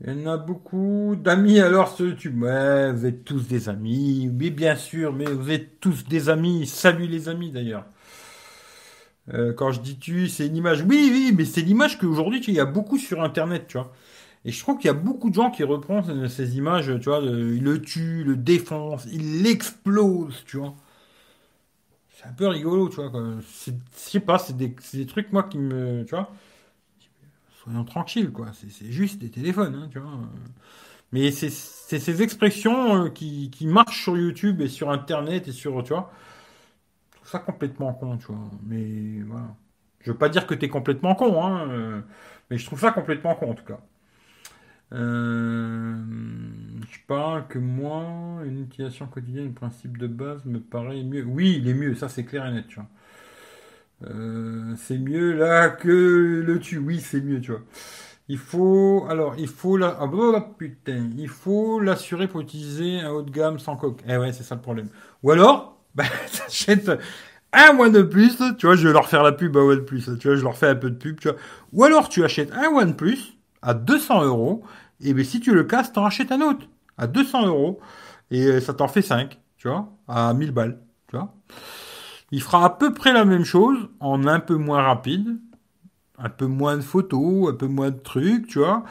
Il 0.00 0.12
y 0.12 0.26
en 0.28 0.30
a 0.30 0.36
beaucoup 0.36 1.16
d'amis 1.16 1.58
alors 1.60 1.88
sur 1.94 2.06
YouTube. 2.06 2.42
Ouais, 2.42 2.92
vous 2.92 3.06
êtes 3.06 3.24
tous 3.24 3.48
des 3.48 3.68
amis, 3.68 4.30
oui 4.38 4.50
bien 4.50 4.76
sûr, 4.76 5.12
mais 5.12 5.24
vous 5.24 5.50
êtes 5.50 5.80
tous 5.80 6.04
des 6.04 6.28
amis. 6.28 6.66
Salut 6.66 7.06
les 7.06 7.28
amis 7.28 7.50
d'ailleurs. 7.50 7.86
Euh, 9.34 9.52
quand 9.52 9.72
je 9.72 9.80
dis 9.80 9.98
tu, 9.98 10.28
c'est 10.28 10.46
une 10.46 10.56
image. 10.56 10.82
Oui, 10.82 11.08
oui, 11.12 11.32
mais 11.36 11.44
c'est 11.44 11.62
l'image 11.62 11.98
qu'aujourd'hui, 11.98 12.40
il 12.46 12.54
y 12.54 12.60
a 12.60 12.64
beaucoup 12.66 12.98
sur 12.98 13.22
Internet, 13.22 13.66
tu 13.68 13.78
vois. 13.78 13.92
Et 14.44 14.52
je 14.52 14.60
trouve 14.62 14.78
qu'il 14.78 14.86
y 14.86 14.90
a 14.90 14.94
beaucoup 14.94 15.30
de 15.30 15.34
gens 15.34 15.50
qui 15.50 15.64
reprennent 15.64 16.28
ces 16.28 16.56
images, 16.56 16.86
tu 17.00 17.08
vois, 17.08 17.20
il 17.20 17.62
le 17.64 17.82
tue, 17.82 18.24
le 18.24 18.36
défonce, 18.36 19.06
il 19.12 19.42
l'explose, 19.42 20.44
tu 20.46 20.58
vois. 20.58 20.74
C'est 22.16 22.26
un 22.26 22.32
peu 22.32 22.48
rigolo, 22.48 22.88
tu 22.88 22.96
vois. 22.96 23.12
Je 23.66 23.72
sais 23.92 24.20
pas, 24.20 24.38
c'est 24.38 24.56
des, 24.56 24.74
trucs, 25.06 25.32
moi, 25.32 25.44
qui 25.44 25.58
me. 25.58 26.04
Tu 26.04 26.14
vois. 26.14 26.30
Soyons 27.66 27.84
tranquilles, 27.84 28.30
quoi. 28.30 28.52
C'est 28.52 28.92
juste 28.92 29.18
des 29.20 29.28
téléphones, 29.28 29.74
hein, 29.74 29.88
tu 29.90 29.98
vois. 29.98 30.20
Mais 31.12 31.32
c'est 31.32 31.50
ces 31.50 32.22
expressions 32.22 33.06
euh, 33.06 33.10
qui, 33.10 33.50
qui, 33.50 33.66
marchent 33.66 34.04
sur 34.04 34.16
YouTube 34.16 34.60
et 34.60 34.68
sur 34.68 34.90
Internet 34.90 35.48
et 35.48 35.52
sur. 35.52 35.82
Tu 35.82 35.92
vois. 35.92 36.12
Je 37.24 37.30
ça 37.30 37.38
complètement 37.40 37.92
con, 37.94 38.18
tu 38.18 38.26
vois. 38.26 38.50
Mais 38.64 39.20
voilà. 39.26 39.56
Je 40.00 40.12
veux 40.12 40.18
pas 40.18 40.28
dire 40.28 40.46
que 40.46 40.54
t'es 40.54 40.68
complètement 40.68 41.14
con, 41.16 41.42
hein. 41.44 41.68
Euh, 41.70 42.00
mais 42.50 42.58
je 42.58 42.66
trouve 42.66 42.80
ça 42.80 42.92
complètement 42.92 43.34
con, 43.34 43.50
en 43.50 43.54
tout 43.54 43.64
cas. 43.64 43.80
Euh, 44.92 45.96
je 46.88 46.98
parle 47.08 47.48
que 47.48 47.58
moi, 47.58 48.42
une 48.44 48.62
utilisation 48.62 49.06
quotidienne, 49.08 49.46
le 49.46 49.52
principe 49.52 49.98
de 49.98 50.06
base 50.06 50.44
me 50.44 50.60
paraît 50.60 51.02
mieux. 51.02 51.24
Oui, 51.24 51.56
il 51.58 51.68
est 51.68 51.74
mieux, 51.74 51.94
ça 51.96 52.08
c'est 52.08 52.24
clair 52.24 52.46
et 52.46 52.52
net. 52.52 52.68
Tu 52.68 52.76
vois. 52.76 52.88
Euh, 54.04 54.74
c'est 54.76 54.98
mieux 54.98 55.32
là 55.32 55.70
que 55.70 55.88
le 56.44 56.58
tu. 56.60 56.78
Oui, 56.78 57.00
c'est 57.00 57.20
mieux, 57.20 57.40
tu 57.40 57.52
vois. 57.52 57.62
Il 58.28 58.38
faut, 58.38 59.06
alors, 59.08 59.34
il 59.38 59.48
faut 59.48 59.76
la, 59.76 59.96
ah 60.00 60.06
bah, 60.06 60.54
putain, 60.58 61.10
il 61.16 61.28
faut 61.28 61.80
l'assurer 61.80 62.28
pour 62.28 62.40
utiliser 62.40 63.00
un 63.00 63.10
haut 63.12 63.22
de 63.22 63.30
gamme 63.30 63.58
sans 63.58 63.76
coque. 63.76 64.02
Eh 64.08 64.16
ouais, 64.16 64.32
c'est 64.32 64.42
ça 64.42 64.56
le 64.56 64.60
problème. 64.62 64.88
Ou 65.22 65.30
alors, 65.32 65.78
bah, 65.94 66.04
t'achètes 66.36 66.90
un 67.52 67.78
OnePlus, 67.78 68.32
tu 68.58 68.66
vois, 68.66 68.76
je 68.76 68.88
vais 68.88 68.92
leur 68.92 69.08
faire 69.08 69.22
la 69.22 69.32
pub 69.32 69.56
à 69.56 69.60
OnePlus, 69.60 70.02
tu 70.20 70.28
vois, 70.28 70.36
je 70.36 70.42
leur 70.42 70.56
fais 70.56 70.68
un 70.68 70.74
peu 70.76 70.90
de 70.90 70.96
pub, 70.96 71.20
tu 71.20 71.28
vois. 71.28 71.38
Ou 71.72 71.84
alors, 71.84 72.08
tu 72.08 72.24
achètes 72.24 72.52
un 72.52 72.68
OnePlus 72.68 73.18
à 73.62 73.74
200 73.74 74.24
euros, 74.24 74.64
et 75.00 75.14
ben, 75.14 75.24
si 75.24 75.40
tu 75.40 75.54
le 75.54 75.64
casses, 75.64 75.92
t'en 75.92 76.04
achètes 76.04 76.32
un 76.32 76.40
autre 76.42 76.66
à 76.98 77.06
200 77.06 77.46
euros, 77.46 77.80
et 78.30 78.60
ça 78.60 78.74
t'en 78.74 78.88
fait 78.88 79.02
5, 79.02 79.38
tu 79.56 79.68
vois, 79.68 79.88
à 80.08 80.34
1000 80.34 80.52
balles, 80.52 80.80
tu 81.08 81.16
vois. 81.16 81.34
Il 82.32 82.42
fera 82.42 82.64
à 82.64 82.70
peu 82.70 82.92
près 82.92 83.12
la 83.12 83.24
même 83.24 83.44
chose, 83.44 83.88
en 84.00 84.26
un 84.26 84.40
peu 84.40 84.56
moins 84.56 84.82
rapide, 84.82 85.38
un 86.18 86.28
peu 86.28 86.46
moins 86.46 86.76
de 86.76 86.82
photos, 86.82 87.50
un 87.50 87.54
peu 87.54 87.66
moins 87.66 87.90
de 87.90 87.98
trucs, 87.98 88.46
tu 88.48 88.58
vois. 88.58 88.84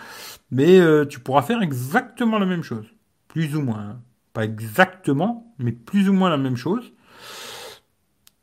Mais 0.52 0.80
euh, 0.80 1.06
tu 1.06 1.20
pourras 1.20 1.42
faire 1.42 1.62
exactement 1.62 2.40
la 2.40 2.46
même 2.46 2.64
chose. 2.64 2.86
Plus 3.28 3.56
ou 3.56 3.62
moins. 3.62 3.80
Hein. 3.80 4.00
Pas 4.34 4.46
exactement, 4.46 5.54
mais 5.58 5.72
plus 5.72 6.10
ou 6.10 6.14
moins 6.14 6.30
la 6.30 6.38
même 6.38 6.56
chose. 6.56 6.94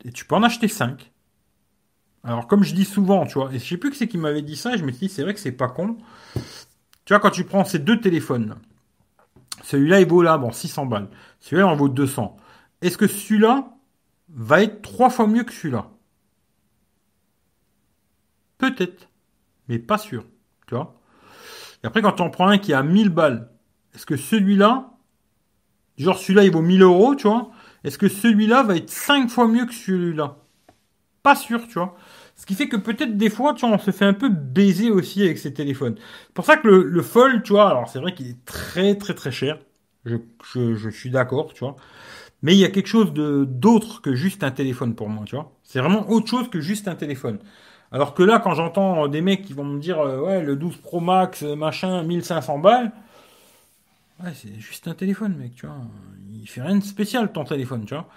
Et 0.05 0.11
tu 0.11 0.25
peux 0.25 0.35
en 0.35 0.43
acheter 0.43 0.67
5. 0.67 1.11
Alors, 2.23 2.47
comme 2.47 2.63
je 2.63 2.73
dis 2.73 2.85
souvent, 2.85 3.25
tu 3.25 3.33
vois, 3.33 3.53
et 3.53 3.59
je 3.59 3.65
sais 3.65 3.77
plus 3.77 3.89
que 3.89 3.97
c'est 3.97 4.07
qui 4.07 4.17
m'avait 4.17 4.41
dit 4.41 4.55
ça, 4.55 4.75
et 4.75 4.77
je 4.77 4.85
me 4.85 4.91
suis 4.91 5.07
dit, 5.07 5.13
c'est 5.13 5.23
vrai 5.23 5.33
que 5.33 5.39
c'est 5.39 5.51
pas 5.51 5.67
con. 5.67 5.97
Tu 7.05 7.13
vois, 7.13 7.19
quand 7.19 7.31
tu 7.31 7.43
prends 7.43 7.65
ces 7.65 7.79
deux 7.79 7.99
téléphones, 7.99 8.55
celui-là, 9.63 9.99
il 9.99 10.07
vaut 10.07 10.21
là, 10.21 10.37
bon, 10.37 10.51
600 10.51 10.85
balles. 10.85 11.09
Celui-là, 11.39 11.67
il 11.67 11.71
en 11.71 11.75
vaut 11.75 11.89
200. 11.89 12.37
Est-ce 12.81 12.97
que 12.97 13.07
celui-là 13.07 13.72
va 14.33 14.63
être 14.63 14.81
trois 14.81 15.09
fois 15.09 15.27
mieux 15.27 15.43
que 15.43 15.53
celui-là 15.53 15.89
Peut-être, 18.57 19.09
mais 19.69 19.79
pas 19.79 19.97
sûr. 19.99 20.25
Tu 20.67 20.75
vois 20.75 20.99
Et 21.83 21.87
après, 21.87 22.01
quand 22.01 22.21
en 22.21 22.29
prends 22.29 22.49
un 22.49 22.57
qui 22.59 22.73
a 22.73 22.83
1000 22.83 23.09
balles, 23.09 23.51
est-ce 23.95 24.05
que 24.05 24.17
celui-là, 24.17 24.91
genre 25.97 26.17
celui-là, 26.17 26.43
il 26.43 26.51
vaut 26.51 26.61
1000 26.61 26.81
euros, 26.81 27.15
tu 27.15 27.27
vois 27.27 27.51
Est-ce 27.83 27.97
que 27.97 28.07
celui-là 28.07 28.63
va 28.63 28.75
être 28.75 28.89
5 28.89 29.29
fois 29.29 29.47
mieux 29.47 29.65
que 29.65 29.73
celui-là? 29.73 30.37
Pas 31.23 31.35
sûr, 31.35 31.67
tu 31.67 31.75
vois 31.75 31.95
ce 32.37 32.47
qui 32.47 32.55
fait 32.55 32.69
que 32.69 32.77
peut-être 32.77 33.17
des 33.17 33.29
fois, 33.29 33.53
tu 33.53 33.65
vois, 33.65 33.75
on 33.75 33.79
se 33.79 33.91
fait 33.91 34.05
un 34.05 34.13
peu 34.13 34.29
baiser 34.29 34.91
aussi 34.91 35.23
avec 35.23 35.37
ces 35.39 35.53
téléphones. 35.53 35.95
C'est 36.27 36.33
pour 36.33 36.45
ça 36.45 36.57
que 36.57 36.67
le, 36.67 36.83
le 36.83 37.01
Fold, 37.03 37.43
tu 37.43 37.53
vois, 37.53 37.69
alors 37.69 37.89
c'est 37.89 37.99
vrai 37.99 38.15
qu'il 38.15 38.27
est 38.29 38.45
très 38.45 38.95
très 38.97 39.13
très 39.13 39.31
cher. 39.31 39.59
Je, 40.05 40.17
je, 40.53 40.75
je 40.75 40.89
suis 40.89 41.11
d'accord, 41.11 41.53
tu 41.53 41.59
vois. 41.61 41.75
Mais 42.43 42.53
il 42.53 42.59
y 42.59 42.65
a 42.65 42.69
quelque 42.69 42.87
chose 42.87 43.13
de 43.13 43.45
d'autre 43.45 44.01
que 44.01 44.13
juste 44.15 44.43
un 44.43 44.51
téléphone 44.51 44.95
pour 44.95 45.09
moi, 45.09 45.23
tu 45.25 45.35
vois. 45.35 45.51
C'est 45.63 45.79
vraiment 45.79 46.09
autre 46.09 46.27
chose 46.27 46.49
que 46.49 46.59
juste 46.59 46.87
un 46.89 46.95
téléphone. 46.95 47.39
Alors 47.91 48.13
que 48.13 48.21
là, 48.21 48.39
quand 48.39 48.53
j'entends 48.53 49.07
des 49.07 49.21
mecs 49.21 49.43
qui 49.43 49.53
vont 49.53 49.63
me 49.63 49.79
dire, 49.79 49.99
euh, 49.99 50.19
ouais, 50.19 50.43
le 50.43 50.55
12 50.57 50.77
Pro 50.77 50.99
Max, 50.99 51.43
euh, 51.43 51.55
machin, 51.55 52.03
1500 52.03 52.59
balles, 52.59 52.91
ouais, 54.23 54.31
c'est 54.35 54.59
juste 54.59 54.87
un 54.87 54.93
téléphone, 54.93 55.37
mec, 55.37 55.55
tu 55.55 55.67
vois. 55.67 55.77
Il 56.33 56.47
fait 56.47 56.61
rien 56.61 56.75
de 56.75 56.83
spécial, 56.83 57.31
ton 57.31 57.45
téléphone, 57.45 57.85
tu 57.85 57.93
vois. 57.93 58.07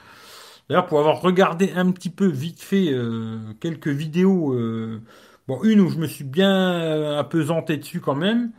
D'ailleurs, 0.68 0.87
pour 0.87 0.99
avoir 0.99 1.20
regardé 1.20 1.72
un 1.72 1.93
petit 1.93 2.11
peu 2.11 2.27
vite 2.27 2.61
fait 2.61 2.89
euh, 2.91 3.39
quelques 3.61 3.89
vidéos, 3.89 4.57
bon, 5.47 5.62
une 5.62 5.81
où 5.81 5.89
je 5.89 5.99
me 5.99 6.09
suis 6.09 6.24
bien 6.24 7.16
apesanté 7.16 7.77
dessus 7.77 8.01
quand 8.01 8.16
même, 8.16 8.51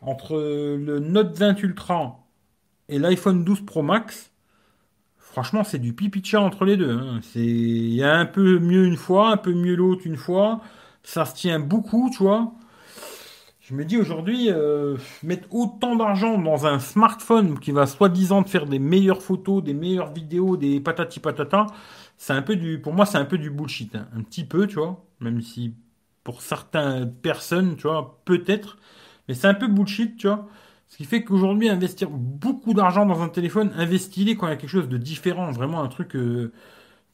entre 0.00 0.36
le 0.36 0.98
Note 0.98 1.36
20 1.36 1.62
Ultra 1.62 2.18
et 2.88 2.98
l'iPhone 2.98 3.44
12 3.44 3.64
Pro 3.64 3.82
Max, 3.82 4.31
franchement, 5.32 5.64
c'est 5.64 5.78
du 5.78 5.94
pipi 5.94 6.20
de 6.20 6.36
entre 6.36 6.64
les 6.64 6.76
deux. 6.76 6.90
Hein. 6.92 7.20
C'est, 7.22 7.40
il 7.40 7.94
y 7.94 8.04
a 8.04 8.14
un 8.14 8.26
peu 8.26 8.58
mieux 8.58 8.84
une 8.84 8.96
fois, 8.96 9.30
un 9.30 9.36
peu 9.38 9.52
mieux 9.52 9.74
l'autre 9.74 10.02
une 10.04 10.16
fois. 10.16 10.60
Ça 11.02 11.24
se 11.24 11.34
tient 11.34 11.58
beaucoup, 11.58 12.10
tu 12.12 12.22
vois. 12.22 12.52
Je 13.60 13.74
me 13.74 13.84
dis 13.84 13.96
aujourd'hui, 13.96 14.50
euh, 14.50 14.96
mettre 15.22 15.48
autant 15.54 15.96
d'argent 15.96 16.36
dans 16.38 16.66
un 16.66 16.78
smartphone 16.78 17.58
qui 17.58 17.72
va 17.72 17.86
soi-disant 17.86 18.44
faire 18.44 18.66
des 18.66 18.78
meilleures 18.78 19.22
photos, 19.22 19.64
des 19.64 19.72
meilleures 19.72 20.12
vidéos, 20.12 20.56
des 20.56 20.80
patati 20.80 21.20
patata, 21.20 21.66
c'est 22.18 22.34
un 22.34 22.42
peu 22.42 22.56
du, 22.56 22.80
pour 22.80 22.92
moi, 22.92 23.06
c'est 23.06 23.18
un 23.18 23.24
peu 23.24 23.38
du 23.38 23.50
bullshit, 23.50 23.94
hein. 23.96 24.08
un 24.14 24.22
petit 24.22 24.44
peu, 24.44 24.66
tu 24.66 24.76
vois. 24.76 25.04
Même 25.20 25.40
si 25.40 25.74
pour 26.24 26.42
certaines 26.42 27.12
personnes, 27.12 27.76
tu 27.76 27.82
vois, 27.88 28.20
peut-être, 28.24 28.76
mais 29.28 29.34
c'est 29.34 29.46
un 29.48 29.54
peu 29.54 29.68
bullshit, 29.68 30.16
tu 30.18 30.28
vois. 30.28 30.48
Ce 30.92 30.98
qui 30.98 31.06
fait 31.06 31.24
qu'aujourd'hui, 31.24 31.70
investir 31.70 32.10
beaucoup 32.10 32.74
d'argent 32.74 33.06
dans 33.06 33.22
un 33.22 33.30
téléphone, 33.30 33.72
investis-les 33.76 34.36
quand 34.36 34.46
il 34.46 34.50
y 34.50 34.52
a 34.52 34.56
quelque 34.56 34.68
chose 34.68 34.90
de 34.90 34.98
différent, 34.98 35.50
vraiment 35.50 35.82
un 35.82 35.88
truc, 35.88 36.14
euh, 36.16 36.52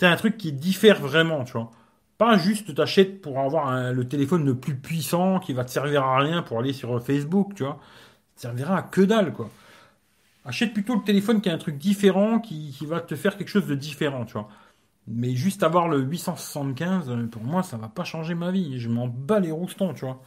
un 0.01 0.17
truc 0.17 0.37
qui 0.37 0.53
diffère 0.53 1.01
vraiment, 1.01 1.45
tu 1.45 1.53
vois. 1.53 1.71
Pas 2.19 2.37
juste 2.39 2.75
t'achètes 2.75 3.23
pour 3.23 3.39
avoir 3.39 3.93
le 3.93 4.09
téléphone 4.09 4.45
le 4.45 4.57
plus 4.57 4.75
puissant 4.75 5.39
qui 5.39 5.53
va 5.53 5.65
te 5.65 5.71
servir 5.71 6.03
à 6.03 6.19
rien 6.19 6.43
pour 6.43 6.59
aller 6.59 6.73
sur 6.73 7.01
Facebook, 7.01 7.55
tu 7.55 7.63
vois. 7.63 7.79
Ça 8.35 8.49
servira 8.49 8.79
à 8.79 8.83
que 8.83 9.01
dalle, 9.03 9.33
quoi. 9.33 9.49
Achète 10.45 10.73
plutôt 10.73 10.97
le 10.97 11.05
téléphone 11.05 11.41
qui 11.41 11.49
a 11.49 11.55
un 11.55 11.59
truc 11.59 11.79
différent, 11.79 12.41
qui, 12.41 12.75
va 12.85 13.01
te 13.01 13.15
faire 13.15 13.37
quelque 13.37 13.47
chose 13.49 13.69
de 13.69 13.77
différent, 13.77 14.25
tu 14.25 14.33
vois. 14.33 14.49
Mais 15.07 15.37
juste 15.37 15.63
avoir 15.63 15.87
le 15.89 16.01
875, 16.01 17.11
euh, 17.11 17.29
pour 17.29 17.45
moi, 17.45 17.63
ça 17.63 17.77
va 17.77 17.89
pas 17.89 18.03
changer 18.03 18.35
ma 18.35 18.51
vie. 18.51 18.81
Je 18.81 18.89
m'en 18.89 19.07
bats 19.07 19.39
les 19.39 19.53
roustons, 19.53 19.95
tu 19.95 20.05
vois. 20.05 20.21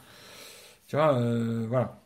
Tu 0.88 0.96
vois, 0.96 1.14
euh, 1.18 1.66
voilà. 1.68 2.01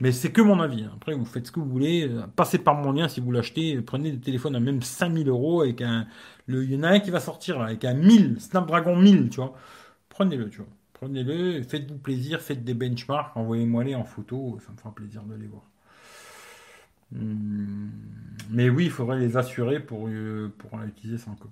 Mais 0.00 0.12
c'est 0.12 0.32
que 0.32 0.40
mon 0.40 0.60
avis. 0.60 0.86
Après, 0.94 1.14
vous 1.14 1.26
faites 1.26 1.46
ce 1.46 1.52
que 1.52 1.60
vous 1.60 1.68
voulez. 1.68 2.10
Passez 2.34 2.58
par 2.58 2.74
mon 2.74 2.92
lien 2.92 3.08
si 3.08 3.20
vous 3.20 3.32
l'achetez. 3.32 3.80
Prenez 3.82 4.12
des 4.12 4.20
téléphones 4.20 4.56
à 4.56 4.60
même 4.60 4.82
5000 4.82 5.28
euros 5.28 5.60
avec 5.60 5.82
un. 5.82 6.06
Le... 6.46 6.64
Il 6.64 6.72
y 6.72 6.76
en 6.76 6.82
a 6.82 6.88
un 6.88 7.00
qui 7.00 7.10
va 7.10 7.20
sortir 7.20 7.60
avec 7.60 7.84
un 7.84 7.94
1000, 7.94 8.40
Snapdragon 8.40 8.96
1000, 8.96 9.28
tu 9.28 9.36
vois. 9.36 9.54
Prenez-le, 10.08 10.48
tu 10.48 10.58
vois. 10.58 10.68
Prenez-le, 11.00 11.62
faites-vous 11.62 11.96
plaisir, 11.96 12.42
faites 12.42 12.62
des 12.62 12.74
benchmarks, 12.74 13.34
envoyez-moi 13.34 13.84
les 13.84 13.94
en 13.94 14.04
photo, 14.04 14.58
ça 14.66 14.70
me 14.70 14.76
fera 14.76 14.94
plaisir 14.94 15.22
de 15.22 15.34
les 15.34 15.46
voir. 15.46 15.62
Hmm. 17.12 17.88
Mais 18.50 18.68
oui, 18.68 18.84
il 18.86 18.90
faudrait 18.90 19.18
les 19.18 19.38
assurer 19.38 19.80
pour, 19.80 20.08
euh, 20.08 20.52
pour 20.58 20.78
l'utiliser 20.78 21.16
sans 21.16 21.34
coque. 21.36 21.50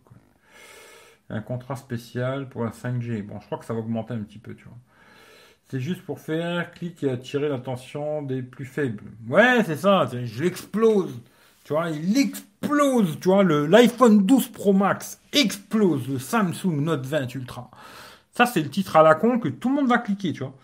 Un 1.30 1.40
contrat 1.40 1.76
spécial 1.76 2.48
pour 2.48 2.64
la 2.64 2.72
5G. 2.72 3.22
Bon, 3.22 3.40
je 3.40 3.46
crois 3.46 3.58
que 3.58 3.64
ça 3.64 3.72
va 3.72 3.80
augmenter 3.80 4.14
un 4.14 4.22
petit 4.22 4.38
peu, 4.38 4.54
tu 4.54 4.64
vois. 4.64 4.76
C'est 5.70 5.80
juste 5.80 6.00
pour 6.02 6.18
faire 6.18 6.72
clic 6.72 7.02
et 7.02 7.10
attirer 7.10 7.48
l'attention 7.48 8.22
des 8.22 8.42
plus 8.42 8.64
faibles. 8.64 9.04
Ouais, 9.28 9.62
c'est 9.66 9.76
ça, 9.76 10.08
je 10.10 10.42
l'explose. 10.42 11.14
Tu 11.64 11.74
vois, 11.74 11.90
il 11.90 12.16
explose, 12.16 13.18
tu 13.20 13.28
vois, 13.28 13.44
l'iPhone 13.44 14.24
12 14.24 14.48
Pro 14.48 14.72
Max 14.72 15.20
explose 15.34 16.08
le 16.08 16.18
Samsung 16.18 16.80
Note 16.80 17.04
20 17.04 17.34
Ultra. 17.34 17.70
Ça, 18.32 18.46
c'est 18.46 18.62
le 18.62 18.70
titre 18.70 18.96
à 18.96 19.02
la 19.02 19.14
con 19.14 19.38
que 19.38 19.48
tout 19.48 19.68
le 19.68 19.74
monde 19.74 19.88
va 19.88 19.98
cliquer, 19.98 20.32
tu 20.32 20.42
vois. 20.42 20.54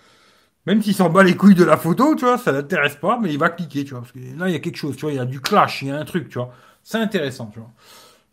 Même 0.66 0.80
s'il 0.80 0.94
s'en 0.94 1.10
bat 1.10 1.22
les 1.22 1.36
couilles 1.36 1.54
de 1.54 1.64
la 1.64 1.76
photo, 1.76 2.14
tu 2.14 2.24
vois, 2.24 2.38
ça 2.38 2.52
l'intéresse 2.52 2.96
pas, 2.96 3.18
mais 3.20 3.30
il 3.30 3.38
va 3.38 3.50
cliquer, 3.50 3.84
tu 3.84 3.90
vois. 3.90 4.00
Parce 4.00 4.12
que 4.12 4.18
là, 4.18 4.48
il 4.48 4.52
y 4.52 4.56
a 4.56 4.60
quelque 4.60 4.76
chose, 4.76 4.96
tu 4.96 5.02
vois, 5.02 5.12
il 5.12 5.16
y 5.16 5.18
a 5.18 5.26
du 5.26 5.40
clash, 5.40 5.82
il 5.82 5.88
y 5.88 5.90
a 5.90 5.98
un 5.98 6.04
truc, 6.06 6.30
tu 6.30 6.38
vois. 6.38 6.54
C'est 6.82 6.96
intéressant, 6.98 7.48
tu 7.52 7.58
vois. 7.58 7.70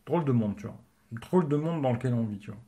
Drôle 0.05 0.23
de 0.23 0.31
monde, 0.31 0.55
tu 0.55 0.67
vois. 0.67 0.77
Drôle 1.11 1.49
de 1.49 1.57
monde 1.57 1.81
dans 1.81 1.91
lequel 1.91 2.13
on 2.13 2.23
vit, 2.23 2.39
tu 2.39 2.51
vois. 2.51 2.59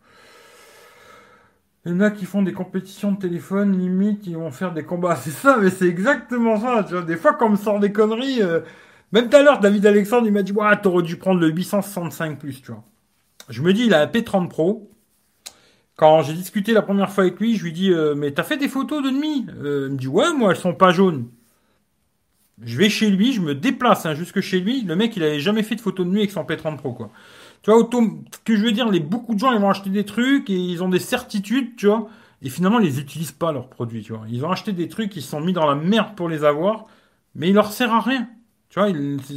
Il 1.86 1.92
y 1.92 1.96
en 1.96 2.00
a 2.00 2.12
qui 2.12 2.26
font 2.26 2.42
des 2.42 2.54
compétitions 2.54 3.12
de 3.12 3.20
téléphone, 3.20 3.78
limite, 3.78 4.26
ils 4.26 4.38
vont 4.38 4.51
faire 4.51 4.74
des 4.74 4.84
combats. 4.84 5.16
C'est 5.22 5.32
ça, 5.32 5.58
mais 5.62 5.70
c'est 5.70 5.88
exactement 5.88 6.60
ça. 6.60 6.84
Tu 6.84 6.93
vois, 6.93 7.04
des 7.04 7.18
fois, 7.18 7.34
quand 7.34 7.47
on 7.47 7.51
me 7.51 7.55
sort 7.58 7.80
des 7.80 7.92
conneries, 7.92 8.42
euh, 8.42 8.62
même 9.12 9.30
tout 9.30 9.38
à 9.38 9.43
l'heure, 9.43 9.60
David 9.60 9.86
Alexandre, 9.86 10.28
il 10.28 10.34
m'a 10.34 10.43
dit, 10.43 10.54
ouais, 10.54 10.82
t'aurais 10.82 11.04
dû 11.04 11.18
prendre 11.18 11.39
le 11.42 11.50
865 11.50 12.39
plus, 12.39 12.62
tu 12.62 12.72
vois. 12.72 12.84
Je 13.50 13.62
me 13.62 13.74
dis, 13.74 13.86
il 13.86 13.93
a 13.93 14.01
un 14.01 14.05
P30 14.05 14.47
Pro. 14.47 14.89
Quand 15.96 16.24
j'ai 16.24 16.34
discuté 16.34 16.74
la 16.74 16.82
première 16.82 17.12
fois 17.12 17.26
avec 17.26 17.39
lui, 17.39 17.55
je 17.55 17.64
lui 17.64 17.74
dis, 17.74 17.92
euh, 17.92 18.16
mais 18.16 18.32
t'as 18.32 18.43
fait 18.43 18.58
des 18.58 18.68
photos 18.68 19.04
de 19.04 19.12
nuit 19.12 19.46
euh, 19.62 19.88
Il 19.89 19.93
me 19.93 19.97
dit, 19.97 20.08
ouais, 20.08 20.34
moi, 20.34 20.51
elles 20.51 20.58
sont 20.58 20.74
pas 20.74 20.92
jaunes. 20.92 21.28
Je 22.64 22.78
vais 22.78 22.89
chez 22.89 23.10
lui, 23.10 23.34
je 23.34 23.42
me 23.42 23.55
déplace 23.55 24.05
hein, 24.05 24.16
jusque 24.16 24.42
chez 24.42 24.60
lui. 24.60 24.84
Le 24.84 24.96
mec, 24.96 25.16
il 25.18 25.24
avait 25.24 25.39
jamais 25.39 25.64
fait 25.64 25.76
de 25.76 25.82
photos 25.82 26.05
de 26.05 26.12
nuit 26.12 26.22
avec 26.22 26.32
son 26.32 26.43
P30 26.43 26.78
Pro, 26.78 26.93
quoi. 26.93 27.12
Tu 27.64 27.72
vois, 27.72 27.90
ce 27.90 28.40
que 28.44 28.56
je 28.58 28.62
veux 28.62 28.74
dire, 28.74 28.90
les, 28.90 29.00
beaucoup 29.00 29.34
de 29.34 29.40
gens, 29.40 29.54
ils 29.54 29.60
vont 29.60 29.70
acheter 29.70 29.90
des 29.90 30.06
trucs 30.06 30.50
et 30.50 30.56
ils 30.56 30.84
ont 30.84 30.90
des 30.90 31.00
certitudes, 31.00 31.78
tu 31.78 31.88
vois. 31.88 32.10
Et 32.42 32.50
finalement, 32.50 32.80
ils 32.80 32.94
n'utilisent 32.94 33.32
pas 33.32 33.54
leurs 33.54 33.70
produits, 33.70 34.04
tu 34.04 34.12
vois. 34.12 34.26
Ils 34.30 34.44
ont 34.46 34.52
acheté 34.52 34.74
des 34.74 34.90
trucs, 34.90 35.16
ils 35.16 35.22
se 35.22 35.30
sont 35.30 35.40
mis 35.40 35.54
dans 35.54 35.66
la 35.66 35.76
merde 35.76 36.16
pour 36.18 36.28
les 36.28 36.44
avoir, 36.44 36.88
mais 37.36 37.50
il 37.50 37.56
leur 37.56 37.72
sert 37.72 37.94
à 37.94 38.02
rien. 38.02 38.28
Tu 38.70 38.80
vois, 38.80 38.90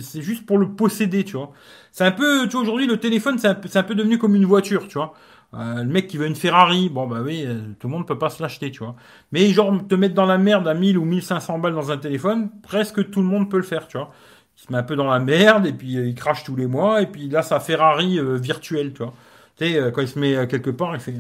c'est 0.03 0.23
juste 0.23 0.45
pour 0.45 0.59
le 0.59 0.71
posséder, 0.75 1.23
tu 1.23 1.37
vois. 1.37 1.53
C'est 1.93 2.05
un 2.05 2.11
peu, 2.11 2.47
tu 2.49 2.53
vois, 2.53 2.63
aujourd'hui, 2.63 2.89
le 2.89 2.97
téléphone, 2.99 3.39
c'est 3.39 3.49
un, 3.49 3.61
un, 3.75 3.83
peu 3.85 3.95
devenu 3.95 4.19
comme 4.19 4.35
une 4.35 4.47
voiture, 4.47 4.89
tu 4.89 4.99
vois. 4.99 5.15
Euh, 5.55 5.85
le 5.85 5.89
mec 5.89 6.09
qui 6.09 6.17
veut 6.19 6.27
une 6.27 6.35
Ferrari, 6.35 6.89
bon, 6.89 7.07
bah 7.07 7.21
oui, 7.23 7.45
euh, 7.47 7.61
tout 7.79 7.87
le 7.87 7.93
monde 7.93 8.09
peut 8.09 8.19
pas 8.19 8.31
se 8.31 8.43
l'acheter, 8.43 8.73
tu 8.73 8.81
vois. 8.81 8.97
Mais 9.31 9.49
genre, 9.53 9.73
te 9.87 9.95
mettre 9.95 10.15
dans 10.15 10.27
la 10.27 10.39
merde 10.39 10.67
à 10.67 10.75
1000 10.75 10.99
ou 10.99 11.05
1500 11.05 11.61
balles 11.61 11.75
dans 11.75 11.93
un 11.93 11.99
téléphone, 11.99 12.51
presque 12.63 13.09
tout 13.11 13.21
le 13.21 13.27
monde 13.27 13.49
peut 13.49 13.57
le 13.59 13.63
faire, 13.63 13.87
tu 13.87 13.99
vois 13.99 14.11
il 14.57 14.67
se 14.67 14.73
met 14.73 14.79
un 14.79 14.83
peu 14.83 14.97
dans 14.97 15.11
la 15.11 15.19
merde 15.19 15.67
et 15.67 15.73
puis 15.73 15.97
euh, 15.97 16.07
il 16.07 16.15
crache 16.15 16.45
tous 16.45 16.57
les 16.57 16.67
mois 16.67 17.03
et 17.03 17.07
puis 17.07 17.29
là 17.29 17.43
sa 17.43 17.61
Ferrari 17.61 18.19
euh, 18.19 18.37
virtuelle, 18.37 18.93
tu 18.93 19.03
vois. 19.03 19.15
Tu 19.57 19.67
sais, 19.67 19.79
euh, 19.79 19.91
quand 19.91 20.03
il 20.03 20.09
se 20.09 20.19
met 20.19 20.47
quelque 20.49 20.71
part, 20.71 20.95
il 20.95 21.01
fait. 21.01 21.15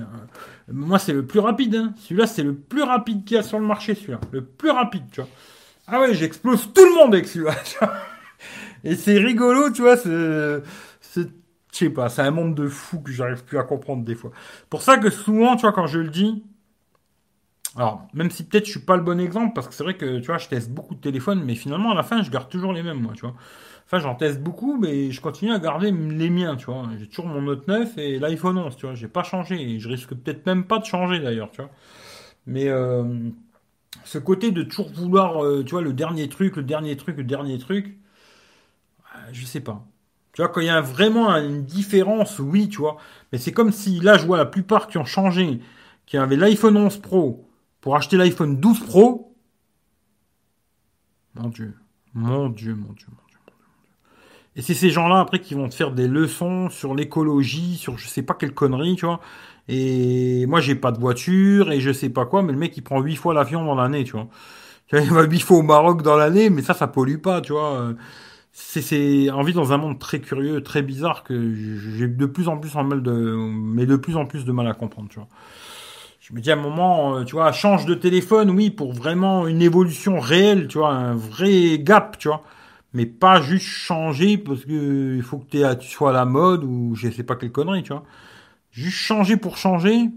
moi, 0.70 0.98
c'est 0.98 1.14
le 1.14 1.24
plus 1.24 1.40
rapide. 1.40 1.74
Hein. 1.74 1.94
Celui-là, 1.96 2.26
c'est 2.26 2.42
le 2.42 2.54
plus 2.54 2.82
rapide 2.82 3.24
qu'il 3.24 3.36
y 3.36 3.40
a 3.40 3.42
sur 3.42 3.58
le 3.58 3.64
marché, 3.64 3.94
celui-là. 3.94 4.20
Le 4.30 4.44
plus 4.44 4.70
rapide, 4.70 5.04
tu 5.10 5.22
vois. 5.22 5.30
Ah 5.86 6.00
ouais, 6.00 6.14
j'explose 6.14 6.70
tout 6.74 6.84
le 6.84 6.94
monde 6.96 7.14
avec 7.14 7.28
celui-là. 7.28 7.54
Et 8.84 8.94
c'est 8.94 9.18
rigolo, 9.18 9.70
tu 9.70 9.82
vois. 9.82 9.96
C'est, 9.96 10.10
je 10.10 10.62
Je 11.14 11.22
sais 11.72 11.90
pas, 11.90 12.10
c'est 12.10 12.22
un 12.22 12.30
monde 12.30 12.54
de 12.54 12.68
fou 12.68 13.00
que 13.00 13.10
j'arrive 13.10 13.42
plus 13.42 13.58
à 13.58 13.62
comprendre 13.62 14.04
des 14.04 14.14
fois. 14.14 14.32
Pour 14.68 14.82
ça 14.82 14.98
que 14.98 15.08
souvent, 15.08 15.56
tu 15.56 15.62
vois, 15.62 15.72
quand 15.72 15.86
je 15.86 15.98
le 15.98 16.08
dis, 16.08 16.44
alors, 17.76 18.08
même 18.14 18.30
si 18.30 18.44
peut-être 18.44 18.64
je 18.64 18.70
suis 18.70 18.80
pas 18.80 18.96
le 18.96 19.02
bon 19.02 19.20
exemple, 19.20 19.52
parce 19.54 19.68
que 19.68 19.74
c'est 19.74 19.84
vrai 19.84 19.96
que, 19.96 20.18
tu 20.18 20.26
vois, 20.26 20.38
je 20.38 20.48
teste 20.48 20.70
beaucoup 20.70 20.94
de 20.94 21.00
téléphones, 21.00 21.42
mais 21.44 21.54
finalement, 21.54 21.90
à 21.90 21.94
la 21.94 22.02
fin, 22.02 22.22
je 22.22 22.30
garde 22.30 22.48
toujours 22.48 22.72
les 22.72 22.82
mêmes, 22.82 23.00
moi, 23.00 23.12
tu 23.14 23.20
vois. 23.20 23.34
Enfin, 23.84 23.98
j'en 23.98 24.14
teste 24.14 24.40
beaucoup, 24.40 24.78
mais 24.78 25.12
je 25.12 25.20
continue 25.20 25.52
à 25.52 25.58
garder 25.58 25.90
les 25.92 26.30
miens, 26.30 26.56
tu 26.56 26.66
vois. 26.66 26.88
J'ai 26.98 27.06
toujours 27.06 27.26
mon 27.26 27.42
Note 27.42 27.68
9 27.68 27.98
et 27.98 28.18
l'iPhone 28.18 28.56
11, 28.58 28.76
tu 28.76 28.86
vois. 28.86 28.94
J'ai 28.94 29.08
pas 29.08 29.22
changé, 29.22 29.60
et 29.60 29.78
je 29.78 29.88
risque 29.88 30.14
peut-être 30.14 30.46
même 30.46 30.64
pas 30.64 30.78
de 30.78 30.86
changer, 30.86 31.20
d'ailleurs, 31.20 31.50
tu 31.50 31.60
vois. 31.60 31.70
Mais, 32.46 32.68
euh, 32.68 33.04
ce 34.04 34.18
côté 34.18 34.52
de 34.52 34.62
toujours 34.62 34.90
vouloir, 34.92 35.44
euh, 35.44 35.62
tu 35.64 35.72
vois, 35.72 35.82
le 35.82 35.92
dernier 35.92 36.28
truc, 36.28 36.56
le 36.56 36.62
dernier 36.62 36.96
truc, 36.96 37.18
le 37.18 37.24
dernier 37.24 37.58
truc, 37.58 37.98
euh, 39.16 39.18
je 39.32 39.44
sais 39.44 39.60
pas. 39.60 39.84
Tu 40.32 40.42
vois, 40.42 40.50
quand 40.50 40.60
il 40.60 40.66
y 40.66 40.70
a 40.70 40.80
vraiment 40.80 41.30
une 41.36 41.64
différence, 41.64 42.38
oui, 42.38 42.68
tu 42.68 42.78
vois. 42.78 42.98
Mais 43.32 43.38
c'est 43.38 43.52
comme 43.52 43.72
si, 43.72 44.00
là, 44.00 44.18
je 44.18 44.26
vois 44.26 44.36
la 44.38 44.46
plupart 44.46 44.86
qui 44.88 44.98
ont 44.98 45.04
changé, 45.04 45.60
qui 46.06 46.16
avaient 46.18 46.36
l'iPhone 46.36 46.76
11 46.76 46.98
Pro 46.98 47.48
pour 47.86 47.94
acheter 47.94 48.16
l'iPhone 48.16 48.56
12 48.56 48.80
Pro. 48.80 49.36
Mon 51.36 51.50
Dieu. 51.50 51.72
Mon 52.14 52.48
Dieu, 52.48 52.74
mon 52.74 52.92
Dieu, 52.92 53.06
mon 53.08 53.28
Dieu. 53.28 53.38
Et 54.56 54.62
c'est 54.62 54.74
ces 54.74 54.90
gens-là, 54.90 55.20
après, 55.20 55.40
qui 55.40 55.54
vont 55.54 55.68
te 55.68 55.74
faire 55.76 55.92
des 55.92 56.08
leçons 56.08 56.68
sur 56.68 56.96
l'écologie, 56.96 57.76
sur 57.76 57.96
je 57.96 58.08
sais 58.08 58.22
pas 58.22 58.34
quelle 58.34 58.54
connerie, 58.54 58.96
tu 58.96 59.06
vois. 59.06 59.20
Et 59.68 60.46
moi, 60.46 60.58
j'ai 60.60 60.74
pas 60.74 60.90
de 60.90 60.98
voiture, 60.98 61.70
et 61.70 61.78
je 61.78 61.92
sais 61.92 62.08
pas 62.08 62.26
quoi, 62.26 62.42
mais 62.42 62.50
le 62.50 62.58
mec, 62.58 62.76
il 62.76 62.82
prend 62.82 63.00
8 63.00 63.14
fois 63.14 63.34
l'avion 63.34 63.64
dans 63.64 63.76
l'année, 63.76 64.02
tu 64.02 64.14
vois. 64.14 64.26
Il 64.92 65.12
va 65.12 65.22
8 65.22 65.38
fois 65.38 65.58
au 65.58 65.62
Maroc 65.62 66.02
dans 66.02 66.16
l'année, 66.16 66.50
mais 66.50 66.62
ça, 66.62 66.74
ça 66.74 66.88
pollue 66.88 67.18
pas, 67.18 67.40
tu 67.40 67.52
vois 67.52 67.94
c'est 68.58 69.28
envie 69.30 69.52
dans 69.52 69.74
un 69.74 69.76
monde 69.76 69.98
très 69.98 70.18
curieux, 70.18 70.62
très 70.62 70.80
bizarre 70.80 71.24
que 71.24 71.54
j'ai 71.54 72.08
de 72.08 72.26
plus 72.26 72.48
en 72.48 72.56
plus 72.56 72.74
en 72.74 72.84
mal 72.84 73.02
de, 73.02 73.12
mais 73.12 73.84
de 73.84 73.96
plus 73.96 74.16
en 74.16 74.24
plus 74.24 74.46
de 74.46 74.52
mal 74.52 74.66
à 74.66 74.72
comprendre, 74.72 75.10
tu 75.10 75.18
vois. 75.18 75.28
Je 76.28 76.34
me 76.34 76.40
dis 76.40 76.50
à 76.50 76.54
un 76.54 76.56
moment, 76.56 77.18
euh, 77.18 77.24
tu 77.24 77.36
vois, 77.36 77.52
change 77.52 77.86
de 77.86 77.94
téléphone, 77.94 78.50
oui, 78.50 78.70
pour 78.70 78.92
vraiment 78.92 79.46
une 79.46 79.62
évolution 79.62 80.18
réelle, 80.18 80.66
tu 80.66 80.78
vois, 80.78 80.92
un 80.92 81.14
vrai 81.14 81.78
gap, 81.78 82.18
tu 82.18 82.26
vois. 82.26 82.42
Mais 82.94 83.06
pas 83.06 83.40
juste 83.40 83.66
changer 83.68 84.36
parce 84.36 84.64
que 84.64 85.14
il 85.14 85.22
faut 85.22 85.38
que 85.38 85.74
tu 85.74 85.88
sois 85.88 86.10
à 86.10 86.12
la 86.12 86.24
mode 86.24 86.64
ou 86.64 86.96
je 86.96 87.08
sais 87.10 87.22
pas 87.22 87.36
quelle 87.36 87.52
connerie, 87.52 87.84
tu 87.84 87.92
vois. 87.92 88.02
Juste 88.72 88.96
changer 88.96 89.36
pour 89.36 89.56
changer, 89.56 90.10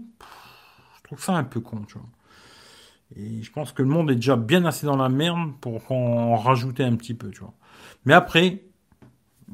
je 0.96 1.02
trouve 1.04 1.22
ça 1.22 1.34
un 1.34 1.44
peu 1.44 1.60
con, 1.60 1.82
tu 1.86 1.94
vois. 1.94 2.08
Et 3.14 3.44
je 3.44 3.52
pense 3.52 3.70
que 3.70 3.82
le 3.82 3.88
monde 3.88 4.10
est 4.10 4.16
déjà 4.16 4.34
bien 4.34 4.64
assez 4.64 4.86
dans 4.86 4.96
la 4.96 5.08
merde 5.08 5.52
pour 5.60 5.84
qu'on 5.84 6.34
rajoute 6.34 6.80
un 6.80 6.96
petit 6.96 7.14
peu, 7.14 7.30
tu 7.30 7.38
vois. 7.38 7.54
Mais 8.04 8.14
après, 8.14 8.64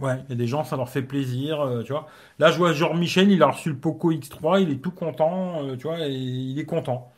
ouais, 0.00 0.22
il 0.26 0.30
y 0.30 0.32
a 0.32 0.36
des 0.36 0.46
gens, 0.46 0.64
ça 0.64 0.76
leur 0.76 0.88
fait 0.88 1.02
plaisir, 1.02 1.60
euh, 1.60 1.82
tu 1.82 1.92
vois. 1.92 2.06
Là, 2.38 2.50
je 2.50 2.58
vois 2.58 2.72
Jean 2.72 2.94
Michel, 2.94 3.30
il 3.30 3.42
a 3.42 3.48
reçu 3.48 3.70
le 3.70 3.76
Poco 3.76 4.12
X3, 4.12 4.62
il 4.62 4.70
est 4.70 4.82
tout 4.82 4.90
content, 4.90 5.62
euh, 5.64 5.76
tu 5.76 5.86
vois, 5.86 6.06
et 6.06 6.12
il 6.12 6.58
est 6.58 6.64
content. 6.66 7.12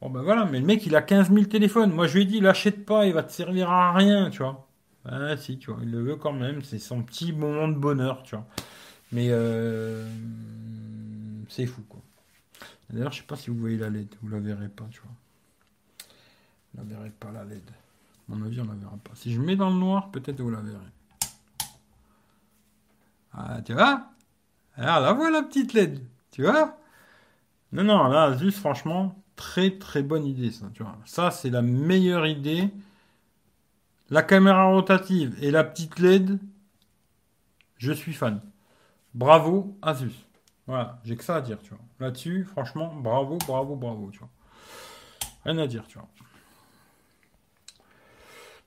Bon, 0.00 0.10
ben 0.10 0.22
voilà, 0.22 0.44
mais 0.44 0.60
le 0.60 0.66
mec, 0.66 0.86
il 0.86 0.94
a 0.94 1.02
15 1.02 1.32
000 1.32 1.46
téléphones. 1.46 1.92
Moi, 1.92 2.06
je 2.06 2.14
lui 2.14 2.22
ai 2.22 2.24
dit, 2.24 2.40
l'achète 2.40 2.84
pas, 2.84 3.06
il 3.06 3.12
va 3.14 3.22
te 3.22 3.32
servir 3.32 3.70
à 3.70 3.92
rien, 3.92 4.30
tu 4.30 4.38
vois. 4.38 4.68
Ah, 5.04 5.36
si, 5.36 5.58
tu 5.58 5.70
vois, 5.70 5.80
il 5.82 5.90
le 5.90 6.02
veut 6.02 6.16
quand 6.16 6.32
même, 6.32 6.62
c'est 6.62 6.78
son 6.78 7.02
petit 7.02 7.32
moment 7.32 7.68
de 7.68 7.74
bonheur, 7.74 8.22
tu 8.22 8.36
vois. 8.36 8.46
Mais 9.12 9.28
euh, 9.30 10.06
c'est 11.48 11.66
fou, 11.66 11.82
quoi. 11.88 12.00
D'ailleurs, 12.90 13.12
je 13.12 13.18
sais 13.18 13.26
pas 13.26 13.36
si 13.36 13.50
vous 13.50 13.58
voyez 13.58 13.76
la 13.76 13.90
LED, 13.90 14.08
vous 14.22 14.28
la 14.30 14.40
verrez 14.40 14.68
pas, 14.68 14.86
tu 14.90 15.00
vois. 15.00 15.12
Vous 16.74 16.88
la 16.88 16.96
verrez 16.96 17.10
pas, 17.10 17.30
la 17.32 17.44
LED 17.44 17.70
mon 18.28 18.44
avis, 18.44 18.60
on 18.60 18.64
la 18.64 18.74
verra 18.74 18.96
pas. 19.02 19.12
Si 19.14 19.32
je 19.32 19.40
mets 19.40 19.56
dans 19.56 19.70
le 19.70 19.76
noir, 19.76 20.10
peut-être 20.10 20.40
vous 20.40 20.50
la 20.50 20.60
verrez. 20.60 20.78
Ah, 23.38 23.60
tu 23.64 23.72
vois? 23.72 24.08
Alors, 24.76 25.00
la 25.00 25.12
voilà 25.12 25.40
la 25.40 25.46
petite 25.46 25.72
LED. 25.74 26.00
Tu 26.32 26.42
vois? 26.42 26.76
Non, 27.72 27.84
non, 27.84 28.08
là, 28.08 28.36
juste 28.36 28.58
franchement, 28.58 29.16
très 29.36 29.78
très 29.78 30.02
bonne 30.02 30.26
idée, 30.26 30.50
ça. 30.50 30.66
Tu 30.74 30.82
vois 30.82 30.96
ça, 31.06 31.30
c'est 31.30 31.50
la 31.50 31.62
meilleure 31.62 32.26
idée. 32.26 32.70
La 34.10 34.22
caméra 34.22 34.64
rotative 34.66 35.36
et 35.42 35.50
la 35.50 35.64
petite 35.64 35.98
LED, 35.98 36.40
je 37.76 37.92
suis 37.92 38.12
fan. 38.14 38.40
Bravo, 39.14 39.76
Asus. 39.82 40.26
Voilà, 40.66 40.98
j'ai 41.04 41.16
que 41.16 41.24
ça 41.24 41.36
à 41.36 41.40
dire, 41.40 41.58
tu 41.62 41.70
vois. 41.70 41.78
Là-dessus, 42.00 42.44
franchement, 42.44 42.94
bravo, 42.94 43.38
bravo, 43.46 43.76
bravo, 43.76 44.10
tu 44.12 44.18
vois. 44.18 44.30
Rien 45.44 45.58
à 45.58 45.66
dire, 45.66 45.84
tu 45.88 45.98
vois. 45.98 46.08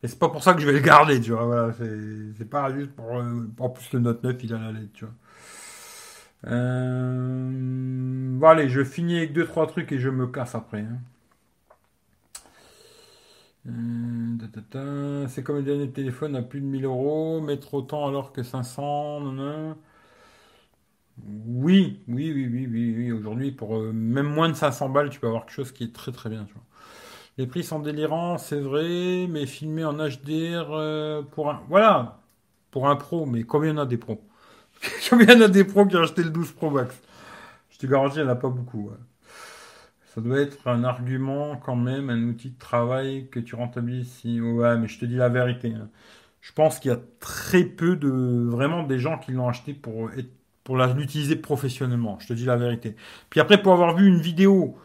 Et 0.03 0.07
c'est 0.07 0.19
pas 0.19 0.29
pour 0.29 0.43
ça 0.43 0.53
que 0.53 0.61
je 0.61 0.65
vais 0.65 0.73
le 0.73 0.79
garder, 0.79 1.21
tu 1.21 1.31
vois. 1.31 1.45
Voilà, 1.45 1.73
c'est 1.73 2.49
pas 2.49 2.73
juste 2.73 2.91
pour. 2.91 3.17
Euh, 3.17 3.47
en 3.59 3.69
plus, 3.69 3.93
le 3.93 3.99
Note 3.99 4.23
9, 4.23 4.43
il 4.43 4.53
a 4.53 4.59
la 4.59 4.71
LED, 4.71 4.91
tu 4.93 5.05
vois. 5.05 5.13
Euh... 6.47 7.49
Bon, 8.39 8.47
allez, 8.47 8.69
je 8.69 8.83
finis 8.83 9.17
avec 9.17 9.33
2-3 9.33 9.67
trucs 9.67 9.91
et 9.91 9.99
je 9.99 10.09
me 10.09 10.27
casse 10.27 10.55
après. 10.55 10.81
Hein. 10.81 10.99
Euh, 13.67 15.27
c'est 15.27 15.43
comme 15.43 15.57
le 15.57 15.63
dernier 15.63 15.91
téléphone 15.91 16.35
à 16.35 16.41
plus 16.41 16.61
de 16.61 16.65
1000 16.65 16.85
euros, 16.85 17.41
mettre 17.41 17.73
autant 17.73 18.07
alors 18.07 18.33
que 18.33 18.43
500. 18.43 19.21
Oui, 21.25 22.03
oui, 22.07 22.31
oui, 22.33 22.47
oui, 22.51 22.67
oui, 22.67 22.95
oui. 22.97 23.11
Aujourd'hui, 23.11 23.51
pour 23.51 23.77
euh, 23.77 23.91
même 23.93 24.27
moins 24.27 24.49
de 24.49 24.55
500 24.55 24.89
balles, 24.89 25.09
tu 25.09 25.19
peux 25.19 25.27
avoir 25.27 25.45
quelque 25.45 25.53
chose 25.55 25.71
qui 25.71 25.83
est 25.85 25.93
très 25.93 26.11
très 26.11 26.29
bien, 26.29 26.45
tu 26.45 26.53
vois. 26.53 26.63
Les 27.41 27.47
prix 27.47 27.63
sont 27.63 27.79
délirants, 27.79 28.37
c'est 28.37 28.59
vrai, 28.59 29.25
mais 29.27 29.47
filmé 29.47 29.83
en 29.83 29.93
HDR 29.93 30.67
euh, 30.69 31.23
pour 31.23 31.49
un. 31.49 31.63
Voilà 31.69 32.19
Pour 32.69 32.87
un 32.87 32.95
pro, 32.95 33.25
mais 33.25 33.41
combien 33.41 33.71
il 33.71 33.73
y 33.73 33.79
en 33.79 33.81
a 33.81 33.87
des 33.87 33.97
pros 33.97 34.21
Combien 35.09 35.25
il 35.25 35.39
y 35.39 35.41
en 35.41 35.45
a 35.45 35.47
des 35.47 35.63
pros 35.63 35.87
qui 35.87 35.95
ont 35.95 36.03
acheté 36.03 36.21
le 36.21 36.29
12 36.29 36.51
Pro 36.51 36.69
Max 36.69 37.01
Je 37.71 37.79
te 37.79 37.87
garantis, 37.87 38.17
il 38.17 38.25
n'y 38.25 38.29
en 38.29 38.31
a 38.31 38.35
pas 38.35 38.49
beaucoup. 38.49 38.91
Ça 40.13 40.21
doit 40.21 40.39
être 40.39 40.67
un 40.67 40.83
argument 40.83 41.55
quand 41.55 41.75
même, 41.75 42.11
un 42.11 42.21
outil 42.25 42.51
de 42.51 42.59
travail 42.59 43.27
que 43.31 43.39
tu 43.39 43.55
rentabilises 43.55 44.11
si. 44.11 44.39
Ouais, 44.39 44.77
mais 44.77 44.87
je 44.87 44.99
te 44.99 45.05
dis 45.05 45.15
la 45.15 45.29
vérité. 45.29 45.73
Hein. 45.73 45.89
Je 46.41 46.53
pense 46.53 46.77
qu'il 46.77 46.91
y 46.91 46.93
a 46.93 46.99
très 47.19 47.63
peu 47.63 47.95
de. 47.95 48.45
Vraiment 48.51 48.83
des 48.83 48.99
gens 48.99 49.17
qui 49.17 49.31
l'ont 49.31 49.49
acheté 49.49 49.73
pour 49.73 50.11
pour 50.63 50.77
l'utiliser 50.77 51.37
professionnellement. 51.37 52.19
Je 52.19 52.27
te 52.27 52.33
dis 52.33 52.45
la 52.45 52.55
vérité. 52.55 52.95
Puis 53.31 53.39
après, 53.39 53.59
pour 53.59 53.73
avoir 53.73 53.95
vu 53.95 54.05
une 54.05 54.21
vidéo 54.21 54.77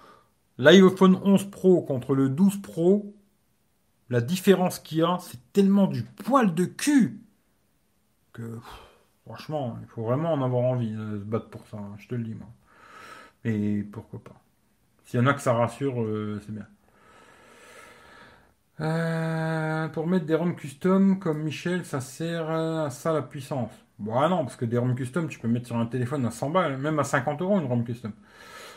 L'iPhone 0.59 1.21
11 1.23 1.51
Pro 1.51 1.83
contre 1.83 2.15
le 2.15 2.29
12 2.29 2.63
Pro, 2.63 3.15
la 4.09 4.21
différence 4.21 4.79
qu'il 4.79 4.99
y 4.99 5.03
a, 5.03 5.19
c'est 5.21 5.53
tellement 5.53 5.87
du 5.87 6.03
poil 6.03 6.55
de 6.55 6.65
cul 6.65 7.21
que 8.33 8.59
franchement, 9.25 9.79
il 9.83 9.89
faut 9.89 10.03
vraiment 10.03 10.33
en 10.33 10.43
avoir 10.43 10.65
envie 10.65 10.93
de 10.93 11.19
se 11.19 11.25
battre 11.25 11.49
pour 11.49 11.67
ça, 11.67 11.79
hein, 11.79 11.95
je 11.99 12.07
te 12.09 12.15
le 12.15 12.23
dis 12.23 12.35
moi. 12.35 12.49
Et 13.45 13.83
pourquoi 13.93 14.23
pas. 14.23 14.41
S'il 15.05 15.21
y 15.21 15.23
en 15.23 15.27
a 15.27 15.35
que 15.35 15.41
ça 15.41 15.55
rassure, 15.55 16.03
euh, 16.03 16.41
c'est 16.45 16.53
bien. 16.53 16.67
Euh, 18.81 19.89
pour 19.89 20.07
mettre 20.07 20.27
des 20.27 20.35
ROM 20.35 20.55
custom 20.55 21.19
comme 21.19 21.43
Michel, 21.43 21.85
ça 21.87 22.01
sert 22.01 22.51
à 22.51 22.91
ça 22.91 23.13
la 23.13 23.23
puissance. 23.23 23.71
Bon, 23.99 24.19
ah 24.19 24.29
non, 24.29 24.45
parce 24.45 24.57
que 24.57 24.67
des 24.67 24.77
ROM 24.79 24.95
custom, 24.95 25.29
tu 25.29 25.39
peux 25.39 25.49
mettre 25.49 25.67
sur 25.67 25.77
un 25.77 25.87
téléphone 25.87 26.27
à 26.27 26.31
100 26.31 26.51
balles, 26.51 26.77
même 26.77 26.99
à 26.99 27.05
50 27.05 27.41
euros 27.43 27.59
une 27.59 27.67
ROM 27.67 27.85
custom. 27.85 28.13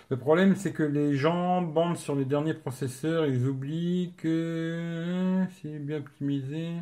Le 0.09 0.17
problème, 0.17 0.55
c'est 0.55 0.71
que 0.73 0.83
les 0.83 1.15
gens 1.15 1.61
bandent 1.61 1.97
sur 1.97 2.15
les 2.15 2.25
derniers 2.25 2.53
processeurs, 2.53 3.25
ils 3.27 3.47
oublient 3.47 4.13
que 4.17 5.45
c'est 5.61 5.79
bien 5.79 5.97
optimisé. 5.97 6.73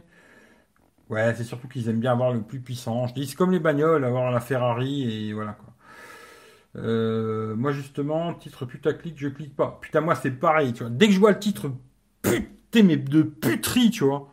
Ouais, 1.09 1.33
c'est 1.35 1.43
surtout 1.43 1.67
qu'ils 1.67 1.87
aiment 1.89 1.99
bien 1.99 2.11
avoir 2.11 2.33
le 2.33 2.41
plus 2.41 2.59
puissant. 2.59 3.07
Je 3.07 3.13
dis, 3.13 3.27
c'est 3.27 3.35
comme 3.35 3.51
les 3.51 3.59
bagnoles, 3.59 4.03
avoir 4.03 4.29
la 4.31 4.39
Ferrari 4.41 5.29
et 5.29 5.33
voilà 5.33 5.53
quoi. 5.53 5.73
Euh, 6.75 7.55
moi 7.55 7.71
justement, 7.71 8.33
titre 8.33 8.65
putaclic, 8.65 9.17
je 9.17 9.29
clique 9.29 9.55
pas. 9.55 9.79
Putain, 9.81 10.01
moi 10.01 10.15
c'est 10.15 10.31
pareil, 10.31 10.73
tu 10.73 10.83
vois. 10.83 10.91
Dès 10.91 11.07
que 11.07 11.13
je 11.13 11.19
vois 11.19 11.31
le 11.31 11.39
titre 11.39 11.71
putain, 12.21 12.83
mais 12.83 12.97
de 12.97 13.23
puterie, 13.23 13.89
tu 13.91 14.03
vois. 14.03 14.29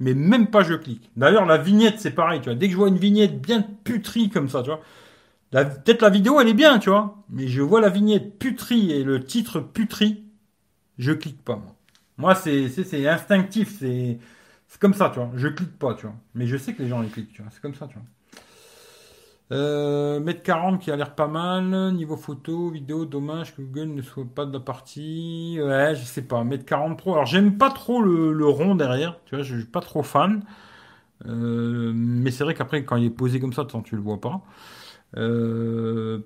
Mais 0.00 0.14
même 0.14 0.48
pas 0.50 0.62
je 0.62 0.74
clique. 0.74 1.10
D'ailleurs, 1.16 1.46
la 1.46 1.58
vignette, 1.58 2.00
c'est 2.00 2.12
pareil, 2.12 2.40
tu 2.40 2.46
vois. 2.50 2.56
Dès 2.56 2.66
que 2.66 2.72
je 2.72 2.78
vois 2.78 2.88
une 2.88 2.98
vignette 2.98 3.40
bien 3.40 3.62
puterie 3.84 4.30
comme 4.30 4.48
ça, 4.48 4.62
tu 4.62 4.70
vois. 4.70 4.80
Peut-être 5.62 6.02
la 6.02 6.10
vidéo, 6.10 6.40
elle 6.40 6.48
est 6.48 6.54
bien, 6.54 6.78
tu 6.78 6.90
vois. 6.90 7.24
Mais 7.30 7.46
je 7.46 7.62
vois 7.62 7.80
la 7.80 7.88
vignette 7.88 8.38
puterie 8.38 8.90
et 8.92 9.04
le 9.04 9.24
titre 9.24 9.60
puterie, 9.60 10.24
je 10.98 11.12
clique 11.12 11.42
pas, 11.44 11.56
moi. 11.56 11.76
Moi, 12.16 12.34
c'est 12.34 13.08
instinctif, 13.08 13.78
c'est 13.78 14.18
comme 14.80 14.94
ça, 14.94 15.10
tu 15.10 15.20
vois. 15.20 15.30
Je 15.36 15.48
clique 15.48 15.78
pas, 15.78 15.94
tu 15.94 16.06
vois. 16.06 16.16
Mais 16.34 16.46
je 16.46 16.56
sais 16.56 16.74
que 16.74 16.82
les 16.82 16.88
gens 16.88 17.00
les 17.00 17.08
cliquent, 17.08 17.32
tu 17.32 17.42
vois. 17.42 17.50
C'est 17.52 17.60
comme 17.60 17.74
ça, 17.74 17.86
tu 17.86 17.94
vois. 17.94 18.04
Euh, 19.52 20.20
Mètre 20.20 20.42
40 20.42 20.80
qui 20.80 20.90
a 20.90 20.96
l'air 20.96 21.14
pas 21.14 21.28
mal. 21.28 21.92
Niveau 21.94 22.16
photo, 22.16 22.70
vidéo, 22.70 23.04
dommage 23.04 23.54
que 23.54 23.62
Google 23.62 23.94
ne 23.94 24.02
soit 24.02 24.24
pas 24.24 24.46
de 24.46 24.52
la 24.52 24.60
partie. 24.60 25.58
Ouais, 25.60 25.94
je 25.94 26.04
sais 26.04 26.22
pas. 26.22 26.42
Mètre 26.44 26.64
40 26.64 26.98
Pro. 26.98 27.12
Alors, 27.12 27.26
j'aime 27.26 27.58
pas 27.58 27.70
trop 27.70 28.00
le, 28.02 28.46
rond 28.46 28.74
derrière. 28.74 29.18
Tu 29.26 29.36
vois, 29.36 29.44
je 29.44 29.56
suis 29.56 29.64
pas 29.66 29.80
trop 29.80 30.02
fan. 30.02 30.42
Euh, 31.26 31.92
mais 31.94 32.30
c'est 32.30 32.44
vrai 32.44 32.54
qu'après, 32.54 32.84
quand 32.84 32.96
il 32.96 33.06
est 33.06 33.10
posé 33.10 33.40
comme 33.40 33.52
ça, 33.52 33.66
tu 33.84 33.96
le 33.96 34.02
vois 34.02 34.20
pas. 34.20 34.42
Euh, 35.16 36.20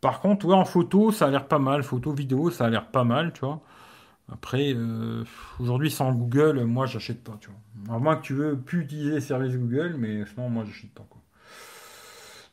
par 0.00 0.20
contre, 0.20 0.46
ouais, 0.46 0.54
en 0.54 0.64
photo, 0.64 1.10
ça 1.12 1.26
a 1.26 1.30
l'air 1.30 1.48
pas 1.48 1.58
mal. 1.58 1.82
Photo, 1.82 2.12
vidéo, 2.12 2.50
ça 2.50 2.66
a 2.66 2.70
l'air 2.70 2.90
pas 2.90 3.04
mal, 3.04 3.32
tu 3.32 3.40
vois. 3.40 3.60
Après, 4.32 4.74
euh, 4.74 5.24
aujourd'hui, 5.60 5.90
sans 5.90 6.12
Google, 6.12 6.64
moi, 6.64 6.86
j'achète 6.86 7.24
pas, 7.24 7.38
tu 7.40 7.50
vois. 7.50 7.96
À 7.96 7.98
moins 7.98 8.16
que 8.16 8.22
tu 8.22 8.34
veux 8.34 8.58
plus 8.58 8.82
utiliser 8.82 9.12
les 9.12 9.20
services 9.20 9.56
Google, 9.56 9.96
mais 9.98 10.24
sinon, 10.26 10.50
moi, 10.50 10.64
j'achète 10.66 10.92
pas, 10.92 11.06
quoi. 11.08 11.20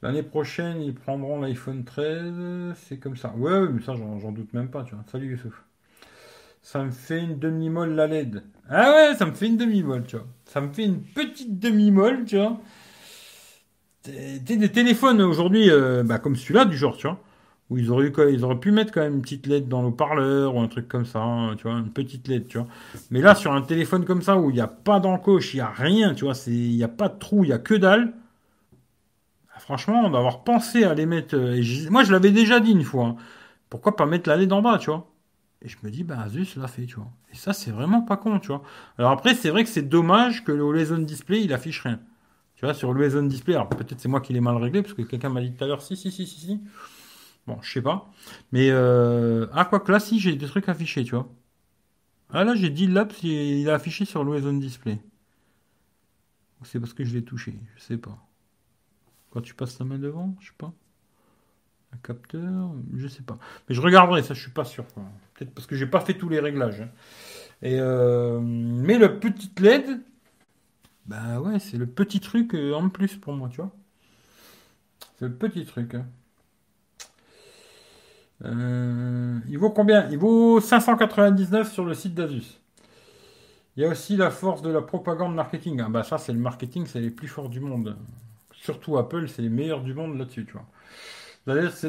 L'année 0.02 0.24
prochaine, 0.24 0.82
ils 0.82 0.94
prendront 0.94 1.40
l'iPhone 1.42 1.84
13, 1.84 2.76
c'est 2.76 3.00
comme 3.00 3.16
ça. 3.18 3.34
Ouais, 3.36 3.68
mais 3.70 3.82
ça, 3.82 3.96
j'en 3.96 4.32
doute 4.32 4.54
même 4.54 4.70
pas, 4.70 4.84
tu 4.84 4.96
vois. 4.96 5.04
Salut, 5.12 5.32
Youssouf. 5.32 5.64
Ça 6.62 6.84
me 6.84 6.92
fait 6.92 7.24
une 7.24 7.38
demi-molle 7.40 7.94
la 7.94 8.08
LED. 8.08 8.44
Ah 8.70 8.92
ouais, 8.92 9.16
ça 9.16 9.26
me 9.26 9.34
fait 9.34 9.48
une 9.48 9.58
demi-molle, 9.58 10.06
tu 10.06 10.18
vois. 10.18 10.26
Ça 10.46 10.62
me 10.62 10.72
fait 10.74 10.86
une 10.86 11.02
petite 11.02 11.60
demi-molle, 11.60 12.26
tu 12.26 12.38
vois 12.38 12.60
des 14.08 14.72
téléphones 14.72 15.22
aujourd'hui, 15.22 15.70
euh, 15.70 16.04
bah, 16.04 16.20
comme 16.20 16.36
celui-là, 16.36 16.66
du 16.66 16.78
genre, 16.78 16.98
tu 16.98 17.08
vois, 17.08 17.20
où 17.70 17.78
ils 17.78 17.92
auraient, 17.92 18.12
pu 18.60 18.72
mettre 18.72 18.92
quand 18.92 19.02
même 19.02 19.16
une 19.16 19.22
petite 19.22 19.48
LED 19.48 19.68
dans 19.68 19.82
le 19.82 19.92
parleur 19.92 20.56
ou 20.56 20.60
un 20.60 20.68
truc 20.68 20.88
comme 20.88 21.06
ça, 21.06 21.22
hein, 21.22 21.56
tu 21.56 21.64
vois, 21.64 21.78
une 21.78 21.90
petite 21.90 22.28
LED, 22.28 22.48
tu 22.48 22.58
vois. 22.58 22.68
Mais 23.10 23.22
là, 23.22 23.36
sur 23.36 23.54
un 23.54 23.62
téléphone 23.62 24.06
comme 24.06 24.22
ça, 24.22 24.38
où 24.38 24.50
il 24.50 24.54
n'y 24.54 24.62
a 24.62 24.68
pas 24.68 25.00
d'encoche, 25.00 25.54
il 25.54 25.58
n'y 25.58 25.62
a 25.62 25.70
rien, 25.70 26.14
tu 26.14 26.26
vois, 26.26 26.34
il 26.48 26.76
n'y 26.76 26.84
a 26.84 26.88
pas 26.88 27.10
de 27.10 27.18
trou, 27.18 27.44
il 27.44 27.48
n'y 27.48 27.54
a 27.54 27.58
que 27.58 27.74
dalle, 27.74 28.14
bah, 29.48 29.60
franchement, 29.60 30.10
d'avoir 30.10 30.44
pensé 30.44 30.84
à 30.84 30.94
les 30.94 31.06
mettre. 31.06 31.36
Euh, 31.36 31.62
moi, 31.90 32.04
je 32.04 32.12
l'avais 32.12 32.32
déjà 32.32 32.60
dit 32.60 32.72
une 32.72 32.84
fois, 32.84 33.06
hein, 33.08 33.16
pourquoi 33.70 33.96
pas 33.96 34.06
mettre 34.06 34.30
la 34.30 34.38
LED 34.38 34.54
en 34.54 34.62
bas, 34.62 34.78
tu 34.78 34.90
vois. 34.90 35.08
Et 35.62 35.70
je 35.70 35.78
me 35.84 35.90
dis, 35.90 36.04
bah, 36.04 36.20
Asus 36.20 36.58
l'a 36.58 36.68
fait, 36.68 36.86
tu 36.86 36.96
vois. 36.96 37.08
Et 37.34 37.36
ça, 37.36 37.54
c'est 37.54 37.72
vraiment 37.72 38.02
pas 38.02 38.18
con, 38.18 38.40
tu 38.40 38.50
vois. 38.50 38.62
Alors 39.00 39.12
après, 39.12 39.34
c'est 39.34 39.50
vrai 39.50 39.64
que 39.64 39.70
c'est 39.70 39.82
dommage 39.82 40.44
que 40.44 40.52
le 40.52 40.62
Horizon 40.62 41.00
Display, 41.00 41.42
il 41.42 41.54
affiche 41.54 41.82
rien. 41.82 42.00
Tu 42.56 42.66
vois, 42.66 42.74
sur 42.74 42.94
l'Horizon 42.94 43.24
Display, 43.24 43.56
alors 43.56 43.70
peut-être 43.70 44.00
c'est 44.00 44.08
moi 44.08 44.22
qui 44.22 44.34
l'ai 44.34 44.40
mal 44.40 44.56
réglé, 44.58 44.82
parce 44.82 44.94
que 44.94 45.02
quelqu'un 45.02 45.30
m'a 45.30 45.42
dit 45.42 45.52
tout 45.52 45.64
à 45.64 45.68
l'heure, 45.68 45.82
si, 45.82 45.98
si, 45.98 46.12
si, 46.12 46.26
si, 46.26 46.40
si. 46.40 46.62
Bon, 47.48 47.58
je 47.62 47.72
sais 47.72 47.82
pas. 47.82 48.10
Mais, 48.52 48.70
euh... 48.72 49.48
ah, 49.54 49.66
quoi 49.66 49.80
que 49.80 49.92
là, 49.92 50.00
si, 50.00 50.20
j'ai 50.20 50.36
des 50.36 50.48
trucs 50.48 50.70
affichés, 50.70 51.04
tu 51.04 51.16
vois. 51.16 51.30
Ah, 52.32 52.44
là, 52.44 52.56
j'ai 52.56 52.70
dit 52.70 52.88
Labs, 52.88 53.12
il 53.24 53.68
est 53.68 53.72
affiché 53.72 54.06
sur 54.06 54.24
l'Horizon 54.24 54.54
Display. 54.54 55.00
C'est 56.64 56.80
parce 56.80 56.94
que 56.94 57.04
je 57.04 57.14
l'ai 57.14 57.24
touché, 57.24 57.54
je 57.76 57.82
sais 57.82 57.98
pas. 57.98 58.18
Quand 59.30 59.42
tu 59.42 59.54
passes 59.54 59.78
ta 59.78 59.84
main 59.84 60.00
devant, 60.00 60.36
je 60.40 60.48
sais 60.48 60.56
pas. 60.58 60.74
Un 61.94 61.98
capteur, 61.98 62.72
je 62.96 63.08
sais 63.08 63.22
pas. 63.22 63.38
Mais 63.70 63.76
je 63.76 63.82
regarderai, 63.82 64.24
ça, 64.24 64.34
je 64.34 64.42
suis 64.42 64.52
pas 64.52 64.66
sûr. 64.66 64.86
Peut-être 65.36 65.54
parce 65.54 65.68
que 65.68 65.76
j'ai 65.76 65.86
pas 65.86 66.00
fait 66.00 66.16
tous 66.16 66.30
les 66.30 66.40
réglages. 66.40 66.82
Hein. 66.82 66.90
Et 67.62 67.80
euh... 67.80 68.40
mais 68.42 68.98
le 68.98 69.20
petit 69.20 69.52
LED, 69.60 70.02
bah 71.06 71.40
ouais, 71.40 71.60
c'est 71.60 71.78
le 71.78 71.86
petit 71.88 72.20
truc 72.20 72.54
euh, 72.56 72.74
en 72.74 72.90
plus 72.90 73.16
pour 73.16 73.34
moi, 73.34 73.50
tu 73.50 73.58
vois. 73.58 73.72
C'est 75.18 75.26
le 75.26 75.34
petit 75.34 75.66
truc. 75.66 75.96
Hein. 75.96 76.06
Euh, 78.44 79.40
il 79.48 79.58
vaut 79.58 79.70
combien? 79.70 80.08
Il 80.10 80.18
vaut 80.18 80.60
599 80.60 81.72
sur 81.72 81.86
le 81.86 81.94
site 81.94 82.14
d'Asus. 82.14 82.60
Il 83.78 83.84
y 83.84 83.86
a 83.86 83.90
aussi 83.90 84.16
la 84.16 84.32
force 84.32 84.62
de 84.62 84.70
la 84.70 84.82
propagande 84.82 85.36
marketing. 85.36 85.82
Ah 85.86 85.90
bah 85.90 86.04
ça, 86.04 86.18
c'est 86.18 86.34
le 86.34 86.40
marketing, 86.40 86.86
c'est 86.88 87.02
les 87.02 87.10
plus 87.12 87.28
forts 87.28 87.50
du 87.50 87.60
monde. 87.60 87.98
Surtout 88.54 88.98
Apple, 88.98 89.28
c'est 89.28 89.42
les 89.42 89.50
meilleurs 89.50 89.82
du 89.82 89.94
monde 89.94 90.18
là-dessus, 90.18 90.46
tu 90.46 90.54
vois. 90.54 90.66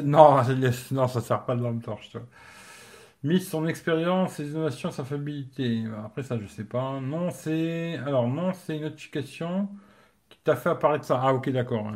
Non, 0.03 0.41
non, 0.91 1.07
ça 1.07 1.21
sert 1.21 1.45
pas 1.45 1.55
de 1.55 1.63
lampe 1.63 1.83
torche, 1.83 2.09
tu 2.09 2.17
vois. 2.17 2.27
Mise 3.23 3.49
son 3.49 3.67
expérience, 3.67 4.35
ses 4.35 4.49
innovations, 4.51 4.91
sa 4.91 5.03
fiabilité. 5.03 5.83
Après 6.05 6.23
ça, 6.23 6.37
je 6.39 6.47
sais 6.47 6.63
pas. 6.63 6.99
Non, 7.01 7.29
c'est. 7.31 7.97
Alors, 8.05 8.27
non, 8.27 8.53
c'est 8.53 8.77
une 8.77 8.83
notification 8.83 9.69
qui 10.29 10.37
t'a 10.43 10.55
fait 10.55 10.69
apparaître 10.69 11.05
ça. 11.05 11.19
Ah, 11.23 11.33
ok, 11.33 11.49
d'accord. 11.49 11.91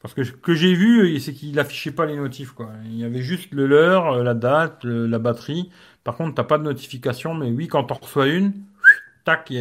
Parce 0.00 0.14
que 0.14 0.22
que 0.22 0.54
j'ai 0.54 0.74
vu, 0.74 1.18
c'est 1.20 1.32
qu'il 1.32 1.58
affichait 1.58 1.90
pas 1.92 2.06
les 2.06 2.16
notifs. 2.16 2.52
Quoi. 2.52 2.70
Il 2.84 2.96
y 2.96 3.04
avait 3.04 3.22
juste 3.22 3.52
le 3.52 3.66
l'heure, 3.66 4.12
euh, 4.14 4.22
la 4.22 4.34
date, 4.34 4.84
la 4.84 5.18
batterie. 5.18 5.70
Par 6.04 6.16
contre, 6.16 6.34
t'as 6.34 6.44
pas 6.44 6.58
de 6.58 6.64
notification, 6.64 7.34
mais 7.34 7.50
oui, 7.50 7.66
quand 7.68 7.90
on 7.90 7.94
reçois 7.94 8.28
une, 8.28 8.52
tac, 9.24 9.52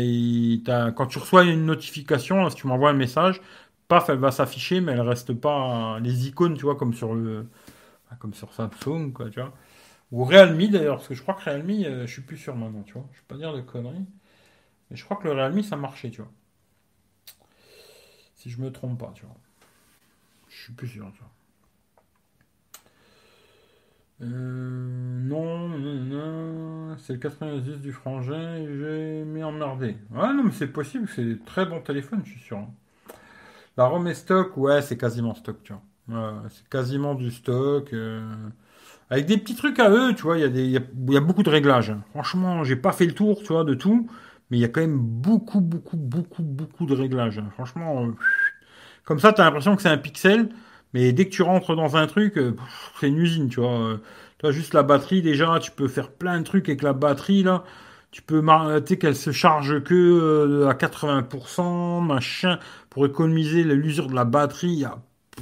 quand 0.95 1.07
tu 1.07 1.19
reçois 1.19 1.43
une 1.45 1.65
notification, 1.65 2.49
si 2.49 2.55
tu 2.57 2.67
m'envoies 2.67 2.91
un 2.91 2.93
message, 2.93 3.41
paf, 3.87 4.09
elle 4.09 4.19
va 4.19 4.31
s'afficher, 4.31 4.81
mais 4.81 4.93
elle 4.93 5.01
reste 5.01 5.33
pas 5.33 5.99
les 6.01 6.27
icônes, 6.27 6.55
tu 6.55 6.63
vois, 6.63 6.75
comme 6.75 6.93
sur 6.93 7.15
le, 7.15 7.47
comme 8.19 8.33
sur 8.33 8.53
Samsung, 8.53 9.11
quoi, 9.13 9.29
tu 9.29 9.39
vois. 9.39 9.53
Ou 10.15 10.23
Realme 10.23 10.67
d'ailleurs, 10.67 10.95
parce 10.95 11.09
que 11.09 11.13
je 11.13 11.21
crois 11.21 11.33
que 11.33 11.43
Realme, 11.43 11.71
euh, 11.71 12.07
je 12.07 12.13
suis 12.13 12.21
plus 12.21 12.37
sûr 12.37 12.55
maintenant, 12.55 12.83
tu 12.83 12.93
vois. 12.93 13.05
Je 13.11 13.17
vais 13.17 13.25
pas 13.27 13.35
dire 13.35 13.53
de 13.53 13.59
conneries. 13.59 14.05
Mais 14.89 14.95
je 14.95 15.03
crois 15.03 15.17
que 15.17 15.25
le 15.25 15.33
Realme, 15.33 15.61
ça 15.61 15.75
marchait, 15.75 16.09
tu 16.09 16.21
vois. 16.21 16.31
Si 18.35 18.49
je 18.49 18.61
me 18.61 18.71
trompe 18.71 18.97
pas, 18.97 19.11
tu 19.13 19.25
vois. 19.25 19.35
Je 20.47 20.55
suis 20.55 20.71
plus 20.71 20.87
sûr, 20.87 21.11
tu 21.11 21.19
vois. 21.19 21.31
Euh, 24.21 25.19
non, 25.27 25.67
non, 25.67 25.95
non. 26.05 26.97
c'est 26.97 27.11
le 27.11 27.19
90 27.19 27.81
du 27.81 27.91
frangin, 27.91 28.65
j'ai 28.65 29.25
mis 29.25 29.43
en 29.43 29.49
emmerdé. 29.49 29.97
Ouais, 30.11 30.33
non, 30.33 30.45
mais 30.45 30.53
c'est 30.53 30.67
possible, 30.67 31.09
c'est 31.13 31.25
des 31.25 31.39
très 31.39 31.65
bons 31.65 31.81
téléphones, 31.81 32.21
je 32.23 32.31
suis 32.31 32.39
sûr. 32.39 32.59
Hein. 32.59 32.73
La 33.75 33.87
ROM 33.87 34.07
est 34.07 34.13
stock, 34.13 34.55
ouais, 34.55 34.81
c'est 34.81 34.97
quasiment 34.97 35.35
stock, 35.35 35.61
tu 35.61 35.73
vois. 36.07 36.43
C'est 36.51 36.69
quasiment 36.69 37.15
du 37.15 37.31
stock. 37.31 37.91
Euh, 37.91 38.23
avec 39.09 39.25
des 39.25 39.37
petits 39.37 39.55
trucs 39.55 39.79
à 39.79 39.89
eux, 39.89 40.13
tu 40.15 40.23
vois, 40.23 40.37
il 40.37 40.69
y, 40.69 40.77
a 40.77 41.21
beaucoup 41.21 41.43
de 41.43 41.49
réglages. 41.49 41.91
Hein. 41.91 42.01
Franchement, 42.11 42.63
j'ai 42.63 42.75
pas 42.75 42.91
fait 42.91 43.05
le 43.05 43.13
tour, 43.13 43.39
tu 43.39 43.53
vois, 43.53 43.63
de 43.63 43.73
tout, 43.73 44.07
mais 44.49 44.57
il 44.57 44.61
y 44.61 44.65
a 44.65 44.67
quand 44.67 44.81
même 44.81 44.97
beaucoup, 44.97 45.61
beaucoup, 45.61 45.97
beaucoup, 45.97 46.43
beaucoup 46.43 46.85
de 46.85 46.93
réglages. 46.93 47.41
Franchement, 47.53 48.07
comme 49.03 49.19
ça, 49.19 49.33
tu 49.33 49.41
as 49.41 49.45
l'impression 49.45 49.75
que 49.75 49.81
c'est 49.81 49.89
un 49.89 49.97
pixel, 49.97 50.49
mais 50.93 51.13
dès 51.13 51.25
que 51.25 51.29
tu 51.29 51.43
rentres 51.43 51.75
dans 51.75 51.97
un 51.97 52.07
truc, 52.07 52.37
euh, 52.37 52.55
c'est 52.99 53.07
une 53.07 53.17
usine, 53.17 53.49
tu 53.49 53.59
vois. 53.59 53.99
Tu 54.39 54.47
as 54.47 54.51
juste 54.51 54.73
la 54.73 54.83
batterie, 54.83 55.21
déjà, 55.21 55.59
tu 55.59 55.71
peux 55.71 55.87
faire 55.87 56.11
plein 56.11 56.39
de 56.39 56.43
trucs 56.43 56.67
avec 56.67 56.81
la 56.81 56.93
batterie, 56.93 57.43
là. 57.43 57.63
Tu 58.11 58.21
peux 58.21 58.41
marquer 58.41 58.93
euh, 58.93 58.97
qu'elle 58.97 59.15
se 59.15 59.31
charge 59.31 59.83
que 59.83 59.93
euh, 59.93 60.69
à 60.69 60.73
80%, 60.73 62.01
machin, 62.05 62.59
pour 62.89 63.05
économiser 63.05 63.63
l'usure 63.65 64.07
de 64.07 64.15
la 64.15 64.23
batterie. 64.23 64.69
Il 64.69 64.79
y 64.79 64.85
a 64.85 64.97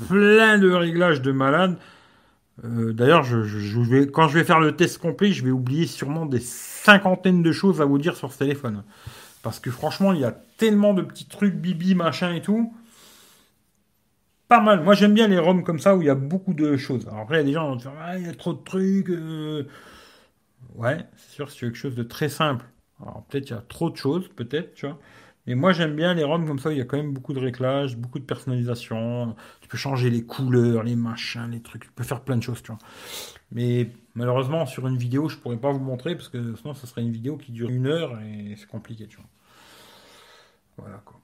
plein 0.07 0.57
de 0.57 0.71
réglages 0.71 1.21
de 1.21 1.31
malades. 1.31 1.77
Euh, 2.63 2.93
d'ailleurs, 2.93 3.25
quand 4.13 4.27
je 4.27 4.37
vais 4.37 4.43
faire 4.43 4.59
le 4.59 4.75
test 4.75 4.99
complet, 4.99 5.31
je 5.31 5.43
vais 5.43 5.51
oublier 5.51 5.87
sûrement 5.87 6.25
des 6.25 6.39
cinquantaines 6.39 7.41
de 7.41 7.51
choses 7.51 7.81
à 7.81 7.85
vous 7.85 7.97
dire 7.97 8.15
sur 8.15 8.31
ce 8.31 8.39
téléphone. 8.39 8.83
Parce 9.41 9.59
que 9.59 9.71
franchement, 9.71 10.13
il 10.13 10.21
y 10.21 10.25
a 10.25 10.31
tellement 10.57 10.93
de 10.93 11.01
petits 11.01 11.25
trucs, 11.27 11.55
bibi, 11.55 11.95
machin 11.95 12.33
et 12.33 12.41
tout. 12.41 12.73
Pas 14.47 14.61
mal. 14.61 14.83
Moi, 14.83 14.93
j'aime 14.93 15.13
bien 15.13 15.27
les 15.27 15.39
ROM 15.39 15.63
comme 15.63 15.79
ça 15.79 15.95
où 15.95 16.01
il 16.01 16.05
y 16.05 16.09
a 16.09 16.15
beaucoup 16.15 16.53
de 16.53 16.77
choses. 16.77 17.07
Alors 17.07 17.21
après, 17.21 17.37
il 17.37 17.39
y 17.39 17.41
a 17.41 17.45
des 17.45 17.53
gens 17.53 17.77
qui 17.77 17.85
vont 17.85 17.91
dire 17.91 18.01
ah, 18.01 18.17
il 18.17 18.25
y 18.25 18.29
a 18.29 18.33
trop 18.33 18.53
de 18.53 18.63
trucs. 18.63 19.09
Euh. 19.09 19.67
Ouais, 20.75 21.05
c'est 21.17 21.31
sûr, 21.31 21.51
c'est 21.51 21.59
quelque 21.59 21.77
chose 21.77 21.95
de 21.95 22.03
très 22.03 22.29
simple. 22.29 22.65
Alors 23.01 23.25
peut-être 23.29 23.49
il 23.49 23.53
y 23.53 23.57
a 23.57 23.63
trop 23.67 23.89
de 23.89 23.97
choses, 23.97 24.29
peut-être, 24.35 24.75
tu 24.75 24.85
vois. 24.87 24.99
Et 25.45 25.55
moi, 25.55 25.73
j'aime 25.73 25.95
bien 25.95 26.13
les 26.13 26.23
ROM 26.23 26.47
comme 26.47 26.59
ça, 26.59 26.71
il 26.71 26.77
y 26.77 26.81
a 26.81 26.85
quand 26.85 26.95
même 26.97 27.13
beaucoup 27.13 27.33
de 27.33 27.39
réglages, 27.39 27.97
beaucoup 27.97 28.19
de 28.19 28.23
personnalisation. 28.23 29.35
Tu 29.61 29.67
peux 29.67 29.77
changer 29.77 30.09
les 30.09 30.23
couleurs, 30.25 30.83
les 30.83 30.95
machins, 30.95 31.49
les 31.51 31.61
trucs. 31.61 31.83
Tu 31.83 31.91
peux 31.91 32.03
faire 32.03 32.21
plein 32.21 32.37
de 32.37 32.43
choses, 32.43 32.63
tu 32.63 32.71
vois. 32.71 32.79
Mais 33.51 33.91
malheureusement, 34.15 34.65
sur 34.65 34.87
une 34.87 34.97
vidéo, 34.97 35.29
je 35.29 35.37
pourrais 35.37 35.57
pas 35.57 35.71
vous 35.71 35.79
montrer 35.79 36.15
parce 36.15 36.29
que 36.29 36.55
sinon, 36.55 36.73
ça 36.73 36.87
serait 36.87 37.01
une 37.01 37.11
vidéo 37.11 37.37
qui 37.37 37.51
dure 37.51 37.69
une 37.69 37.87
heure 37.87 38.19
et 38.21 38.55
c'est 38.57 38.67
compliqué, 38.67 39.07
tu 39.07 39.17
vois. 39.17 39.27
Voilà, 40.77 41.01
quoi. 41.05 41.19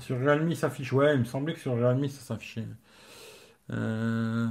Sur 0.00 0.18
Realme, 0.18 0.50
ça 0.54 0.62
s'affiche. 0.68 0.92
Ouais, 0.92 1.14
il 1.14 1.20
me 1.20 1.24
semblait 1.24 1.54
que 1.54 1.60
sur 1.60 1.72
Realme, 1.72 2.06
ça 2.08 2.20
s'affichait. 2.20 2.66
Euh, 3.72 4.46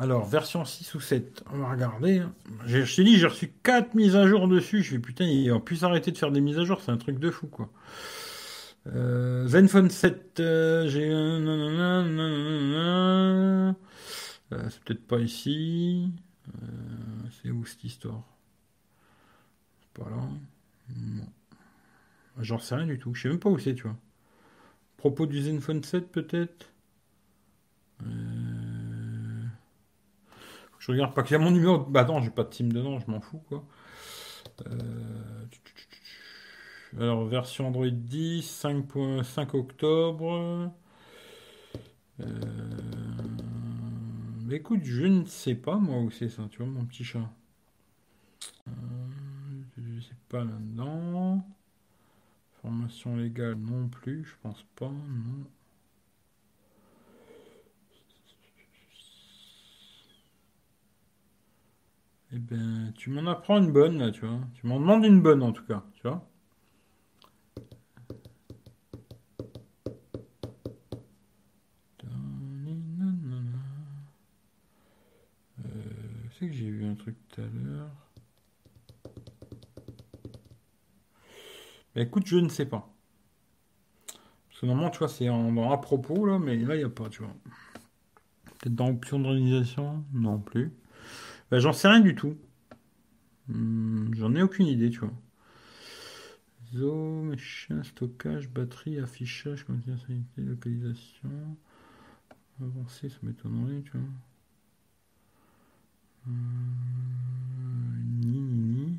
alors, 0.00 0.26
version 0.26 0.64
6 0.64 0.94
ou 0.94 1.00
7, 1.00 1.44
on 1.52 1.58
va 1.58 1.70
regarder. 1.70 2.18
Hein. 2.20 2.32
Je, 2.66 2.96
t'ai 2.96 3.04
dit, 3.04 3.18
j'ai 3.18 3.26
reçu 3.26 3.52
4 3.62 3.94
mises 3.94 4.16
à 4.16 4.26
jour 4.26 4.48
dessus. 4.48 4.82
Je 4.82 4.88
suis 4.88 4.98
putain, 4.98 5.24
ils 5.24 5.52
ont 5.52 5.60
pu 5.60 5.76
s'arrêter 5.76 6.10
de 6.10 6.18
faire 6.18 6.30
des 6.32 6.40
mises 6.40 6.58
à 6.58 6.64
jour, 6.64 6.80
c'est 6.80 6.90
un 6.90 6.96
truc 6.96 7.18
de 7.18 7.30
fou, 7.30 7.46
quoi. 7.46 7.70
Euh, 8.88 9.46
Zenfone 9.46 9.90
7, 9.90 10.40
euh, 10.40 10.88
j'ai... 10.88 11.08
Euh, 14.52 14.68
c'est 14.70 14.82
peut-être 14.84 15.06
pas 15.06 15.18
ici. 15.18 16.10
Euh, 16.48 17.28
c'est 17.42 17.50
où 17.50 17.64
cette 17.64 17.84
histoire? 17.84 18.22
C'est 19.80 20.02
pas 20.02 20.10
là. 20.10 20.22
J'en 22.40 22.58
sais 22.58 22.74
rien 22.74 22.86
du 22.86 22.98
tout. 22.98 23.14
Je 23.14 23.22
sais 23.22 23.28
même 23.28 23.38
pas 23.38 23.50
où 23.50 23.58
c'est, 23.58 23.74
tu 23.74 23.84
vois. 23.84 23.96
Propos 24.96 25.26
du 25.26 25.40
Zenfone 25.42 25.82
7, 25.82 26.10
peut-être? 26.10 26.72
Je 30.82 30.90
regarde 30.90 31.14
pas. 31.14 31.22
Il 31.28 31.30
y 31.30 31.34
a 31.36 31.38
mon 31.38 31.52
numéro. 31.52 31.78
Bah 31.78 32.02
non, 32.02 32.20
j'ai 32.20 32.30
pas 32.30 32.42
de 32.42 32.48
team 32.48 32.72
dedans, 32.72 32.98
je 32.98 33.08
m'en 33.08 33.20
fous 33.20 33.38
quoi. 33.48 33.64
Euh, 34.66 35.46
alors, 36.98 37.24
version 37.24 37.68
Android 37.68 37.86
10, 37.86 38.64
5.5 38.64 39.56
octobre. 39.56 40.72
Euh, 42.18 42.24
bah, 44.40 44.56
écoute, 44.56 44.80
je 44.82 45.04
ne 45.04 45.24
sais 45.24 45.54
pas 45.54 45.76
moi 45.76 46.00
où 46.00 46.10
c'est 46.10 46.28
ça, 46.28 46.48
tu 46.50 46.58
vois, 46.58 46.66
mon 46.66 46.84
petit 46.84 47.04
chat. 47.04 47.30
Euh... 48.66 48.72
Je 49.78 50.00
sais 50.00 50.16
pas 50.28 50.42
là-dedans. 50.42 51.46
Formation 52.60 53.16
légale 53.16 53.54
non 53.54 53.88
plus, 53.88 54.24
je 54.24 54.34
pense 54.42 54.66
pas, 54.74 54.90
non. 54.90 55.46
Eh 62.34 62.38
ben, 62.38 62.92
tu 62.96 63.10
m'en 63.10 63.30
apprends 63.30 63.58
une 63.58 63.72
bonne, 63.72 63.98
là, 63.98 64.10
tu 64.10 64.26
vois. 64.26 64.40
Tu 64.54 64.66
m'en 64.66 64.80
demandes 64.80 65.04
une 65.04 65.20
bonne, 65.20 65.42
en 65.42 65.52
tout 65.52 65.64
cas, 65.64 65.84
tu 65.94 66.02
vois. 66.02 66.26
Euh, 75.64 75.68
c'est 76.38 76.46
que 76.48 76.52
j'ai 76.54 76.70
vu 76.70 76.84
un 76.86 76.94
truc 76.94 77.16
tout 77.28 77.40
à 77.40 77.44
l'heure. 77.44 77.90
Bah 81.94 82.00
écoute, 82.02 82.26
je 82.26 82.36
ne 82.38 82.48
sais 82.48 82.66
pas. 82.66 82.88
Parce 84.48 84.60
que 84.60 84.66
normalement, 84.66 84.90
tu 84.90 84.98
vois, 84.98 85.08
c'est 85.08 85.28
à 85.28 85.76
propos, 85.78 86.26
là, 86.26 86.38
mais 86.38 86.56
là, 86.56 86.74
il 86.74 86.78
n'y 86.78 86.84
a 86.84 86.88
pas, 86.88 87.08
tu 87.08 87.22
vois. 87.22 87.34
Peut-être 88.44 88.74
dans 88.74 88.88
option 88.88 89.18
d'organisation 89.18 90.04
Non 90.12 90.38
plus. 90.38 90.72
Bah, 91.52 91.60
j'en 91.60 91.72
sais 91.72 91.86
rien 91.86 92.00
du 92.00 92.16
tout. 92.16 92.36
Hmm, 93.48 94.12
j'en 94.14 94.34
ai 94.34 94.42
aucune 94.42 94.66
idée, 94.66 94.90
tu 94.90 94.98
vois. 95.00 95.12
Zo, 96.74 97.22
machin, 97.22 97.84
stockage, 97.84 98.48
batterie, 98.48 98.98
affichage, 98.98 99.64
confidentialité, 99.64 100.42
localisation. 100.42 101.56
Avancer, 102.62 103.10
ça 103.10 103.18
m'étonnerait, 103.22 103.82
tu 103.82 103.90
vois. 103.92 104.08
Euh, 106.26 106.30
ni, 108.20 108.40
ni, 108.40 108.62
ni. 108.74 108.98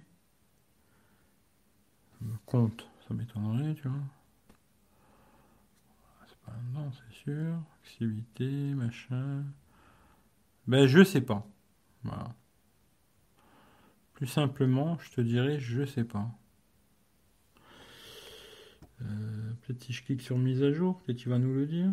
Compte, 2.48 2.88
ça 3.08 3.14
m'étonnerait, 3.14 3.76
tu 3.76 3.88
vois. 3.88 4.00
C'est 6.28 6.38
pas 6.46 6.52
non, 6.74 6.92
c'est 6.92 7.16
sûr. 7.24 7.56
Activité, 7.84 8.74
machin. 8.74 9.44
Ben, 10.68 10.88
je 10.88 11.04
sais 11.04 11.22
pas. 11.22 11.48
Voilà. 12.04 12.36
Simplement, 14.26 14.98
je 14.98 15.12
te 15.12 15.22
dirais, 15.22 15.60
je 15.60 15.86
sais 15.86 16.04
pas. 16.04 16.32
Euh, 19.02 19.54
peut-être 19.62 19.84
si 19.84 19.94
je 19.94 20.04
clique 20.04 20.22
sur 20.22 20.38
mise 20.38 20.64
à 20.64 20.72
jour, 20.74 21.00
peut-être 21.02 21.18
tu 21.20 21.30
vas 21.30 21.38
nous 21.40 21.54
le 21.54 21.66
dire. 21.68 21.92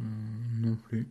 Euh, 0.00 0.02
non 0.60 0.74
plus. 0.76 1.08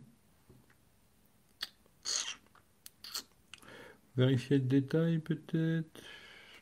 Vérifier 4.16 4.58
le 4.58 4.64
détail 4.64 5.18
peut-être? 5.18 6.00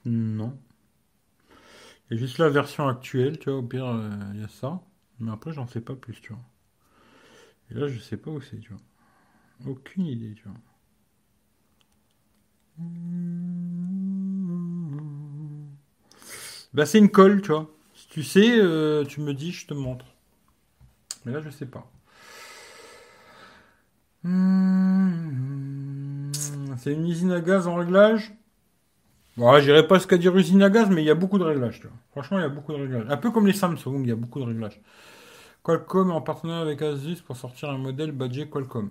Non. 0.05 0.59
Il 2.11 2.15
y 2.17 2.19
a 2.19 2.21
juste 2.21 2.39
la 2.39 2.49
version 2.49 2.89
actuelle, 2.89 3.39
tu 3.39 3.51
vois, 3.51 3.59
au 3.59 3.63
pire, 3.63 3.87
euh, 3.87 4.11
il 4.35 4.41
y 4.41 4.45
a 4.45 4.49
ça. 4.49 4.81
Mais 5.21 5.33
après, 5.33 5.53
j'en 5.53 5.67
sais 5.67 5.81
pas 5.81 5.95
plus, 5.95 6.21
tu 6.21 6.33
vois. 6.33 6.43
Et 7.71 7.75
là, 7.75 7.89
je 7.89 7.99
sais 7.99 8.17
pas 8.17 8.31
où 8.31 8.41
c'est, 8.41 8.59
tu 8.59 8.73
vois. 8.73 8.81
Aucune 9.67 10.07
idée, 10.07 10.35
tu 10.35 10.45
vois. 10.45 10.57
Bah, 16.73 16.87
c'est 16.87 16.99
une 16.99 17.11
colle, 17.11 17.43
tu 17.43 17.49
vois. 17.49 17.71
Si 17.95 18.09
tu 18.09 18.23
sais, 18.23 18.59
euh, 18.61 19.05
tu 19.05 19.21
me 19.21 19.35
dis, 19.35 19.53
je 19.53 19.67
te 19.67 19.75
montre. 19.75 20.07
Mais 21.25 21.33
là, 21.33 21.41
je 21.41 21.51
sais 21.51 21.67
pas. 21.67 21.91
C'est 26.77 26.93
une 26.93 27.09
usine 27.09 27.33
à 27.33 27.41
gaz 27.41 27.67
en 27.67 27.75
réglage 27.75 28.33
Bon, 29.39 29.57
j'irai 29.61 29.87
pas 29.87 29.95
jusqu'à 29.99 30.19
dire 30.19 30.37
usine 30.37 30.65
à 30.65 30.69
gaz, 30.69 30.91
mais 30.91 31.01
il 31.01 31.07
y 31.07 31.11
a 31.11 31.15
beaucoup 31.15 31.39
de 31.39 31.45
réglages. 31.45 31.81
Tu 31.81 31.87
vois. 31.87 31.97
Franchement, 32.11 32.39
il 32.39 32.43
y 32.43 32.45
a 32.45 32.49
beaucoup 32.49 32.73
de 32.73 32.79
réglages. 32.79 33.07
Un 33.09 33.17
peu 33.17 33.31
comme 33.31 33.47
les 33.47 33.53
Samsung, 33.53 34.01
il 34.03 34.09
y 34.09 34.11
a 34.11 34.17
beaucoup 34.17 34.41
de 34.41 34.45
réglages. 34.45 34.81
Qualcomm 35.63 36.11
en 36.11 36.21
partenariat 36.21 36.63
avec 36.63 36.83
Asus 36.83 37.23
pour 37.25 37.37
sortir 37.37 37.71
un 37.71 37.79
modèle 37.79 38.11
badgé 38.11 38.49
Qualcomm. 38.51 38.91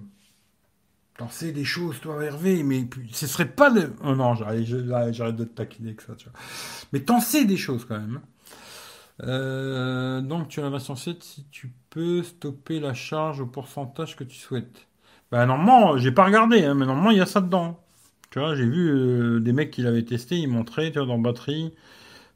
T'en 1.17 1.27
sais 1.27 1.51
des 1.51 1.65
choses, 1.65 1.99
toi, 1.99 2.23
Hervé, 2.23 2.63
mais 2.63 2.87
ce 3.11 3.27
serait 3.27 3.49
pas 3.49 3.71
de... 3.71 3.91
Oh 4.05 4.15
non, 4.15 4.35
j'arrête 4.35 4.63
de 5.35 5.43
te 5.43 5.53
taquiner 5.53 5.89
avec 5.89 6.01
ça, 6.01 6.15
tu 6.15 6.29
vois. 6.29 6.39
Mais 6.93 7.01
t'en 7.01 7.19
sais 7.19 7.43
des 7.43 7.57
choses, 7.57 7.83
quand 7.83 7.99
même. 7.99 8.21
Euh, 9.23 10.21
donc, 10.21 10.47
tu 10.47 10.61
as 10.61 10.69
la 10.69 10.79
7, 10.79 11.23
si 11.23 11.45
tu 11.51 11.73
peux 11.89 12.23
stopper 12.23 12.79
la 12.79 12.93
charge 12.93 13.41
au 13.41 13.47
pourcentage 13.47 14.15
que 14.15 14.23
tu 14.23 14.37
souhaites. 14.37 14.87
Ben, 15.29 15.45
normalement, 15.45 15.97
j'ai 15.97 16.11
pas 16.13 16.23
regardé, 16.23 16.63
hein, 16.63 16.73
mais 16.73 16.85
normalement, 16.85 17.11
il 17.11 17.17
y 17.17 17.21
a 17.21 17.25
ça 17.25 17.41
dedans. 17.41 17.83
Tu 18.29 18.39
vois, 18.39 18.55
j'ai 18.55 18.65
vu 18.65 18.89
euh, 18.89 19.39
des 19.39 19.53
mecs 19.53 19.71
qui 19.71 19.81
l'avaient 19.81 20.03
testé, 20.05 20.37
ils 20.37 20.47
montraient, 20.49 20.91
tu 20.91 20.99
vois, 20.99 21.07
dans 21.07 21.17
batterie, 21.19 21.73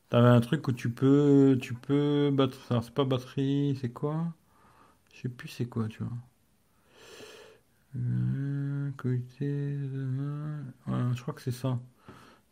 t'avais 0.10 0.30
un 0.30 0.42
truc 0.42 0.68
où 0.68 0.74
tu 0.74 0.90
peux, 0.90 1.58
tu 1.62 1.74
peux, 1.74 2.32
battre, 2.34 2.58
c'est 2.84 2.94
pas 2.94 3.06
batterie, 3.06 3.78
c'est 3.82 3.90
quoi? 3.92 4.34
Je 5.14 5.22
sais 5.22 5.30
plus 5.30 5.50
c'est 5.50 5.68
quoi, 5.68 5.88
tu 5.88 6.04
vois. 6.04 6.14
Euh, 7.96 8.90
je 11.14 11.22
crois 11.22 11.34
que 11.34 11.42
c'est 11.42 11.52
ça. 11.52 11.80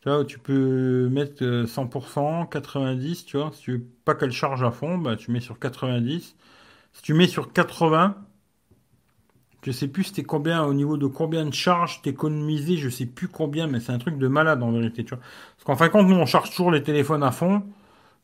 Tu 0.02 0.10
vois, 0.10 0.26
tu 0.26 0.40
peux 0.40 1.10
mettre 1.10 1.66
100%, 1.68 2.44
euh, 2.44 2.46
90, 2.46 3.26
tu 3.26 3.38
vois. 3.38 3.52
Si 3.54 3.62
tu 3.62 3.72
veux 3.74 3.86
pas 4.06 4.16
qu'elle 4.16 4.32
charge 4.32 4.64
à 4.64 4.72
fond, 4.72 4.98
bah, 4.98 5.16
tu 5.16 5.32
mets 5.32 5.42
sur 5.42 5.60
90. 5.60 6.36
Si 6.94 7.02
tu 7.04 7.14
mets 7.14 7.28
sur 7.28 7.54
80, 7.54 8.18
je 9.64 9.72
sais 9.72 9.88
plus 9.88 10.06
c'était 10.06 10.24
combien, 10.24 10.64
au 10.64 10.74
niveau 10.74 10.98
de 10.98 11.08
combien 11.08 11.46
de 11.46 11.54
charges 11.54 12.02
t'économiser, 12.02 12.78
je 12.78 12.90
sais 12.90 13.06
plus 13.06 13.28
combien, 13.28 13.68
mais 13.68 13.80
c'est 13.80 13.92
un 13.92 13.98
truc 13.98 14.18
de 14.18 14.28
malade 14.28 14.64
en 14.64 14.72
vérité, 14.72 15.04
tu 15.04 15.16
vois. 15.16 15.24
Parce 15.56 15.66
qu'en 15.66 15.76
fin 15.76 15.88
de 15.88 15.92
compte, 15.92 16.08
nous, 16.08 16.16
on 16.16 16.26
charge 16.26 16.50
toujours 16.52 16.72
les 16.72 16.84
téléphones 16.84 17.24
à 17.24 17.32
fond. 17.32 17.64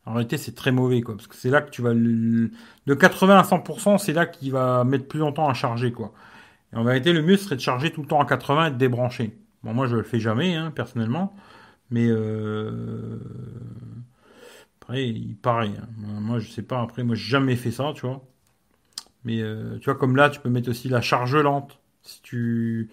En 0.05 0.13
réalité, 0.13 0.37
c'est 0.37 0.53
très 0.55 0.71
mauvais, 0.71 1.01
quoi. 1.01 1.15
Parce 1.15 1.27
que 1.27 1.35
c'est 1.35 1.49
là 1.49 1.61
que 1.61 1.71
tu 1.71 1.81
vas, 1.81 1.93
de 1.93 2.93
80 2.93 3.37
à 3.39 3.43
100%, 3.43 3.97
c'est 3.97 4.13
là 4.13 4.25
qu'il 4.25 4.51
va 4.51 4.83
mettre 4.83 5.07
plus 5.07 5.19
longtemps 5.19 5.49
à 5.49 5.53
charger, 5.53 5.91
quoi. 5.91 6.13
Et 6.73 6.77
en 6.77 6.83
vérité, 6.83 7.13
le 7.13 7.21
mieux 7.21 7.37
serait 7.37 7.55
de 7.55 7.61
charger 7.61 7.91
tout 7.91 8.01
le 8.01 8.07
temps 8.07 8.21
à 8.21 8.25
80 8.25 8.67
et 8.67 8.71
de 8.71 8.77
débrancher. 8.77 9.37
Bon, 9.63 9.73
moi, 9.73 9.87
je 9.87 9.95
le 9.97 10.03
fais 10.03 10.19
jamais, 10.19 10.55
hein, 10.55 10.71
personnellement. 10.71 11.35
Mais, 11.91 12.07
euh... 12.09 13.19
après, 14.81 15.07
il 15.07 15.35
paraît. 15.37 15.69
Hein. 15.77 15.87
Moi, 15.97 16.39
je 16.39 16.49
sais 16.51 16.63
pas. 16.63 16.81
Après, 16.81 17.03
moi, 17.03 17.15
j'ai 17.15 17.29
jamais 17.29 17.55
fait 17.55 17.71
ça, 17.71 17.91
tu 17.95 18.05
vois. 18.05 18.23
Mais 19.25 19.41
euh, 19.41 19.77
tu 19.79 19.85
vois, 19.85 19.95
comme 19.95 20.15
là, 20.15 20.29
tu 20.29 20.39
peux 20.39 20.49
mettre 20.49 20.69
aussi 20.69 20.89
la 20.89 21.01
charge 21.01 21.35
lente. 21.35 21.79
Si 22.03 22.21
tu, 22.21 22.89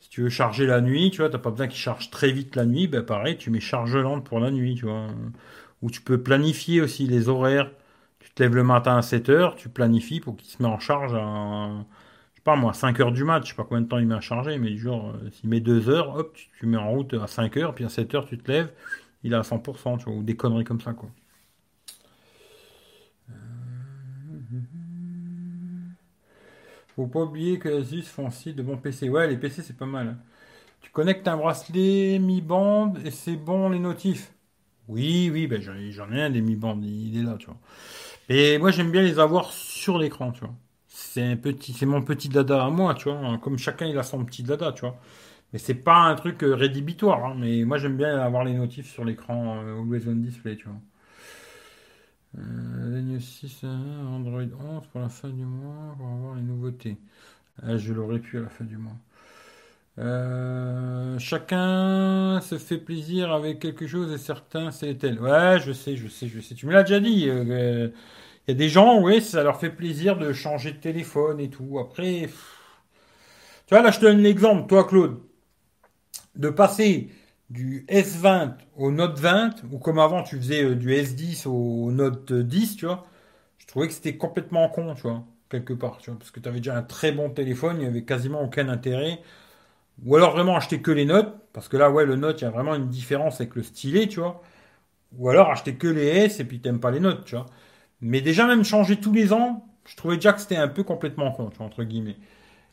si 0.00 0.08
tu 0.10 0.22
veux 0.22 0.30
charger 0.30 0.66
la 0.66 0.80
nuit, 0.80 1.10
tu 1.10 1.18
vois, 1.18 1.30
t'as 1.30 1.38
pas 1.38 1.50
besoin 1.50 1.68
qu'il 1.68 1.78
charge 1.78 2.10
très 2.10 2.32
vite 2.32 2.56
la 2.56 2.66
nuit, 2.66 2.88
ben 2.88 3.02
pareil, 3.02 3.36
tu 3.38 3.50
mets 3.50 3.60
charge 3.60 3.96
lente 3.96 4.24
pour 4.24 4.40
la 4.40 4.50
nuit, 4.50 4.76
tu 4.76 4.86
vois. 4.86 5.08
Ou 5.82 5.90
tu 5.90 6.00
peux 6.02 6.22
planifier 6.22 6.80
aussi 6.80 7.06
les 7.06 7.28
horaires. 7.28 7.70
Tu 8.20 8.30
te 8.30 8.42
lèves 8.42 8.54
le 8.56 8.64
matin 8.64 8.96
à 8.96 9.02
7 9.02 9.28
heures, 9.28 9.56
tu 9.56 9.68
planifies 9.68 10.20
pour 10.20 10.36
qu'il 10.36 10.48
se 10.48 10.62
met 10.62 10.68
en 10.68 10.78
charge 10.78 11.14
à, 11.14 11.84
pas 12.44 12.56
moi, 12.56 12.74
5 12.74 13.00
heures 13.00 13.12
du 13.12 13.24
mat, 13.24 13.42
je 13.44 13.50
sais 13.50 13.56
pas 13.56 13.64
combien 13.64 13.80
de 13.82 13.88
temps 13.88 13.98
il 13.98 14.06
met 14.06 14.14
à 14.14 14.20
charger, 14.20 14.58
mais 14.58 14.76
genre, 14.76 15.10
euh, 15.10 15.30
s'il 15.30 15.48
met 15.48 15.60
2 15.60 15.88
heures, 15.88 16.14
hop, 16.16 16.34
tu, 16.34 16.48
tu, 16.58 16.66
mets 16.66 16.76
en 16.76 16.90
route 16.90 17.14
à 17.14 17.26
5 17.26 17.56
heures, 17.56 17.74
puis 17.74 17.84
à 17.84 17.88
7 17.88 18.14
heures, 18.14 18.26
tu 18.26 18.38
te 18.38 18.50
lèves, 18.50 18.70
il 19.24 19.32
est 19.32 19.36
à 19.36 19.42
100%, 19.42 19.98
tu 19.98 20.04
vois, 20.04 20.14
ou 20.14 20.22
des 20.22 20.36
conneries 20.36 20.64
comme 20.64 20.80
ça, 20.80 20.92
quoi. 20.92 21.10
Faut 26.96 27.06
pas 27.06 27.22
oublier 27.22 27.58
que 27.58 27.68
Asus 27.80 28.02
font 28.02 28.28
aussi 28.28 28.54
de 28.54 28.62
bons 28.62 28.76
PC. 28.76 29.08
Ouais, 29.08 29.26
les 29.28 29.36
PC, 29.36 29.62
c'est 29.62 29.76
pas 29.76 29.86
mal. 29.86 30.08
Hein. 30.08 30.18
Tu 30.82 30.90
connectes 30.90 31.28
un 31.28 31.36
bracelet 31.36 32.18
mi-bande 32.20 33.00
et 33.06 33.10
c'est 33.10 33.36
bon 33.36 33.70
les 33.70 33.80
notifs. 33.80 34.32
Oui, 34.88 35.30
oui, 35.32 35.46
ben 35.46 35.62
j'en 35.62 36.12
ai 36.12 36.22
un 36.22 36.30
des 36.30 36.40
mi-bandes, 36.42 36.84
il 36.84 37.18
est 37.18 37.22
là, 37.22 37.36
tu 37.38 37.46
vois. 37.46 37.58
Et 38.28 38.58
moi, 38.58 38.70
j'aime 38.70 38.90
bien 38.90 39.02
les 39.02 39.18
avoir 39.18 39.52
sur 39.52 39.98
l'écran, 39.98 40.32
tu 40.32 40.40
vois. 40.40 40.54
C'est 40.88 41.36
petit, 41.36 41.72
c'est 41.72 41.86
mon 41.86 42.02
petit 42.02 42.28
dada 42.28 42.64
à 42.64 42.70
moi, 42.70 42.94
tu 42.94 43.10
vois. 43.10 43.38
Comme 43.38 43.58
chacun, 43.58 43.86
il 43.86 43.98
a 43.98 44.02
son 44.02 44.24
petit 44.24 44.42
dada, 44.42 44.72
tu 44.72 44.82
vois. 44.82 44.98
Mais 45.52 45.58
c'est 45.60 45.74
pas 45.74 45.96
un 45.96 46.14
truc 46.16 46.42
euh, 46.44 46.54
rédhibitoire, 46.54 47.24
hein. 47.26 47.36
mais 47.38 47.64
moi, 47.64 47.78
j'aime 47.78 47.96
bien 47.96 48.18
avoir 48.20 48.44
les 48.44 48.54
notifs 48.54 48.90
sur 48.92 49.04
l'écran 49.04 49.58
euh, 49.64 49.80
Always 49.80 50.08
on 50.08 50.16
Display, 50.16 50.56
tu 50.56 50.66
vois. 50.66 50.76
Euh, 52.38 53.18
6, 53.20 53.64
Android 53.64 54.42
11 54.42 54.86
pour 54.90 55.00
la 55.00 55.08
fin 55.08 55.28
du 55.28 55.44
mois, 55.44 55.94
pour 55.96 56.06
avoir 56.08 56.34
les 56.36 56.42
nouveautés. 56.42 56.96
Ah, 57.62 57.76
je 57.76 57.92
l'aurais 57.92 58.18
pu 58.18 58.38
à 58.38 58.42
la 58.42 58.48
fin 58.48 58.64
du 58.64 58.76
mois. 58.76 58.96
Euh, 59.98 61.18
chacun 61.20 62.40
se 62.40 62.58
fait 62.58 62.78
plaisir 62.78 63.32
avec 63.32 63.60
quelque 63.60 63.86
chose 63.86 64.12
et 64.12 64.18
certains 64.18 64.72
c'est 64.72 64.94
tel. 64.96 65.20
Ouais, 65.20 65.60
je 65.60 65.72
sais, 65.72 65.96
je 65.96 66.08
sais, 66.08 66.26
je 66.28 66.40
sais. 66.40 66.54
Tu 66.54 66.66
me 66.66 66.72
l'as 66.72 66.82
déjà 66.82 67.00
dit. 67.00 67.28
Euh, 67.28 67.90
il 68.46 68.50
y 68.50 68.54
a 68.54 68.58
des 68.58 68.68
gens, 68.68 69.00
oui, 69.00 69.22
ça 69.22 69.42
leur 69.42 69.58
fait 69.60 69.70
plaisir 69.70 70.18
de 70.18 70.32
changer 70.32 70.72
de 70.72 70.78
téléphone 70.78 71.40
et 71.40 71.48
tout. 71.50 71.78
Après, 71.78 72.28
tu 73.66 73.74
vois, 73.74 73.82
là, 73.82 73.90
je 73.90 73.98
te 74.00 74.04
donne 74.04 74.18
l'exemple, 74.22 74.68
toi, 74.68 74.84
Claude, 74.84 75.20
de 76.36 76.50
passer 76.50 77.08
du 77.50 77.84
S20 77.88 78.54
au 78.76 78.90
Note 78.90 79.18
20, 79.18 79.64
ou 79.72 79.78
comme 79.78 79.98
avant 79.98 80.22
tu 80.22 80.36
faisais 80.36 80.64
euh, 80.64 80.74
du 80.74 80.90
S10 80.92 81.46
au 81.48 81.92
Note 81.92 82.32
10, 82.32 82.76
tu 82.76 82.86
vois, 82.86 83.06
je 83.58 83.66
trouvais 83.66 83.88
que 83.88 83.94
c'était 83.94 84.16
complètement 84.16 84.68
con, 84.68 84.94
tu 84.94 85.02
vois, 85.02 85.24
quelque 85.50 85.72
part, 85.74 85.98
tu 85.98 86.10
vois, 86.10 86.18
parce 86.18 86.30
que 86.30 86.40
tu 86.40 86.48
avais 86.48 86.58
déjà 86.58 86.76
un 86.76 86.82
très 86.82 87.12
bon 87.12 87.30
téléphone, 87.30 87.76
il 87.78 87.82
n'y 87.82 87.86
avait 87.86 88.04
quasiment 88.04 88.42
aucun 88.42 88.68
intérêt. 88.68 89.20
Ou 90.04 90.16
alors 90.16 90.32
vraiment 90.32 90.56
acheter 90.56 90.80
que 90.82 90.90
les 90.90 91.04
notes, 91.04 91.34
parce 91.52 91.68
que 91.68 91.76
là, 91.76 91.90
ouais, 91.90 92.04
le 92.06 92.16
note, 92.16 92.40
il 92.40 92.44
y 92.44 92.46
a 92.46 92.50
vraiment 92.50 92.74
une 92.74 92.88
différence 92.88 93.40
avec 93.40 93.54
le 93.54 93.62
stylet, 93.62 94.08
tu 94.08 94.20
vois. 94.20 94.42
Ou 95.18 95.28
alors 95.30 95.50
acheter 95.50 95.76
que 95.76 95.88
les 95.88 96.06
S 96.06 96.40
et 96.40 96.44
puis 96.44 96.60
t'aimes 96.60 96.80
pas 96.80 96.90
les 96.90 97.00
notes, 97.00 97.24
tu 97.24 97.36
vois. 97.36 97.46
Mais 98.00 98.20
déjà, 98.20 98.46
même 98.46 98.64
changer 98.64 99.00
tous 99.00 99.12
les 99.12 99.32
ans, 99.32 99.66
je 99.86 99.96
trouvais 99.96 100.16
déjà 100.16 100.32
que 100.32 100.40
c'était 100.40 100.56
un 100.56 100.68
peu 100.68 100.84
complètement 100.84 101.32
con, 101.32 101.50
tu 101.50 101.58
vois, 101.58 101.66
entre 101.66 101.84
guillemets. 101.84 102.16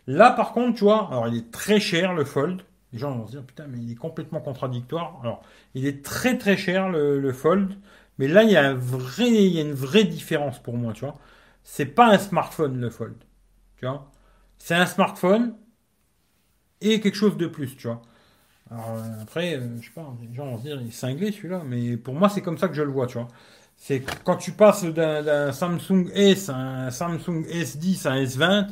Là, 0.08 0.32
par 0.32 0.54
contre, 0.54 0.78
tu 0.78 0.86
vois, 0.86 1.10
alors 1.10 1.28
il 1.30 1.38
est 1.38 1.52
très 1.52 1.80
cher, 1.80 2.14
le 2.14 2.26
Fold. 2.26 2.64
Les 2.94 3.00
gens 3.00 3.16
vont 3.18 3.26
se 3.26 3.32
dire, 3.32 3.44
putain, 3.44 3.68
mais 3.68 3.78
il 3.80 3.92
est 3.92 3.96
complètement 3.96 4.42
contradictoire. 4.42 5.20
Alors, 5.22 5.44
il 5.76 5.86
est 5.86 6.04
très 6.04 6.38
très 6.38 6.58
cher 6.58 6.90
le, 6.90 7.34
Fold, 7.34 7.78
Mais 8.18 8.28
là, 8.28 8.44
il 8.44 8.52
y 8.52 8.58
a 8.58 8.72
une 8.72 9.74
vraie 9.74 10.04
différence 10.04 10.60
pour 10.60 10.78
moi, 10.78 10.94
tu 10.94 11.06
vois. 11.06 11.18
C'est 11.64 11.86
pas 11.86 12.08
un 12.08 12.18
smartphone, 12.18 12.80
le 12.80 12.90
Fold. 12.90 13.16
Tu 13.78 13.86
vois. 13.86 14.12
C'est 14.58 14.76
un 14.76 14.86
smartphone 14.86 15.56
et 16.82 17.00
quelque 17.00 17.16
chose 17.16 17.38
de 17.38 17.48
plus, 17.48 17.76
tu 17.78 17.88
vois. 17.88 18.02
Alors, 18.72 18.90
euh, 18.92 19.22
après, 19.22 19.56
euh, 19.56 19.78
je 19.82 19.86
sais 19.86 19.94
pas, 19.94 20.14
les 20.22 20.34
gens 20.34 20.46
vont 20.46 20.58
se 20.58 20.64
dire, 20.64 20.80
il 20.82 20.88
est 20.88 20.92
cinglé 20.92 21.32
celui-là, 21.32 21.64
mais 21.66 21.98
pour 21.98 22.14
moi, 22.14 22.30
c'est 22.30 22.42
comme 22.42 22.58
ça 22.58 22.68
que 22.68 22.74
je 22.74 22.84
le 22.84 22.92
vois, 22.92 23.08
tu 23.08 23.18
vois. 23.18 23.28
C'est 23.78 24.04
quand 24.24 24.38
tu 24.38 24.52
passes 24.52 24.86
d'un 24.86 25.52
Samsung 25.52 26.10
S 26.14 26.50
à 26.50 26.56
un 26.56 26.92
Samsung 26.92 27.46
S10 27.50 28.08
à 28.08 28.12
un 28.12 28.24
S20, 28.24 28.68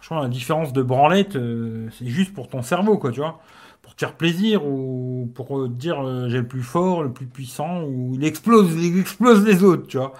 franchement, 0.00 0.22
la 0.22 0.28
différence 0.28 0.72
de 0.72 0.82
branlette, 0.82 1.36
euh, 1.36 1.88
c'est 1.98 2.06
juste 2.06 2.34
pour 2.34 2.48
ton 2.48 2.62
cerveau, 2.62 2.98
quoi, 2.98 3.10
tu 3.12 3.20
vois. 3.20 3.40
Pour 3.82 3.94
te 3.94 4.00
faire 4.00 4.14
plaisir 4.16 4.66
ou 4.66 5.30
pour 5.34 5.68
dire 5.68 6.28
j'ai 6.28 6.38
le 6.38 6.46
plus 6.48 6.62
fort, 6.62 7.02
le 7.02 7.12
plus 7.12 7.26
puissant, 7.26 7.82
ou 7.84 8.14
il 8.14 8.24
explose, 8.24 8.74
il 8.74 8.98
explose 9.00 9.44
les 9.44 9.64
autres, 9.64 9.86
tu 9.86 9.96
vois. 9.98 10.12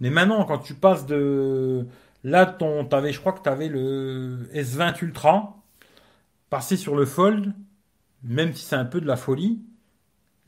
Mais 0.00 0.10
maintenant, 0.10 0.44
quand 0.44 0.58
tu 0.58 0.74
passes 0.74 1.06
de. 1.06 1.86
Là, 2.24 2.46
ton, 2.46 2.86
avais, 2.90 3.12
je 3.12 3.20
crois 3.20 3.32
que 3.32 3.42
tu 3.42 3.48
avais 3.48 3.68
le 3.68 4.48
S20 4.54 5.02
Ultra, 5.04 5.56
passer 6.50 6.76
sur 6.76 6.96
le 6.96 7.06
Fold, 7.06 7.52
même 8.24 8.52
si 8.54 8.64
c'est 8.64 8.76
un 8.76 8.84
peu 8.84 9.00
de 9.00 9.06
la 9.06 9.16
folie, 9.16 9.60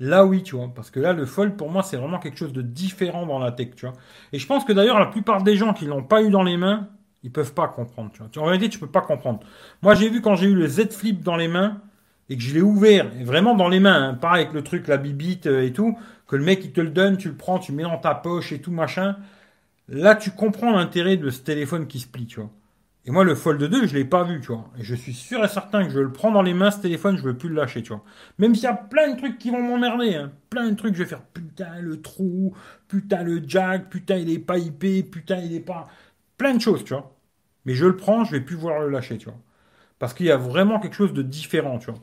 là 0.01 0.25
oui, 0.27 0.43
tu 0.43 0.57
vois. 0.57 0.69
Parce 0.75 0.91
que 0.91 1.01
là, 1.01 1.13
le 1.13 1.27
Fold, 1.27 1.57
pour 1.57 1.71
moi, 1.71 1.83
c'est 1.83 1.97
vraiment 1.97 2.19
quelque 2.19 2.39
chose 2.39 2.53
de 2.53 2.63
différent 2.63 3.27
dans 3.27 3.39
la 3.39 3.53
tech, 3.53 3.71
tu 3.77 3.87
vois. 3.87 3.95
Et 4.33 4.39
je 4.39 4.47
pense 4.47 4.65
que 4.65 4.73
d'ailleurs, 4.73 4.99
la 5.01 5.07
plupart 5.07 5.43
des 5.43 5.57
gens 5.57 5.73
qui 5.75 5.87
l'ont 5.87 6.05
pas 6.05 6.23
eu 6.23 6.31
dans 6.31 6.43
les 6.43 6.57
mains, 6.57 6.89
ils 7.25 7.33
peuvent 7.33 7.55
pas 7.55 7.67
comprendre, 7.67 8.13
tu 8.13 8.23
vois. 8.23 8.45
En 8.45 8.47
réalité, 8.47 8.69
tu 8.69 8.79
peux 8.79 8.87
pas 8.87 9.01
comprendre. 9.01 9.41
Moi, 9.83 9.95
j'ai 9.97 10.09
vu 10.09 10.21
quand 10.21 10.37
j'ai 10.37 10.47
eu 10.47 10.55
le 10.55 10.69
Z 10.69 10.91
Flip 10.93 11.23
dans 11.23 11.37
les 11.37 11.49
mains, 11.49 11.81
et 12.29 12.37
que 12.37 12.43
je 12.43 12.55
l'ai 12.55 12.63
ouvert, 12.63 13.11
et 13.19 13.25
vraiment 13.25 13.55
dans 13.55 13.69
les 13.69 13.81
mains, 13.81 14.11
hein, 14.11 14.15
pareil 14.15 14.43
avec 14.43 14.55
le 14.55 14.63
truc, 14.63 14.89
la 14.89 14.97
bibite 14.97 15.47
euh, 15.47 15.67
et 15.67 15.73
tout, 15.73 15.99
que 16.27 16.37
le 16.37 16.45
mec 16.45 16.65
il 16.65 16.73
te 16.73 16.81
le 16.81 16.91
donne, 16.91 17.17
tu 17.17 17.29
le 17.29 17.37
prends, 17.37 17.59
tu 17.59 17.73
le 17.73 17.77
mets 17.77 17.83
dans 17.83 17.99
ta 17.99 18.15
poche 18.15 18.53
et 18.53 18.61
tout 18.61 18.73
machin. 18.73 19.17
Là, 19.89 20.15
tu 20.15 20.31
comprends 20.31 20.73
l'intérêt 20.73 21.17
de 21.17 21.29
ce 21.31 21.41
téléphone 21.41 21.87
qui 21.87 22.01
se 22.01 22.07
plie, 22.07 22.27
tu 22.27 22.41
vois. 22.41 22.51
Et 23.07 23.11
moi, 23.11 23.23
le 23.25 23.35
Fold 23.35 23.63
2, 23.63 23.87
je 23.87 23.95
l'ai 23.95 24.07
pas 24.07 24.25
vu, 24.25 24.41
tu 24.41 24.47
vois. 24.47 24.71
Et 24.79 24.83
je 24.83 24.95
suis 24.95 25.13
sûr 25.13 25.45
et 25.45 25.49
certain 25.49 25.85
que 25.85 25.91
je 25.91 26.01
le 26.01 26.11
prends 26.11 26.33
dans 26.33 26.41
les 26.41 26.55
mains, 26.55 26.71
ce 26.71 26.81
téléphone, 26.81 27.19
je 27.19 27.23
veux 27.23 27.37
plus 27.37 27.51
le 27.51 27.57
lâcher, 27.57 27.83
tu 27.83 27.91
vois. 27.91 28.03
Même 28.39 28.55
s'il 28.55 28.65
y 28.65 28.69
a 28.69 28.75
plein 28.75 29.13
de 29.13 29.19
trucs 29.19 29.37
qui 29.39 29.51
vont 29.51 29.63
m'emmerder, 29.63 30.15
hein. 30.15 30.33
Plein 30.49 30.71
de 30.71 30.75
trucs, 30.75 30.95
je 30.95 31.03
vais 31.03 31.09
faire 31.09 31.21
putain 31.23 31.81
le 31.81 32.01
trou, 32.01 32.55
putain 32.89 33.23
le 33.23 33.43
jack, 33.47 33.91
putain 33.91 34.17
il 34.17 34.31
est 34.31 34.39
pas 34.39 34.57
IP, 34.57 35.11
putain 35.11 35.37
il 35.39 35.55
est 35.55 35.61
pas. 35.61 35.89
Plein 36.39 36.55
de 36.55 36.61
choses, 36.61 36.85
tu 36.85 36.95
vois. 36.95 37.14
Mais 37.67 37.75
je 37.75 37.87
le 37.87 37.97
prends, 37.97 38.25
je 38.25 38.33
vais 38.33 38.41
plus 38.41 38.57
vouloir 38.57 38.81
le 38.81 38.91
lâcher, 38.91 39.19
tu 39.19 39.27
vois. 39.27 39.39
Parce 39.99 40.15
qu'il 40.15 40.27
y 40.27 40.31
a 40.31 40.37
vraiment 40.37 40.81
quelque 40.81 40.97
chose 40.97 41.13
de 41.13 41.23
différent, 41.23 41.79
tu 41.79 41.91
vois. 41.91 42.01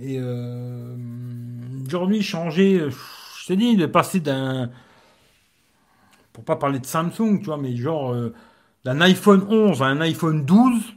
Et 0.00 0.18
euh, 0.20 0.96
aujourd'hui, 1.86 2.22
changer, 2.22 2.88
je 2.90 3.46
t'ai 3.46 3.56
dit, 3.56 3.76
de 3.76 3.86
passer 3.86 4.20
d'un. 4.20 4.70
Pour 6.32 6.44
pas 6.44 6.56
parler 6.56 6.78
de 6.78 6.86
Samsung, 6.86 7.38
tu 7.40 7.46
vois, 7.46 7.58
mais 7.58 7.76
genre. 7.76 8.12
Euh, 8.12 8.34
d'un 8.84 9.00
iPhone 9.00 9.44
11 9.50 9.82
à 9.82 9.86
un 9.86 10.00
iPhone 10.00 10.44
12, 10.44 10.94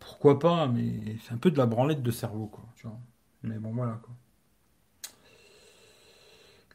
pourquoi 0.00 0.38
pas, 0.38 0.66
mais 0.66 1.16
c'est 1.22 1.32
un 1.32 1.38
peu 1.38 1.50
de 1.50 1.58
la 1.58 1.66
branlette 1.66 2.02
de 2.02 2.10
cerveau, 2.10 2.46
quoi. 2.46 2.64
Tu 2.76 2.86
vois. 2.86 2.98
Mais 3.42 3.58
bon, 3.58 3.72
voilà. 3.72 4.00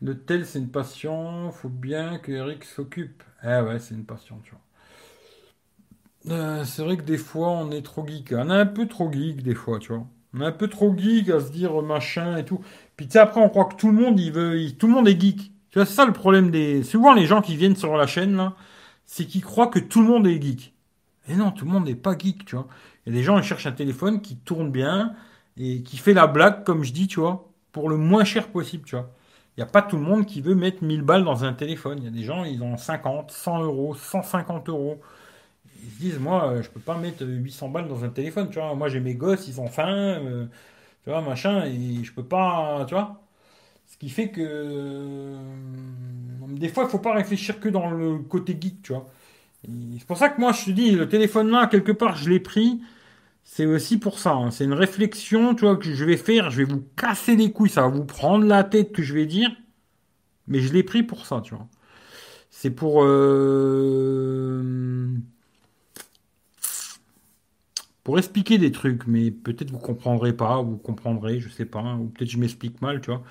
Le 0.01 0.17
tel, 0.23 0.45
c'est 0.45 0.59
une 0.59 0.69
passion. 0.69 1.51
Faut 1.51 1.69
bien 1.69 2.19
que 2.19 2.31
Eric 2.31 2.63
s'occupe. 2.63 3.23
Eh 3.43 3.61
ouais, 3.61 3.79
c'est 3.79 3.95
une 3.95 4.05
passion, 4.05 4.39
tu 4.43 4.51
vois. 4.51 4.59
Euh, 6.27 6.63
c'est 6.65 6.83
vrai 6.83 6.97
que 6.97 7.03
des 7.03 7.17
fois, 7.17 7.49
on 7.49 7.71
est 7.71 7.81
trop 7.81 8.05
geek. 8.05 8.33
On 8.33 8.49
est 8.49 8.53
un 8.53 8.65
peu 8.65 8.87
trop 8.87 9.11
geek, 9.11 9.41
des 9.41 9.55
fois, 9.55 9.79
tu 9.79 9.93
vois. 9.93 10.05
On 10.33 10.41
est 10.41 10.45
un 10.45 10.51
peu 10.51 10.67
trop 10.67 10.95
geek 10.97 11.29
à 11.29 11.39
se 11.39 11.51
dire 11.51 11.81
machin 11.81 12.37
et 12.37 12.45
tout. 12.45 12.61
Puis 12.97 13.07
tu 13.07 13.13
sais, 13.13 13.19
après, 13.19 13.41
on 13.41 13.49
croit 13.49 13.65
que 13.65 13.75
tout 13.75 13.87
le 13.87 13.93
monde, 13.93 14.19
il 14.19 14.31
veut, 14.31 14.71
tout 14.77 14.87
le 14.87 14.93
monde 14.93 15.07
est 15.07 15.19
geek. 15.19 15.51
Tu 15.69 15.79
vois, 15.79 15.85
c'est 15.85 15.93
ça 15.93 16.05
le 16.05 16.13
problème 16.13 16.51
des. 16.51 16.83
Souvent, 16.83 17.13
les 17.13 17.25
gens 17.25 17.41
qui 17.41 17.55
viennent 17.55 17.75
sur 17.75 17.95
la 17.97 18.07
chaîne, 18.07 18.35
là, 18.35 18.55
c'est 19.05 19.25
qu'ils 19.25 19.43
croient 19.43 19.67
que 19.67 19.79
tout 19.79 20.01
le 20.01 20.07
monde 20.07 20.27
est 20.27 20.41
geek. 20.41 20.73
Et 21.29 21.35
non, 21.35 21.51
tout 21.51 21.65
le 21.65 21.71
monde 21.71 21.85
n'est 21.85 21.95
pas 21.95 22.17
geek, 22.17 22.45
tu 22.45 22.55
vois. 22.55 22.67
Il 23.05 23.13
y 23.13 23.15
a 23.15 23.19
des 23.19 23.23
gens 23.23 23.39
qui 23.39 23.47
cherchent 23.47 23.67
un 23.67 23.71
téléphone 23.71 24.21
qui 24.21 24.35
tourne 24.37 24.71
bien 24.71 25.15
et 25.57 25.83
qui 25.83 25.97
fait 25.97 26.13
la 26.13 26.27
blague, 26.27 26.63
comme 26.63 26.83
je 26.83 26.91
dis, 26.93 27.07
tu 27.07 27.19
vois, 27.19 27.49
pour 27.71 27.89
le 27.89 27.97
moins 27.97 28.23
cher 28.25 28.49
possible, 28.49 28.83
tu 28.85 28.95
vois. 28.95 29.11
N'y 29.59 29.63
a 29.63 29.65
pas 29.65 29.81
tout 29.81 29.97
le 29.97 30.03
monde 30.03 30.25
qui 30.25 30.39
veut 30.39 30.55
mettre 30.55 30.85
1000 30.85 31.01
balles 31.01 31.25
dans 31.25 31.43
un 31.43 31.51
téléphone. 31.51 31.97
Il 31.99 32.05
y 32.05 32.07
a 32.07 32.11
des 32.11 32.23
gens, 32.23 32.45
ils 32.45 32.63
ont 32.63 32.77
50, 32.77 33.29
100 33.31 33.63
euros, 33.63 33.93
150 33.93 34.69
euros. 34.69 35.01
Ils 35.83 35.91
se 35.91 35.99
disent, 35.99 36.19
moi, 36.19 36.49
euh, 36.51 36.63
je 36.63 36.69
peux 36.69 36.79
pas 36.79 36.97
mettre 36.97 37.25
800 37.25 37.69
balles 37.69 37.89
dans 37.89 38.05
un 38.05 38.09
téléphone, 38.09 38.49
tu 38.49 38.59
vois. 38.59 38.73
Moi, 38.75 38.89
j'ai 38.89 39.01
mes 39.01 39.15
gosses, 39.15 39.47
ils 39.49 39.59
ont 39.61 39.67
faim, 39.67 40.19
euh, 40.23 40.45
tu 41.03 41.09
vois, 41.09 41.21
machin, 41.21 41.65
et 41.65 42.03
je 42.03 42.13
peux 42.13 42.23
pas, 42.23 42.85
tu 42.87 42.93
vois. 42.95 43.21
Ce 43.87 43.97
qui 43.97 44.09
fait 44.09 44.29
que 44.31 44.41
euh, 44.41 45.37
des 46.49 46.69
fois, 46.69 46.85
il 46.85 46.89
faut 46.89 46.99
pas 46.99 47.13
réfléchir 47.13 47.59
que 47.59 47.69
dans 47.69 47.89
le 47.89 48.19
côté 48.19 48.57
geek, 48.59 48.81
tu 48.83 48.93
vois. 48.93 49.07
C'est 49.63 50.07
pour 50.07 50.17
ça 50.17 50.29
que 50.29 50.39
moi, 50.41 50.53
je 50.53 50.65
te 50.65 50.71
dis, 50.71 50.91
le 50.91 51.09
téléphone 51.09 51.49
là, 51.51 51.67
quelque 51.67 51.91
part, 51.91 52.15
je 52.17 52.29
l'ai 52.29 52.39
pris. 52.39 52.81
C'est 53.43 53.65
aussi 53.65 53.97
pour 53.97 54.19
ça. 54.19 54.33
Hein. 54.33 54.51
C'est 54.51 54.63
une 54.63 54.73
réflexion, 54.73 55.55
tu 55.55 55.65
vois, 55.65 55.75
que 55.77 55.93
je 55.93 56.05
vais 56.05 56.17
faire. 56.17 56.51
Je 56.51 56.57
vais 56.57 56.63
vous 56.63 56.83
casser 56.95 57.35
les 57.35 57.51
couilles. 57.51 57.69
Ça 57.69 57.81
va 57.81 57.87
vous 57.87 58.05
prendre 58.05 58.45
la 58.45 58.63
tête 58.63 58.91
que 58.91 59.01
je 59.01 59.13
vais 59.13 59.25
dire. 59.25 59.49
Mais 60.47 60.59
je 60.59 60.73
l'ai 60.73 60.83
pris 60.83 61.03
pour 61.03 61.25
ça, 61.25 61.41
tu 61.41 61.55
vois. 61.55 61.67
C'est 62.49 62.71
pour. 62.71 63.03
Euh, 63.03 64.61
pour 68.03 68.17
expliquer 68.17 68.57
des 68.57 68.71
trucs, 68.71 69.05
mais 69.05 69.29
peut-être 69.29 69.69
vous 69.69 69.77
comprendrez 69.77 70.33
pas, 70.33 70.59
ou 70.61 70.71
vous 70.71 70.77
comprendrez, 70.77 71.39
je 71.39 71.47
sais 71.47 71.65
pas, 71.65 71.95
ou 71.95 72.07
peut-être 72.07 72.31
je 72.31 72.39
m'explique 72.39 72.81
mal, 72.81 73.01
tu 73.01 73.11
vois. 73.11 73.21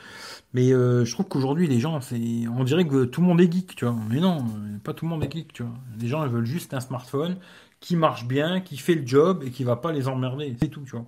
Mais 0.55 0.73
euh, 0.73 1.05
je 1.05 1.13
trouve 1.13 1.27
qu'aujourd'hui, 1.27 1.67
les 1.67 1.81
gens, 1.81 2.01
c'est, 2.01 2.47
on 2.49 2.63
dirait 2.65 2.87
que 2.87 3.05
tout 3.05 3.21
le 3.21 3.27
monde 3.27 3.41
est 3.41 3.53
geek, 3.53 3.75
tu 3.75 3.87
vois. 3.87 3.97
Mais 4.09 4.21
non, 4.21 4.45
pas 4.85 4.95
tout 4.95 5.05
le 5.05 5.11
monde 5.11 5.25
est 5.25 5.33
geek, 5.33 5.53
tu 5.53 5.65
vois. 5.65 5.75
Les 6.01 6.07
gens, 6.07 6.25
ils 6.25 6.31
veulent 6.31 6.47
juste 6.47 6.75
un 6.75 6.81
smartphone 6.81 7.39
qui 7.81 7.97
marche 7.97 8.27
bien, 8.27 8.61
qui 8.61 8.77
fait 8.77 8.95
le 8.95 9.07
job 9.07 9.43
et 9.47 9.51
qui 9.51 9.65
va 9.65 9.77
pas 9.77 9.93
les 9.93 10.09
emmerder, 10.09 10.55
c'est 10.61 10.69
tout, 10.69 10.83
tu 10.83 10.93
vois. 10.93 11.07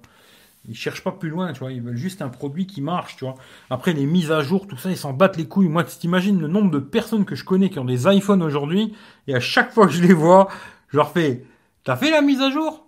Ils 0.68 0.76
cherchent 0.76 1.02
pas 1.02 1.12
plus 1.12 1.30
loin, 1.30 1.52
tu 1.52 1.60
vois. 1.60 1.72
Ils 1.72 1.80
veulent 1.80 1.96
juste 1.96 2.20
un 2.20 2.28
produit 2.28 2.66
qui 2.66 2.82
marche, 2.82 3.16
tu 3.16 3.24
vois. 3.24 3.34
Après, 3.70 3.92
les 3.94 4.06
mises 4.06 4.30
à 4.30 4.42
jour, 4.42 4.66
tout 4.66 4.76
ça, 4.76 4.90
ils 4.90 4.96
s'en 4.96 5.12
battent 5.12 5.38
les 5.38 5.48
couilles. 5.48 5.68
Moi, 5.68 5.84
tu 5.84 5.96
t'imagines 5.96 6.38
le 6.38 6.48
nombre 6.48 6.70
de 6.70 6.78
personnes 6.78 7.24
que 7.24 7.34
je 7.34 7.44
connais 7.44 7.70
qui 7.70 7.78
ont 7.78 7.84
des 7.84 8.06
iPhones 8.06 8.42
aujourd'hui, 8.42 8.94
et 9.26 9.34
à 9.34 9.40
chaque 9.40 9.72
fois 9.72 9.86
que 9.86 9.92
je 9.92 10.02
les 10.02 10.12
vois, 10.12 10.48
je 10.88 10.98
leur 10.98 11.12
fais, 11.12 11.44
t'as 11.82 11.96
fait 11.96 12.10
la 12.10 12.20
mise 12.20 12.42
à 12.42 12.50
jour? 12.50 12.86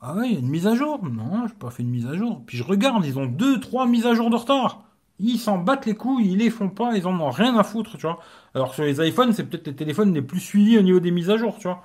Ah 0.00 0.14
oui, 0.16 0.38
une 0.40 0.48
mise 0.48 0.66
à 0.66 0.74
jour? 0.74 0.98
Non, 1.04 1.46
j'ai 1.46 1.54
pas 1.54 1.70
fait 1.70 1.82
une 1.82 1.90
mise 1.90 2.06
à 2.06 2.16
jour. 2.16 2.42
Puis 2.46 2.56
je 2.56 2.62
regarde, 2.64 3.04
ils 3.04 3.18
ont 3.18 3.26
deux, 3.26 3.60
trois 3.60 3.86
mises 3.86 4.06
à 4.06 4.14
jour 4.14 4.30
de 4.30 4.36
retard. 4.36 4.84
Ils 5.18 5.38
s'en 5.38 5.58
battent 5.58 5.84
les 5.84 5.94
couilles, 5.94 6.32
ils 6.32 6.38
les 6.38 6.48
font 6.48 6.70
pas, 6.70 6.96
ils 6.96 7.06
en 7.06 7.20
ont 7.20 7.30
rien 7.30 7.58
à 7.58 7.64
foutre, 7.64 7.98
tu 7.98 8.06
vois. 8.06 8.18
Alors 8.54 8.74
sur 8.74 8.84
les 8.84 9.06
iPhones, 9.06 9.34
c'est 9.34 9.44
peut-être 9.44 9.66
les 9.66 9.76
téléphones 9.76 10.14
les 10.14 10.22
plus 10.22 10.40
suivis 10.40 10.78
au 10.78 10.82
niveau 10.82 11.00
des 11.00 11.10
mises 11.10 11.28
à 11.28 11.36
jour, 11.36 11.58
tu 11.58 11.64
vois. 11.68 11.82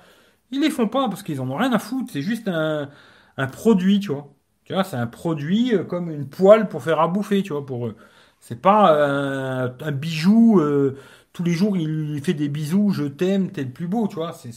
Ils 0.50 0.60
les 0.60 0.70
font 0.70 0.88
pas 0.88 1.08
parce 1.08 1.22
qu'ils 1.22 1.40
en 1.40 1.50
ont 1.50 1.56
rien 1.56 1.72
à 1.72 1.78
foutre, 1.78 2.10
c'est 2.12 2.22
juste 2.22 2.48
un, 2.48 2.88
un 3.36 3.46
produit, 3.46 4.00
tu 4.00 4.12
vois. 4.12 4.32
Tu 4.64 4.72
vois, 4.74 4.84
c'est 4.84 4.96
un 4.96 5.06
produit 5.06 5.74
euh, 5.74 5.84
comme 5.84 6.10
une 6.10 6.28
poêle 6.28 6.68
pour 6.68 6.82
faire 6.82 7.00
à 7.00 7.08
bouffer, 7.08 7.42
tu 7.42 7.52
vois, 7.52 7.64
pour 7.66 7.86
eux. 7.86 7.96
C'est 8.40 8.60
pas 8.60 8.92
un, 8.92 9.66
un 9.80 9.92
bijou, 9.92 10.60
euh, 10.60 10.98
tous 11.32 11.42
les 11.44 11.52
jours 11.52 11.76
il 11.76 12.20
fait 12.22 12.34
des 12.34 12.48
bisous, 12.48 12.90
je 12.90 13.04
t'aime, 13.04 13.50
t'es 13.50 13.64
le 13.64 13.70
plus 13.72 13.88
beau, 13.88 14.08
tu 14.08 14.16
vois. 14.16 14.32
C'est 14.32 14.52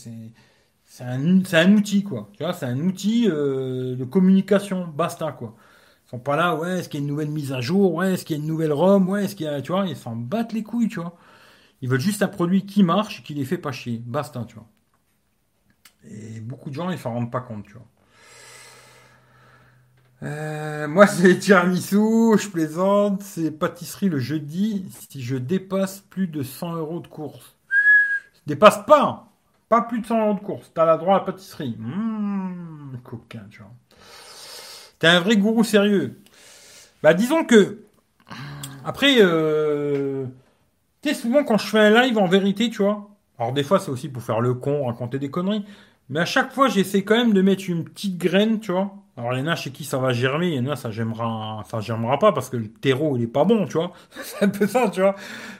c'est 0.84 1.04
un, 1.04 1.42
un, 1.52 1.72
outil, 1.74 2.02
quoi. 2.02 2.30
Tu 2.36 2.42
vois, 2.42 2.52
c'est 2.52 2.66
un 2.66 2.78
outil 2.80 3.28
euh, 3.28 3.96
de 3.96 4.04
communication, 4.04 4.86
basta, 4.88 5.32
quoi. 5.32 5.54
Ils 6.06 6.10
sont 6.10 6.18
pas 6.18 6.36
là, 6.36 6.56
ouais, 6.56 6.80
est-ce 6.80 6.88
qu'il 6.88 7.00
y 7.00 7.02
a 7.02 7.04
une 7.04 7.08
nouvelle 7.10 7.30
mise 7.30 7.52
à 7.52 7.60
jour, 7.60 7.94
ouais, 7.94 8.14
est-ce 8.14 8.24
qu'il 8.24 8.36
y 8.36 8.40
a 8.40 8.42
une 8.42 8.48
nouvelle 8.48 8.72
ROM, 8.72 9.08
ouais, 9.08 9.24
est-ce 9.24 9.36
qu'il 9.36 9.46
y 9.46 9.48
a, 9.48 9.62
tu 9.62 9.72
vois, 9.72 9.86
ils 9.86 9.96
s'en 9.96 10.16
battent 10.16 10.52
les 10.52 10.62
couilles, 10.64 10.88
tu 10.88 11.00
vois. 11.00 11.16
Ils 11.82 11.88
veulent 11.90 12.00
juste 12.00 12.22
un 12.22 12.28
produit 12.28 12.66
qui 12.66 12.82
marche, 12.84 13.22
qui 13.24 13.34
les 13.34 13.44
fait 13.46 13.58
pas 13.58 13.72
chier, 13.72 14.02
basta, 14.06 14.44
tu 14.48 14.56
vois. 14.56 14.66
Et 16.04 16.40
beaucoup 16.40 16.70
de 16.70 16.74
gens, 16.74 16.90
ils 16.90 16.98
s'en 16.98 17.12
rendent 17.12 17.30
pas 17.30 17.40
compte, 17.40 17.64
tu 17.64 17.74
vois. 17.74 17.86
Euh, 20.22 20.88
moi, 20.88 21.06
c'est 21.08 21.38
tiramisu, 21.38 22.38
je 22.38 22.48
plaisante, 22.48 23.22
c'est 23.22 23.50
pâtisserie 23.50 24.08
le 24.08 24.18
jeudi 24.18 24.90
si 25.10 25.22
je 25.22 25.36
dépasse 25.36 26.00
plus 26.00 26.26
de 26.26 26.42
100 26.42 26.76
euros 26.76 27.00
de 27.00 27.08
course. 27.08 27.56
Je 28.34 28.54
dépasse 28.54 28.84
pas 28.86 29.30
pas 29.70 29.82
plus 29.82 30.00
de 30.00 30.06
100 30.06 30.20
euros 30.20 30.34
de 30.34 30.40
course. 30.40 30.70
T'as 30.74 30.84
la 30.84 30.98
droit 30.98 31.14
à 31.14 31.18
la 31.20 31.24
pâtisserie. 31.24 31.76
Mmh, 31.78 32.98
coquin, 33.04 33.46
tu 33.50 33.60
vois. 33.60 33.70
T'es 34.98 35.06
un 35.06 35.20
vrai 35.20 35.36
gourou 35.36 35.64
sérieux. 35.64 36.20
Bah, 37.02 37.14
disons 37.14 37.44
que. 37.44 37.84
Après, 38.84 39.16
euh, 39.20 40.26
tu 41.02 41.08
sais, 41.08 41.14
souvent 41.14 41.44
quand 41.44 41.56
je 41.56 41.68
fais 41.68 41.78
un 41.78 42.02
live 42.02 42.18
en 42.18 42.26
vérité, 42.26 42.68
tu 42.68 42.82
vois. 42.82 43.08
Alors, 43.38 43.52
des 43.52 43.62
fois, 43.62 43.78
c'est 43.78 43.90
aussi 43.90 44.08
pour 44.08 44.22
faire 44.22 44.40
le 44.40 44.54
con, 44.54 44.86
raconter 44.86 45.18
des 45.18 45.30
conneries. 45.30 45.64
Mais 46.10 46.20
à 46.20 46.24
chaque 46.24 46.52
fois, 46.52 46.68
j'essaie 46.68 47.04
quand 47.04 47.16
même 47.16 47.32
de 47.32 47.40
mettre 47.40 47.64
une 47.68 47.84
petite 47.84 48.18
graine, 48.18 48.60
tu 48.60 48.72
vois. 48.72 48.92
Alors, 49.16 49.34
il 49.34 49.40
y 49.40 49.42
en 49.42 49.46
a 49.46 49.54
chez 49.56 49.70
qui 49.70 49.84
ça 49.84 49.98
va 49.98 50.12
germer, 50.12 50.48
il 50.48 50.54
y 50.54 50.58
en 50.60 50.72
a, 50.72 50.76
ça 50.76 50.90
germera, 50.90 51.62
ça 51.70 51.80
germera 51.80 52.18
pas 52.18 52.32
parce 52.32 52.48
que 52.50 52.56
le 52.56 52.68
terreau, 52.68 53.16
il 53.16 53.22
est 53.24 53.26
pas 53.28 53.44
bon, 53.44 53.66
tu 53.66 53.74
vois. 53.74 53.92
C'est 54.22 54.44
un 54.44 54.48
peu 54.48 54.66
ça, 54.66 54.90
tu 54.90 55.00
vois. 55.00 55.14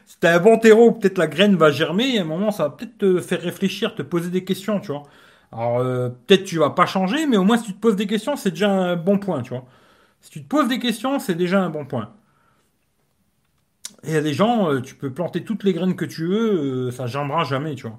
Si 0.07 0.19
t'as 0.19 0.37
un 0.37 0.41
bon 0.41 0.59
terreau, 0.59 0.93
peut-être 0.93 1.19
la 1.19 1.29
graine 1.29 1.57
va 1.57 1.71
germer 1.71 2.17
et 2.17 2.19
à 2.19 2.23
un 2.23 2.25
moment, 2.25 2.51
ça 2.51 2.65
va 2.65 2.71
peut-être 2.71 2.99
te 2.99 3.21
faire 3.21 3.41
réfléchir, 3.41 3.95
te 3.95 4.03
poser 4.03 4.31
des 4.31 4.45
questions, 4.45 4.81
tu 4.81 4.89
vois. 4.93 5.05
Alors, 5.53 5.79
euh, 5.79 6.09
peut-être 6.27 6.45
tu 6.45 6.59
vas 6.59 6.71
pas 6.71 6.87
changer, 6.87 7.27
mais 7.27 7.37
au 7.37 7.45
moins, 7.45 7.59
si 7.59 7.67
tu 7.67 7.75
te 7.75 7.81
poses 7.81 7.97
des 7.97 8.07
questions, 8.07 8.37
c'est 8.37 8.51
déjà 8.51 8.71
un 8.71 8.97
bon 8.97 9.19
point, 9.19 9.43
tu 9.43 9.51
vois. 9.51 9.65
Si 10.21 10.31
tu 10.31 10.43
te 10.43 10.49
poses 10.49 10.69
des 10.69 10.79
questions, 10.81 11.19
c'est 11.21 11.35
déjà 11.35 11.61
un 11.63 11.71
bon 11.71 11.87
point. 11.87 12.11
Et 14.05 14.09
il 14.09 14.15
y 14.15 14.17
a 14.17 14.23
des 14.23 14.33
gens, 14.35 14.71
euh, 14.73 14.81
tu 14.81 14.95
peux 14.95 15.13
planter 15.13 15.45
toutes 15.45 15.65
les 15.65 15.73
graines 15.73 15.95
que 15.97 16.05
tu 16.05 16.27
veux, 16.27 16.89
euh, 16.89 16.91
ça 16.91 17.07
germera 17.07 17.45
jamais, 17.45 17.75
tu 17.75 17.87
vois. 17.87 17.99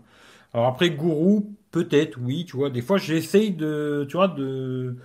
Alors 0.54 0.68
après, 0.68 0.92
gourou, 0.92 1.56
peut-être, 1.72 2.18
oui, 2.22 2.46
tu 2.46 2.58
vois. 2.58 2.70
Des 2.70 2.82
fois, 2.82 2.98
j'essaye 2.98 3.52
de, 3.52 4.06
tu 4.10 4.18
vois, 4.18 4.28
de... 4.28 4.96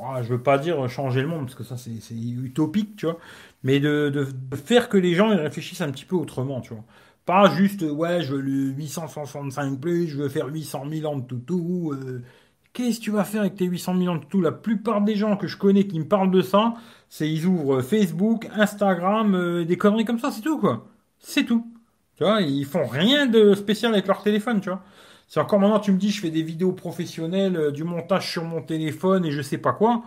Ah, 0.00 0.22
je 0.22 0.28
veux 0.28 0.42
pas 0.42 0.58
dire 0.58 0.88
changer 0.88 1.22
le 1.22 1.28
monde, 1.28 1.46
parce 1.46 1.54
que 1.54 1.64
ça, 1.64 1.76
c'est 1.76 2.14
utopique, 2.14 2.96
tu 2.96 3.06
vois. 3.06 3.18
Mais 3.62 3.80
de, 3.80 4.10
de, 4.10 4.26
faire 4.56 4.88
que 4.88 4.96
les 4.98 5.14
gens 5.14 5.32
ils 5.32 5.38
réfléchissent 5.38 5.80
un 5.80 5.90
petit 5.90 6.04
peu 6.04 6.16
autrement, 6.16 6.60
tu 6.60 6.74
vois. 6.74 6.84
Pas 7.24 7.50
juste, 7.56 7.82
ouais, 7.82 8.22
je 8.22 8.34
veux 8.34 8.40
le 8.40 8.70
865 8.72 9.80
plus, 9.80 10.08
je 10.08 10.16
veux 10.18 10.28
faire 10.28 10.46
800 10.48 10.84
000 10.90 11.12
ans 11.12 11.18
de 11.18 11.24
toutou. 11.26 11.92
Euh, 11.92 12.22
Qu'est-ce 12.72 12.98
que 13.00 13.04
tu 13.04 13.10
vas 13.10 13.24
faire 13.24 13.40
avec 13.42 13.56
tes 13.56 13.64
800 13.66 13.96
000 13.98 14.08
ans 14.08 14.16
de 14.16 14.20
toutou? 14.22 14.40
La 14.40 14.52
plupart 14.52 15.00
des 15.02 15.16
gens 15.16 15.36
que 15.36 15.46
je 15.48 15.56
connais 15.56 15.86
qui 15.86 15.98
me 15.98 16.06
parlent 16.06 16.30
de 16.30 16.42
ça, 16.42 16.74
c'est 17.08 17.30
ils 17.30 17.46
ouvrent 17.46 17.82
Facebook, 17.82 18.48
Instagram, 18.52 19.34
euh, 19.34 19.64
des 19.64 19.76
conneries 19.76 20.04
comme 20.04 20.18
ça, 20.20 20.30
c'est 20.30 20.42
tout, 20.42 20.58
quoi. 20.58 20.86
C'est 21.18 21.44
tout. 21.44 21.66
Tu 22.18 22.24
vois, 22.24 22.40
ils 22.42 22.64
font 22.64 22.86
rien 22.86 23.26
de 23.26 23.54
spécial 23.54 23.92
avec 23.92 24.08
leur 24.08 24.22
téléphone, 24.24 24.60
tu 24.60 24.70
vois. 24.70 24.82
C'est 25.28 25.38
encore 25.38 25.60
maintenant, 25.60 25.78
tu 25.78 25.92
me 25.92 25.98
dis, 25.98 26.10
je 26.10 26.20
fais 26.20 26.30
des 26.30 26.42
vidéos 26.42 26.72
professionnelles, 26.72 27.56
euh, 27.56 27.70
du 27.70 27.84
montage 27.84 28.28
sur 28.28 28.42
mon 28.44 28.60
téléphone 28.60 29.24
et 29.24 29.30
je 29.30 29.40
sais 29.40 29.58
pas 29.58 29.72
quoi. 29.72 30.02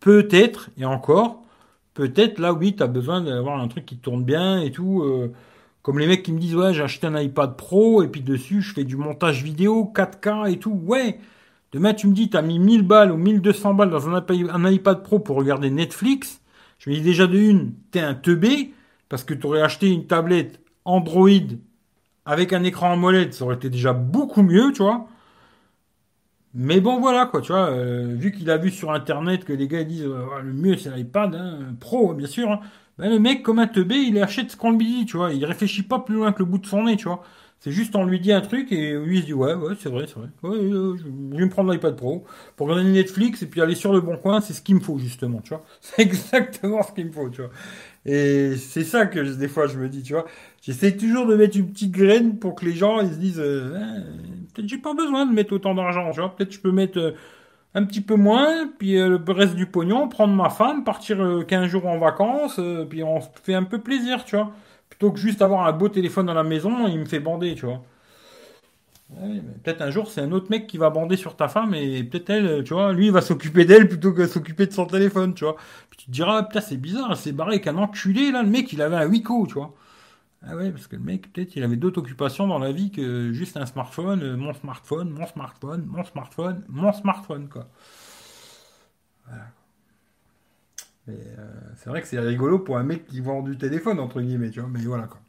Peut-être, 0.00 0.70
et 0.78 0.84
encore, 0.84 1.42
peut-être 1.94 2.38
là, 2.38 2.52
oui, 2.52 2.76
tu 2.76 2.82
as 2.82 2.86
besoin 2.86 3.22
d'avoir 3.22 3.60
un 3.60 3.68
truc 3.68 3.86
qui 3.86 3.96
tourne 3.98 4.24
bien 4.24 4.60
et 4.60 4.70
tout. 4.70 5.02
Euh, 5.02 5.32
comme 5.82 5.98
les 5.98 6.06
mecs 6.06 6.22
qui 6.22 6.32
me 6.32 6.38
disent, 6.38 6.54
ouais, 6.54 6.74
j'ai 6.74 6.82
acheté 6.82 7.08
un 7.08 7.20
iPad 7.20 7.56
Pro 7.56 8.02
et 8.04 8.08
puis 8.08 8.20
dessus, 8.22 8.62
je 8.62 8.74
fais 8.74 8.84
du 8.84 8.96
montage 8.96 9.42
vidéo, 9.42 9.90
4K 9.94 10.52
et 10.52 10.58
tout. 10.58 10.80
Ouais, 10.84 11.18
demain, 11.72 11.94
tu 11.94 12.06
me 12.06 12.14
dis, 12.14 12.30
tu 12.30 12.36
as 12.36 12.42
mis 12.42 12.60
1000 12.60 12.82
balles 12.82 13.10
ou 13.12 13.16
1200 13.16 13.74
balles 13.74 13.90
dans 13.90 14.08
un 14.08 14.20
iPad, 14.20 14.48
un 14.52 14.70
iPad 14.70 15.02
Pro 15.02 15.18
pour 15.18 15.36
regarder 15.36 15.70
Netflix. 15.70 16.40
Je 16.78 16.90
me 16.90 16.94
dis 16.94 17.02
déjà 17.02 17.26
de 17.26 17.38
une, 17.38 17.74
t'es 17.90 18.00
un 18.00 18.14
teubé 18.14 18.74
parce 19.08 19.24
que 19.24 19.34
tu 19.34 19.46
aurais 19.46 19.62
acheté 19.62 19.88
une 19.90 20.06
tablette 20.06 20.60
Android 20.86 21.30
avec 22.26 22.52
un 22.52 22.64
écran 22.64 22.92
AMOLED, 22.92 23.34
ça 23.34 23.44
aurait 23.44 23.56
été 23.56 23.70
déjà 23.70 23.92
beaucoup 23.92 24.42
mieux, 24.42 24.72
tu 24.72 24.82
vois. 24.82 25.08
Mais 26.54 26.80
bon, 26.80 27.00
voilà, 27.00 27.26
quoi, 27.26 27.42
tu 27.42 27.52
vois, 27.52 27.68
euh, 27.70 28.14
vu 28.16 28.32
qu'il 28.32 28.50
a 28.50 28.56
vu 28.56 28.70
sur 28.70 28.90
Internet 28.90 29.44
que 29.44 29.52
les 29.52 29.68
gars 29.68 29.84
disent 29.84 30.04
euh, 30.06 30.40
le 30.42 30.52
mieux 30.54 30.76
c'est 30.78 30.90
l'iPad 30.94 31.34
hein, 31.34 31.74
Pro, 31.80 32.14
bien 32.14 32.26
sûr, 32.26 32.50
hein. 32.50 32.60
ben, 32.98 33.10
le 33.10 33.18
mec, 33.18 33.42
comme 33.42 33.58
un 33.58 33.66
teubé, 33.66 33.96
il 33.96 34.18
achète 34.22 34.50
ce 34.52 34.56
qu'on 34.56 34.72
lui 34.72 34.86
dit, 34.86 35.04
tu 35.06 35.18
vois, 35.18 35.32
il 35.34 35.44
réfléchit 35.44 35.82
pas 35.82 35.98
plus 35.98 36.14
loin 36.14 36.32
que 36.32 36.38
le 36.38 36.46
bout 36.46 36.58
de 36.58 36.66
son 36.66 36.84
nez, 36.84 36.96
tu 36.96 37.08
vois. 37.08 37.22
C'est 37.60 37.72
juste 37.72 37.96
on 37.96 38.04
lui 38.04 38.20
dit 38.20 38.32
un 38.32 38.42
truc 38.42 38.70
et 38.70 38.92
lui 38.92 39.16
il 39.18 39.20
se 39.22 39.26
dit 39.26 39.32
ouais 39.32 39.54
ouais 39.54 39.74
c'est 39.80 39.88
vrai 39.88 40.06
c'est 40.06 40.16
vrai 40.16 40.28
je 40.42 41.02
vais 41.04 41.44
me 41.44 41.48
prendre 41.48 41.72
l'iPad 41.72 41.96
Pro 41.96 42.24
pour 42.54 42.68
regarder 42.68 42.88
Netflix 42.90 43.42
et 43.42 43.46
puis 43.46 43.62
aller 43.62 43.74
sur 43.74 43.92
le 43.94 44.00
bon 44.02 44.18
coin 44.18 44.40
c'est 44.42 44.52
ce 44.52 44.60
qu'il 44.60 44.74
me 44.74 44.80
faut 44.80 44.98
justement 44.98 45.40
tu 45.40 45.48
vois 45.50 45.64
c'est 45.80 46.02
exactement 46.02 46.82
ce 46.82 46.92
qu'il 46.92 47.06
me 47.06 47.12
faut 47.12 47.30
tu 47.30 47.40
vois 47.40 47.50
et 48.04 48.56
c'est 48.56 48.84
ça 48.84 49.06
que 49.06 49.20
des 49.20 49.48
fois 49.48 49.66
je 49.66 49.78
me 49.78 49.88
dis 49.88 50.02
tu 50.02 50.12
vois 50.12 50.26
J'essaie 50.66 50.96
toujours 50.96 51.26
de 51.26 51.36
mettre 51.36 51.56
une 51.56 51.70
petite 51.70 51.92
graine 51.92 52.40
pour 52.40 52.56
que 52.56 52.64
les 52.64 52.72
gens 52.72 53.00
ils 53.00 53.12
se 53.12 53.18
disent 53.18 53.38
euh, 53.38 53.78
ah, 53.78 54.00
peut-être 54.52 54.68
j'ai 54.68 54.78
pas 54.78 54.94
besoin 54.94 55.24
de 55.24 55.32
mettre 55.32 55.52
autant 55.52 55.74
d'argent, 55.76 56.10
tu 56.10 56.18
vois, 56.18 56.34
peut-être 56.34 56.52
je 56.52 56.58
peux 56.58 56.72
mettre 56.72 56.98
euh, 56.98 57.12
un 57.74 57.84
petit 57.84 58.00
peu 58.00 58.16
moins, 58.16 58.66
puis 58.76 58.98
euh, 58.98 59.16
le 59.24 59.32
reste 59.32 59.54
du 59.54 59.66
pognon, 59.66 60.08
prendre 60.08 60.34
ma 60.34 60.50
femme, 60.50 60.82
partir 60.82 61.44
15 61.46 61.66
jours 61.66 61.86
en 61.86 61.98
vacances, 61.98 62.58
puis 62.90 63.04
on 63.04 63.20
se 63.20 63.28
fait 63.44 63.54
un 63.54 63.62
peu 63.62 63.80
plaisir, 63.80 64.24
tu 64.24 64.34
vois. 64.34 64.50
Plutôt 64.90 65.12
que 65.12 65.20
juste 65.20 65.40
avoir 65.40 65.68
un 65.68 65.72
beau 65.72 65.88
téléphone 65.88 66.26
dans 66.26 66.34
la 66.34 66.42
maison, 66.42 66.88
il 66.88 66.98
me 66.98 67.04
fait 67.04 67.20
bander, 67.20 67.54
tu 67.54 67.66
vois. 67.66 67.82
peut-être 69.62 69.82
un 69.82 69.90
jour 69.92 70.10
c'est 70.10 70.20
un 70.20 70.32
autre 70.32 70.50
mec 70.50 70.66
qui 70.66 70.78
va 70.78 70.90
bander 70.90 71.16
sur 71.16 71.36
ta 71.36 71.46
femme 71.46 71.74
et 71.74 72.02
peut-être 72.02 72.30
elle, 72.30 72.64
tu 72.64 72.74
vois, 72.74 72.92
lui 72.92 73.06
il 73.06 73.12
va 73.12 73.20
s'occuper 73.20 73.66
d'elle 73.66 73.88
plutôt 73.88 74.12
que 74.12 74.26
s'occuper 74.26 74.66
de 74.66 74.72
son 74.72 74.86
téléphone, 74.86 75.34
tu 75.34 75.44
vois. 75.44 75.54
Puis 75.90 75.98
tu 75.98 76.06
te 76.06 76.10
diras, 76.10 76.42
putain 76.42 76.60
c'est 76.60 76.76
bizarre, 76.76 77.16
c'est 77.16 77.30
barré 77.30 77.52
avec 77.52 77.68
un 77.68 77.76
enculé 77.76 78.32
là, 78.32 78.42
le 78.42 78.48
mec 78.48 78.72
il 78.72 78.82
avait 78.82 78.96
un 78.96 79.06
Wico, 79.06 79.46
tu 79.46 79.54
vois. 79.54 79.72
Ah 80.48 80.54
ouais, 80.54 80.70
parce 80.70 80.86
que 80.86 80.94
le 80.94 81.02
mec, 81.02 81.32
peut-être, 81.32 81.56
il 81.56 81.64
avait 81.64 81.76
d'autres 81.76 82.00
occupations 82.00 82.46
dans 82.46 82.60
la 82.60 82.70
vie 82.70 82.90
que 82.92 83.32
juste 83.32 83.56
un 83.56 83.66
smartphone, 83.66 84.22
euh, 84.22 84.36
mon 84.36 84.54
smartphone, 84.54 85.10
mon 85.10 85.26
smartphone, 85.26 85.84
mon 85.86 86.04
smartphone, 86.04 86.62
mon 86.68 86.92
smartphone, 86.92 87.48
quoi. 87.48 87.68
Voilà. 89.26 89.46
Euh, 91.08 91.14
c'est 91.76 91.90
vrai 91.90 92.00
que 92.00 92.06
c'est 92.06 92.20
rigolo 92.20 92.60
pour 92.60 92.78
un 92.78 92.84
mec 92.84 93.06
qui 93.06 93.20
vend 93.20 93.42
du 93.42 93.58
téléphone, 93.58 93.98
entre 93.98 94.20
guillemets, 94.20 94.50
tu 94.50 94.60
vois, 94.60 94.68
mais 94.68 94.80
voilà, 94.80 95.04
quoi. 95.08 95.20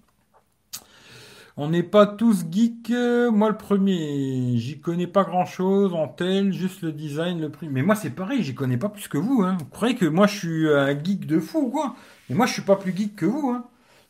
On 1.60 1.70
n'est 1.70 1.82
pas 1.82 2.06
tous 2.06 2.46
geeks. 2.52 2.92
Moi, 2.92 3.50
le 3.50 3.58
premier, 3.58 4.58
j'y 4.58 4.80
connais 4.80 5.08
pas 5.08 5.24
grand 5.24 5.46
chose 5.48 5.92
en 5.96 6.08
tel, 6.08 6.54
juste 6.54 6.84
le 6.84 6.92
design, 6.92 7.42
le 7.42 7.50
prix. 7.50 7.68
Mais 7.70 7.82
moi, 7.82 7.96
c'est 7.96 8.12
pareil, 8.12 8.44
j'y 8.44 8.54
connais 8.54 8.78
pas 8.78 8.90
plus 8.90 9.08
que 9.08 9.18
vous. 9.18 9.42
Hein. 9.42 9.58
Vous 9.60 9.66
croyez 9.66 9.96
que 9.96 10.06
moi, 10.06 10.28
je 10.28 10.38
suis 10.38 10.70
un 10.70 10.92
geek 11.04 11.26
de 11.26 11.40
fou, 11.40 11.72
quoi? 11.72 11.96
Mais 12.30 12.36
moi, 12.36 12.46
je 12.46 12.54
suis 12.54 12.62
pas 12.62 12.76
plus 12.76 12.96
geek 12.96 13.16
que 13.16 13.26
vous. 13.26 13.50
Hein. 13.50 13.66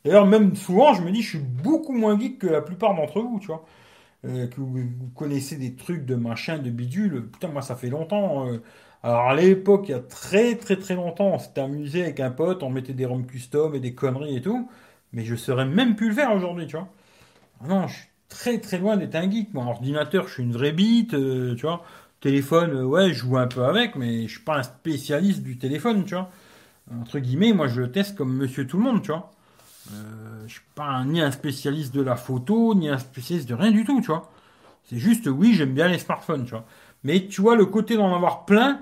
D'ailleurs, 0.06 0.26
même 0.26 0.56
souvent, 0.56 0.94
je 0.94 1.02
me 1.02 1.12
dis, 1.12 1.22
je 1.22 1.30
suis 1.30 1.40
beaucoup 1.40 1.94
moins 1.94 2.20
geek 2.20 2.40
que 2.40 2.48
la 2.48 2.62
plupart 2.62 2.96
d'entre 2.96 3.22
vous, 3.22 3.40
tu 3.40 3.48
vois. 3.48 3.66
Euh, 4.26 4.48
que 4.48 4.60
vous, 4.60 4.80
connaissez 5.16 5.58
des 5.58 5.76
trucs 5.76 6.06
de 6.06 6.16
machin, 6.16 6.58
de 6.60 6.70
bidule. 6.70 7.30
Putain, 7.32 7.50
moi, 7.50 7.62
ça 7.62 7.76
fait 7.76 7.90
longtemps. 7.90 8.48
Euh. 8.48 8.62
Alors, 9.04 9.30
à 9.30 9.36
l'époque, 9.36 9.86
il 9.90 9.92
y 9.92 9.94
a 9.94 10.00
très, 10.00 10.56
très, 10.56 10.78
très 10.78 10.96
longtemps, 10.96 11.28
on 11.36 11.40
s'était 11.40 11.62
amusé 11.62 12.04
avec 12.04 12.20
un 12.20 12.32
pote, 12.32 12.64
on 12.64 12.70
mettait 12.70 12.94
des 12.94 13.06
ROM 13.06 13.26
custom 13.26 13.76
et 13.76 13.80
des 13.80 13.94
conneries 13.94 14.38
et 14.38 14.42
tout. 14.42 14.70
Mais 15.14 15.24
je 15.26 15.36
saurais 15.36 15.66
même 15.66 15.96
plus 15.96 16.10
le 16.10 16.16
faire 16.16 16.34
aujourd'hui, 16.34 16.68
tu 16.68 16.76
vois. 16.78 16.90
Ah 17.64 17.68
non, 17.68 17.88
je 17.88 17.96
suis 17.96 18.08
très, 18.30 18.60
très 18.60 18.80
loin 18.80 18.98
d'être 18.98 19.16
un 19.16 19.30
geek. 19.30 19.54
Mon 19.54 19.68
ordinateur, 19.68 20.28
je 20.28 20.34
suis 20.36 20.44
une 20.44 20.54
vraie 20.54 20.74
bite, 20.74 21.14
euh, 21.14 21.56
tu 21.56 21.64
vois. 21.64 21.84
Téléphone, 22.22 22.84
ouais, 22.84 23.10
je 23.10 23.16
joue 23.16 23.38
un 23.38 23.48
peu 23.48 23.64
avec, 23.66 23.96
mais 23.96 24.24
je 24.24 24.34
suis 24.34 24.44
pas 24.44 24.58
un 24.58 24.64
spécialiste 24.64 25.44
du 25.44 25.58
téléphone, 25.58 26.06
tu 26.06 26.16
vois. 26.16 26.32
Entre 26.92 27.20
guillemets, 27.20 27.54
moi, 27.54 27.68
je 27.68 27.82
le 27.82 27.92
teste 27.92 28.18
comme 28.18 28.36
monsieur 28.36 28.68
tout 28.68 28.78
le 28.78 28.84
monde, 28.84 29.02
tu 29.04 29.12
vois. 29.12 29.32
Euh, 29.94 30.44
je 30.48 30.54
suis 30.54 30.62
pas 30.76 31.04
ni 31.06 31.22
un 31.22 31.32
spécialiste 31.32 31.94
de 31.94 32.02
la 32.02 32.16
photo, 32.16 32.76
ni 32.76 32.90
un 32.90 32.98
spécialiste 32.98 33.48
de 33.50 33.56
rien 33.56 33.72
du 33.72 33.86
tout, 33.86 34.02
tu 34.02 34.08
vois. 34.08 34.32
C'est 34.84 34.98
juste, 35.00 35.28
oui, 35.28 35.54
j'aime 35.54 35.74
bien 35.74 35.88
les 35.88 36.00
smartphones, 36.00 36.46
tu 36.46 36.52
vois. 36.52 36.66
Mais 37.04 37.28
tu 37.28 37.42
vois, 37.42 37.56
le 37.56 37.66
côté 37.66 37.96
d'en 37.98 38.14
avoir 38.16 38.46
plein, 38.46 38.82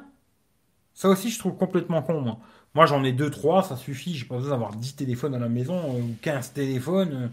ça 0.94 1.10
aussi, 1.10 1.30
je 1.30 1.40
trouve 1.40 1.58
complètement 1.58 2.02
con, 2.02 2.38
moi. 2.74 2.86
J'en 2.86 3.04
ai 3.04 3.12
deux, 3.14 3.30
trois, 3.32 3.64
ça 3.64 3.76
suffit. 3.78 4.16
J'ai 4.16 4.26
pas 4.26 4.36
besoin 4.36 4.52
d'avoir 4.52 4.76
10 4.76 4.96
téléphones 4.96 5.36
à 5.36 5.40
la 5.40 5.50
maison 5.50 5.76
euh, 5.78 6.02
ou 6.02 6.16
15 6.22 6.54
téléphones. 6.54 7.32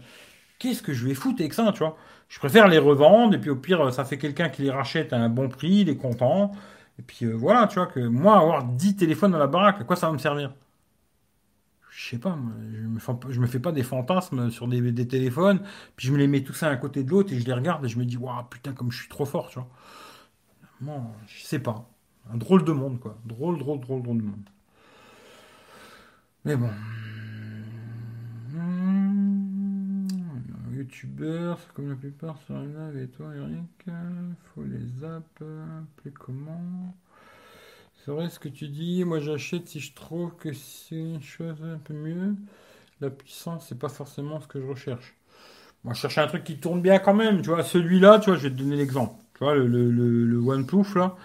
Qu'est-ce 0.59 0.81
que 0.83 0.93
je 0.93 1.07
vais 1.07 1.13
foutre 1.15 1.41
avec 1.41 1.53
ça, 1.53 1.71
tu 1.73 1.79
vois? 1.79 1.97
Je 2.29 2.39
préfère 2.39 2.67
les 2.67 2.77
revendre 2.79 3.35
et 3.35 3.39
puis 3.39 3.49
au 3.49 3.55
pire, 3.55 3.93
ça 3.93 4.05
fait 4.05 4.17
quelqu'un 4.17 4.49
qui 4.49 4.63
les 4.63 4.71
rachète 4.71 5.13
à 5.13 5.17
un 5.17 5.29
bon 5.29 5.49
prix, 5.49 5.81
il 5.81 5.89
est 5.89 5.97
content. 5.97 6.51
Et 6.99 7.03
puis 7.03 7.25
euh, 7.25 7.33
voilà, 7.33 7.67
tu 7.67 7.75
vois, 7.75 7.87
que 7.87 7.99
moi, 7.99 8.37
avoir 8.39 8.63
10 8.65 8.95
téléphones 8.97 9.31
dans 9.31 9.37
la 9.39 9.47
baraque, 9.47 9.81
à 9.81 9.83
quoi 9.83 9.95
ça 9.95 10.07
va 10.07 10.13
me 10.13 10.17
servir? 10.19 10.53
Je 11.95 12.09
sais 12.09 12.17
pas, 12.17 12.37
je 12.71 12.87
me, 12.87 12.99
fais, 12.99 13.13
me 13.39 13.45
fais 13.45 13.59
pas 13.59 13.71
des 13.71 13.83
fantasmes 13.83 14.49
sur 14.49 14.67
des, 14.67 15.07
téléphones, 15.07 15.61
puis 15.95 16.07
je 16.07 16.13
me 16.13 16.17
les 16.17 16.27
mets 16.27 16.41
tous 16.41 16.63
un 16.63 16.69
à 16.69 16.75
côté 16.75 17.03
de 17.03 17.09
l'autre 17.11 17.31
et 17.33 17.39
je 17.39 17.45
les 17.45 17.53
regarde 17.53 17.85
et 17.85 17.87
je 17.87 17.99
me 17.99 18.05
dis, 18.05 18.17
waouh, 18.17 18.43
putain, 18.49 18.73
comme 18.73 18.91
je 18.91 18.99
suis 18.99 19.09
trop 19.09 19.25
fort, 19.25 19.49
tu 19.49 19.59
vois. 19.59 19.69
Je 21.27 21.43
sais 21.43 21.59
pas. 21.59 21.89
Un 22.31 22.37
drôle 22.37 22.63
de 22.63 22.71
monde, 22.71 22.99
quoi. 22.99 23.17
Drôle, 23.25 23.59
drôle, 23.59 23.79
drôle, 23.79 24.01
drôle 24.01 24.17
de 24.17 24.23
monde. 24.23 24.49
Mais 26.45 26.55
bon. 26.55 26.69
Youtubeur, 30.73 31.59
comme 31.73 31.89
la 31.89 31.95
plupart 31.95 32.41
sur 32.41 32.57
live 32.57 32.97
et 32.97 33.07
toi, 33.07 33.35
Eric, 33.35 33.85
faut 34.53 34.63
les 34.63 35.03
appeler 35.05 36.11
comment? 36.19 36.95
C'est 38.03 38.11
vrai 38.11 38.29
ce 38.29 38.39
que 38.39 38.49
tu 38.49 38.67
dis. 38.67 39.03
Moi, 39.05 39.19
j'achète 39.19 39.67
si 39.69 39.79
je 39.79 39.93
trouve 39.93 40.35
que 40.35 40.53
c'est 40.53 40.95
une 40.95 41.21
chose 41.21 41.63
un 41.63 41.77
peu 41.77 41.93
mieux. 41.93 42.35
La 43.01 43.09
puissance, 43.09 43.67
c'est 43.67 43.79
pas 43.79 43.89
forcément 43.89 44.41
ce 44.41 44.47
que 44.47 44.61
je 44.61 44.67
recherche. 44.67 45.15
Moi, 45.83 45.93
je 45.93 46.01
cherche 46.01 46.17
un 46.17 46.27
truc 46.27 46.43
qui 46.43 46.57
tourne 46.59 46.81
bien 46.81 46.99
quand 46.99 47.13
même. 47.13 47.41
Tu 47.41 47.49
vois, 47.49 47.63
celui-là, 47.63 48.19
tu 48.19 48.29
vois, 48.31 48.37
je 48.39 48.43
vais 48.47 48.55
te 48.55 48.59
donner 48.59 48.77
l'exemple. 48.77 49.15
Tu 49.35 49.43
vois, 49.43 49.55
le, 49.55 49.67
le, 49.67 49.91
le, 49.91 50.95
là, 50.95 51.15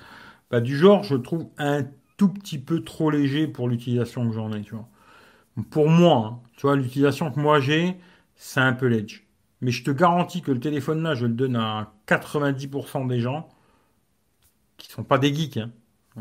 bah, 0.50 0.60
du 0.60 0.76
genre, 0.76 1.05
je 1.05 1.16
trouve 1.16 1.48
un 1.59 1.84
tout 2.16 2.28
petit 2.28 2.59
peu 2.59 2.84
trop 2.84 3.10
léger 3.10 3.46
pour 3.48 3.68
l'utilisation 3.68 4.28
que 4.28 4.34
j'en 4.34 4.52
ai, 4.52 4.62
tu 4.62 4.74
vois. 4.74 4.88
Pour 5.70 5.88
moi, 5.88 6.26
hein, 6.26 6.40
tu 6.56 6.62
vois, 6.62 6.76
l'utilisation 6.76 7.30
que 7.32 7.40
moi 7.40 7.60
j'ai, 7.60 7.96
c'est 8.36 8.60
un 8.60 8.72
peu 8.72 8.86
l'edge. 8.86 9.24
Mais 9.60 9.72
je 9.72 9.84
te 9.84 9.90
garantis 9.90 10.42
que 10.42 10.52
le 10.52 10.60
téléphone 10.60 11.02
là, 11.02 11.14
je 11.14 11.26
le 11.26 11.34
donne 11.34 11.56
à 11.56 11.92
90% 12.06 13.06
des 13.09 13.20
gens 13.20 13.48
qui 14.76 14.88
sont 14.90 15.05
pas 15.05 15.18
des 15.18 15.34
geeks. 15.34 15.56
Hein. 15.59 15.70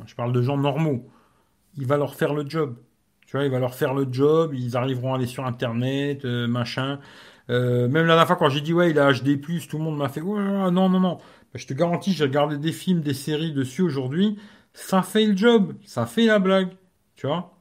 Je 0.06 0.16
parle 0.16 0.34
de 0.34 0.42
gens 0.42 0.58
normaux. 0.58 1.08
Il 1.78 1.86
va 1.86 1.98
leur 1.98 2.16
faire 2.16 2.34
le 2.34 2.48
job. 2.48 2.78
Tu 3.28 3.36
vois, 3.36 3.46
il 3.46 3.52
va 3.52 3.60
leur 3.60 3.76
faire 3.76 3.94
le 3.94 4.08
job, 4.10 4.54
ils 4.56 4.78
arriveront 4.78 5.14
à 5.14 5.18
aller 5.18 5.26
sur 5.28 5.46
Internet, 5.46 6.24
euh, 6.24 6.48
machin. 6.48 7.00
Euh, 7.50 7.90
même 7.90 8.06
la 8.06 8.16
dernière 8.16 8.28
fois, 8.28 8.38
quand 8.38 8.48
j'ai 8.50 8.62
dit, 8.62 8.74
ouais, 8.74 8.92
il 8.92 9.00
a 9.00 9.12
HD+, 9.12 9.42
tout 9.42 9.78
le 9.78 9.84
monde 9.84 9.98
m'a 9.98 10.08
fait, 10.08 10.22
ouais, 10.22 10.42
non, 10.72 10.90
non, 10.90 11.02
non. 11.02 11.18
Bah, 11.18 11.56
je 11.56 11.68
te 11.68 11.74
garantis, 11.74 12.14
j'ai 12.14 12.24
regardé 12.24 12.58
des 12.58 12.72
films, 12.72 13.02
des 13.02 13.14
séries 13.14 13.52
dessus 13.52 13.82
aujourd'hui. 13.82 14.40
Ça 14.74 15.02
fait 15.02 15.26
le 15.26 15.36
job. 15.36 15.74
Ça 15.84 16.06
fait 16.06 16.26
la 16.26 16.40
blague. 16.40 16.70
Tu 17.16 17.28
vois? 17.28 17.54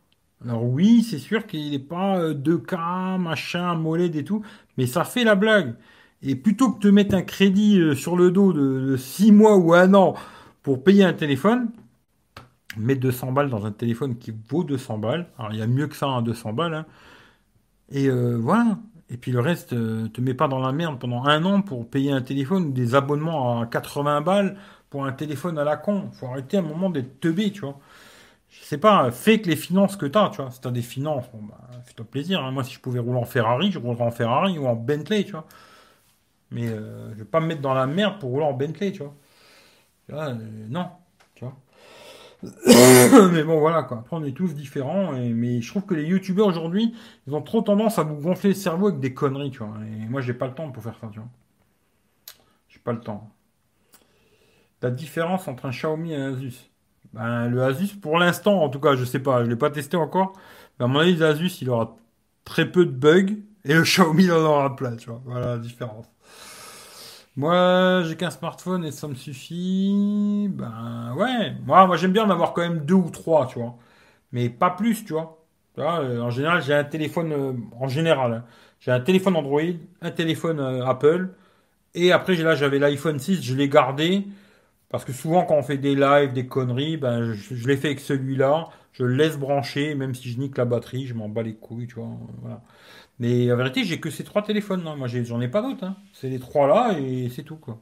Alors 0.44 0.64
oui, 0.64 1.02
c'est 1.02 1.18
sûr 1.18 1.46
qu'il 1.46 1.72
n'est 1.72 1.80
pas 1.80 2.32
2K, 2.32 2.74
euh, 3.14 3.18
machin, 3.18 3.74
mollet 3.74 4.06
et 4.14 4.24
tout, 4.24 4.44
mais 4.78 4.86
ça 4.86 5.02
fait 5.02 5.24
la 5.24 5.34
blague. 5.34 5.74
Et 6.22 6.36
plutôt 6.36 6.70
que 6.70 6.80
de 6.80 6.92
mettre 6.92 7.14
un 7.16 7.22
crédit 7.22 7.96
sur 7.96 8.16
le 8.16 8.30
dos 8.30 8.52
de 8.52 8.96
6 8.96 9.32
mois 9.32 9.56
ou 9.56 9.74
un 9.74 9.94
an 9.94 10.14
pour 10.62 10.84
payer 10.84 11.04
un 11.04 11.12
téléphone, 11.12 11.70
mettre 12.76 13.00
200 13.00 13.32
balles 13.32 13.50
dans 13.50 13.66
un 13.66 13.72
téléphone 13.72 14.18
qui 14.18 14.32
vaut 14.48 14.64
200 14.64 14.98
balles, 14.98 15.28
alors 15.38 15.52
il 15.52 15.58
y 15.58 15.62
a 15.62 15.66
mieux 15.66 15.86
que 15.88 15.96
ça 15.96 16.14
à 16.16 16.22
200 16.22 16.52
balles, 16.52 16.74
hein. 16.74 16.86
Et 17.90 18.08
euh, 18.08 18.36
voilà. 18.36 18.78
Et 19.08 19.16
puis 19.16 19.30
le 19.32 19.40
reste, 19.40 19.72
euh, 19.72 20.08
te 20.08 20.20
mets 20.20 20.34
pas 20.34 20.48
dans 20.48 20.58
la 20.58 20.72
merde 20.72 20.98
pendant 20.98 21.24
un 21.24 21.44
an 21.44 21.62
pour 21.62 21.88
payer 21.88 22.10
un 22.10 22.22
téléphone 22.22 22.66
ou 22.66 22.72
des 22.72 22.94
abonnements 22.94 23.60
à 23.62 23.66
80 23.66 24.20
balles 24.20 24.56
pour 24.90 25.04
un 25.06 25.12
téléphone 25.12 25.58
à 25.58 25.64
la 25.64 25.76
con. 25.76 26.10
Faut 26.12 26.26
arrêter 26.26 26.56
un 26.58 26.62
moment 26.62 26.90
d'être 26.90 27.20
teubé, 27.20 27.52
tu 27.52 27.60
vois. 27.60 27.78
Je 28.50 28.64
sais 28.64 28.78
pas, 28.78 29.10
fais 29.12 29.40
que 29.42 29.48
les 29.50 29.56
finances 29.56 29.96
que 29.96 30.06
t'as, 30.06 30.30
tu 30.30 30.42
vois. 30.42 30.50
Si 30.52 30.60
t'as 30.60 30.70
des 30.72 30.82
finances, 30.82 31.26
bon, 31.32 31.42
bah, 31.44 31.58
fais-toi 31.86 32.06
plaisir. 32.06 32.44
hein. 32.44 32.52
Moi, 32.52 32.64
si 32.64 32.74
je 32.74 32.80
pouvais 32.80 33.00
rouler 33.00 33.18
en 33.20 33.24
Ferrari, 33.26 33.72
je 33.72 33.78
roulerais 33.80 34.04
en 34.04 34.10
Ferrari 34.12 34.58
ou 34.58 34.66
en 34.66 34.76
Bentley, 34.76 35.24
tu 35.24 35.32
vois. 35.32 35.46
Mais 36.50 36.68
euh, 36.68 37.10
je 37.12 37.18
vais 37.18 37.24
pas 37.24 37.40
me 37.40 37.46
mettre 37.46 37.60
dans 37.62 37.74
la 37.74 37.86
merde 37.86 38.18
pour 38.20 38.30
rouler 38.30 38.44
en 38.46 38.52
Bentley, 38.52 38.92
tu 38.92 39.02
vois. 39.02 39.14
Tu 40.06 40.12
vois, 40.14 40.30
euh, 40.30 40.68
non. 40.68 40.90
mais 43.32 43.42
bon, 43.44 43.58
voilà, 43.58 43.82
quoi. 43.82 43.98
Après, 43.98 44.16
on 44.16 44.24
est 44.24 44.32
tous 44.32 44.54
différents. 44.54 45.12
Mais 45.12 45.60
je 45.60 45.68
trouve 45.70 45.84
que 45.84 45.94
les 45.94 46.04
youtubeurs 46.04 46.46
aujourd'hui, 46.48 46.94
ils 47.26 47.34
ont 47.34 47.42
trop 47.42 47.62
tendance 47.62 47.98
à 47.98 48.02
vous 48.02 48.16
gonfler 48.16 48.50
le 48.50 48.54
cerveau 48.54 48.88
avec 48.88 49.00
des 49.00 49.14
conneries, 49.14 49.50
tu 49.50 49.58
vois. 49.58 49.74
Et 49.84 50.08
moi, 50.08 50.20
j'ai 50.20 50.34
pas 50.34 50.46
le 50.46 50.54
temps 50.54 50.70
pour 50.70 50.82
faire 50.82 50.96
ça, 51.00 51.08
tu 51.12 51.18
vois. 51.18 51.28
J'ai 52.68 52.80
pas 52.80 52.92
le 52.92 53.00
temps. 53.00 53.30
La 54.82 54.90
différence 54.90 55.48
entre 55.48 55.66
un 55.66 55.70
Xiaomi 55.70 56.12
et 56.12 56.16
un 56.16 56.34
Asus. 56.34 56.70
Ben, 57.12 57.48
le 57.48 57.62
Asus, 57.64 57.96
pour 57.96 58.18
l'instant, 58.18 58.62
en 58.62 58.68
tout 58.68 58.80
cas, 58.80 58.94
je 58.96 59.04
sais 59.04 59.18
pas, 59.20 59.44
je 59.44 59.48
l'ai 59.50 59.56
pas 59.56 59.70
testé 59.70 59.96
encore. 59.96 60.34
Mais 60.78 60.84
à 60.84 60.88
mon 60.88 61.00
avis, 61.00 61.16
l'Asus, 61.16 61.62
il 61.62 61.70
aura 61.70 61.96
très 62.44 62.70
peu 62.70 62.84
de 62.86 62.90
bugs. 62.90 63.36
Et 63.64 63.74
le 63.74 63.82
Xiaomi, 63.82 64.24
il 64.24 64.32
en 64.32 64.44
aura 64.44 64.76
plein, 64.76 64.96
tu 64.96 65.10
vois. 65.10 65.22
Voilà 65.24 65.46
la 65.46 65.58
différence. 65.58 66.06
Moi, 67.36 68.02
j'ai 68.06 68.16
qu'un 68.16 68.30
smartphone 68.30 68.84
et 68.84 68.92
ça 68.92 69.08
me 69.08 69.14
suffit. 69.14 70.48
Ben 70.50 71.14
ouais, 71.16 71.52
moi, 71.66 71.86
moi 71.86 71.96
j'aime 71.96 72.12
bien 72.12 72.24
en 72.24 72.30
avoir 72.30 72.52
quand 72.54 72.62
même 72.62 72.84
deux 72.86 72.94
ou 72.94 73.10
trois, 73.10 73.46
tu 73.46 73.58
vois. 73.58 73.76
Mais 74.32 74.48
pas 74.50 74.70
plus, 74.70 75.04
tu 75.04 75.12
vois. 75.14 75.44
Euh, 75.78 76.20
en 76.22 76.30
général, 76.30 76.62
j'ai 76.62 76.74
un 76.74 76.84
téléphone, 76.84 77.32
euh, 77.32 77.52
en 77.80 77.88
général, 77.88 78.32
hein. 78.34 78.44
j'ai 78.80 78.92
un 78.92 79.00
téléphone 79.00 79.36
Android, 79.36 79.62
un 80.02 80.10
téléphone 80.10 80.60
euh, 80.60 80.86
Apple, 80.86 81.30
et 81.94 82.12
après, 82.12 82.36
là, 82.36 82.54
j'avais 82.56 82.78
l'iPhone 82.78 83.18
6, 83.18 83.42
je 83.42 83.54
l'ai 83.56 83.68
gardé, 83.68 84.26
parce 84.90 85.04
que 85.04 85.12
souvent, 85.12 85.44
quand 85.44 85.56
on 85.56 85.62
fait 85.62 85.78
des 85.78 85.94
lives, 85.94 86.32
des 86.32 86.46
conneries, 86.46 86.96
ben, 86.96 87.34
je, 87.34 87.54
je 87.54 87.68
l'ai 87.68 87.76
fait 87.76 87.88
avec 87.88 88.00
celui-là, 88.00 88.68
je 88.92 89.04
le 89.04 89.14
laisse 89.16 89.38
brancher, 89.38 89.94
même 89.94 90.14
si 90.14 90.30
je 90.30 90.38
nique 90.38 90.56
la 90.58 90.64
batterie, 90.64 91.06
je 91.06 91.14
m'en 91.14 91.28
bats 91.28 91.42
les 91.42 91.54
couilles, 91.56 91.86
tu 91.88 91.96
vois. 91.96 92.08
Voilà. 92.42 92.62
Mais 93.18 93.50
en 93.50 93.56
vérité, 93.56 93.84
j'ai 93.84 93.98
que 94.00 94.10
ces 94.10 94.24
trois 94.24 94.42
téléphones 94.42 94.84
là. 94.84 94.94
Moi, 94.94 95.08
j'en 95.08 95.40
ai 95.40 95.48
pas 95.48 95.62
d'autres. 95.62 95.84
Hein. 95.84 95.96
C'est 96.12 96.28
les 96.28 96.38
trois 96.38 96.66
là 96.66 96.98
et 96.98 97.30
c'est 97.30 97.44
tout 97.44 97.56
quoi. 97.56 97.80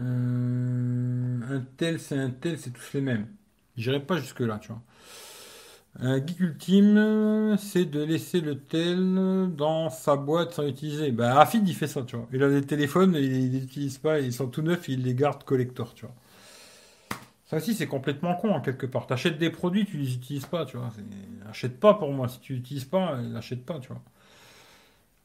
Euh, 0.00 1.40
un 1.50 1.60
tel, 1.76 2.00
c'est 2.00 2.18
un 2.18 2.30
tel, 2.30 2.58
c'est 2.58 2.70
tous 2.70 2.92
les 2.94 3.00
mêmes. 3.00 3.26
J'irai 3.76 4.00
pas 4.00 4.16
jusque 4.18 4.40
là, 4.40 4.58
tu 4.58 4.68
vois. 4.68 4.82
Un 5.98 6.24
geek 6.24 6.38
ultime, 6.40 7.56
c'est 7.58 7.84
de 7.84 8.02
laisser 8.02 8.40
le 8.40 8.58
tel 8.58 9.50
dans 9.56 9.90
sa 9.90 10.16
boîte 10.16 10.52
sans 10.54 10.66
utiliser. 10.66 11.10
Ben, 11.10 11.36
Afid, 11.36 11.68
il 11.68 11.74
fait 11.74 11.88
ça, 11.88 12.02
tu 12.02 12.16
vois. 12.16 12.28
Il 12.32 12.42
a 12.42 12.48
des 12.48 12.62
téléphones, 12.62 13.14
il 13.16 13.52
les 13.52 13.64
utilise 13.64 13.98
pas, 13.98 14.20
ils 14.20 14.32
sont 14.32 14.46
tout 14.48 14.62
neufs, 14.62 14.88
il 14.88 15.02
les 15.02 15.14
garde 15.14 15.42
collector, 15.44 15.94
tu 15.94 16.06
vois. 16.06 16.14
Ça 17.50 17.56
aussi, 17.56 17.74
c'est 17.74 17.88
complètement 17.88 18.36
con, 18.36 18.52
en 18.52 18.60
quelque 18.60 18.86
part. 18.86 19.08
T'achètes 19.08 19.36
des 19.36 19.50
produits, 19.50 19.84
tu 19.84 19.96
les 19.96 20.14
utilises 20.14 20.46
pas, 20.46 20.64
tu 20.66 20.76
vois. 20.76 20.88
Achète 21.50 21.80
pas 21.80 21.94
pour 21.94 22.12
moi. 22.12 22.28
Si 22.28 22.38
tu 22.38 22.54
l'utilises 22.54 22.84
pas, 22.84 23.14
euh, 23.14 23.22
l'achète 23.32 23.66
pas, 23.66 23.80
tu 23.80 23.88
vois. 23.88 24.00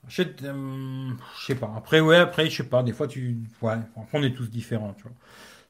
Achète, 0.07 0.41
euh, 0.41 1.11
je 1.39 1.45
sais 1.45 1.53
pas. 1.53 1.71
Après, 1.77 1.99
ouais, 1.99 2.17
après, 2.17 2.49
je 2.49 2.57
sais 2.57 2.67
pas. 2.67 2.81
Des 2.81 2.93
fois, 2.93 3.07
tu, 3.07 3.37
ouais. 3.61 3.75
On 4.11 4.23
est 4.23 4.33
tous 4.33 4.49
différents, 4.49 4.93
tu 4.93 5.03
vois. 5.03 5.11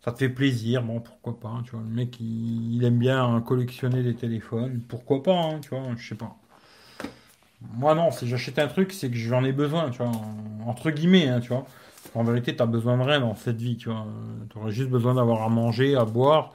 Ça 0.05 0.13
te 0.13 0.19
fait 0.19 0.29
plaisir, 0.29 0.81
bon, 0.81 1.01
pourquoi 1.01 1.37
pas, 1.37 1.61
tu 1.65 1.71
vois. 1.71 1.81
Le 1.81 1.93
mec, 1.93 2.21
il, 2.21 2.81
aime 2.85 2.99
bien 2.99 3.21
hein, 3.25 3.41
collectionner 3.41 4.01
des 4.01 4.15
téléphones, 4.15 4.81
pourquoi 4.87 5.23
pas, 5.23 5.35
hein, 5.37 5.59
tu 5.61 5.69
vois, 5.71 5.83
je 5.97 6.07
sais 6.07 6.15
pas. 6.15 6.37
Moi, 7.73 7.95
non, 7.95 8.11
si 8.11 8.27
j'achète 8.27 8.59
un 8.59 8.67
truc, 8.67 8.93
c'est 8.93 9.09
que 9.09 9.17
j'en 9.17 9.43
ai 9.43 9.51
besoin, 9.51 9.89
tu 9.89 9.97
vois, 9.97 10.07
en- 10.07 10.69
entre 10.69 10.91
guillemets, 10.91 11.27
hein, 11.27 11.39
tu 11.41 11.49
vois. 11.49 11.65
En 12.13 12.23
vérité, 12.23 12.55
t'as 12.55 12.65
besoin 12.65 12.97
de 12.97 13.03
rien 13.03 13.19
dans 13.19 13.35
cette 13.35 13.57
vie, 13.57 13.77
tu 13.77 13.89
vois. 13.89 14.05
Tu 14.49 14.57
aurais 14.57 14.71
juste 14.71 14.89
besoin 14.89 15.15
d'avoir 15.15 15.43
à 15.43 15.49
manger, 15.49 15.95
à 15.95 16.05
boire, 16.05 16.53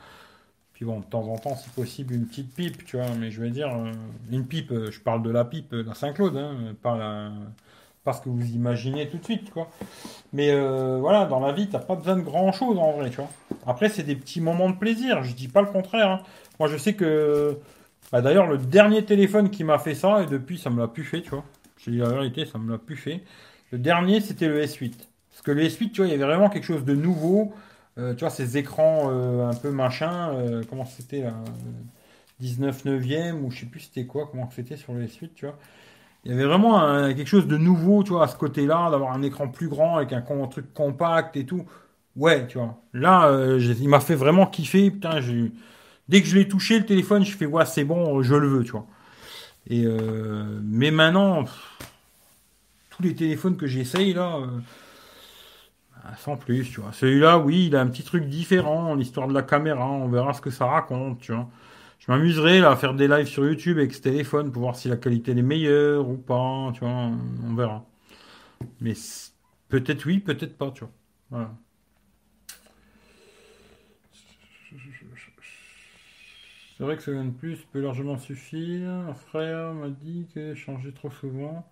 puis 0.73 0.85
bon, 0.87 1.01
de 1.01 1.05
temps 1.05 1.29
en 1.29 1.37
temps, 1.37 1.57
si 1.57 1.69
possible, 1.71 2.15
une 2.15 2.27
petite 2.27 2.55
pipe, 2.55 2.85
tu 2.87 2.97
vois. 2.97 3.07
Mais 3.19 3.31
je 3.31 3.43
veux 3.43 3.51
dire, 3.51 3.69
euh, 3.69 3.93
une 4.31 4.47
pipe, 4.47 4.73
euh, 4.73 4.91
je 4.91 5.01
parle 5.01 5.23
de 5.23 5.31
la 5.31 5.45
pipe, 5.45 5.73
euh, 5.75 5.83
la 5.87 5.95
Saint-Claude, 5.95 6.37
hein, 6.37 6.55
pas 6.83 6.97
la... 6.97 7.31
ce 8.15 8.21
que 8.23 8.31
vous 8.31 8.51
imaginez 8.55 9.07
tout 9.09 9.19
de 9.19 9.25
suite, 9.25 9.51
quoi. 9.51 9.69
Mais 10.33 10.51
voilà, 10.99 11.27
dans 11.27 11.41
la 11.41 11.53
vie, 11.53 11.69
t'as 11.69 11.81
pas 11.81 11.97
besoin 11.97 12.17
de 12.17 12.23
grand-chose 12.23 12.79
en 12.79 12.93
vrai, 12.93 13.11
tu 13.11 13.17
vois. 13.17 13.29
Après, 13.67 13.89
c'est 13.91 14.05
des 14.05 14.17
petits 14.17 14.41
moments 14.41 14.71
de 14.71 14.77
plaisir, 14.77 15.23
je 15.23 15.35
dis 15.35 15.49
pas 15.49 15.61
le 15.61 15.67
contraire. 15.69 16.11
hein. 16.11 16.21
Moi, 16.59 16.69
je 16.69 16.77
sais 16.79 16.95
que... 16.95 17.59
Bah, 18.13 18.23
d'ailleurs, 18.23 18.47
le 18.47 18.57
dernier 18.59 19.05
téléphone 19.05 19.51
qui 19.51 19.65
m'a 19.65 19.79
fait 19.79 19.95
ça, 19.95 20.23
et 20.23 20.27
depuis, 20.27 20.59
ça 20.59 20.71
me 20.71 20.81
l'a 20.81 20.89
plus 20.89 21.05
fait, 21.05 21.21
tu 21.21 21.31
vois. 21.31 21.45
Je 21.77 21.91
dis 21.91 21.99
la 21.99 22.09
vérité, 22.09 22.47
ça 22.47 22.59
me 22.59 22.71
l'a 22.73 22.79
plus 22.79 22.97
fait. 22.97 23.23
Le 23.71 23.79
dernier, 23.79 24.21
c'était 24.21 24.49
le 24.49 24.63
S8. 24.65 25.10
Parce 25.41 25.57
que 25.57 25.59
le 25.59 25.67
S8, 25.67 25.93
tu 25.93 26.03
vois, 26.03 26.07
il 26.07 26.11
y 26.11 26.15
avait 26.15 26.25
vraiment 26.25 26.51
quelque 26.51 26.67
chose 26.67 26.85
de 26.85 26.95
nouveau. 26.95 27.55
Euh, 27.97 28.12
tu 28.12 28.21
vois, 28.21 28.29
ces 28.29 28.59
écrans 28.59 29.11
euh, 29.11 29.49
un 29.49 29.55
peu 29.55 29.71
machin, 29.71 30.35
euh, 30.35 30.62
comment 30.69 30.85
c'était 30.85 31.23
là 31.23 31.29
euh, 31.29 31.51
19 32.41 32.85
neuvième 32.85 33.43
ou 33.43 33.51
je 33.51 33.61
sais 33.61 33.67
plus 33.67 33.81
c'était 33.81 34.05
quoi, 34.05 34.29
comment 34.31 34.51
c'était 34.55 34.77
sur 34.77 34.93
le 34.93 35.07
S8, 35.07 35.31
tu 35.35 35.47
vois. 35.47 35.57
Il 36.27 36.31
y 36.31 36.35
avait 36.35 36.45
vraiment 36.45 36.79
quelque 37.15 37.27
chose 37.27 37.47
de 37.47 37.57
nouveau, 37.57 38.03
tu 38.03 38.11
vois, 38.11 38.25
à 38.25 38.29
ce 38.29 38.37
côté-là, 38.37 38.91
d'avoir 38.91 39.12
un 39.15 39.23
écran 39.23 39.49
plus 39.49 39.69
grand 39.69 39.97
avec 39.97 40.12
un, 40.12 40.21
truc 40.49 40.75
compact 40.75 41.35
et 41.39 41.47
tout. 41.47 41.65
Ouais, 42.17 42.47
tu 42.47 42.59
vois. 42.59 42.79
Là, 42.93 43.57
il 43.57 43.89
m'a 43.89 44.01
fait 44.01 44.17
vraiment 44.17 44.45
kiffer. 44.45 44.91
Putain, 44.91 45.21
dès 46.11 46.21
que 46.21 46.29
je 46.29 46.37
l'ai 46.37 46.47
touché, 46.47 46.79
le 46.79 46.85
téléphone, 46.85 47.25
je 47.25 47.35
fais, 47.35 47.47
ouais, 47.47 47.65
c'est 47.65 47.85
bon, 47.85 48.23
je 48.23 48.35
le 48.35 48.49
veux, 48.49 48.65
tu 48.65 48.73
vois. 48.73 48.87
Mais 49.71 50.91
maintenant, 50.91 51.45
tous 52.91 53.03
les 53.03 53.15
téléphones 53.15 53.57
que 53.57 53.67
j'essaye, 53.67 54.12
là, 54.12 54.41
sans 56.17 56.37
plus, 56.37 56.71
tu 56.71 56.81
vois. 56.81 56.93
Celui-là, 56.93 57.39
oui, 57.39 57.67
il 57.67 57.77
a 57.77 57.81
un 57.81 57.87
petit 57.87 58.03
truc 58.03 58.25
différent, 58.25 58.95
l'histoire 58.95 59.29
de 59.29 59.35
la 59.35 59.43
caméra, 59.43 59.87
on 59.89 60.09
verra 60.09 60.33
ce 60.33 60.41
que 60.41 60.51
ça 60.51 60.67
raconte, 60.67 61.21
tu 61.21 61.33
vois. 61.33 61.49
Je 61.99 62.11
m'amuserai 62.11 62.61
à 62.61 62.77
faire 62.77 62.95
des 62.95 63.09
lives 63.09 63.27
sur 63.27 63.45
YouTube 63.45 63.79
avec 63.79 63.93
ce 63.93 64.01
téléphone 64.01 64.51
pour 64.53 64.63
voir 64.63 64.77
si 64.77 64.89
la 64.89 64.97
qualité 64.97 65.33
est 65.33 65.43
meilleure 65.43 66.09
ou 66.09 66.17
pas, 66.17 66.71
tu 66.73 66.81
vois, 66.81 66.91
on 66.91 67.55
verra. 67.55 67.85
Mais 68.81 68.95
peut-être 69.69 70.07
oui, 70.07 70.19
peut-être 70.19 70.57
pas, 70.57 70.71
tu 70.71 70.81
vois. 70.81 70.93
Voilà. 71.31 71.51
C'est 76.81 76.85
vrai 76.85 76.97
que 76.97 77.03
ce 77.03 77.11
OnePlus 77.11 77.59
peut 77.71 77.83
largement 77.83 78.17
suffire. 78.17 78.89
Un 78.89 79.13
frère 79.13 79.75
m'a 79.75 79.91
dit 79.91 80.27
que 80.35 80.55
changer 80.55 80.93
trop 80.93 81.11
souvent, 81.11 81.69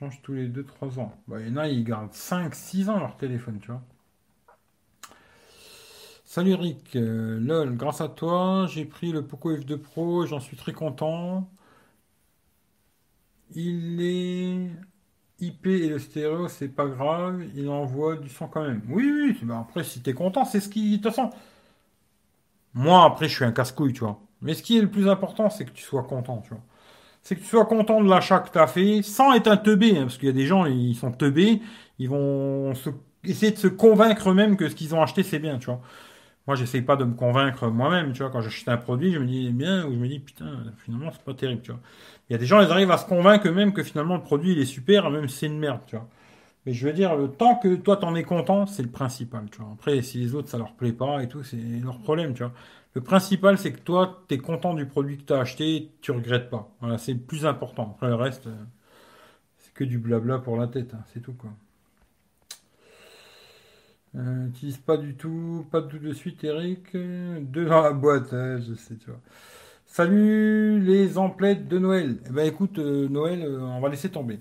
change 0.00 0.20
tous 0.22 0.32
les 0.32 0.48
deux 0.48 0.64
trois 0.64 0.98
ans. 0.98 1.14
Bah, 1.28 1.40
il 1.40 1.48
y 1.48 1.52
en 1.52 1.56
a, 1.58 1.68
ils 1.68 1.84
gardent 1.84 2.12
cinq 2.12 2.56
six 2.56 2.88
ans 2.88 2.98
leur 2.98 3.16
téléphone, 3.16 3.60
tu 3.60 3.68
vois. 3.68 3.82
Salut 6.24 6.54
Rick, 6.54 6.96
Euh, 6.96 7.38
lol, 7.40 7.76
grâce 7.76 8.00
à 8.00 8.08
toi, 8.08 8.66
j'ai 8.68 8.84
pris 8.86 9.12
le 9.12 9.26
Poco 9.26 9.54
F2 9.54 9.76
Pro, 9.76 10.24
j'en 10.26 10.40
suis 10.40 10.56
très 10.56 10.72
content. 10.72 11.50
Il 13.54 14.00
est 14.00 14.70
IP 15.40 15.66
et 15.70 15.88
le 15.88 15.98
stéréo, 15.98 16.48
c'est 16.48 16.68
pas 16.68 16.86
grave, 16.86 17.42
il 17.54 17.68
envoie 17.68 18.16
du 18.16 18.28
son 18.28 18.48
quand 18.48 18.62
même. 18.62 18.82
Oui, 18.88 19.10
oui, 19.12 19.36
après, 19.52 19.84
si 19.84 20.02
t'es 20.02 20.14
content, 20.14 20.44
c'est 20.44 20.60
ce 20.60 20.68
qui. 20.68 21.00
Toute 21.00 21.12
façon, 21.14 21.30
moi, 22.74 23.04
après, 23.04 23.28
je 23.28 23.34
suis 23.36 23.44
un 23.44 23.52
casse-couille, 23.52 23.92
tu 23.92 24.00
vois. 24.00 24.20
Mais 24.40 24.54
ce 24.54 24.62
qui 24.62 24.76
est 24.78 24.80
le 24.80 24.90
plus 24.90 25.08
important, 25.08 25.50
c'est 25.50 25.64
que 25.64 25.70
tu 25.70 25.82
sois 25.84 26.02
content, 26.04 26.38
tu 26.42 26.50
vois. 26.50 26.62
C'est 27.22 27.36
que 27.36 27.40
tu 27.40 27.46
sois 27.46 27.66
content 27.66 28.02
de 28.02 28.08
l'achat 28.08 28.40
que 28.40 28.50
t'as 28.50 28.66
fait, 28.66 29.02
sans 29.02 29.32
être 29.34 29.48
un 29.48 29.56
teubé, 29.56 29.96
hein, 29.96 30.02
parce 30.02 30.16
qu'il 30.18 30.26
y 30.26 30.30
a 30.30 30.34
des 30.34 30.46
gens, 30.46 30.66
ils 30.66 30.94
sont 30.94 31.12
teubés, 31.12 31.60
ils 31.98 32.08
vont 32.08 32.72
essayer 33.24 33.52
de 33.52 33.58
se 33.58 33.68
convaincre 33.68 34.30
eux-mêmes 34.30 34.56
que 34.56 34.68
ce 34.68 34.74
qu'ils 34.74 34.94
ont 34.94 35.02
acheté, 35.02 35.22
c'est 35.22 35.38
bien, 35.38 35.58
tu 35.58 35.66
vois. 35.66 35.80
Moi, 36.46 36.56
j'essaye 36.56 36.82
pas 36.82 36.96
de 36.96 37.04
me 37.04 37.14
convaincre 37.14 37.68
moi-même, 37.68 38.12
tu 38.12 38.22
vois. 38.22 38.30
Quand 38.30 38.40
j'achète 38.40 38.68
un 38.68 38.76
produit, 38.78 39.12
je 39.12 39.18
me 39.18 39.26
dis 39.26 39.50
bien, 39.50 39.86
ou 39.86 39.92
je 39.92 39.98
me 39.98 40.08
dis 40.08 40.18
putain, 40.20 40.64
finalement, 40.84 41.10
c'est 41.12 41.22
pas 41.22 41.34
terrible, 41.34 41.62
tu 41.62 41.70
vois. 41.72 41.80
Il 42.28 42.32
y 42.32 42.36
a 42.36 42.38
des 42.38 42.46
gens, 42.46 42.60
ils 42.60 42.70
arrivent 42.70 42.90
à 42.90 42.98
se 42.98 43.06
convaincre 43.06 43.48
eux-mêmes 43.48 43.72
que 43.72 43.82
finalement 43.82 44.16
le 44.16 44.22
produit 44.22 44.52
il 44.52 44.58
est 44.58 44.64
super, 44.64 45.10
même 45.10 45.28
si 45.28 45.38
c'est 45.38 45.46
une 45.46 45.58
merde, 45.58 45.80
tu 45.86 45.96
vois. 45.96 46.08
Mais 46.66 46.72
je 46.74 46.86
veux 46.86 46.92
dire, 46.92 47.16
le 47.16 47.28
temps 47.28 47.56
que 47.56 47.74
toi 47.76 47.96
t'en 47.96 48.14
es 48.14 48.22
content, 48.24 48.66
c'est 48.66 48.82
le 48.82 48.90
principal, 48.90 49.46
tu 49.50 49.60
vois. 49.62 49.72
Après, 49.74 50.02
si 50.02 50.18
les 50.18 50.34
autres 50.34 50.48
ça 50.48 50.58
leur 50.58 50.74
plaît 50.74 50.92
pas 50.92 51.22
et 51.22 51.28
tout, 51.28 51.42
c'est 51.44 51.56
leur 51.82 51.98
problème, 52.00 52.34
tu 52.34 52.42
vois. 52.42 52.52
Le 52.94 53.00
principal, 53.00 53.56
c'est 53.56 53.72
que 53.72 53.78
toi, 53.78 54.24
t'es 54.26 54.38
content 54.38 54.74
du 54.74 54.84
produit 54.86 55.16
que 55.18 55.22
t'as 55.22 55.40
acheté, 55.40 55.90
tu 56.00 56.10
regrettes 56.10 56.50
pas. 56.50 56.74
Voilà, 56.80 56.98
c'est 56.98 57.12
le 57.12 57.20
plus 57.20 57.46
important. 57.46 57.92
Après, 57.94 58.08
le 58.08 58.16
reste, 58.16 58.48
euh, 58.48 58.64
c'est 59.58 59.72
que 59.72 59.84
du 59.84 59.98
blabla 59.98 60.38
pour 60.38 60.56
la 60.56 60.66
tête, 60.66 60.92
hein, 60.94 61.04
c'est 61.12 61.20
tout, 61.20 61.34
quoi. 61.34 61.50
Euh, 64.16 64.48
utilise 64.48 64.78
pas 64.78 64.96
du 64.96 65.14
tout, 65.14 65.64
pas 65.70 65.82
tout 65.82 65.98
de 65.98 66.12
suite, 66.12 66.42
Eric. 66.42 66.92
Deux 66.94 67.66
dans 67.66 67.82
la 67.82 67.92
boîte, 67.92 68.32
ouais, 68.32 68.58
je 68.60 68.74
sais, 68.74 68.96
tu 68.96 69.06
vois. 69.06 69.20
Salut 69.86 70.80
les 70.80 71.16
emplettes 71.16 71.68
de 71.68 71.78
Noël. 71.78 72.18
Eh 72.28 72.30
ben 72.30 72.46
écoute, 72.46 72.78
euh, 72.78 73.08
Noël, 73.08 73.44
on 73.44 73.80
va 73.80 73.88
laisser 73.88 74.08
tomber. 74.08 74.40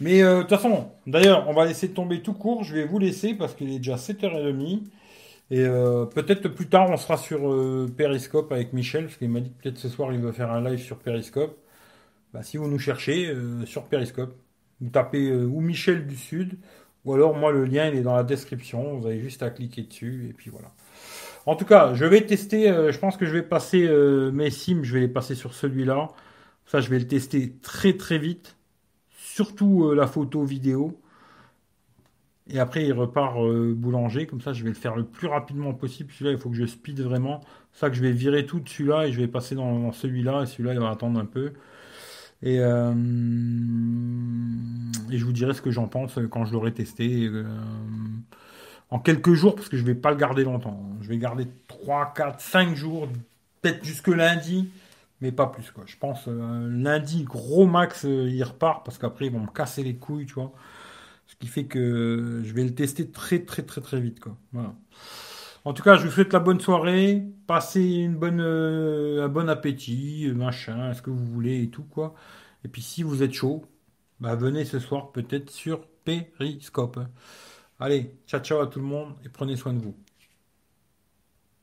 Mais 0.00 0.22
de 0.22 0.40
toute 0.42 0.50
façon, 0.50 0.90
d'ailleurs, 1.06 1.48
on 1.48 1.54
va 1.54 1.64
laisser 1.64 1.90
tomber 1.90 2.22
tout 2.22 2.32
court. 2.34 2.64
Je 2.64 2.74
vais 2.74 2.86
vous 2.86 2.98
laisser 2.98 3.34
parce 3.34 3.54
qu'il 3.54 3.70
est 3.70 3.78
déjà 3.78 3.96
7h30. 3.96 4.82
Et 5.52 5.66
euh, 5.66 6.06
peut-être 6.06 6.48
plus 6.48 6.66
tard, 6.66 6.88
on 6.88 6.96
sera 6.96 7.18
sur 7.18 7.40
Periscope 7.94 8.50
avec 8.52 8.72
Michel, 8.72 9.04
parce 9.04 9.18
qu'il 9.18 9.28
m'a 9.28 9.40
dit 9.40 9.50
que 9.50 9.62
peut-être 9.62 9.76
ce 9.76 9.90
soir, 9.90 10.10
il 10.10 10.20
va 10.20 10.32
faire 10.32 10.50
un 10.50 10.62
live 10.62 10.78
sur 10.78 10.96
Periscope. 10.96 11.58
Bah, 12.32 12.42
si 12.42 12.56
vous 12.56 12.68
nous 12.68 12.78
cherchez, 12.78 13.30
sur 13.66 13.84
Periscope, 13.84 14.34
vous 14.80 14.88
tapez 14.88 15.30
ou 15.30 15.60
Michel 15.60 16.06
du 16.06 16.16
Sud, 16.16 16.56
ou 17.04 17.12
alors 17.12 17.36
moi, 17.36 17.52
le 17.52 17.66
lien, 17.66 17.86
il 17.88 17.98
est 17.98 18.02
dans 18.02 18.16
la 18.16 18.24
description. 18.24 18.98
Vous 18.98 19.06
avez 19.06 19.20
juste 19.20 19.42
à 19.42 19.50
cliquer 19.50 19.82
dessus, 19.82 20.28
et 20.30 20.32
puis 20.32 20.50
voilà. 20.50 20.72
En 21.44 21.54
tout 21.54 21.66
cas, 21.66 21.92
je 21.92 22.06
vais 22.06 22.24
tester, 22.24 22.68
je 22.90 22.98
pense 22.98 23.18
que 23.18 23.26
je 23.26 23.34
vais 23.34 23.42
passer 23.42 23.86
mes 24.32 24.48
sims, 24.48 24.84
je 24.84 24.94
vais 24.94 25.00
les 25.00 25.08
passer 25.08 25.34
sur 25.34 25.52
celui-là. 25.52 26.08
Ça, 26.64 26.80
je 26.80 26.88
vais 26.88 26.98
le 26.98 27.06
tester 27.06 27.52
très 27.60 27.92
très 27.98 28.16
vite. 28.16 28.56
Surtout 29.10 29.92
la 29.92 30.06
photo 30.06 30.44
vidéo. 30.44 30.98
Et 32.52 32.58
après, 32.58 32.84
il 32.84 32.92
repart 32.92 33.38
euh, 33.38 33.72
boulanger. 33.74 34.26
Comme 34.26 34.42
ça, 34.42 34.52
je 34.52 34.62
vais 34.62 34.68
le 34.68 34.74
faire 34.74 34.94
le 34.94 35.04
plus 35.04 35.26
rapidement 35.26 35.72
possible. 35.72 36.12
Celui-là, 36.12 36.32
il 36.32 36.38
faut 36.38 36.50
que 36.50 36.56
je 36.56 36.66
speed 36.66 37.00
vraiment. 37.00 37.40
Ça 37.72 37.88
que 37.88 37.96
je 37.96 38.02
vais 38.02 38.12
virer 38.12 38.44
tout 38.44 38.60
de 38.60 38.68
celui-là 38.68 39.06
et 39.06 39.12
je 39.12 39.18
vais 39.18 39.26
passer 39.26 39.54
dans, 39.54 39.90
celui-là. 39.90 40.42
Et 40.42 40.46
celui-là, 40.46 40.74
il 40.74 40.80
va 40.80 40.90
attendre 40.90 41.18
un 41.18 41.24
peu. 41.24 41.54
Et, 42.42 42.58
euh, 42.60 42.92
et 45.10 45.16
je 45.16 45.24
vous 45.24 45.32
dirai 45.32 45.54
ce 45.54 45.62
que 45.62 45.70
j'en 45.70 45.88
pense 45.88 46.18
quand 46.30 46.44
je 46.44 46.52
l'aurai 46.52 46.72
testé. 46.72 47.26
Euh, 47.26 47.44
en 48.90 48.98
quelques 48.98 49.32
jours, 49.32 49.54
parce 49.54 49.70
que 49.70 49.78
je 49.78 49.82
ne 49.82 49.86
vais 49.86 49.94
pas 49.94 50.10
le 50.10 50.18
garder 50.18 50.44
longtemps. 50.44 50.78
Je 51.00 51.08
vais 51.08 51.16
garder 51.16 51.46
3, 51.68 52.12
4, 52.14 52.38
5 52.38 52.76
jours, 52.76 53.08
peut-être 53.62 53.82
jusque 53.82 54.08
lundi, 54.08 54.68
mais 55.22 55.32
pas 55.32 55.46
plus. 55.46 55.70
Quoi. 55.70 55.84
Je 55.86 55.96
pense 55.96 56.26
lundi, 56.26 57.22
gros 57.22 57.66
max, 57.66 58.04
il 58.04 58.42
repart, 58.42 58.84
parce 58.84 58.98
qu'après, 58.98 59.26
ils 59.26 59.32
vont 59.32 59.40
me 59.40 59.46
casser 59.46 59.82
les 59.82 59.94
couilles, 59.94 60.26
tu 60.26 60.34
vois. 60.34 60.52
Qui 61.42 61.48
fait 61.48 61.64
que 61.64 62.40
je 62.44 62.52
vais 62.54 62.62
le 62.62 62.72
tester 62.72 63.10
très 63.10 63.40
très 63.44 63.62
très 63.64 63.80
très 63.80 64.00
vite. 64.00 64.20
Quoi. 64.20 64.38
En 65.64 65.72
tout 65.72 65.82
cas, 65.82 65.96
je 65.96 66.06
vous 66.06 66.12
souhaite 66.12 66.32
la 66.32 66.38
bonne 66.38 66.60
soirée. 66.60 67.24
Passez 67.48 67.82
une 67.82 68.14
bonne, 68.14 68.40
euh, 68.40 69.24
un 69.24 69.28
bon 69.28 69.48
appétit, 69.48 70.30
machin, 70.34 70.94
ce 70.94 71.02
que 71.02 71.10
vous 71.10 71.24
voulez 71.26 71.64
et 71.64 71.68
tout. 71.68 71.82
quoi. 71.82 72.14
Et 72.64 72.68
puis 72.68 72.80
si 72.80 73.02
vous 73.02 73.24
êtes 73.24 73.32
chaud, 73.32 73.64
bah, 74.20 74.36
venez 74.36 74.64
ce 74.64 74.78
soir 74.78 75.10
peut-être 75.10 75.50
sur 75.50 75.84
Periscope. 76.04 77.00
Allez, 77.80 78.14
ciao 78.28 78.40
ciao 78.40 78.60
à 78.60 78.68
tout 78.68 78.78
le 78.78 78.86
monde 78.86 79.14
et 79.24 79.28
prenez 79.28 79.56
soin 79.56 79.72
de 79.72 79.80
vous. 79.80 79.96